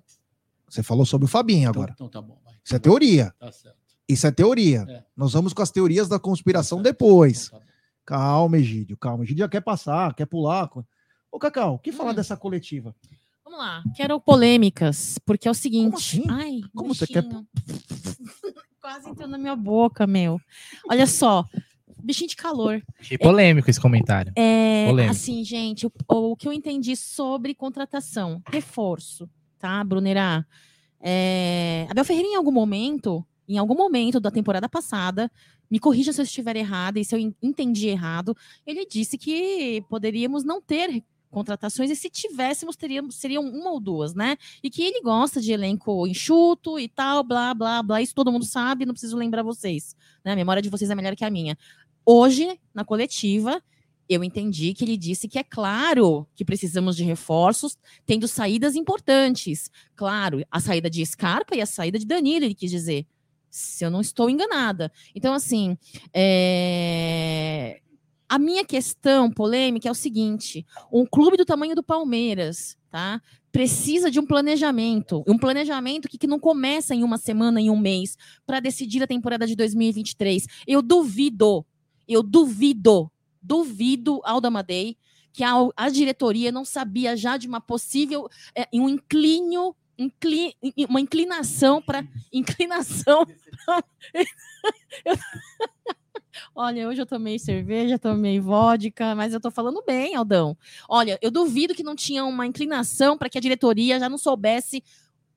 Você 0.68 0.82
falou 0.82 1.06
sobre 1.06 1.26
o 1.26 1.28
Fabinho 1.28 1.70
então, 1.70 1.72
agora. 1.72 1.92
Então 1.94 2.10
tá 2.10 2.22
bom. 2.22 2.40
Vai. 2.44 2.56
Isso 2.64 2.76
é 2.76 2.80
teoria. 2.80 3.34
Tá 3.40 3.52
certo. 3.52 3.78
Isso 4.08 4.28
é 4.28 4.32
teoria. 4.32 4.86
É. 4.88 5.04
Nós 5.16 5.34
vamos 5.34 5.54
com 5.54 5.62
as 5.62 5.72
teorias 5.72 6.08
da 6.08 6.20
conspiração 6.20 6.78
tá 6.80 6.84
depois. 6.84 7.48
Então, 7.48 7.60
tá 7.60 7.66
calma, 8.06 8.58
Egídio, 8.58 8.98
calma. 8.98 9.24
Egídio 9.24 9.44
já 9.44 9.50
quer 9.50 9.62
passar, 9.62 10.14
quer 10.14 10.26
pular. 10.26 10.70
Ô, 11.32 11.40
Cacau, 11.40 11.76
o 11.76 11.80
que 11.80 11.92
falar 11.92 12.12
hum. 12.12 12.16
dessa 12.16 12.38
coletiva? 12.38 12.96
Vamos 13.44 13.60
lá. 13.60 13.84
Quero 13.96 14.20
polêmicas, 14.20 15.20
porque 15.26 15.48
é 15.48 15.52
o 15.52 15.56
seguinte. 15.56 15.92
Como, 15.92 15.98
assim? 15.98 16.24
Ai, 16.30 16.62
Como 16.74 16.94
você 16.94 17.08
quer? 17.08 17.24
Quase 18.82 19.10
entrou 19.10 19.28
na 19.28 19.38
minha 19.38 19.56
boca, 19.56 20.06
meu. 20.06 20.40
Olha 20.88 21.08
só, 21.08 21.48
bichinho 22.06 22.30
de 22.30 22.36
calor. 22.36 22.82
Achei 23.00 23.18
polêmico 23.18 23.68
é, 23.68 23.72
esse 23.72 23.82
comentário. 23.82 24.32
É, 24.36 24.86
polêmico. 24.88 25.12
assim, 25.12 25.44
gente, 25.44 25.86
o, 25.88 25.92
o, 26.08 26.36
que 26.36 26.48
eu 26.48 26.54
entendi 26.54 26.96
sobre 26.96 27.54
contratação, 27.54 28.42
reforço, 28.52 29.30
tá, 29.58 29.84
Brunerá? 29.84 30.46
É, 31.02 31.88
Abel 31.90 32.06
Ferreira, 32.06 32.30
em 32.30 32.36
algum 32.36 32.52
momento, 32.52 33.26
em 33.48 33.58
algum 33.58 33.76
momento 33.76 34.20
da 34.20 34.32
temporada 34.32 34.70
passada, 34.70 35.32
me 35.70 35.80
corrija 35.80 36.14
se 36.14 36.22
eu 36.22 36.24
estiver 36.24 36.56
errada 36.56 37.00
e 37.00 37.06
se 37.06 37.16
eu 37.16 37.34
entendi 37.42 37.88
errado, 37.88 38.36
ele 38.66 38.86
disse 38.86 39.18
que 39.18 39.84
poderíamos 39.90 40.44
não 40.44 40.62
ter 40.62 41.04
contratações 41.36 41.92
e 41.92 41.96
se 41.98 42.10
tivéssemos 42.10 42.78
teríamos 42.78 43.16
seriam 43.16 43.44
uma 43.44 43.72
ou 43.72 43.80
duas, 43.80 44.16
né? 44.16 44.38
E 44.64 44.70
que 44.70 44.82
ele 44.82 45.02
gosta 45.02 45.42
de 45.42 45.52
elenco 45.52 46.08
enxuto 46.08 46.80
e 46.80 46.88
tal, 46.88 47.26
blá 47.26 47.54
blá 47.54 47.84
blá, 47.84 48.02
isso 48.02 48.16
todo 48.16 48.32
mundo 48.32 48.46
sabe, 48.46 48.86
não 48.86 48.94
preciso 48.94 49.18
lembrar 49.18 49.44
vocês, 49.44 49.98
né? 50.24 50.32
A 50.32 50.36
memória 50.36 50.62
de 50.62 50.70
vocês 50.70 50.90
é 50.90 50.96
melhor 50.96 51.14
que 51.14 51.26
a 51.26 51.30
minha. 51.30 51.58
Hoje, 52.06 52.60
na 52.74 52.86
coletiva, 52.86 53.62
Eu 54.08 54.24
entendi 54.24 54.74
que 54.74 54.84
ele 54.84 54.98
disse 54.98 55.28
que 55.28 55.40
é 55.40 55.44
claro 55.44 56.28
que 56.36 56.46
precisamos 56.46 56.96
de 56.96 57.04
reforços, 57.04 57.76
tendo 58.06 58.28
saídas 58.28 58.76
importantes. 58.76 59.72
Claro, 59.96 60.46
a 60.52 60.60
saída 60.60 60.90
de 60.90 61.04
Scarpa 61.04 61.56
e 61.56 61.62
a 61.62 61.66
saída 61.66 61.98
de 61.98 62.06
Danilo, 62.06 62.46
ele 62.46 62.54
quis 62.54 62.70
dizer. 62.70 63.08
Se 63.50 63.86
eu 63.86 63.90
não 63.90 64.02
estou 64.02 64.30
enganada. 64.30 64.92
Então, 65.16 65.34
assim, 65.34 65.78
é, 66.14 67.80
a 68.28 68.38
minha 68.38 68.66
questão 68.66 69.32
polêmica 69.32 69.88
é 69.88 69.92
o 69.92 69.96
seguinte: 69.96 70.66
um 70.92 71.06
clube 71.06 71.38
do 71.38 71.46
tamanho 71.46 71.74
do 71.74 71.82
Palmeiras, 71.82 72.78
tá? 72.92 73.22
Precisa 73.52 74.12
de 74.12 74.20
um 74.20 74.26
planejamento, 74.26 75.24
um 75.26 75.38
planejamento 75.38 76.10
que, 76.10 76.18
que 76.18 76.28
não 76.28 76.38
começa 76.40 76.94
em 76.94 77.04
uma 77.04 77.18
semana, 77.18 77.62
em 77.62 77.70
um 77.70 77.78
mês, 77.78 78.18
para 78.46 78.60
decidir 78.60 79.02
a 79.02 79.08
temporada 79.08 79.48
de 79.48 79.56
2023. 79.56 80.46
Eu 80.68 80.82
duvido, 80.82 81.66
eu 82.08 82.24
duvido, 82.24 83.12
duvido, 83.42 84.22
Alda 84.24 84.50
Madei, 84.50 84.98
que 85.32 85.44
a, 85.44 85.54
a 85.76 85.90
diretoria 85.90 86.52
não 86.52 86.64
sabia 86.64 87.16
já 87.18 87.38
de 87.38 87.48
uma 87.48 87.60
possível, 87.60 88.30
é, 88.56 88.68
um 88.74 88.88
inclínio, 88.88 89.76
incli, 89.98 90.56
uma 90.88 91.02
inclinação 91.02 91.82
para 91.82 92.06
inclinação. 92.32 93.26
Olha, 96.54 96.88
hoje 96.88 97.02
eu 97.02 97.06
tomei 97.06 97.40
cerveja, 97.40 98.00
tomei 98.00 98.40
vodka, 98.40 99.16
mas 99.16 99.34
eu 99.34 99.40
tô 99.40 99.50
falando 99.52 99.84
bem, 99.86 100.16
Aldão. 100.16 100.58
Olha, 100.88 101.18
eu 101.22 101.32
duvido 101.32 101.74
que 101.74 101.84
não 101.84 101.96
tinha 101.96 102.26
uma 102.26 102.46
inclinação 102.46 103.18
para 103.18 103.30
que 103.30 103.38
a 103.38 103.42
diretoria 103.42 104.00
já 104.00 104.10
não 104.10 104.18
soubesse 104.18 104.84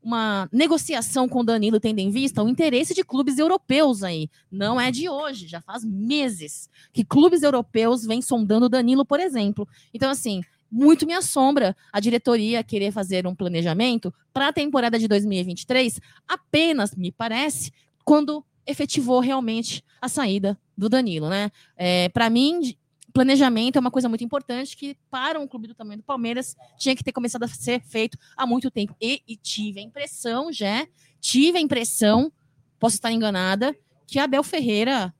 uma 0.03 0.49
negociação 0.53 1.29
com 1.29 1.45
Danilo, 1.45 1.81
tendo 1.81 1.99
em 1.99 2.11
vista 2.11 2.43
o 2.43 2.49
interesse 2.49 2.95
de 2.95 3.05
clubes 3.05 3.39
europeus 3.39 4.03
aí. 4.03 4.29
Não 4.51 4.81
é 4.81 4.91
de 4.91 5.09
hoje, 5.09 5.47
já 5.47 5.61
faz 5.61 5.85
meses 5.85 6.69
que 6.93 7.05
clubes 7.05 7.43
europeus 7.43 8.05
vêm 8.05 8.23
sondando 8.23 8.69
Danilo, 8.69 9.05
por 9.05 9.21
exemplo. 9.21 9.69
Então, 9.93 10.11
assim, 10.11 10.43
muito 10.71 11.07
me 11.07 11.15
assombra 11.15 11.77
a 11.93 12.01
diretoria 12.01 12.63
querer 12.63 12.93
fazer 12.93 13.27
um 13.27 13.35
planejamento 13.35 14.13
para 14.33 14.49
a 14.49 14.53
temporada 14.53 14.99
de 14.99 15.09
2023, 15.09 16.01
apenas, 16.27 16.95
me 16.95 17.11
parece, 17.11 17.73
quando 18.05 18.45
efetivou 18.67 19.21
realmente 19.21 19.83
a 20.01 20.09
saída 20.09 20.59
do 20.77 20.89
Danilo, 20.89 21.29
né? 21.29 21.51
É, 21.77 22.09
para 22.11 22.31
mim, 22.31 22.77
planejamento 23.19 23.75
é 23.75 23.81
uma 23.81 23.91
coisa 23.91 24.09
muito 24.09 24.23
importante 24.23 24.77
que 24.77 24.97
para 25.11 25.41
um 25.41 25.47
clube 25.49 25.67
do 25.67 25.75
tamanho 25.75 25.99
do 25.99 26.05
Palmeiras 26.05 26.55
tinha 26.79 26.95
que 26.95 27.03
ter 27.03 27.11
começado 27.11 27.43
a 27.43 27.49
ser 27.49 27.81
feito 27.81 28.17
há 28.37 28.47
muito 28.47 28.71
tempo. 28.71 28.95
E, 29.01 29.23
e 29.27 29.35
tive 29.35 29.81
a 29.81 29.83
impressão, 29.83 30.53
já, 30.53 30.87
tive 31.21 31.59
a 31.59 31.61
impressão, 31.61 32.31
posso 32.79 32.95
estar 32.95 33.11
enganada, 33.11 33.77
que 34.07 34.21
Abel 34.21 34.45
Ferreira 34.45 35.13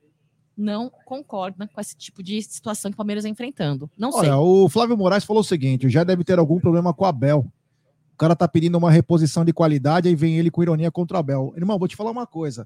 não 0.55 0.89
concorda 1.03 1.67
com 1.67 1.81
esse 1.81 1.93
tipo 1.97 2.23
de 2.23 2.41
situação 2.41 2.89
que 2.89 2.95
o 2.95 2.97
Palmeiras 2.97 3.25
está 3.25 3.31
enfrentando. 3.33 3.91
Não 3.97 4.13
sei. 4.13 4.29
Olha, 4.29 4.37
o 4.37 4.69
Flávio 4.69 4.95
Moraes 4.95 5.25
falou 5.25 5.41
o 5.41 5.45
seguinte: 5.45 5.89
já 5.89 6.05
deve 6.05 6.23
ter 6.23 6.39
algum 6.39 6.57
problema 6.57 6.93
com 6.93 7.03
o 7.03 7.07
Abel. 7.07 7.51
O 8.13 8.17
cara 8.17 8.33
tá 8.33 8.47
pedindo 8.47 8.77
uma 8.77 8.89
reposição 8.91 9.43
de 9.43 9.51
qualidade, 9.51 10.07
aí 10.07 10.15
vem 10.15 10.39
ele 10.39 10.49
com 10.49 10.63
ironia 10.63 10.89
contra 10.89 11.17
o 11.17 11.19
Abel. 11.19 11.53
Irmão, 11.57 11.77
vou 11.77 11.87
te 11.87 11.97
falar 11.97 12.11
uma 12.11 12.25
coisa. 12.25 12.65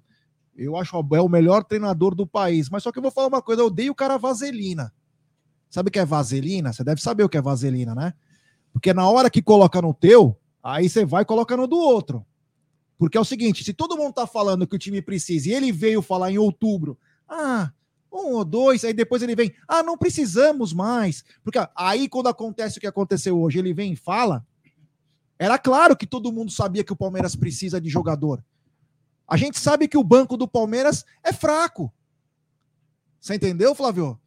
Eu 0.55 0.77
acho 0.77 0.95
o 0.95 0.99
Abel 0.99 1.25
o 1.25 1.29
melhor 1.29 1.63
treinador 1.63 2.13
do 2.13 2.27
país. 2.27 2.69
Mas 2.69 2.83
só 2.83 2.91
que 2.91 2.99
eu 2.99 3.03
vou 3.03 3.11
falar 3.11 3.29
uma 3.29 3.41
coisa: 3.41 3.63
eu 3.63 3.65
odeio 3.65 3.93
o 3.93 3.95
cara 3.95 4.17
vaselina. 4.17 4.93
Sabe 5.73 5.89
o 5.89 5.91
que 5.91 5.97
é 5.97 6.05
vaselina? 6.05 6.71
Você 6.71 6.83
deve 6.83 7.01
saber 7.01 7.23
o 7.23 7.29
que 7.29 7.35
é 7.35 7.41
vaselina, 7.41 7.95
né? 7.95 8.13
Porque 8.71 8.93
na 8.93 9.09
hora 9.09 9.27
que 9.27 9.41
coloca 9.41 9.81
no 9.81 9.91
teu, 9.91 10.39
aí 10.61 10.87
você 10.87 11.03
vai 11.03 11.25
coloca 11.25 11.57
no 11.57 11.65
do 11.65 11.77
outro. 11.77 12.23
Porque 12.95 13.17
é 13.17 13.19
o 13.19 13.25
seguinte: 13.25 13.63
se 13.63 13.73
todo 13.73 13.97
mundo 13.97 14.13
tá 14.13 14.27
falando 14.27 14.67
que 14.67 14.75
o 14.75 14.77
time 14.77 15.01
precisa 15.01 15.49
e 15.49 15.51
ele 15.51 15.71
veio 15.71 16.03
falar 16.03 16.31
em 16.31 16.37
outubro, 16.37 16.95
ah, 17.27 17.71
um 18.11 18.33
ou 18.33 18.45
dois, 18.45 18.83
aí 18.83 18.93
depois 18.93 19.23
ele 19.23 19.35
vem, 19.35 19.51
ah, 19.67 19.81
não 19.81 19.97
precisamos 19.97 20.73
mais. 20.73 21.23
Porque 21.43 21.57
aí 21.75 22.07
quando 22.07 22.27
acontece 22.27 22.77
o 22.77 22.79
que 22.79 22.85
aconteceu 22.85 23.41
hoje, 23.41 23.57
ele 23.57 23.73
vem 23.73 23.93
e 23.93 23.95
fala. 23.95 24.45
Era 25.39 25.57
claro 25.57 25.97
que 25.97 26.05
todo 26.05 26.31
mundo 26.31 26.51
sabia 26.51 26.83
que 26.83 26.93
o 26.93 26.95
Palmeiras 26.95 27.35
precisa 27.35 27.81
de 27.81 27.89
jogador. 27.89 28.45
A 29.27 29.37
gente 29.37 29.57
sabe 29.57 29.87
que 29.87 29.97
o 29.97 30.03
banco 30.03 30.37
do 30.37 30.47
Palmeiras 30.47 31.03
é 31.23 31.33
fraco. 31.33 31.91
Você 33.19 33.33
entendeu, 33.33 33.73
Flávio? 33.73 34.19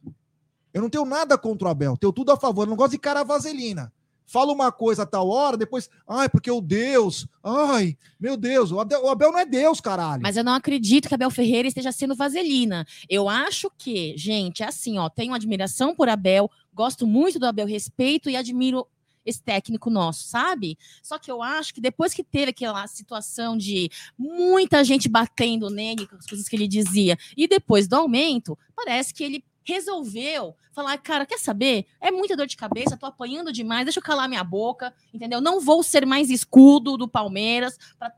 Eu 0.77 0.83
não 0.83 0.89
tenho 0.91 1.05
nada 1.05 1.37
contra 1.39 1.67
o 1.67 1.71
Abel, 1.71 1.97
tenho 1.97 2.13
tudo 2.13 2.31
a 2.31 2.37
favor. 2.37 2.63
Eu 2.63 2.69
não 2.69 2.75
gosto 2.75 2.91
de 2.91 2.99
cara 2.99 3.23
vaselina. 3.23 3.91
Fala 4.27 4.51
uma 4.51 4.71
coisa 4.71 5.03
a 5.03 5.05
tal 5.05 5.27
hora, 5.29 5.57
depois, 5.57 5.89
ai, 6.07 6.29
porque 6.29 6.51
o 6.51 6.61
Deus, 6.61 7.25
ai, 7.41 7.97
meu 8.19 8.37
Deus, 8.37 8.71
o 8.71 8.79
Abel, 8.79 9.03
o 9.03 9.09
Abel 9.09 9.31
não 9.31 9.39
é 9.39 9.45
Deus, 9.45 9.79
caralho. 9.79 10.21
Mas 10.21 10.37
eu 10.37 10.43
não 10.43 10.53
acredito 10.53 11.07
que 11.07 11.15
Abel 11.15 11.31
Ferreira 11.31 11.67
esteja 11.67 11.91
sendo 11.91 12.13
vaselina. 12.13 12.85
Eu 13.09 13.27
acho 13.27 13.71
que, 13.75 14.15
gente, 14.17 14.61
é 14.61 14.67
assim, 14.67 14.99
ó, 14.99 15.09
tenho 15.09 15.33
admiração 15.33 15.95
por 15.95 16.09
Abel, 16.09 16.51
gosto 16.73 17.07
muito 17.07 17.39
do 17.39 17.47
Abel, 17.47 17.65
respeito 17.65 18.29
e 18.29 18.35
admiro 18.35 18.85
esse 19.25 19.41
técnico 19.41 19.89
nosso, 19.89 20.25
sabe? 20.25 20.77
Só 21.01 21.17
que 21.17 21.31
eu 21.31 21.41
acho 21.41 21.73
que 21.73 21.81
depois 21.81 22.13
que 22.13 22.23
teve 22.23 22.51
aquela 22.51 22.85
situação 22.85 23.57
de 23.57 23.89
muita 24.17 24.83
gente 24.83 25.09
batendo 25.09 25.69
nele, 25.69 26.05
com 26.05 26.17
as 26.17 26.25
coisas 26.27 26.47
que 26.47 26.55
ele 26.55 26.67
dizia, 26.67 27.17
e 27.35 27.47
depois 27.47 27.87
do 27.87 27.95
aumento, 27.95 28.59
parece 28.75 29.13
que 29.13 29.23
ele 29.23 29.43
resolveu 29.67 30.55
falar, 30.71 30.97
cara, 30.97 31.25
quer 31.25 31.37
saber? 31.37 31.85
É 31.99 32.09
muita 32.09 32.35
dor 32.35 32.47
de 32.47 32.55
cabeça, 32.55 32.95
tô 32.97 33.05
apanhando 33.05 33.51
demais, 33.51 33.85
deixa 33.85 33.99
eu 33.99 34.03
calar 34.03 34.29
minha 34.29 34.43
boca, 34.43 34.93
entendeu? 35.13 35.41
Não 35.41 35.59
vou 35.59 35.83
ser 35.83 36.05
mais 36.05 36.29
escudo 36.29 36.97
do 36.97 37.07
Palmeiras 37.07 37.77
para 37.99 38.13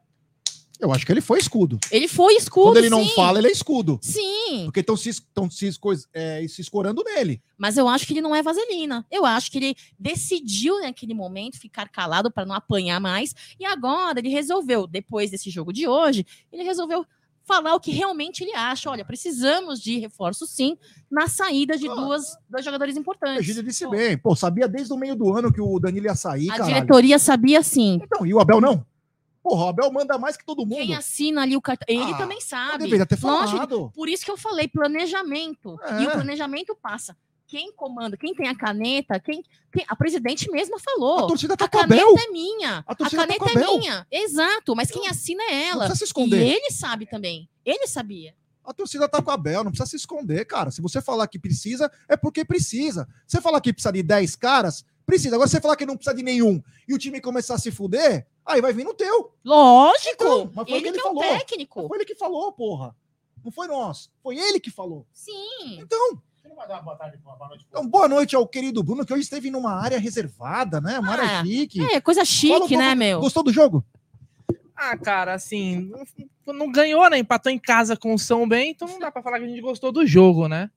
eu 0.79 0.93
acho 0.93 1.05
que 1.05 1.11
ele 1.11 1.19
foi 1.19 1.39
escudo. 1.39 1.77
Ele 1.91 2.07
foi 2.07 2.35
escudo. 2.35 2.67
Quando 2.67 2.77
ele 2.77 2.89
não 2.89 3.03
sim. 3.03 3.13
fala, 3.13 3.37
ele 3.37 3.49
é 3.49 3.51
escudo. 3.51 3.99
Sim. 4.01 4.63
Porque 4.63 4.79
estão 4.79 4.95
se, 4.95 5.21
tão 5.33 5.51
se, 5.51 5.69
é, 6.13 6.47
se 6.47 6.61
escorando 6.61 7.03
nele. 7.03 7.43
Mas 7.57 7.75
eu 7.75 7.85
acho 7.85 8.07
que 8.07 8.13
ele 8.13 8.21
não 8.21 8.33
é 8.33 8.41
vaselina. 8.41 9.05
Eu 9.11 9.25
acho 9.25 9.51
que 9.51 9.57
ele 9.57 9.75
decidiu 9.99 10.79
naquele 10.79 11.13
momento 11.13 11.59
ficar 11.59 11.89
calado 11.89 12.31
para 12.31 12.45
não 12.45 12.55
apanhar 12.55 13.01
mais. 13.01 13.35
E 13.59 13.65
agora 13.65 14.19
ele 14.19 14.29
resolveu, 14.29 14.87
depois 14.87 15.29
desse 15.29 15.49
jogo 15.49 15.73
de 15.73 15.85
hoje, 15.85 16.25
ele 16.49 16.63
resolveu 16.63 17.05
falar 17.49 17.73
o 17.73 17.79
que 17.79 17.89
realmente 17.91 18.43
ele 18.43 18.53
acha. 18.53 18.89
Olha, 18.91 19.03
precisamos 19.03 19.81
de 19.81 19.97
reforço 19.97 20.45
sim 20.45 20.77
na 21.09 21.27
saída 21.27 21.75
de 21.75 21.87
duas, 21.87 22.37
dois 22.47 22.63
jogadores 22.63 22.95
A 22.95 22.99
importantes. 22.99 23.43
gente 23.45 23.63
disse 23.63 23.87
bem. 23.89 24.15
Pô, 24.17 24.35
sabia 24.35 24.67
desde 24.67 24.93
o 24.93 24.97
meio 24.97 25.15
do 25.15 25.35
ano 25.35 25.51
que 25.51 25.59
o 25.59 25.79
Danilo 25.79 26.05
ia 26.05 26.15
sair, 26.15 26.49
A 26.49 26.53
caralho. 26.57 26.73
diretoria 26.75 27.17
sabia 27.17 27.63
sim. 27.63 27.99
Então, 28.03 28.25
e 28.25 28.33
o 28.33 28.39
Abel 28.39 28.61
não? 28.61 28.85
Porra, 29.41 29.65
o 29.65 29.69
Abel 29.69 29.91
manda 29.91 30.17
mais 30.19 30.37
que 30.37 30.45
todo 30.45 30.59
mundo. 30.65 30.75
Quem 30.75 30.93
assina 30.95 31.41
ali 31.41 31.55
o 31.57 31.61
cartão. 31.61 31.85
Ele 31.87 32.13
Ah, 32.13 32.17
também 32.17 32.39
sabe. 32.41 32.83
deveria 32.83 33.05
ter 33.05 33.17
Lógico, 33.21 33.51
falado. 33.57 33.91
por 33.95 34.07
isso 34.07 34.23
que 34.23 34.29
eu 34.29 34.37
falei 34.37 34.67
planejamento. 34.67 35.79
E 35.99 36.05
o 36.05 36.09
É. 36.09 36.13
planejamento 36.13 36.75
passa. 36.79 37.15
Quem 37.49 37.71
comanda, 37.73 38.15
quem 38.15 38.31
tem 38.35 38.47
a 38.47 38.55
caneta, 38.55 39.19
quem, 39.19 39.43
quem- 39.73 39.83
a 39.87 39.95
presidente 39.95 40.51
mesma 40.51 40.77
falou. 40.79 41.25
A 41.25 41.27
torcida 41.27 41.57
tá 41.57 41.65
a 41.65 41.67
caneta 41.67 41.95
Abel. 42.03 42.15
é 42.15 42.27
minha. 42.29 42.83
A 42.85 42.91
A, 42.91 42.95
tá 42.95 43.09
caneta 43.09 43.39
com 43.39 43.45
o 43.45 43.49
é 43.49 43.77
minha. 43.79 44.07
Exato, 44.11 44.75
mas 44.75 44.91
quem 44.91 45.07
assina 45.07 45.41
é 45.45 45.69
ela. 45.69 45.79
precisa 45.85 45.97
se 45.97 46.03
esconder. 46.03 46.45
E 46.45 46.51
ele 46.51 46.69
sabe 46.69 47.07
também. 47.07 47.49
Ele 47.65 47.87
sabia. 47.87 48.35
A 48.63 48.71
torcida 48.71 49.09
tá 49.09 49.19
com 49.19 49.31
a 49.31 49.33
Abel, 49.33 49.63
não 49.63 49.71
precisa 49.71 49.89
se 49.89 49.95
esconder, 49.95 50.45
cara. 50.45 50.69
Se 50.69 50.79
você 50.79 51.01
falar 51.01 51.27
que 51.27 51.39
precisa, 51.39 51.91
é 52.07 52.15
porque 52.15 52.45
precisa. 52.45 53.07
Você 53.25 53.41
falar 53.41 53.59
que 53.61 53.73
precisa 53.73 53.91
de 53.93 54.03
10 54.03 54.35
caras, 54.35 54.85
precisa. 55.03 55.33
Agora, 55.35 55.49
você 55.49 55.59
falar 55.59 55.75
que 55.75 55.87
não 55.87 55.95
precisa 55.97 56.15
de 56.15 56.21
nenhum 56.21 56.61
e 56.87 56.93
o 56.93 56.99
time 56.99 57.19
começar 57.19 57.55
a 57.55 57.57
se 57.57 57.71
fuder, 57.71 58.27
aí 58.45 58.61
vai 58.61 58.73
vir 58.73 58.83
no 58.83 58.93
teu. 58.93 59.33
Lógico! 59.43 60.13
Então, 60.23 60.51
mas 60.53 60.69
foi 60.69 60.77
ele 60.77 60.83
que 60.83 60.87
ele 60.89 60.97
é 60.97 61.01
o 61.01 61.03
falou. 61.03 61.23
técnico. 61.23 61.87
Foi 61.87 61.97
ele 61.97 62.05
que 62.05 62.13
falou, 62.15 62.51
porra. 62.51 62.95
Não 63.43 63.51
foi 63.51 63.67
nós. 63.67 64.11
Foi 64.21 64.37
ele 64.37 64.59
que 64.59 64.69
falou. 64.69 65.07
Sim. 65.11 65.79
Então. 65.79 66.21
Então, 67.67 67.87
boa 67.87 68.07
noite 68.07 68.35
ao 68.35 68.47
querido 68.47 68.83
Bruno, 68.83 69.05
que 69.05 69.13
hoje 69.13 69.23
esteve 69.23 69.49
numa 69.51 69.73
área 69.73 69.99
reservada, 69.99 70.81
né? 70.81 70.99
Uma 70.99 71.11
área 71.13 71.39
Ah, 71.39 71.45
chique. 71.45 71.81
é, 71.93 72.01
coisa 72.01 72.25
chique, 72.25 72.53
Fala 72.75 72.77
né, 72.77 72.95
meu? 72.95 73.19
Gostou 73.19 73.43
do 73.43 73.51
jogo? 73.53 73.85
Ah, 74.75 74.97
cara, 74.97 75.33
assim, 75.33 75.91
não, 76.45 76.53
não 76.53 76.71
ganhou, 76.71 77.09
né? 77.09 77.17
Empatou 77.17 77.51
em 77.51 77.59
casa 77.59 77.97
com 77.97 78.13
o 78.13 78.19
São 78.19 78.47
Bento, 78.47 78.85
não 78.85 78.99
dá 78.99 79.11
pra 79.11 79.21
falar 79.21 79.39
que 79.39 79.45
a 79.45 79.47
gente 79.47 79.61
gostou 79.61 79.91
do 79.91 80.05
jogo, 80.05 80.47
né? 80.47 80.71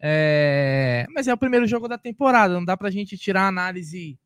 É, 0.00 1.06
Mas 1.12 1.26
é 1.26 1.34
o 1.34 1.38
primeiro 1.38 1.66
jogo 1.66 1.88
da 1.88 1.98
temporada, 1.98 2.54
não 2.54 2.64
dá 2.64 2.76
pra 2.76 2.88
gente 2.90 3.18
tirar 3.18 3.48
análise 3.48 4.16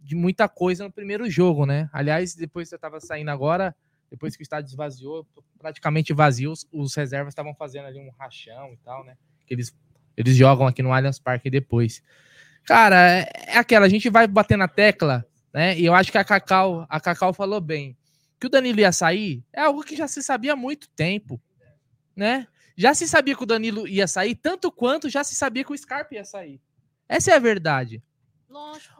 de- 0.00 0.14
muita 0.14 0.48
coisa 0.48 0.84
no 0.84 0.92
primeiro 0.92 1.28
jogo, 1.28 1.66
né? 1.66 1.88
Aliás, 1.92 2.34
depois 2.36 2.68
que 2.68 2.74
eu 2.74 2.78
tava 2.78 3.00
saindo 3.00 3.30
agora, 3.30 3.74
depois 4.10 4.36
que 4.36 4.42
o 4.42 4.44
estádio 4.44 4.68
esvaziou, 4.68 5.26
praticamente 5.58 6.12
vazio, 6.12 6.52
os, 6.52 6.66
os 6.72 6.94
reservas 6.94 7.32
estavam 7.32 7.54
fazendo 7.54 7.86
ali 7.86 7.98
um 7.98 8.10
rachão 8.16 8.72
e 8.72 8.76
tal, 8.78 9.04
né? 9.04 9.16
Que 9.44 9.54
eles, 9.54 9.74
eles 10.16 10.36
jogam 10.36 10.66
aqui 10.66 10.82
no 10.82 10.92
Allianz 10.92 11.18
Parque 11.18 11.50
depois. 11.50 12.02
Cara, 12.64 13.18
é, 13.18 13.32
é 13.48 13.58
aquela, 13.58 13.86
a 13.86 13.88
gente 13.88 14.08
vai 14.08 14.26
bater 14.26 14.56
na 14.56 14.68
tecla, 14.68 15.26
né? 15.52 15.78
E 15.78 15.84
eu 15.84 15.94
acho 15.94 16.10
que 16.12 16.18
a 16.18 16.24
Cacau, 16.24 16.86
a 16.88 17.00
Cacau 17.00 17.32
falou 17.32 17.60
bem. 17.60 17.96
Que 18.38 18.46
o 18.46 18.50
Danilo 18.50 18.80
ia 18.80 18.92
sair 18.92 19.44
é 19.52 19.60
algo 19.60 19.84
que 19.84 19.96
já 19.96 20.08
se 20.08 20.22
sabia 20.22 20.54
há 20.54 20.56
muito 20.56 20.88
tempo, 20.90 21.40
né? 22.16 22.46
Já 22.76 22.94
se 22.94 23.06
sabia 23.06 23.36
que 23.36 23.42
o 23.42 23.46
Danilo 23.46 23.86
ia 23.86 24.06
sair, 24.06 24.34
tanto 24.34 24.72
quanto 24.72 25.08
já 25.08 25.22
se 25.22 25.34
sabia 25.34 25.64
que 25.64 25.72
o 25.72 25.78
Scarpa 25.78 26.14
ia 26.14 26.24
sair. 26.24 26.60
Essa 27.08 27.32
é 27.32 27.34
a 27.34 27.38
verdade. 27.38 28.02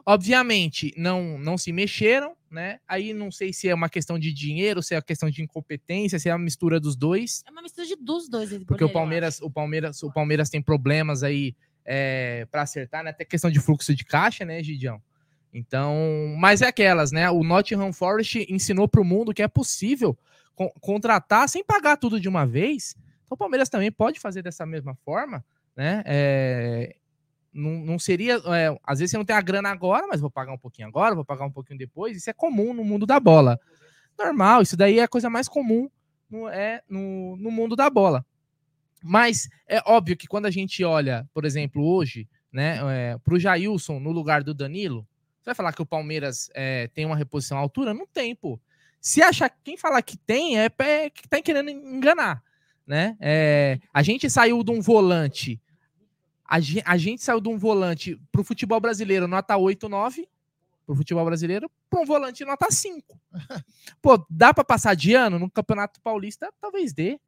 Obviamente, 0.05 0.93
não, 0.97 1.37
não 1.37 1.57
se 1.57 1.71
mexeram, 1.71 2.35
né? 2.49 2.79
Aí 2.87 3.13
não 3.13 3.31
sei 3.31 3.53
se 3.53 3.69
é 3.69 3.73
uma 3.73 3.89
questão 3.89 4.17
de 4.19 4.33
dinheiro, 4.33 4.81
se 4.81 4.93
é 4.93 4.97
uma 4.97 5.03
questão 5.03 5.29
de 5.29 5.41
incompetência, 5.41 6.19
se 6.19 6.29
é 6.29 6.33
uma 6.33 6.43
mistura 6.43 6.79
dos 6.79 6.95
dois. 6.95 7.43
É 7.47 7.51
uma 7.51 7.61
mistura 7.61 7.87
de 7.87 7.95
dos 7.95 8.29
dois. 8.29 8.51
Porque 8.65 8.83
o 8.83 8.91
Palmeiras, 8.91 9.41
o 9.41 9.49
Palmeiras, 9.49 10.03
o 10.03 10.11
Palmeiras 10.11 10.49
tem 10.49 10.61
problemas 10.61 11.23
aí 11.23 11.55
é, 11.85 12.45
para 12.51 12.61
acertar, 12.61 13.03
né? 13.03 13.09
Até 13.09 13.25
questão 13.25 13.51
de 13.51 13.59
fluxo 13.59 13.93
de 13.93 14.05
caixa, 14.05 14.45
né, 14.45 14.61
Gidião? 14.63 15.01
Então, 15.53 15.95
mas 16.37 16.61
é 16.61 16.67
aquelas, 16.67 17.11
né? 17.11 17.29
O 17.29 17.43
Nottingham 17.43 17.93
Forest 17.93 18.45
ensinou 18.49 18.87
para 18.87 19.01
o 19.01 19.05
mundo 19.05 19.33
que 19.33 19.43
é 19.43 19.47
possível 19.47 20.17
co 20.55 20.71
contratar 20.79 21.47
sem 21.47 21.63
pagar 21.63 21.97
tudo 21.97 22.19
de 22.19 22.27
uma 22.27 22.45
vez. 22.45 22.95
Então, 23.23 23.35
o 23.35 23.37
Palmeiras 23.37 23.69
também 23.69 23.91
pode 23.91 24.19
fazer 24.19 24.41
dessa 24.41 24.65
mesma 24.65 24.95
forma, 24.95 25.45
né? 25.75 26.03
É, 26.05 26.95
não, 27.53 27.71
não 27.71 27.99
seria. 27.99 28.35
É, 28.35 28.77
às 28.83 28.99
vezes 28.99 29.11
você 29.11 29.17
não 29.17 29.25
tem 29.25 29.35
a 29.35 29.41
grana 29.41 29.69
agora, 29.69 30.07
mas 30.07 30.19
vou 30.19 30.31
pagar 30.31 30.53
um 30.53 30.57
pouquinho 30.57 30.87
agora, 30.87 31.15
vou 31.15 31.25
pagar 31.25 31.45
um 31.45 31.51
pouquinho 31.51 31.77
depois. 31.77 32.17
Isso 32.17 32.29
é 32.29 32.33
comum 32.33 32.73
no 32.73 32.83
mundo 32.83 33.05
da 33.05 33.19
bola. 33.19 33.59
Normal, 34.17 34.61
isso 34.61 34.77
daí 34.77 34.99
é 34.99 35.03
a 35.03 35.07
coisa 35.07 35.29
mais 35.29 35.47
comum 35.47 35.89
no, 36.29 36.47
é, 36.47 36.81
no, 36.89 37.37
no 37.37 37.51
mundo 37.51 37.75
da 37.75 37.89
bola. 37.89 38.25
Mas 39.03 39.49
é 39.67 39.81
óbvio 39.85 40.15
que 40.15 40.27
quando 40.27 40.45
a 40.45 40.51
gente 40.51 40.83
olha, 40.83 41.27
por 41.33 41.45
exemplo, 41.45 41.83
hoje, 41.85 42.27
né, 42.51 42.79
é, 42.89 43.17
para 43.17 43.33
o 43.33 43.39
Jailson 43.39 43.99
no 43.99 44.11
lugar 44.11 44.43
do 44.43 44.53
Danilo, 44.53 45.05
você 45.43 45.49
vai 45.49 45.55
falar 45.55 45.73
que 45.73 45.81
o 45.81 45.85
Palmeiras 45.85 46.49
é, 46.53 46.87
tem 46.93 47.05
uma 47.05 47.17
reposição 47.17 47.57
à 47.57 47.61
altura? 47.61 47.93
Não 47.93 48.07
tem, 48.07 48.33
pô. 48.33 48.59
Se 49.01 49.21
achar 49.21 49.49
quem 49.49 49.75
falar 49.75 50.01
que 50.01 50.15
tem 50.15 50.57
é, 50.57 50.71
é 50.79 51.09
que 51.09 51.27
tá 51.27 51.41
querendo 51.41 51.69
enganar, 51.69 52.41
né? 52.87 53.17
É, 53.19 53.77
a 53.93 54.01
gente 54.01 54.29
saiu 54.29 54.63
de 54.63 54.71
um 54.71 54.79
volante, 54.79 55.59
a 56.53 56.59
gente, 56.59 56.83
a 56.85 56.97
gente 56.97 57.23
saiu 57.23 57.41
de 57.41 57.49
um 57.49 57.57
volante 57.57 58.15
para 58.31 58.39
o 58.39 58.43
futebol 58.43 58.79
brasileiro 58.79 59.27
nota 59.27 59.57
8, 59.57 59.89
9, 59.89 60.29
para 60.85 60.93
o 60.93 60.95
futebol 60.95 61.25
brasileiro, 61.25 61.67
para 61.89 61.99
um 61.99 62.05
volante 62.05 62.45
nota 62.45 62.67
5. 62.69 63.19
Pô, 63.99 64.23
dá 64.29 64.53
para 64.53 64.63
passar 64.63 64.95
de 64.95 65.15
ano 65.15 65.39
no 65.39 65.49
Campeonato 65.49 65.99
Paulista? 65.99 66.53
Talvez 66.61 66.93
dê. 66.93 67.19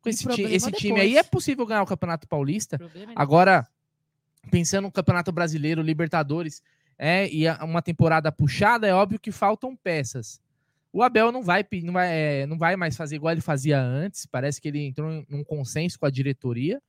Com 0.00 0.08
esse, 0.08 0.24
ti, 0.28 0.42
esse 0.42 0.70
time 0.70 1.00
aí 1.00 1.18
é 1.18 1.22
possível 1.24 1.66
ganhar 1.66 1.82
o 1.82 1.86
Campeonato 1.86 2.28
Paulista. 2.28 2.78
Agora, 3.16 3.66
pensando 4.52 4.84
no 4.84 4.92
Campeonato 4.92 5.32
Brasileiro, 5.32 5.82
Libertadores, 5.82 6.62
é, 6.96 7.28
e 7.28 7.48
uma 7.64 7.82
temporada 7.82 8.30
puxada, 8.30 8.86
é 8.86 8.94
óbvio 8.94 9.18
que 9.18 9.32
faltam 9.32 9.74
peças. 9.74 10.40
O 10.92 11.02
Abel 11.02 11.32
não 11.32 11.42
vai, 11.42 11.66
não 11.82 11.92
vai, 11.92 12.08
é, 12.08 12.46
não 12.46 12.56
vai 12.56 12.76
mais 12.76 12.96
fazer 12.96 13.16
igual 13.16 13.32
ele 13.32 13.40
fazia 13.40 13.80
antes. 13.80 14.26
Parece 14.26 14.60
que 14.60 14.68
ele 14.68 14.86
entrou 14.86 15.26
num 15.28 15.42
consenso 15.42 15.98
com 15.98 16.06
a 16.06 16.10
diretoria. 16.10 16.80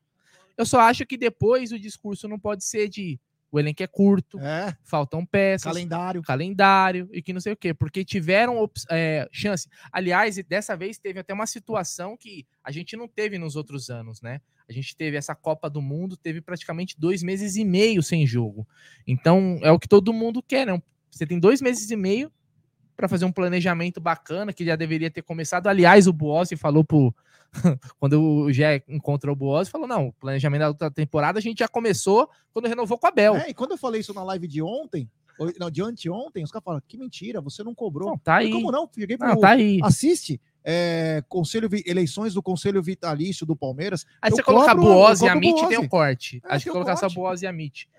Eu 0.61 0.65
só 0.65 0.79
acho 0.81 1.07
que 1.07 1.17
depois 1.17 1.71
o 1.71 1.79
discurso 1.79 2.27
não 2.27 2.37
pode 2.37 2.63
ser 2.63 2.87
de 2.87 3.19
o 3.51 3.59
elenco 3.59 3.81
é 3.81 3.87
curto, 3.87 4.39
é. 4.39 4.77
faltam 4.83 5.25
peças, 5.25 5.63
calendário, 5.63 6.21
calendário 6.21 7.09
e 7.11 7.19
que 7.19 7.33
não 7.33 7.41
sei 7.41 7.51
o 7.51 7.57
quê, 7.57 7.73
porque 7.73 8.05
tiveram 8.05 8.69
é, 8.89 9.27
chance. 9.31 9.67
Aliás, 9.91 10.37
dessa 10.47 10.77
vez 10.77 10.99
teve 10.99 11.19
até 11.19 11.33
uma 11.33 11.47
situação 11.47 12.15
que 12.15 12.45
a 12.63 12.71
gente 12.71 12.95
não 12.95 13.07
teve 13.07 13.39
nos 13.39 13.55
outros 13.55 13.89
anos, 13.89 14.21
né? 14.21 14.39
A 14.69 14.71
gente 14.71 14.95
teve 14.95 15.17
essa 15.17 15.33
Copa 15.33 15.67
do 15.67 15.81
Mundo, 15.81 16.15
teve 16.15 16.41
praticamente 16.41 16.95
dois 16.97 17.23
meses 17.23 17.55
e 17.55 17.65
meio 17.65 18.03
sem 18.03 18.25
jogo. 18.25 18.65
Então 19.05 19.59
é 19.63 19.71
o 19.71 19.79
que 19.79 19.87
todo 19.87 20.13
mundo 20.13 20.43
quer, 20.43 20.67
né? 20.67 20.79
Você 21.09 21.25
tem 21.25 21.39
dois 21.39 21.59
meses 21.59 21.89
e 21.89 21.95
meio 21.95 22.31
para 22.95 23.09
fazer 23.09 23.25
um 23.25 23.31
planejamento 23.31 23.99
bacana 23.99 24.53
que 24.53 24.63
já 24.63 24.75
deveria 24.75 25.09
ter 25.09 25.23
começado. 25.23 25.65
Aliás, 25.65 26.05
o 26.05 26.13
Buozzi 26.13 26.55
falou 26.55 26.83
pro 26.83 27.13
quando 27.99 28.21
o 28.21 28.51
Gé 28.51 28.83
encontrou 28.87 29.33
o 29.33 29.35
Boas, 29.35 29.69
falou: 29.69 29.87
não, 29.87 30.07
o 30.07 30.13
planejamento 30.13 30.61
da 30.61 30.67
outra 30.69 30.91
temporada 30.91 31.39
a 31.39 31.41
gente 31.41 31.59
já 31.59 31.67
começou 31.67 32.29
quando 32.53 32.67
renovou 32.67 32.97
com 32.97 33.07
a 33.07 33.11
Bel. 33.11 33.35
É, 33.35 33.49
e 33.49 33.53
quando 33.53 33.71
eu 33.71 33.77
falei 33.77 34.01
isso 34.01 34.13
na 34.13 34.23
live 34.23 34.47
de 34.47 34.61
ontem, 34.61 35.09
não, 35.59 35.71
de 35.71 35.81
anteontem, 35.81 36.43
os 36.43 36.51
caras 36.51 36.63
falaram: 36.63 36.83
que 36.87 36.97
mentira, 36.97 37.41
você 37.41 37.63
não 37.63 37.73
cobrou. 37.73 38.09
Não, 38.09 38.17
tá 38.17 38.37
aí. 38.37 38.51
Como 38.51 38.71
não? 38.71 38.87
Fiquei 38.87 39.17
pro, 39.17 39.27
não, 39.27 39.39
tá 39.39 39.49
aí. 39.49 39.79
Assiste. 39.83 40.39
É, 40.63 41.23
conselho 41.27 41.67
eleições 41.87 42.35
do 42.35 42.43
Conselho 42.43 42.83
Vitalício 42.83 43.47
do 43.47 43.55
Palmeiras. 43.55 44.05
Aí 44.21 44.29
você 44.29 44.43
colocar 44.43 44.75
Boas 44.75 45.21
e 45.21 45.27
a 45.27 45.35
MIT 45.35 45.67
tem 45.67 45.79
um 45.79 45.87
corte. 45.87 46.41
É, 46.45 46.55
Acho 46.55 46.65
que 46.65 46.71
colocar 46.71 46.91
essa 46.91 47.09
Boas 47.09 47.41
e 47.41 47.47
a 47.47 47.49
MIT. 47.49 47.89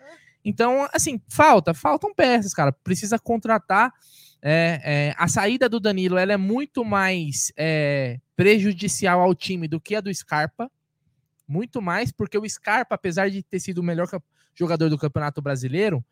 Então, 0.44 0.88
assim, 0.92 1.20
falta, 1.28 1.74
faltam 1.74 2.14
peças, 2.14 2.54
cara. 2.54 2.72
Precisa 2.72 3.18
contratar. 3.18 3.92
É, 4.44 4.80
é, 4.82 5.14
a 5.16 5.28
saída 5.28 5.68
do 5.68 5.78
Danilo 5.78 6.18
ela 6.18 6.32
é 6.32 6.36
muito 6.36 6.84
mais 6.84 7.52
é, 7.56 8.18
prejudicial 8.34 9.20
ao 9.20 9.34
time 9.34 9.68
do 9.68 9.80
que 9.80 9.94
a 9.94 10.00
do 10.00 10.12
Scarpa. 10.12 10.70
Muito 11.46 11.80
mais, 11.80 12.10
porque 12.10 12.36
o 12.36 12.48
Scarpa, 12.48 12.94
apesar 12.94 13.30
de 13.30 13.42
ter 13.42 13.60
sido 13.60 13.78
o 13.78 13.82
melhor 13.84 14.08
jogador 14.54 14.88
do 14.88 14.98
Campeonato 14.98 15.40
Brasileiro, 15.40 16.04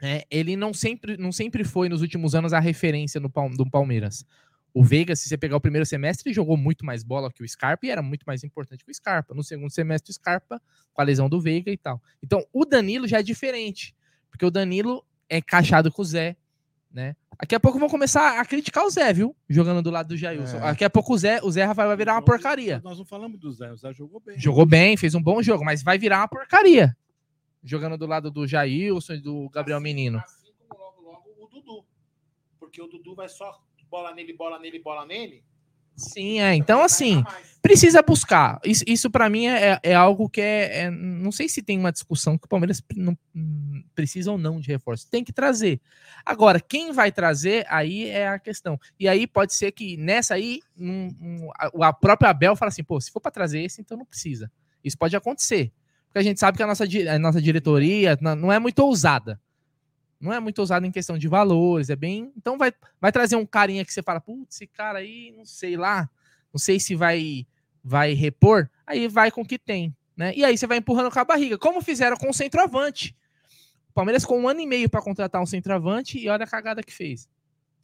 é, 0.00 0.26
ele 0.30 0.56
não 0.56 0.72
sempre, 0.72 1.16
não 1.18 1.30
sempre 1.30 1.62
foi 1.62 1.88
nos 1.88 2.00
últimos 2.00 2.34
anos 2.34 2.52
a 2.52 2.60
referência 2.60 3.20
no, 3.20 3.30
do 3.54 3.68
Palmeiras. 3.68 4.24
O 4.72 4.84
Veiga, 4.84 5.14
se 5.16 5.28
você 5.28 5.36
pegar 5.36 5.56
o 5.56 5.60
primeiro 5.60 5.84
semestre, 5.84 6.32
jogou 6.32 6.56
muito 6.56 6.84
mais 6.86 7.02
bola 7.02 7.30
que 7.30 7.42
o 7.42 7.48
Scarpa 7.48 7.86
e 7.86 7.90
era 7.90 8.00
muito 8.00 8.22
mais 8.24 8.44
importante 8.44 8.84
que 8.84 8.90
o 8.90 8.94
Scarpa. 8.94 9.34
No 9.34 9.42
segundo 9.42 9.70
semestre, 9.70 10.10
o 10.10 10.14
Scarpa, 10.14 10.62
com 10.92 11.02
a 11.02 11.04
lesão 11.04 11.28
do 11.28 11.40
Veiga 11.40 11.70
e 11.70 11.76
tal. 11.76 12.00
Então, 12.22 12.42
o 12.52 12.64
Danilo 12.64 13.06
já 13.06 13.18
é 13.18 13.22
diferente, 13.22 13.94
porque 14.30 14.46
o 14.46 14.50
Danilo 14.50 15.04
é 15.28 15.42
caixado 15.42 15.90
com 15.90 16.02
o 16.02 16.04
Zé, 16.04 16.36
né? 16.90 17.16
Daqui 17.38 17.54
a 17.54 17.60
pouco 17.60 17.78
vão 17.78 17.88
começar 17.88 18.40
a 18.40 18.44
criticar 18.44 18.84
o 18.84 18.90
Zé, 18.90 19.12
viu? 19.12 19.34
Jogando 19.48 19.80
do 19.82 19.90
lado 19.90 20.08
do 20.08 20.16
Jailson. 20.16 20.58
É. 20.58 20.60
Daqui 20.60 20.84
a 20.84 20.90
pouco 20.90 21.14
o 21.14 21.18
Zé, 21.18 21.40
o 21.42 21.50
Zé 21.50 21.64
Rafael 21.64 21.88
vai 21.88 21.96
virar 21.96 22.14
uma 22.14 22.22
porcaria. 22.22 22.80
Nós 22.84 22.98
não 22.98 23.04
falamos 23.04 23.38
do 23.38 23.52
Zé, 23.52 23.72
o 23.72 23.76
Zé 23.76 23.92
jogou 23.92 24.20
bem. 24.20 24.38
Jogou 24.38 24.66
bem, 24.66 24.96
fez 24.96 25.14
um 25.14 25.22
bom 25.22 25.42
jogo, 25.42 25.64
mas 25.64 25.82
vai 25.82 25.98
virar 25.98 26.18
uma 26.18 26.28
porcaria. 26.28 26.96
Jogando 27.62 27.96
do 27.96 28.06
lado 28.06 28.30
do 28.30 28.46
Jailson 28.46 29.14
e 29.14 29.20
do 29.20 29.48
Gabriel 29.50 29.78
assim, 29.78 29.84
Menino. 29.84 30.18
Assim 30.18 30.52
como 30.68 30.82
logo, 30.82 31.02
logo 31.02 31.44
o 31.44 31.48
Dudu. 31.48 31.84
Porque 32.58 32.82
o 32.82 32.86
Dudu 32.86 33.14
vai 33.14 33.28
só 33.28 33.60
bola 33.90 34.14
nele, 34.14 34.32
bola 34.32 34.58
nele, 34.58 34.78
bola 34.78 35.06
nele. 35.06 35.44
Sim, 35.96 36.40
é. 36.40 36.54
Então, 36.54 36.82
assim, 36.82 37.22
precisa 37.60 38.02
buscar. 38.02 38.58
Isso, 38.64 38.84
isso 38.86 39.10
para 39.10 39.28
mim 39.28 39.46
é, 39.46 39.78
é, 39.82 39.94
algo 39.94 40.28
que 40.28 40.40
é, 40.40 40.84
é, 40.84 40.90
Não 40.90 41.30
sei 41.30 41.48
se 41.48 41.62
tem 41.62 41.78
uma 41.78 41.92
discussão 41.92 42.38
que 42.38 42.46
o 42.46 42.48
Palmeiras 42.48 42.82
não, 42.96 43.16
precisa 43.94 44.32
ou 44.32 44.38
não 44.38 44.60
de 44.60 44.68
reforço. 44.68 45.08
Tem 45.10 45.22
que 45.22 45.32
trazer. 45.32 45.80
Agora, 46.24 46.60
quem 46.60 46.92
vai 46.92 47.12
trazer, 47.12 47.66
aí 47.68 48.08
é 48.08 48.28
a 48.28 48.38
questão. 48.38 48.78
E 48.98 49.08
aí 49.08 49.26
pode 49.26 49.54
ser 49.54 49.72
que 49.72 49.96
nessa 49.96 50.34
aí, 50.34 50.60
um, 50.78 51.08
um, 51.20 51.50
a, 51.56 51.88
a 51.88 51.92
própria 51.92 52.30
Abel 52.30 52.56
fala 52.56 52.70
assim: 52.70 52.84
pô, 52.84 53.00
se 53.00 53.10
for 53.10 53.20
para 53.20 53.30
trazer 53.30 53.60
esse, 53.62 53.80
então 53.80 53.96
não 53.96 54.06
precisa. 54.06 54.50
Isso 54.82 54.96
pode 54.96 55.14
acontecer. 55.14 55.72
Porque 56.06 56.18
a 56.18 56.22
gente 56.22 56.40
sabe 56.40 56.56
que 56.56 56.62
a 56.62 56.66
nossa, 56.66 56.84
a 56.84 57.18
nossa 57.18 57.40
diretoria 57.40 58.18
não 58.20 58.50
é 58.50 58.58
muito 58.58 58.80
ousada 58.80 59.40
não 60.20 60.32
é 60.32 60.38
muito 60.38 60.58
ousado 60.58 60.84
em 60.84 60.92
questão 60.92 61.16
de 61.16 61.26
valores, 61.26 61.88
é 61.88 61.96
bem. 61.96 62.32
Então 62.36 62.58
vai, 62.58 62.72
vai 63.00 63.10
trazer 63.10 63.36
um 63.36 63.46
carinha 63.46 63.84
que 63.84 63.92
você 63.92 64.02
fala, 64.02 64.20
putz, 64.20 64.56
esse 64.56 64.66
cara 64.66 64.98
aí, 64.98 65.32
não 65.36 65.46
sei 65.46 65.76
lá, 65.76 66.10
não 66.52 66.58
sei 66.58 66.78
se 66.78 66.94
vai 66.94 67.46
vai 67.82 68.12
repor, 68.12 68.68
aí 68.86 69.08
vai 69.08 69.30
com 69.30 69.40
o 69.40 69.46
que 69.46 69.58
tem, 69.58 69.96
né? 70.14 70.34
E 70.36 70.44
aí 70.44 70.58
você 70.58 70.66
vai 70.66 70.76
empurrando 70.76 71.10
com 71.10 71.18
a 71.18 71.24
barriga, 71.24 71.56
como 71.56 71.80
fizeram 71.80 72.14
com 72.14 72.28
o 72.28 72.34
centroavante. 72.34 73.16
O 73.88 73.92
Palmeiras 73.94 74.24
com 74.24 74.38
um 74.38 74.46
ano 74.46 74.60
e 74.60 74.66
meio 74.66 74.88
para 74.90 75.00
contratar 75.00 75.40
um 75.40 75.46
centroavante 75.46 76.18
e 76.18 76.28
olha 76.28 76.44
a 76.44 76.46
cagada 76.46 76.82
que 76.82 76.92
fez. 76.92 77.26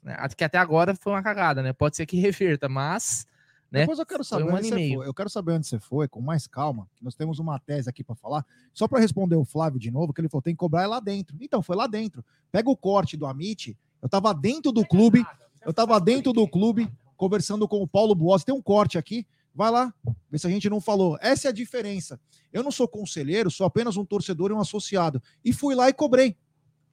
Né? 0.03 0.15
Que 0.37 0.45
até 0.45 0.59
agora 0.59 0.95
foi 0.95 1.15
uma 1.15 1.23
cagada, 1.23 1.63
né? 1.63 1.73
Pode 1.73 1.97
ser 1.97 2.05
que 2.05 2.17
reverta, 2.21 2.69
mas 2.69 3.27
né? 3.71 3.81
Depois 3.81 3.99
eu 3.99 4.07
quero 4.07 4.25
saber 4.25 4.45
um 4.45 4.55
onde 4.55 4.69
você 4.69 4.95
foi. 4.95 5.07
Eu 5.07 5.15
quero 5.15 5.31
saber 5.31 5.53
onde 5.53 5.67
você 5.67 5.79
foi, 5.79 6.09
com 6.09 6.21
mais 6.21 6.47
calma. 6.47 6.89
Nós 7.01 7.15
temos 7.15 7.39
uma 7.39 7.59
tese 7.59 7.89
aqui 7.89 8.05
para 8.05 8.15
falar. 8.15 8.47
Só 8.73 8.87
para 8.87 9.01
responder 9.01 9.37
o 9.37 9.45
Flávio 9.45 9.79
de 9.79 9.91
novo, 9.91 10.13
que 10.13 10.21
ele 10.21 10.29
falou: 10.29 10.43
tem 10.43 10.55
que 10.55 10.59
cobrar 10.59 10.83
é 10.83 10.87
lá 10.87 11.01
dentro. 11.01 11.37
Então, 11.41 11.63
foi 11.63 11.77
lá 11.77 11.87
dentro. 11.87 12.25
Pega 12.53 12.71
o 12.71 12.77
corte 12.77 13.17
do 13.17 13.27
Amit. 13.27 13.77
Eu 14.01 14.07
estava 14.07 14.33
dentro 14.33 14.71
do 14.73 14.87
clube. 14.87 15.27
Eu 15.65 15.71
estava 15.71 16.01
dentro 16.01 16.33
do 16.33 16.47
clube, 16.47 16.89
conversando 17.17 17.67
com 17.67 17.83
o 17.83 17.89
Paulo 17.89 18.15
Boas. 18.15 18.45
Tem 18.45 18.55
um 18.55 18.63
corte 18.63 18.97
aqui. 18.97 19.27
Vai 19.53 19.71
lá, 19.71 19.93
vê 20.31 20.39
se 20.39 20.47
a 20.47 20.51
gente 20.51 20.69
não 20.69 20.83
falou. 20.83 21.17
Essa 21.21 21.49
é 21.49 21.51
a 21.51 21.53
diferença. 21.53 22.21
Eu 22.53 22.63
não 22.63 22.71
sou 22.71 22.87
conselheiro, 22.87 23.51
sou 23.51 23.67
apenas 23.67 23.97
um 23.97 24.05
torcedor 24.05 24.51
e 24.51 24.55
um 24.55 24.61
associado. 24.61 25.21
E 25.43 25.51
fui 25.51 25.75
lá 25.75 25.89
e 25.89 25.95
cobrei. 25.95 26.37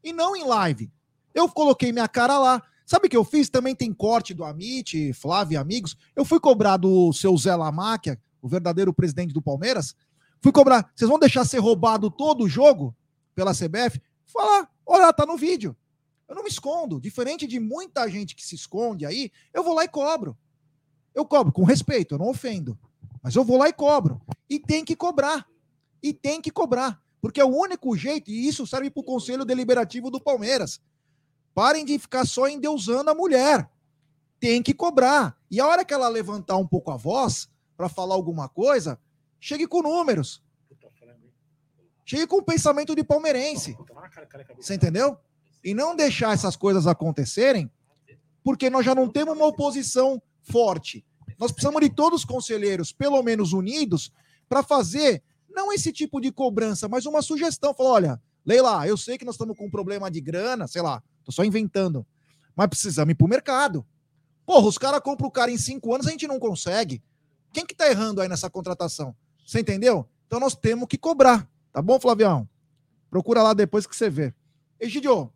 E 0.02 0.14
não 0.14 0.34
em 0.34 0.46
live. 0.46 0.90
Eu 1.36 1.50
coloquei 1.50 1.92
minha 1.92 2.08
cara 2.08 2.40
lá. 2.40 2.64
Sabe 2.86 3.08
o 3.08 3.10
que 3.10 3.18
eu 3.18 3.24
fiz? 3.24 3.50
Também 3.50 3.76
tem 3.76 3.94
corte 3.94 4.34
do 4.34 4.44
Amit, 4.44 5.14
Flávio 5.14 5.56
e 5.56 5.58
amigos. 5.58 5.96
Eu 6.16 6.26
fui 6.26 6.40
cobrar 6.40 6.78
do 6.78 7.14
seu 7.14 7.36
Zé 7.38 7.56
Lamáquia, 7.56 8.20
o 8.42 8.48
verdadeiro 8.48 8.94
presidente 8.94 9.34
do 9.34 9.42
Palmeiras. 9.42 9.96
Fui 10.42 10.52
cobrar. 10.52 10.92
Vocês 10.94 11.10
vão 11.10 11.18
deixar 11.18 11.46
ser 11.46 11.60
roubado 11.60 12.12
todo 12.12 12.44
o 12.44 12.50
jogo 12.50 12.96
pela 13.34 13.54
CBF? 13.54 14.02
Falar, 14.26 14.70
olha, 14.86 15.14
tá 15.14 15.26
no 15.26 15.38
vídeo. 15.38 15.76
Eu 16.28 16.36
não 16.36 16.44
me 16.44 16.50
escondo. 16.50 17.00
Diferente 17.00 17.48
de 17.48 17.60
muita 17.60 18.10
gente 18.10 18.36
que 18.36 18.46
se 18.46 18.56
esconde 18.56 19.06
aí, 19.06 19.32
eu 19.54 19.64
vou 19.64 19.74
lá 19.74 19.86
e 19.86 19.88
cobro. 19.88 20.38
Eu 21.16 21.26
cobro 21.26 21.54
com 21.54 21.64
respeito, 21.64 22.16
eu 22.16 22.20
não 22.20 22.30
ofendo. 22.30 22.78
Mas 23.22 23.36
eu 23.36 23.44
vou 23.44 23.58
lá 23.58 23.70
e 23.70 23.74
cobro. 23.74 24.22
E 24.50 24.60
tem 24.60 24.84
que 24.84 24.96
cobrar. 24.96 25.48
E 26.02 26.14
tem 26.14 26.42
que 26.42 26.52
cobrar. 26.52 27.02
Porque 27.22 27.40
é 27.40 27.46
o 27.46 27.56
único 27.56 27.96
jeito, 27.96 28.30
e 28.30 28.48
isso 28.48 28.68
serve 28.68 28.90
para 28.90 29.00
o 29.00 29.06
Conselho 29.06 29.46
Deliberativo 29.46 30.12
do 30.12 30.20
Palmeiras. 30.20 30.82
Parem 31.54 31.86
de 31.86 31.98
ficar 32.00 32.26
só 32.26 32.48
endeusando 32.48 33.10
a 33.10 33.16
mulher. 33.16 33.70
Tem 34.40 34.62
que 34.62 34.74
cobrar. 34.74 35.38
E 35.50 35.60
a 35.60 35.68
hora 35.68 35.86
que 35.86 35.94
ela 35.94 36.08
levantar 36.08 36.58
um 36.58 36.68
pouco 36.68 36.92
a 36.92 36.98
voz 36.98 37.48
para 37.78 37.88
falar 37.88 38.16
alguma 38.16 38.50
coisa, 38.50 39.00
chegue 39.40 39.68
com 39.68 39.82
números. 39.82 40.44
Chegue 42.06 42.28
com 42.28 42.38
o 42.38 42.44
pensamento 42.44 42.96
de 42.96 43.04
palmeirense. 43.04 43.78
Você 44.58 44.76
entendeu? 44.76 45.18
E 45.64 45.74
não 45.74 45.96
deixar 45.96 46.34
essas 46.34 46.56
coisas 46.56 46.88
acontecerem, 46.88 47.72
porque 48.44 48.70
nós 48.70 48.86
já 48.86 48.94
não 48.94 49.08
temos 49.10 49.36
uma 49.36 49.46
oposição 49.46 50.22
forte. 50.42 51.06
Nós 51.40 51.52
precisamos 51.52 51.82
de 51.82 51.90
todos 51.90 52.22
os 52.22 52.26
conselheiros, 52.26 52.92
pelo 52.92 53.22
menos 53.24 53.54
unidos, 53.54 54.12
para 54.50 54.62
fazer 54.62 55.24
Não 55.50 55.72
esse 55.72 55.94
tipo 55.94 56.20
de 56.20 56.32
cobrança, 56.32 56.90
mas 56.90 57.06
uma 57.06 57.22
sugestão. 57.22 57.76
Falou: 57.76 57.94
olha, 57.94 58.22
Leila, 58.44 58.88
eu 58.88 58.98
sei 58.98 59.18
que 59.18 59.26
nós 59.26 59.36
estamos 59.36 59.56
com 59.56 59.68
um 59.68 59.70
problema 59.70 60.10
de 60.10 60.20
grana, 60.20 60.68
sei 60.68 60.82
lá, 60.82 61.02
tô 61.24 61.32
só 61.32 61.44
inventando. 61.44 62.06
Mas 62.56 62.68
precisamos 62.68 63.12
ir 63.12 63.16
pro 63.16 63.28
mercado. 63.28 63.86
Porra, 64.46 64.68
os 64.68 64.78
caras 64.78 65.00
compram 65.02 65.28
o 65.28 65.32
cara 65.32 65.52
em 65.52 65.58
cinco 65.58 65.94
anos, 65.94 66.08
a 66.08 66.12
gente 66.12 66.28
não 66.28 66.40
consegue. 66.40 67.02
Quem 67.52 67.66
que 67.66 67.76
tá 67.76 67.90
errando 67.90 68.22
aí 68.22 68.28
nessa 68.28 68.50
contratação? 68.50 69.16
Você 69.46 69.60
entendeu? 69.60 70.08
Então 70.28 70.40
nós 70.40 70.56
temos 70.56 70.88
que 70.88 70.98
cobrar. 70.98 71.48
Tá 71.72 71.82
bom, 71.82 72.00
Flavião? 72.00 72.48
Procura 73.10 73.44
lá 73.44 73.54
depois 73.54 73.86
que 73.86 73.96
você 73.96 74.10
vê. 74.10 74.34
Egidio, 74.80 75.32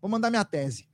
vou 0.00 0.10
mandar 0.10 0.30
minha 0.30 0.44
tese. 0.44 0.88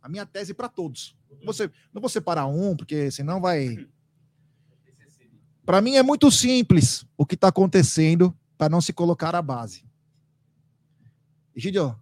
A 0.00 0.08
minha 0.08 0.24
tese 0.24 0.54
para 0.54 0.68
todos. 0.68 1.16
Você, 1.44 1.70
não 1.92 2.00
vou 2.00 2.08
separar 2.08 2.46
um, 2.46 2.76
porque 2.76 3.10
senão 3.10 3.40
vai. 3.40 3.86
Para 5.64 5.80
mim 5.80 5.96
é 5.96 6.02
muito 6.02 6.30
simples 6.30 7.04
o 7.16 7.26
que 7.26 7.34
está 7.34 7.48
acontecendo 7.48 8.34
para 8.56 8.68
não 8.68 8.80
se 8.80 8.92
colocar 8.92 9.34
a 9.34 9.42
base. 9.42 9.84
Egidio, 11.54 11.94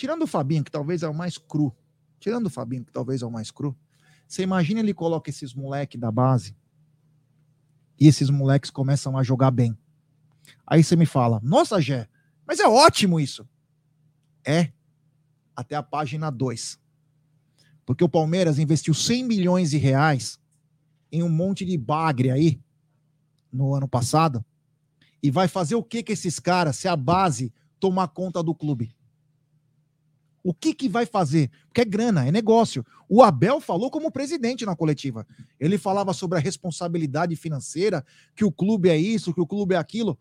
tirando 0.00 0.22
o 0.22 0.26
Fabinho, 0.26 0.64
que 0.64 0.70
talvez 0.70 1.02
é 1.02 1.08
o 1.10 1.12
mais 1.12 1.36
cru, 1.36 1.76
tirando 2.18 2.46
o 2.46 2.50
Fabinho, 2.50 2.86
que 2.86 2.90
talvez 2.90 3.20
é 3.20 3.26
o 3.26 3.30
mais 3.30 3.50
cru, 3.50 3.76
você 4.26 4.42
imagina 4.42 4.80
ele 4.80 4.94
coloca 4.94 5.28
esses 5.28 5.52
moleques 5.52 6.00
da 6.00 6.10
base 6.10 6.56
e 8.00 8.08
esses 8.08 8.30
moleques 8.30 8.70
começam 8.70 9.18
a 9.18 9.22
jogar 9.22 9.50
bem. 9.50 9.76
Aí 10.66 10.82
você 10.82 10.96
me 10.96 11.04
fala, 11.04 11.38
nossa, 11.42 11.78
Gé, 11.82 12.08
mas 12.46 12.60
é 12.60 12.66
ótimo 12.66 13.20
isso. 13.20 13.46
É, 14.42 14.72
até 15.54 15.76
a 15.76 15.82
página 15.82 16.30
2. 16.30 16.80
Porque 17.84 18.02
o 18.02 18.08
Palmeiras 18.08 18.58
investiu 18.58 18.94
100 18.94 19.24
milhões 19.24 19.68
de 19.72 19.76
reais 19.76 20.40
em 21.12 21.22
um 21.22 21.28
monte 21.28 21.62
de 21.66 21.76
bagre 21.76 22.30
aí 22.30 22.58
no 23.52 23.74
ano 23.74 23.86
passado 23.86 24.42
e 25.22 25.30
vai 25.30 25.46
fazer 25.46 25.74
o 25.74 25.84
que 25.84 26.02
com 26.02 26.10
esses 26.10 26.38
caras 26.38 26.76
se 26.76 26.88
a 26.88 26.96
base 26.96 27.52
tomar 27.78 28.08
conta 28.08 28.42
do 28.42 28.54
clube? 28.54 28.96
O 30.42 30.54
que 30.54 30.72
que 30.74 30.88
vai 30.88 31.04
fazer? 31.04 31.50
Porque 31.66 31.82
é 31.82 31.84
grana, 31.84 32.26
é 32.26 32.32
negócio. 32.32 32.84
O 33.08 33.22
Abel 33.22 33.60
falou 33.60 33.90
como 33.90 34.10
presidente 34.10 34.64
na 34.64 34.74
coletiva. 34.74 35.26
Ele 35.58 35.76
falava 35.76 36.12
sobre 36.14 36.38
a 36.38 36.40
responsabilidade 36.40 37.36
financeira, 37.36 38.04
que 38.34 38.44
o 38.44 38.50
clube 38.50 38.88
é 38.88 38.96
isso, 38.96 39.34
que 39.34 39.40
o 39.40 39.46
clube 39.46 39.74
é 39.74 39.78
aquilo. 39.78 40.18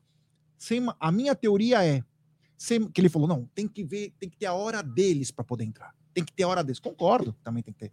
Sem, 0.58 0.86
a 1.00 1.12
minha 1.12 1.34
teoria 1.34 1.86
é 1.86 2.04
sem, 2.58 2.86
que 2.90 3.00
ele 3.00 3.08
falou, 3.08 3.28
não, 3.28 3.50
tem 3.56 3.66
que 3.66 3.86
ver, 3.86 4.14
tem 4.20 4.30
que 4.30 4.38
ter 4.38 4.46
a 4.46 4.54
hora 4.54 4.84
deles 4.84 5.32
para 5.32 5.46
poder 5.46 5.64
entrar. 5.64 5.96
Tem 6.14 6.26
que 6.26 6.34
ter 6.34 6.44
a 6.44 6.48
hora 6.50 6.62
deles. 6.62 6.80
Concordo, 6.80 7.34
também 7.41 7.64
tem 7.64 7.74
que 7.74 7.80
ter. 7.80 7.91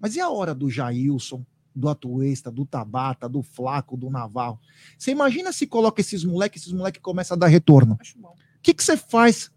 Mas 0.00 0.16
e 0.16 0.20
a 0.20 0.28
hora 0.28 0.52
do 0.52 0.68
Jailson, 0.68 1.46
do 1.74 1.88
Atuesta, 1.88 2.50
do 2.50 2.66
Tabata, 2.66 3.28
do 3.28 3.42
Flaco, 3.42 3.96
do 3.96 4.10
Naval? 4.10 4.60
Você 4.98 5.12
imagina 5.12 5.52
se 5.52 5.68
coloca 5.68 6.00
esses 6.00 6.24
moleques, 6.24 6.62
esses 6.62 6.72
moleques 6.72 7.00
começam 7.00 7.36
a 7.36 7.38
dar 7.38 7.46
retorno. 7.46 7.96
O 8.24 8.60
que, 8.60 8.74
que 8.74 8.82
você 8.82 8.96
faz 8.96 9.52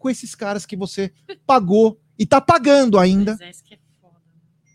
com 0.00 0.10
esses 0.10 0.34
caras 0.34 0.66
que 0.66 0.74
você 0.74 1.12
pagou 1.46 2.00
e 2.18 2.26
tá 2.26 2.40
pagando 2.40 2.98
ainda? 2.98 3.38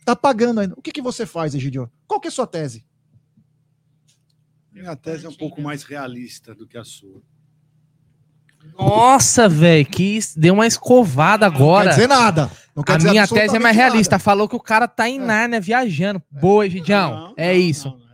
Tá 0.05 0.15
pagando 0.15 0.61
ainda. 0.61 0.75
O 0.77 0.81
que, 0.81 0.91
que 0.91 1.01
você 1.01 1.25
faz, 1.25 1.55
Egidio? 1.55 1.91
Qual 2.07 2.21
que 2.21 2.27
é 2.27 2.29
a 2.29 2.31
sua 2.31 2.47
tese? 2.47 2.85
Minha 4.71 4.95
tese 4.95 5.25
é 5.25 5.29
um 5.29 5.33
pouco 5.33 5.61
mais 5.61 5.83
realista 5.83 6.53
do 6.53 6.67
que 6.67 6.77
a 6.77 6.83
sua. 6.83 7.21
Nossa, 8.77 9.49
velho, 9.49 9.85
que 9.85 10.19
deu 10.37 10.53
uma 10.53 10.67
escovada 10.67 11.45
agora. 11.45 11.85
Não 11.85 11.91
quer 11.91 11.95
dizer 11.95 12.07
nada. 12.07 12.51
Não 12.75 12.83
quer 12.83 12.93
a 12.93 12.97
dizer 12.97 13.09
minha 13.09 13.27
tese 13.27 13.55
é 13.55 13.59
mais 13.59 13.75
realista. 13.75 14.15
nada. 14.15 14.23
Falou 14.23 14.47
que 14.47 14.55
o 14.55 14.59
cara 14.59 14.87
tá 14.87 15.09
em 15.09 15.19
Nárnia 15.19 15.59
viajando. 15.59 16.21
Boa, 16.29 16.67
Egidião. 16.67 17.33
É 17.35 17.53
isso. 17.53 17.89
Não 17.89 18.04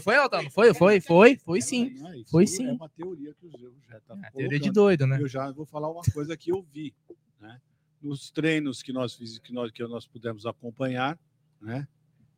foi, 0.00 0.16
Altão? 0.16 0.42
Não 0.42 0.50
foi? 0.50 0.74
Foi, 0.74 1.00
foi, 1.00 1.36
foi 1.36 1.60
sim. 1.60 1.94
Foi 2.30 2.44
Isso 2.44 2.62
É 2.62 2.66
sim. 2.66 2.70
uma 2.70 2.88
teoria 2.88 3.34
que 3.34 3.46
o 3.46 3.50
Zé 3.50 3.66
já 3.88 4.00
tá 4.00 4.18
É 4.24 4.30
teoria 4.30 4.60
de 4.60 4.70
doido, 4.70 5.06
né? 5.06 5.20
Eu 5.20 5.28
já 5.28 5.50
vou 5.50 5.66
falar 5.66 5.90
uma 5.90 6.02
coisa 6.12 6.36
que 6.36 6.50
eu 6.50 6.62
vi, 6.72 6.94
né? 7.40 7.60
Nos 8.00 8.30
treinos 8.30 8.82
que 8.82 8.92
nós 8.92 9.14
fiz, 9.14 9.38
que 9.38 9.52
nós 9.52 9.70
que 9.70 9.82
nós 9.84 10.06
pudemos 10.06 10.46
acompanhar, 10.46 11.18
né? 11.60 11.86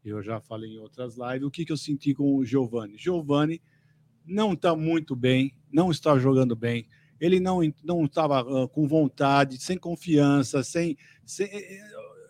Eu 0.05 0.23
já 0.23 0.41
falei 0.41 0.75
em 0.75 0.79
outras 0.79 1.17
lives. 1.17 1.47
O 1.47 1.51
que 1.51 1.65
que 1.65 1.73
eu 1.73 1.77
senti 1.77 2.15
com 2.15 2.37
o 2.37 2.45
Giovani? 2.45 2.99
Giovani 2.99 3.63
não 4.25 4.53
está 4.53 4.77
muito 4.77 5.17
bem, 5.17 5.57
não 5.73 5.91
está 5.91 6.19
jogando 6.19 6.55
bem. 6.55 6.87
Ele 7.21 7.41
não 7.41 7.61
não 7.83 8.05
estava 8.05 8.41
ah, 8.41 8.69
com 8.69 8.87
vontade, 8.87 9.59
sem 9.59 9.79
confiança, 9.79 10.63
sem, 10.63 10.97
sem 11.25 11.49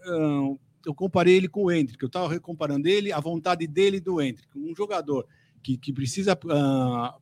ah, 0.06 0.54
eu 0.86 0.94
comparei 0.94 1.36
ele 1.36 1.48
com 1.48 1.64
o 1.64 1.72
Hendrick. 1.72 2.02
Eu 2.02 2.08
estava 2.08 2.38
comparando 2.40 2.88
ele, 2.88 3.12
a 3.12 3.20
vontade 3.20 3.66
dele 3.66 4.00
do 4.00 4.20
Hendrick. 4.20 4.48
Um 4.56 4.74
jogador 4.74 5.26
que, 5.62 5.76
que 5.76 5.92
precisa 5.92 6.38
ah, 6.50 7.16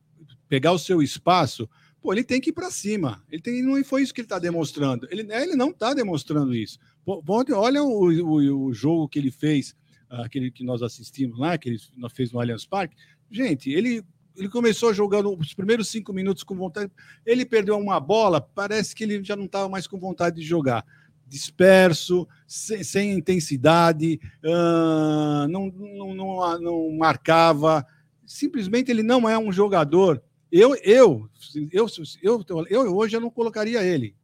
pegar 0.47 0.71
o 0.71 0.79
seu 0.79 1.01
espaço, 1.01 1.69
pô, 2.01 2.13
ele 2.13 2.23
tem 2.23 2.41
que 2.41 2.49
ir 2.49 2.53
para 2.53 2.69
cima. 2.69 3.23
Ele 3.31 3.41
tem, 3.41 3.63
não 3.63 3.83
foi 3.83 4.03
isso 4.03 4.13
que 4.13 4.21
ele 4.21 4.25
está 4.25 4.39
demonstrando. 4.39 5.07
Ele, 5.09 5.25
ele 5.33 5.55
não 5.55 5.69
está 5.69 5.93
demonstrando 5.93 6.53
isso. 6.53 6.77
Pô, 7.05 7.23
olha 7.53 7.83
o, 7.83 8.11
o, 8.11 8.65
o 8.67 8.73
jogo 8.73 9.07
que 9.07 9.19
ele 9.19 9.31
fez, 9.31 9.75
ah, 10.09 10.25
aquele 10.25 10.51
que 10.51 10.63
nós 10.63 10.81
assistimos 10.81 11.39
lá, 11.39 11.57
que 11.57 11.69
ele 11.69 11.79
fez 12.13 12.31
no 12.31 12.39
Allianz 12.39 12.65
Parque. 12.65 12.95
Gente, 13.31 13.71
ele, 13.71 14.03
ele 14.35 14.49
começou 14.49 14.93
jogando 14.93 15.35
os 15.37 15.53
primeiros 15.53 15.87
cinco 15.89 16.13
minutos 16.13 16.43
com 16.43 16.55
vontade. 16.55 16.91
Ele 17.25 17.45
perdeu 17.45 17.77
uma 17.77 17.99
bola, 17.99 18.41
parece 18.41 18.93
que 18.93 19.03
ele 19.03 19.23
já 19.23 19.35
não 19.35 19.45
estava 19.45 19.69
mais 19.69 19.87
com 19.87 19.97
vontade 19.97 20.35
de 20.35 20.43
jogar. 20.43 20.85
Disperso, 21.33 22.27
sem, 22.45 22.83
sem 22.83 23.11
intensidade, 23.13 24.19
ah, 24.45 25.47
não, 25.49 25.65
não, 25.71 26.13
não, 26.13 26.59
não 26.61 26.91
marcava. 26.95 27.83
Simplesmente 28.23 28.91
ele 28.91 29.01
não 29.01 29.27
é 29.27 29.35
um 29.35 29.51
jogador. 29.51 30.21
Eu, 30.51 30.75
eu, 30.83 31.27
eu, 31.71 31.87
eu, 32.21 32.45
eu 32.69 32.95
hoje 32.95 33.15
eu 33.17 33.19
não 33.19 33.31
colocaria 33.31 33.81
ele. 33.81 34.15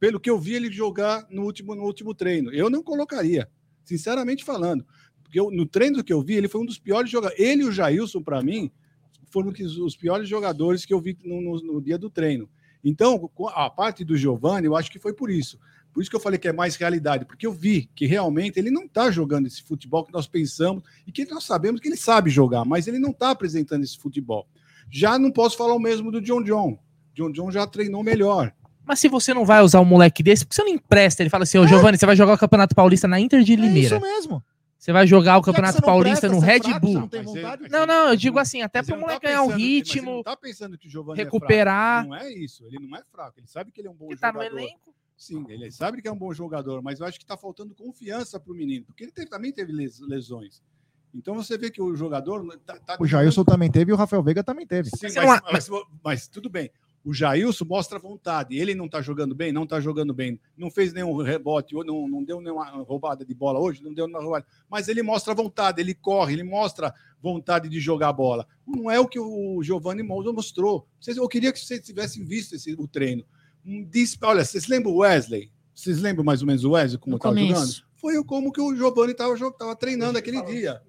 Pelo 0.00 0.18
que 0.18 0.28
eu 0.28 0.40
vi 0.40 0.54
ele 0.54 0.68
jogar 0.72 1.24
no 1.30 1.44
último, 1.44 1.72
no 1.76 1.84
último 1.84 2.12
treino. 2.12 2.52
Eu 2.52 2.68
não 2.68 2.82
colocaria, 2.82 3.48
sinceramente 3.84 4.42
falando. 4.44 4.84
Porque 5.22 5.38
eu, 5.38 5.52
no 5.52 5.66
treino 5.66 6.02
que 6.02 6.12
eu 6.12 6.20
vi, 6.20 6.34
ele 6.34 6.48
foi 6.48 6.60
um 6.62 6.66
dos 6.66 6.80
piores 6.80 7.08
jogadores. 7.08 7.40
Ele 7.40 7.62
e 7.62 7.66
o 7.66 7.70
Jailson, 7.72 8.22
para 8.22 8.42
mim, 8.42 8.72
foram 9.30 9.52
os 9.84 9.96
piores 9.96 10.28
jogadores 10.28 10.84
que 10.84 10.92
eu 10.92 11.00
vi 11.00 11.16
no, 11.24 11.40
no- 11.40 11.74
no 11.74 11.80
dia 11.80 11.96
do 11.96 12.10
treino. 12.10 12.48
Então, 12.82 13.30
a 13.54 13.70
parte 13.70 14.04
do 14.04 14.16
Giovani, 14.16 14.66
eu 14.66 14.76
acho 14.76 14.90
que 14.90 14.98
foi 14.98 15.12
por 15.14 15.30
isso. 15.30 15.58
Por 15.96 16.02
isso 16.02 16.10
que 16.10 16.16
eu 16.16 16.20
falei 16.20 16.38
que 16.38 16.46
é 16.46 16.52
mais 16.52 16.76
realidade, 16.76 17.24
porque 17.24 17.46
eu 17.46 17.52
vi 17.52 17.88
que 17.94 18.04
realmente 18.04 18.58
ele 18.58 18.70
não 18.70 18.82
está 18.82 19.10
jogando 19.10 19.46
esse 19.46 19.62
futebol 19.62 20.04
que 20.04 20.12
nós 20.12 20.26
pensamos 20.26 20.82
e 21.06 21.10
que 21.10 21.24
nós 21.24 21.44
sabemos 21.44 21.80
que 21.80 21.88
ele 21.88 21.96
sabe 21.96 22.28
jogar, 22.28 22.66
mas 22.66 22.86
ele 22.86 22.98
não 22.98 23.12
está 23.12 23.30
apresentando 23.30 23.82
esse 23.82 23.96
futebol. 23.96 24.46
Já 24.90 25.18
não 25.18 25.30
posso 25.30 25.56
falar 25.56 25.72
o 25.72 25.78
mesmo 25.78 26.12
do 26.12 26.20
John 26.20 26.42
John. 26.42 26.78
John 27.14 27.32
John 27.32 27.50
já 27.50 27.66
treinou 27.66 28.02
melhor. 28.02 28.52
Mas 28.84 29.00
se 29.00 29.08
você 29.08 29.32
não 29.32 29.46
vai 29.46 29.62
usar 29.62 29.80
um 29.80 29.86
moleque 29.86 30.22
desse, 30.22 30.44
por 30.44 30.50
que 30.50 30.56
você 30.56 30.64
não 30.64 30.68
empresta? 30.68 31.22
Ele 31.22 31.30
fala 31.30 31.44
assim, 31.44 31.56
ô 31.56 31.66
Giovanni, 31.66 31.96
você 31.96 32.04
vai 32.04 32.14
jogar 32.14 32.34
o 32.34 32.38
Campeonato 32.38 32.74
Paulista 32.74 33.08
na 33.08 33.18
Inter 33.18 33.42
de 33.42 33.56
Limeira. 33.56 33.94
É 33.94 33.98
isso 33.98 34.00
mesmo. 34.06 34.44
Você 34.78 34.92
vai 34.92 35.06
jogar 35.06 35.38
o 35.38 35.42
Campeonato 35.42 35.80
Paulista 35.80 36.28
presta, 36.28 36.38
no 36.38 36.44
é 36.44 36.52
Red 36.52 36.60
fraco, 36.60 36.80
Bull. 36.80 36.92
não 36.92 37.22
vontade? 37.24 37.70
Não, 37.70 37.86
não, 37.86 38.10
eu 38.10 38.16
digo 38.16 38.38
assim, 38.38 38.60
até 38.60 38.82
para 38.82 38.94
ele 38.94 38.98
o 38.98 39.00
não 39.00 39.06
moleque 39.06 39.22
tá 39.22 39.28
ganhar 39.28 39.42
um 39.44 39.46
mas 39.46 39.56
ele 39.56 39.66
ritmo, 39.66 40.16
não 40.16 40.22
tá 40.22 40.36
pensando 40.36 40.76
que 40.76 40.88
o 40.88 40.90
Giovani 40.90 41.16
recuperar. 41.16 42.04
É 42.04 42.06
fraco. 42.06 42.22
Não 42.22 42.28
é 42.28 42.32
isso, 42.34 42.66
ele 42.66 42.86
não 42.86 42.98
é 42.98 43.02
fraco. 43.10 43.40
Ele 43.40 43.46
sabe 43.46 43.72
que 43.72 43.80
ele 43.80 43.88
é 43.88 43.90
um 43.90 43.94
bom 43.94 44.08
Que 44.08 44.16
tá 44.18 44.30
no 44.30 44.42
jogador. 44.42 44.58
elenco. 44.58 44.94
Sim, 45.16 45.44
ele 45.48 45.70
sabe 45.70 46.02
que 46.02 46.08
é 46.08 46.12
um 46.12 46.18
bom 46.18 46.32
jogador, 46.32 46.82
mas 46.82 47.00
eu 47.00 47.06
acho 47.06 47.18
que 47.18 47.24
está 47.24 47.36
faltando 47.36 47.74
confiança 47.74 48.38
para 48.38 48.52
o 48.52 48.56
menino, 48.56 48.84
porque 48.84 49.04
ele 49.04 49.12
teve- 49.12 49.28
também 49.30 49.50
teve 49.52 49.72
les- 49.72 50.00
lesões. 50.00 50.62
Então 51.14 51.34
você 51.34 51.56
vê 51.56 51.70
que 51.70 51.80
o 51.80 51.96
jogador 51.96 52.46
tá, 52.66 52.78
tá 52.78 52.96
O 53.00 53.06
Jailson 53.06 53.42
também 53.42 53.70
teve 53.70 53.90
e 53.90 53.94
o 53.94 53.96
Rafael 53.96 54.22
Veiga 54.22 54.44
também 54.44 54.66
teve. 54.66 54.90
Sim, 54.90 55.06
mas, 55.16 55.40
mas- 55.50 55.68
mas 56.04 56.28
tudo 56.28 56.50
bem. 56.50 56.70
O 57.02 57.14
Jailson 57.14 57.64
mostra 57.64 57.98
vontade. 58.00 58.58
Ele 58.58 58.74
não 58.74 58.86
está 58.86 59.00
jogando 59.00 59.32
bem, 59.34 59.52
não 59.52 59.62
está 59.62 59.80
jogando 59.80 60.12
bem. 60.12 60.38
Não 60.56 60.70
fez 60.70 60.92
nenhum 60.92 61.16
rebote, 61.22 61.72
não, 61.84 62.06
não 62.08 62.22
deu 62.22 62.40
nenhuma 62.40 62.68
roubada 62.82 63.24
de 63.24 63.32
bola 63.32 63.60
hoje, 63.60 63.82
não 63.82 63.94
deu 63.94 64.06
nenhuma 64.06 64.22
roubada. 64.22 64.44
Mas 64.68 64.88
ele 64.88 65.02
mostra 65.02 65.32
vontade, 65.32 65.80
ele 65.80 65.94
corre, 65.94 66.34
ele 66.34 66.42
mostra 66.42 66.92
vontade 67.22 67.68
de 67.68 67.78
jogar 67.80 68.12
bola. 68.12 68.46
Não 68.66 68.90
é 68.90 68.98
o 69.00 69.06
que 69.08 69.20
o 69.20 69.62
Giovanni 69.62 70.02
Moussa 70.02 70.32
mostrou. 70.32 70.86
Eu 71.06 71.28
queria 71.28 71.52
que 71.52 71.60
vocês 71.60 71.80
tivessem 71.80 72.24
visto 72.24 72.56
esse, 72.56 72.74
o 72.74 72.86
treino. 72.88 73.24
Dis- 73.90 74.16
Olha, 74.22 74.44
vocês 74.44 74.68
lembram 74.68 74.92
o 74.92 74.98
Wesley? 74.98 75.50
Vocês 75.74 76.00
lembram 76.00 76.24
mais 76.24 76.40
ou 76.40 76.46
menos 76.46 76.64
o 76.64 76.70
Wesley 76.70 76.98
como 77.00 77.16
estava 77.16 77.34
jogando? 77.36 77.86
Foi 77.96 78.24
como 78.24 78.52
que 78.52 78.60
o 78.60 78.74
Giovanni 78.76 79.12
estava 79.12 79.76
treinando 79.76 80.16
aquele 80.18 80.40
dia. 80.42 80.80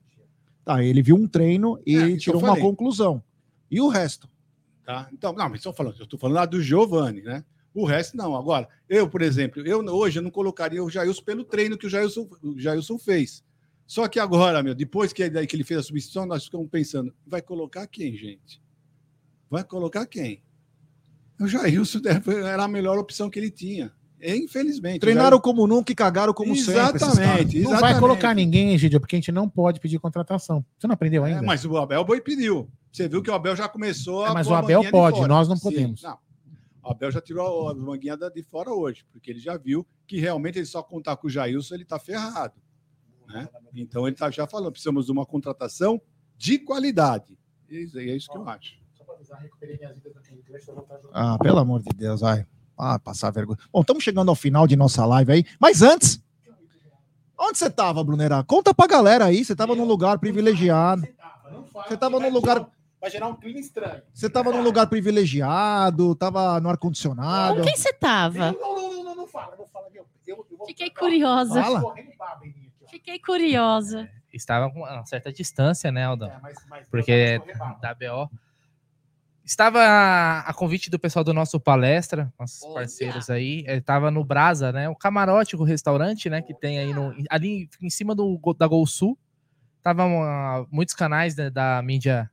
Tá, 0.63 0.83
ele 0.83 1.01
viu 1.01 1.15
um 1.15 1.27
treino 1.27 1.81
e 1.85 1.95
É, 1.95 2.17
tirou 2.17 2.39
uma 2.41 2.59
conclusão. 2.61 3.23
E 3.71 3.81
o 3.81 3.87
resto? 3.87 4.29
Tá? 4.85 5.09
Então, 5.11 5.33
não, 5.33 5.49
mas 5.49 5.59
estou 5.59 5.73
falando, 5.73 5.95
eu 5.97 6.03
estou 6.03 6.19
falando 6.19 6.35
lá 6.35 6.45
do 6.45 6.61
Giovanni, 6.61 7.21
né? 7.21 7.43
O 7.73 7.85
resto 7.85 8.15
não. 8.15 8.35
Agora, 8.35 8.67
eu, 8.87 9.09
por 9.09 9.21
exemplo, 9.21 9.65
eu 9.65 9.79
hoje 9.85 10.19
eu 10.19 10.23
não 10.23 10.31
colocaria 10.31 10.83
o 10.83 10.89
Jailson 10.89 11.23
pelo 11.23 11.43
treino 11.43 11.77
que 11.77 11.85
o 11.87 11.89
Jailson, 11.89 12.29
o 12.41 12.57
Jailson 12.59 12.97
fez. 12.97 13.43
Só 13.85 14.07
que 14.07 14.19
agora, 14.19 14.61
meu, 14.61 14.75
depois 14.75 15.13
que, 15.13 15.29
daí 15.29 15.47
que 15.47 15.55
ele 15.55 15.63
fez 15.63 15.79
a 15.79 15.83
substituição, 15.83 16.25
nós 16.25 16.45
ficamos 16.45 16.67
pensando, 16.69 17.13
vai 17.25 17.41
colocar 17.41 17.87
quem, 17.87 18.15
gente? 18.15 18.61
Vai 19.49 19.63
colocar 19.63 20.05
quem? 20.05 20.41
O 21.39 21.47
Jailson 21.47 21.99
era 22.47 22.63
a 22.63 22.67
melhor 22.67 22.97
opção 22.97 23.29
que 23.29 23.37
ele 23.39 23.51
tinha. 23.51 23.91
Infelizmente. 24.21 24.99
Treinaram 24.99 25.37
o 25.37 25.41
como 25.41 25.67
nunca 25.67 25.91
e 25.91 25.95
cagaram 25.95 26.33
como 26.33 26.55
sempre. 26.55 26.71
esses 26.73 26.73
caras. 26.75 27.01
Exatamente, 27.03 27.59
Não 27.61 27.79
vai 27.79 27.99
colocar 27.99 28.33
ninguém, 28.33 28.73
Egidio, 28.73 28.99
porque 28.99 29.15
a 29.15 29.19
gente 29.19 29.31
não 29.31 29.47
pode 29.47 29.79
pedir 29.79 29.99
contratação. 29.99 30.65
Você 30.77 30.87
não 30.87 30.93
aprendeu 30.93 31.23
ainda? 31.23 31.39
É, 31.39 31.41
mas 31.45 31.63
o 31.65 31.77
Abel 31.77 32.03
Boi 32.03 32.19
pediu. 32.19 32.67
Você 32.91 33.07
viu 33.07 33.21
que 33.21 33.29
o 33.29 33.33
Abel 33.33 33.55
já 33.55 33.69
começou 33.69 34.25
a. 34.25 34.29
É, 34.29 34.33
mas 34.33 34.47
o 34.47 34.55
Abel 34.55 34.81
pode, 34.89 35.21
nós 35.27 35.47
não 35.47 35.55
Sim, 35.55 35.61
podemos. 35.63 36.01
não. 36.01 36.17
O 36.83 36.89
Abel 36.91 37.11
já 37.11 37.21
tirou 37.21 37.69
a 37.69 37.75
manguinha 37.75 38.17
de 38.17 38.41
fora 38.41 38.71
hoje, 38.71 39.05
porque 39.11 39.29
ele 39.29 39.39
já 39.39 39.55
viu 39.57 39.85
que 40.07 40.19
realmente 40.19 40.57
ele 40.57 40.65
só 40.65 40.81
contar 40.81 41.15
com 41.17 41.27
o 41.27 41.29
Jailson, 41.29 41.75
ele 41.75 41.83
está 41.83 41.99
ferrado. 41.99 42.55
né? 43.27 43.47
Então 43.75 44.07
ele 44.07 44.15
está 44.15 44.31
já 44.31 44.47
falando, 44.47 44.71
precisamos 44.71 45.05
de 45.05 45.11
uma 45.11 45.25
contratação 45.25 46.01
de 46.37 46.57
qualidade. 46.57 47.37
Isso- 47.69 47.99
é 47.99 48.05
isso 48.15 48.31
que 48.31 48.37
eu 48.37 48.47
acho. 48.47 48.77
Ah, 51.13 51.37
pelo 51.39 51.59
amor 51.59 51.81
de 51.81 51.89
Deus, 51.95 52.21
vai. 52.21 52.45
Ah, 52.77 52.99
passar 52.99 53.31
vergonha. 53.31 53.57
Bom, 53.71 53.81
estamos 53.81 54.03
chegando 54.03 54.29
ao 54.29 54.35
final 54.35 54.67
de 54.67 54.75
nossa 54.75 55.05
live 55.05 55.31
aí. 55.31 55.45
Mas 55.59 55.81
antes, 55.81 56.21
onde 57.39 57.57
você 57.57 57.67
estava, 57.67 58.03
Brunerá? 58.03 58.43
Conta 58.43 58.73
pra 58.73 58.85
galera 58.87 59.25
aí. 59.25 59.43
Você 59.43 59.53
estava 59.53 59.75
num 59.75 59.85
lugar 59.85 60.19
privilegiado. 60.19 61.07
Você 61.87 61.95
estava 61.95 62.19
num 62.19 62.29
lugar. 62.29 62.67
Vai 62.99 63.09
gerar 63.11 63.27
um 63.27 63.35
clima 63.35 63.59
estranho. 63.59 64.01
Você 64.13 64.27
estava 64.27 64.51
num 64.51 64.61
lugar 64.61 64.87
privilegiado, 64.87 66.13
estava 66.13 66.59
no 66.59 66.69
ar-condicionado. 66.69 67.57
Com 67.57 67.63
quem 67.63 67.75
você 67.77 67.93
tava? 67.93 68.51
Não, 68.51 68.75
não, 68.75 68.93
não, 68.93 69.03
não, 69.03 69.15
não 69.15 69.27
fala, 69.27 69.55
não 69.57 69.67
fala. 69.67 69.87
meu. 69.91 70.05
Eu, 70.25 70.45
eu 70.51 70.57
vou 70.57 70.67
Fiquei 70.67 70.89
curiosa. 70.89 71.61
Fala. 71.61 71.83
Fiquei 72.89 73.19
curiosa. 73.19 74.09
Estava 74.33 74.69
com 74.71 74.79
uma 74.79 75.05
certa 75.05 75.31
distância, 75.31 75.91
né, 75.91 76.05
Aldão? 76.05 76.29
É, 76.29 76.39
mas- 76.41 76.57
mas- 76.69 76.87
Porque 76.89 77.41
da 77.81 77.93
BO. 77.95 78.29
Estava 79.47 79.79
a, 79.81 80.39
a 80.41 80.53
convite 80.53 80.89
do 80.89 80.99
pessoal 80.99 81.23
do 81.23 81.33
nosso 81.33 81.57
palestra, 81.57 82.33
nossos 82.37 82.67
parceiros 82.73 83.29
aí. 83.29 83.63
Estava 83.65 84.11
no 84.11 84.21
Brasa, 84.23 84.73
né? 84.73 84.89
O 84.89 84.95
camarote, 84.95 85.55
o 85.55 85.63
restaurante, 85.63 86.29
né? 86.29 86.41
Que 86.41 86.53
tem 86.53 86.79
aí 86.79 86.93
no, 86.93 87.13
ali 87.29 87.69
em 87.81 87.89
cima 87.89 88.13
do, 88.13 88.37
da 88.59 88.67
Gol 88.67 88.85
Sul. 88.85 89.17
Tava 89.83 90.05
uma- 90.05 90.67
muitos 90.71 90.95
canais 90.95 91.35
né, 91.35 91.49
da 91.49 91.81
mídia 91.81 92.29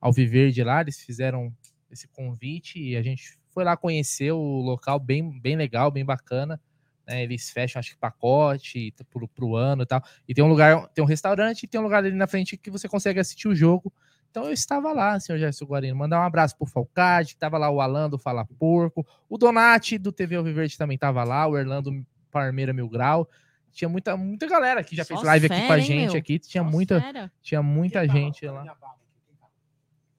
Alviverde 0.00 0.64
lá, 0.64 0.80
eles 0.82 1.00
fizeram 1.00 1.52
esse 1.90 2.08
convite 2.08 2.78
e 2.80 2.96
a 2.96 3.02
gente 3.02 3.38
foi 3.50 3.64
lá 3.64 3.76
conhecer 3.76 4.32
o 4.32 4.60
local 4.60 5.00
bem, 5.00 5.40
bem 5.40 5.56
legal, 5.56 5.90
bem 5.90 6.04
bacana. 6.04 6.60
né? 7.06 7.22
Eles 7.22 7.50
fecham, 7.50 7.80
acho 7.80 7.92
que 7.92 7.98
pacote 7.98 8.94
pro, 9.10 9.28
pro 9.28 9.56
ano 9.56 9.82
e 9.84 9.86
tal. 9.86 10.02
E 10.28 10.34
tem 10.34 10.44
um 10.44 10.48
lugar, 10.48 10.88
tem 10.90 11.04
um 11.04 11.08
restaurante 11.08 11.64
e 11.64 11.68
tem 11.68 11.80
um 11.80 11.84
lugar 11.84 11.98
ali 12.04 12.12
na 12.12 12.26
frente 12.26 12.56
que 12.56 12.70
você 12.70 12.88
consegue 12.88 13.20
assistir 13.20 13.48
o 13.48 13.54
jogo. 13.54 13.92
Então 14.36 14.48
eu 14.48 14.52
estava 14.52 14.92
lá, 14.92 15.18
senhor 15.18 15.38
Gerson 15.38 15.64
Guarino. 15.64 15.96
Mandar 15.96 16.20
um 16.20 16.24
abraço 16.24 16.54
pro 16.58 16.66
Falcade, 16.66 17.38
tava 17.38 17.56
lá 17.56 17.70
o 17.70 17.80
Alan 17.80 18.10
do 18.10 18.18
Fala 18.18 18.44
Porco, 18.44 19.06
o 19.30 19.38
Donati 19.38 19.96
do 19.96 20.12
TV 20.12 20.36
Alviverde 20.36 20.76
também 20.76 20.98
tava 20.98 21.24
lá, 21.24 21.46
o 21.46 21.56
Erlando 21.56 22.04
Parmeira 22.30 22.70
Mil 22.70 22.86
Grau. 22.86 23.26
Tinha 23.72 23.88
muita, 23.88 24.14
muita 24.14 24.46
galera 24.46 24.84
que 24.84 24.94
já 24.94 25.04
Só 25.04 25.14
fez 25.14 25.22
live 25.22 25.46
aqui 25.46 25.56
com 25.56 25.64
a 25.64 25.68
fera, 25.68 25.80
gente 25.80 26.10
meu? 26.10 26.18
aqui. 26.18 26.38
Tinha 26.38 26.62
Só 26.62 26.70
muita, 26.70 27.00
fera. 27.00 27.32
tinha 27.40 27.62
muita 27.62 28.06
gente 28.06 28.46
lá. 28.46 28.76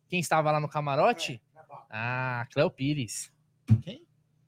Quem 0.09 0.19
estava 0.19 0.49
lá 0.49 0.59
no 0.59 0.67
camarote? 0.67 1.39
Ah, 1.87 2.47
Cléo 2.51 2.71
Pires. 2.71 3.31
Quem? 3.83 4.03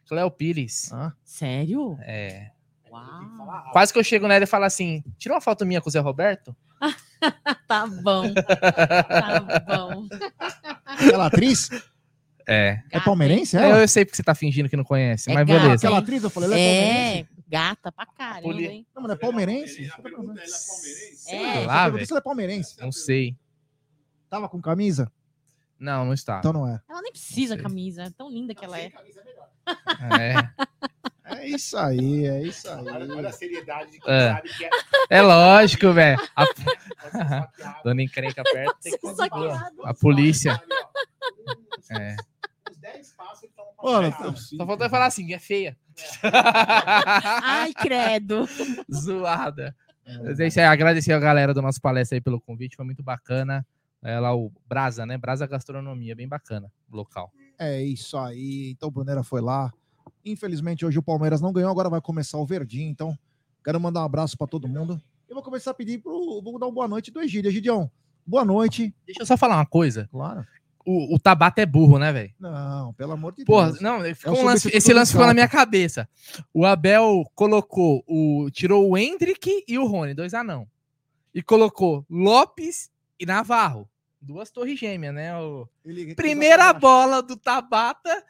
Cléo 0.07 0.31
Pires. 0.31 0.91
Sério? 1.23 1.95
É. 2.01 2.49
Uau. 2.91 3.71
Quase 3.71 3.91
que 3.93 3.99
eu 3.99 4.03
chego 4.03 4.27
nela 4.27 4.43
e 4.43 4.47
falo 4.47 4.65
assim: 4.65 5.03
tira 5.17 5.33
uma 5.33 5.41
foto 5.41 5.65
minha 5.65 5.81
com 5.81 5.89
o 5.89 5.91
Zé 5.91 5.99
Roberto? 5.99 6.55
Tá 7.67 7.85
bom. 7.85 8.33
Tá 8.33 9.59
bom. 9.67 10.07
Aquela 10.85 11.25
atriz? 11.27 11.69
É. 12.47 12.81
É 12.91 12.99
palmeirense? 13.01 13.55
Eu, 13.57 13.61
Ela? 13.61 13.79
eu 13.81 13.87
sei 13.89 14.05
porque 14.05 14.15
você 14.15 14.23
tá 14.23 14.33
fingindo 14.33 14.69
que 14.69 14.77
não 14.77 14.85
conhece, 14.85 15.29
É 15.29 15.33
mas 15.33 15.45
gata, 15.45 15.59
beleza. 15.59 15.85
Aquela 15.85 15.99
atriz, 15.99 16.23
eu 16.23 16.29
falei, 16.29 16.47
ela 16.49 16.57
é 16.57 16.61
É, 16.61 16.81
palmeirense? 16.85 17.29
gata 17.47 17.91
pra 17.91 18.05
caramba, 18.05 18.41
Poli- 18.41 18.65
hein? 18.67 18.87
Não, 18.95 19.03
mas 19.03 19.11
é 19.11 19.15
palmeirense? 19.17 19.91
Sei 20.47 21.37
É. 21.37 21.65
lá, 21.67 21.87
Eu 21.87 21.93
velho. 21.93 22.05
se 22.07 22.11
ela 22.13 22.19
é 22.19 22.23
palmeirense. 22.23 22.79
Não 22.79 22.91
sei. 22.91 23.35
Tava 24.29 24.47
com 24.49 24.61
camisa? 24.61 25.11
Não, 25.77 26.05
não 26.05 26.13
está. 26.13 26.39
Então 26.39 26.53
não 26.53 26.67
é. 26.67 26.79
Ela 26.89 27.01
nem 27.01 27.11
precisa 27.11 27.57
camisa, 27.57 28.03
é 28.03 28.09
tão 28.09 28.29
linda 28.31 28.55
que 28.55 28.63
ela 28.65 28.79
é. 28.79 28.91
É. 30.19 30.49
É 31.37 31.47
isso 31.47 31.77
aí, 31.77 32.25
é 32.25 32.41
isso 32.41 32.69
aí. 32.69 32.87
Olha, 32.87 33.15
olha 33.15 33.29
a 33.29 33.31
seriedade 33.31 33.91
de 33.91 33.99
quem 33.99 34.13
É. 34.13 34.33
sabe 34.33 34.49
que 34.49 34.65
é. 34.65 34.69
É 35.09 35.21
lógico, 35.21 35.91
velho. 35.93 36.19
A... 36.35 36.45
Dona 37.83 38.01
encrenca 38.03 38.43
perto. 38.43 38.77
tem 38.81 38.91
que. 38.93 39.07
A 39.83 39.93
polícia. 39.93 40.61
É. 41.91 42.15
Mano, 43.81 44.13
Só 44.37 44.65
faltou 44.65 44.89
falar 44.89 45.05
assim, 45.05 45.33
é 45.33 45.39
feia. 45.39 45.77
Ai, 47.43 47.73
credo. 47.73 48.47
Zoada. 48.91 49.75
Mas 50.23 50.39
é 50.39 50.47
isso 50.47 50.59
aí, 50.59 50.65
agradecer 50.65 51.13
a 51.13 51.19
galera 51.19 51.53
do 51.53 51.61
nosso 51.61 51.79
palestra 51.79 52.17
aí 52.17 52.21
pelo 52.21 52.41
convite, 52.41 52.75
foi 52.75 52.85
muito 52.85 53.03
bacana. 53.03 53.65
É 54.01 54.19
lá 54.19 54.33
o 54.35 54.51
Brasa, 54.67 55.05
né? 55.05 55.17
Brasa 55.17 55.45
Gastronomia, 55.45 56.15
bem 56.15 56.27
bacana 56.27 56.71
o 56.89 56.95
local. 56.95 57.31
É 57.57 57.81
isso 57.81 58.17
aí. 58.17 58.71
Então 58.71 58.87
o 58.87 58.91
Brunera 58.91 59.23
foi 59.23 59.41
lá. 59.41 59.71
Infelizmente 60.25 60.85
hoje 60.85 60.99
o 60.99 61.03
Palmeiras 61.03 61.41
não 61.41 61.53
ganhou, 61.53 61.69
agora 61.71 61.89
vai 61.89 62.01
começar 62.01 62.37
o 62.37 62.45
Verdinho. 62.45 62.89
Então 62.89 63.17
quero 63.63 63.79
mandar 63.79 64.01
um 64.01 64.05
abraço 64.05 64.37
para 64.37 64.47
todo 64.47 64.67
mundo. 64.67 65.01
Eu 65.27 65.35
vou 65.35 65.43
começar 65.43 65.71
a 65.71 65.73
pedir 65.73 65.99
pro. 65.99 66.41
Vou 66.41 66.57
dar 66.59 66.65
uma 66.67 66.71
boa 66.73 66.87
noite 66.87 67.11
do 67.11 67.21
Egídio. 67.21 67.49
Egidião, 67.49 67.89
boa 68.25 68.43
noite. 68.43 68.93
Deixa 69.05 69.21
eu 69.21 69.25
só 69.25 69.37
falar 69.37 69.55
uma 69.57 69.65
coisa. 69.65 70.07
Claro. 70.11 70.45
O, 70.85 71.15
o 71.15 71.19
Tabata 71.19 71.61
é 71.61 71.65
burro, 71.67 71.99
né, 71.99 72.11
velho? 72.11 72.33
Não, 72.39 72.93
pelo 72.93 73.11
amor 73.11 73.33
de 73.35 73.45
Porra, 73.45 73.67
Deus. 73.67 73.81
não, 73.81 74.03
É 74.03 74.15
um 74.27 74.43
lance- 74.43 74.69
esse 74.75 74.91
lance 74.91 75.11
ficou 75.11 75.27
na 75.27 75.33
minha 75.35 75.47
cabeça. 75.47 76.09
O 76.53 76.65
Abel 76.65 77.23
colocou 77.35 78.03
o. 78.07 78.49
Tirou 78.51 78.89
o 78.89 78.97
Hendrick 78.97 79.63
e 79.67 79.77
o 79.77 79.85
Rony, 79.85 80.13
dois 80.15 80.33
anão. 80.33 80.67
E 81.33 81.43
colocou 81.43 82.03
Lopes 82.09 82.89
e 83.19 83.25
Navarro. 83.25 83.87
Duas 84.19 84.49
torres 84.49 84.79
gêmeas, 84.79 85.13
né? 85.13 85.37
O... 85.37 85.67
Ele- 85.85 86.15
Primeira 86.15 86.73
bola 86.73 87.21
do 87.21 87.37
Tabata, 87.37 88.23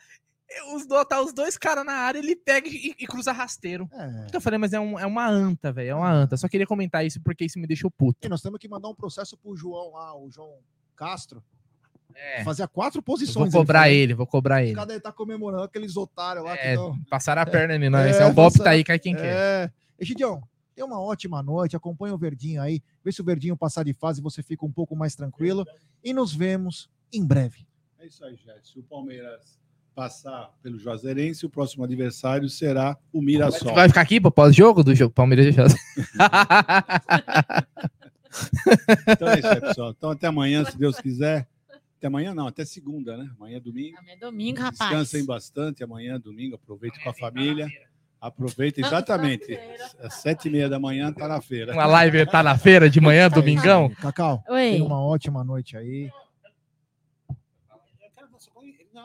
os, 0.73 0.85
tá 1.07 1.21
os 1.21 1.34
dois 1.34 1.57
caras 1.57 1.85
na 1.85 1.93
área, 1.93 2.19
ele 2.19 2.35
pega 2.35 2.67
e, 2.67 2.95
e 2.99 3.05
cruza 3.07 3.31
rasteiro. 3.31 3.88
É. 3.93 4.05
Então 4.26 4.35
eu 4.35 4.41
falei, 4.41 4.57
mas 4.59 4.73
é, 4.73 4.80
um- 4.80 4.99
é 4.99 5.05
uma 5.05 5.27
anta, 5.27 5.71
velho. 5.71 5.89
É 5.89 5.95
uma 5.95 6.11
anta. 6.11 6.38
Só 6.38 6.47
queria 6.47 6.65
comentar 6.67 7.05
isso 7.05 7.21
porque 7.21 7.45
isso 7.45 7.59
me 7.59 7.67
deixou 7.67 7.89
puto. 7.91 8.17
E 8.26 8.30
nós 8.30 8.41
temos 8.41 8.59
que 8.59 8.67
mandar 8.67 8.89
um 8.89 8.95
processo 8.95 9.38
pro 9.38 9.55
João 9.55 9.91
lá, 9.93 10.15
o 10.17 10.30
João 10.31 10.53
Castro. 10.95 11.43
É. 12.15 12.43
Fazia 12.43 12.67
quatro 12.67 12.99
Eu 12.99 13.03
posições. 13.03 13.51
vou 13.51 13.61
cobrar 13.61 13.81
falou. 13.84 13.93
ele, 13.95 14.13
vou 14.13 14.26
cobrar 14.27 14.63
ele. 14.63 14.73
Cada 14.76 14.93
ele 14.93 14.99
tá 15.01 15.11
comemorando 15.11 15.63
aqueles 15.63 15.95
otários 15.95 16.43
lá 16.43 16.53
É, 16.55 16.71
que 16.71 16.76
não. 16.76 16.99
passaram 17.03 17.41
a 17.41 17.45
perna 17.45 17.76
em 17.76 17.89
nós. 17.89 18.15
É, 18.17 18.26
o 18.26 18.34
golpe 18.34 18.57
tá 18.59 18.71
aí, 18.71 18.84
cai 18.84 18.97
quem 18.99 19.15
quer. 19.15 19.26
É. 19.65 19.71
Egidião, 19.99 20.41
tenha 20.73 20.85
uma 20.88 20.99
ótima 20.99 21.43
noite. 21.43 21.76
Acompanha 21.77 22.13
o 22.15 22.17
Verdinho 22.17 22.61
aí. 22.61 22.81
Vê 23.05 23.11
se 23.11 23.21
o 23.21 23.23
Verdinho 23.23 23.55
passar 23.55 23.84
de 23.85 23.93
fase 23.93 24.21
você 24.21 24.41
fica 24.41 24.65
um 24.65 24.71
pouco 24.71 24.95
mais 24.95 25.15
tranquilo. 25.15 25.65
E 26.03 26.11
nos 26.11 26.34
vemos 26.34 26.89
em 27.13 27.23
breve. 27.26 27.67
É 27.99 28.07
isso 28.07 28.26
aí, 28.26 28.35
gente. 28.35 28.67
Se 28.67 28.80
o 28.80 28.84
Palmeiras 28.84 29.59
passar 29.99 30.49
pelo 30.63 30.80
Juazeirense, 30.80 31.45
o 31.45 31.49
próximo 31.49 31.84
adversário 31.84 32.47
será 32.47 32.97
o 33.11 33.21
Mirassol. 33.21 33.76
Vai 33.76 33.89
ficar 33.89 33.99
aqui 33.99 34.21
pro 34.21 34.31
pós-jogo 34.31 34.81
do 34.81 34.95
jogo 34.95 35.13
Palmeiras 35.13 35.47
e 35.47 35.53
Chelsea? 35.53 35.77
Então 39.07 39.27
é 39.27 39.39
isso 39.39 39.47
aí, 39.47 39.59
pessoal. 39.59 39.89
Então 39.89 40.11
até 40.11 40.27
amanhã, 40.27 40.63
se 40.63 40.77
Deus 40.77 40.99
quiser. 40.99 41.47
Até 41.97 42.05
amanhã 42.07 42.34
não, 42.34 42.45
até 42.45 42.63
segunda, 42.63 43.17
né? 43.17 43.27
Amanhã 43.35 43.57
é 43.57 43.59
domingo. 43.59 43.97
É 44.07 44.15
domingo, 44.15 44.59
rapaz. 44.59 44.77
Descansem 44.77 45.26
bastante 45.26 45.84
amanhã, 45.84 46.19
domingo. 46.19 46.55
Aproveite 46.55 47.03
com 47.03 47.09
a 47.09 47.13
família. 47.13 47.67
Aproveita 48.21 48.80
exatamente. 48.80 49.59
Às 49.99 50.13
sete 50.13 50.47
e 50.47 50.51
meia 50.51 50.69
da 50.69 50.80
manhã 50.80 51.11
tá 51.11 51.27
na 51.27 51.41
feira. 51.41 51.73
Uma 51.73 51.88
live 51.88 52.23
tá 52.27 52.43
na 52.43 52.55
feira 52.55 52.88
de 52.88 53.01
manhã, 53.01 53.27
domingão? 53.30 53.89
Cacau, 53.89 54.43
Oi. 54.47 54.73
tenha 54.73 54.85
uma 54.85 55.01
ótima 55.01 55.43
noite 55.43 55.76
aí. 55.76 56.11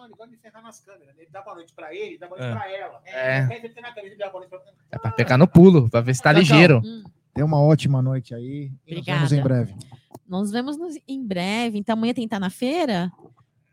Não, 0.05 0.09
ele 0.11 0.17
gosta 0.19 0.37
de 0.37 0.37
ferrar 0.43 0.63
nas 0.63 0.81
câmeras. 0.81 1.17
Ele 1.19 1.29
dá 1.31 1.41
boa 1.41 1.57
noite 1.57 1.73
pra 1.75 1.95
ele, 1.95 2.19
dá 2.19 2.29
boa 2.29 2.39
noite 2.39 2.53
É. 2.53 2.55
pra 2.61 2.71
ela. 2.71 3.01
É. 3.07 3.39
Ao 3.39 3.45
invés 3.45 3.61
de 3.61 3.67
ele 3.69 3.75
ter 3.75 3.81
na 3.81 3.89
câmera, 3.89 4.07
ele 4.09 4.17
dá 4.17 4.29
boa 4.31 4.41
noite 4.47 4.51
pra 4.51 4.61
É 4.91 4.99
pra 4.99 5.11
pegar 5.13 5.39
no 5.39 5.49
pulo, 5.49 5.89
pra 5.89 6.01
ver 6.03 6.15
se 6.15 6.23
tá 6.23 6.31
ligeiro. 6.33 6.83
Tenha 7.33 7.45
uma 7.47 7.61
ótima 7.61 8.03
noite 8.03 8.35
aí. 8.35 8.71
E 8.87 8.95
nos 8.97 9.05
vemos 9.05 9.23
Obrigada. 9.25 9.35
em 9.37 9.43
breve. 9.43 9.75
Nos 10.29 10.51
vemos 10.51 10.77
nos- 10.77 10.99
em 11.09 11.27
breve. 11.27 11.79
Então 11.79 11.95
amanhã 11.95 12.13
tem 12.15 12.23
que 12.25 12.27
estar 12.27 12.39
na 12.41 12.51
feira? 12.51 13.11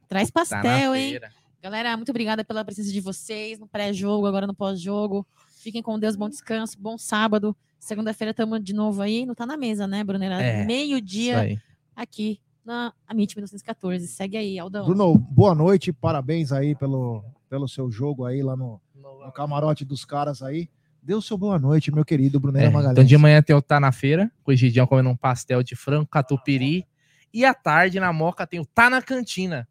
Traz 0.08 0.30
Tá 0.32 0.40
pastel, 0.40 0.62
na 0.91 0.98
hein? 0.99 1.10
feira. 1.12 1.32
Galera, 1.62 1.95
muito 1.98 2.10
obrigada 2.10 2.44
pela 2.44 2.66
presença 2.66 2.91
de 2.91 2.99
vocês 3.02 3.60
no 3.60 3.68
pré-jogo, 3.68 4.26
agora 4.26 4.48
no 4.48 4.53
pós-jogo. 4.53 5.28
Fiquem 5.58 5.82
com 5.82 5.99
Deus, 5.99 6.16
bom 6.16 6.28
descanso, 6.30 6.76
bom 6.80 6.98
sábado. 6.98 7.56
Segunda-feira 7.78 8.32
estamos 8.32 8.64
de 8.64 8.74
novo 8.74 9.02
aí. 9.02 9.26
Não 9.26 9.36
tá 9.36 9.45
na 9.45 9.56
mesa, 9.58 9.86
né, 9.86 10.03
Brunera? 10.03 10.41
É, 10.41 10.66
Meio-dia 10.66 11.62
aqui 11.95 12.40
na 12.63 12.93
Amit 13.07 13.35
1914. 13.35 14.07
Segue 14.07 14.38
aí, 14.38 14.59
Aldão. 14.59 14.85
Bruno, 14.85 15.17
boa 15.17 15.55
noite. 15.55 15.91
Parabéns 15.91 16.51
aí 16.51 16.75
pelo, 16.75 17.23
pelo 17.49 17.67
seu 17.67 17.89
jogo 17.91 18.25
aí 18.25 18.41
lá 18.43 18.55
no, 18.55 18.81
no 18.95 19.31
camarote 19.31 19.83
dos 19.85 20.05
caras 20.05 20.41
aí. 20.41 20.69
Dê 21.03 21.15
o 21.15 21.21
seu 21.21 21.35
boa 21.38 21.57
noite, 21.57 21.91
meu 21.91 22.05
querido 22.05 22.39
Brunera 22.39 22.67
É, 22.67 22.69
Magalhães. 22.69 22.91
então 22.93 23.03
de 23.03 23.17
manhã 23.17 23.41
tem 23.41 23.55
o 23.55 23.61
Tá 23.61 23.79
na 23.79 23.91
Feira, 23.91 24.31
com 24.43 24.51
o 24.51 24.55
Gidião 24.55 24.85
comendo 24.85 25.09
um 25.09 25.17
pastel 25.17 25.63
de 25.63 25.75
frango 25.75 26.05
catupiry. 26.07 26.88
E 27.33 27.43
à 27.43 27.53
tarde, 27.55 27.99
na 27.99 28.13
Moca, 28.13 28.45
tem 28.45 28.59
o 28.59 28.65
Tá 28.65 28.89
na 28.89 29.01
Cantina. 29.01 29.67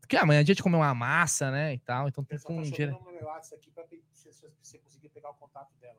Porque 0.00 0.16
amanhã 0.16 0.40
é 0.40 0.44
dia 0.44 0.54
de 0.54 0.62
comer 0.62 0.76
uma 0.76 0.94
massa, 0.94 1.50
né, 1.50 1.72
e 1.72 1.78
tal. 1.78 2.06
Então 2.08 2.22
tem 2.22 2.38
com... 2.38 2.62
gera- 2.64 2.92
meu 2.92 3.24
WhatsApp 3.24 3.56
aqui 3.62 3.70
pra 3.70 3.84
se 4.12 4.30
você 4.62 4.78
conseguir 4.78 5.08
pegar 5.08 5.30
o 5.30 5.34
contato 5.34 5.70
dela. 5.80 5.96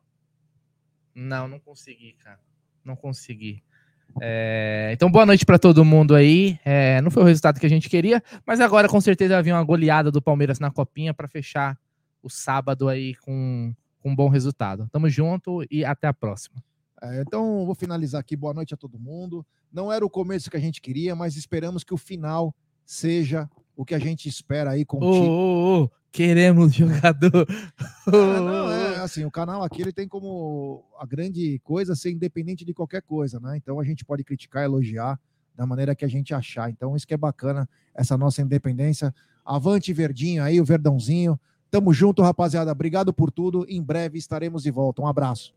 Não, 1.15 1.47
não 1.47 1.59
consegui, 1.59 2.13
cara. 2.13 2.39
Não 2.83 2.95
consegui. 2.95 3.63
É, 4.21 4.91
então, 4.93 5.11
boa 5.11 5.25
noite 5.25 5.45
para 5.45 5.59
todo 5.59 5.83
mundo 5.83 6.15
aí. 6.15 6.59
É, 6.63 7.01
não 7.01 7.11
foi 7.11 7.23
o 7.23 7.25
resultado 7.25 7.59
que 7.59 7.65
a 7.65 7.69
gente 7.69 7.89
queria, 7.89 8.23
mas 8.45 8.59
agora 8.59 8.87
com 8.87 9.01
certeza 9.01 9.37
havia 9.37 9.53
uma 9.53 9.63
goleada 9.63 10.11
do 10.11 10.21
Palmeiras 10.21 10.59
na 10.59 10.71
copinha 10.71 11.13
para 11.13 11.27
fechar 11.27 11.77
o 12.23 12.29
sábado 12.29 12.87
aí 12.87 13.15
com, 13.15 13.73
com 14.01 14.09
um 14.09 14.15
bom 14.15 14.29
resultado. 14.29 14.87
Tamo 14.91 15.09
junto 15.09 15.65
e 15.69 15.83
até 15.83 16.07
a 16.07 16.13
próxima. 16.13 16.63
É, 17.01 17.21
então, 17.21 17.65
vou 17.65 17.75
finalizar 17.75 18.21
aqui. 18.21 18.35
Boa 18.35 18.53
noite 18.53 18.73
a 18.73 18.77
todo 18.77 18.97
mundo. 18.97 19.45
Não 19.71 19.91
era 19.91 20.05
o 20.05 20.09
começo 20.09 20.49
que 20.49 20.57
a 20.57 20.61
gente 20.61 20.81
queria, 20.81 21.15
mas 21.15 21.35
esperamos 21.35 21.83
que 21.83 21.93
o 21.93 21.97
final 21.97 22.55
seja 22.85 23.49
o 23.75 23.83
que 23.83 23.93
a 23.93 23.99
gente 23.99 24.29
espera 24.29 24.71
aí 24.71 24.85
com 24.85 24.97
o 24.97 25.03
Ô, 25.03 25.11
time. 25.13 25.27
ô, 25.27 25.83
ô, 25.83 25.91
queremos 26.15 26.73
jogador. 26.73 27.45
É, 28.07 28.39
não, 28.39 28.69
é 28.71 28.99
assim, 28.99 29.25
o 29.25 29.31
canal 29.31 29.63
aqui 29.63 29.81
ele 29.81 29.91
tem 29.91 30.07
como 30.07 30.85
a 30.99 31.07
grande 31.07 31.59
coisa 31.63 31.95
ser 31.95 32.11
independente 32.11 32.63
de 32.63 32.71
qualquer 32.71 33.01
coisa, 33.01 33.39
né? 33.39 33.57
Então 33.57 33.79
a 33.79 33.83
gente 33.83 34.05
pode 34.05 34.23
criticar, 34.23 34.63
elogiar 34.63 35.19
da 35.55 35.65
maneira 35.65 35.95
que 35.95 36.05
a 36.05 36.07
gente 36.07 36.31
achar. 36.31 36.69
Então 36.69 36.95
isso 36.95 37.07
que 37.07 37.15
é 37.15 37.17
bacana, 37.17 37.67
essa 37.95 38.15
nossa 38.15 38.43
independência. 38.43 39.13
Avante 39.43 39.91
Verdinho 39.91 40.43
aí, 40.43 40.61
o 40.61 40.65
Verdãozinho. 40.65 41.39
Tamo 41.71 41.91
junto, 41.91 42.21
rapaziada. 42.21 42.71
Obrigado 42.71 43.11
por 43.11 43.31
tudo. 43.31 43.65
Em 43.67 43.81
breve 43.81 44.19
estaremos 44.19 44.61
de 44.61 44.69
volta. 44.69 45.01
Um 45.01 45.07
abraço. 45.07 45.51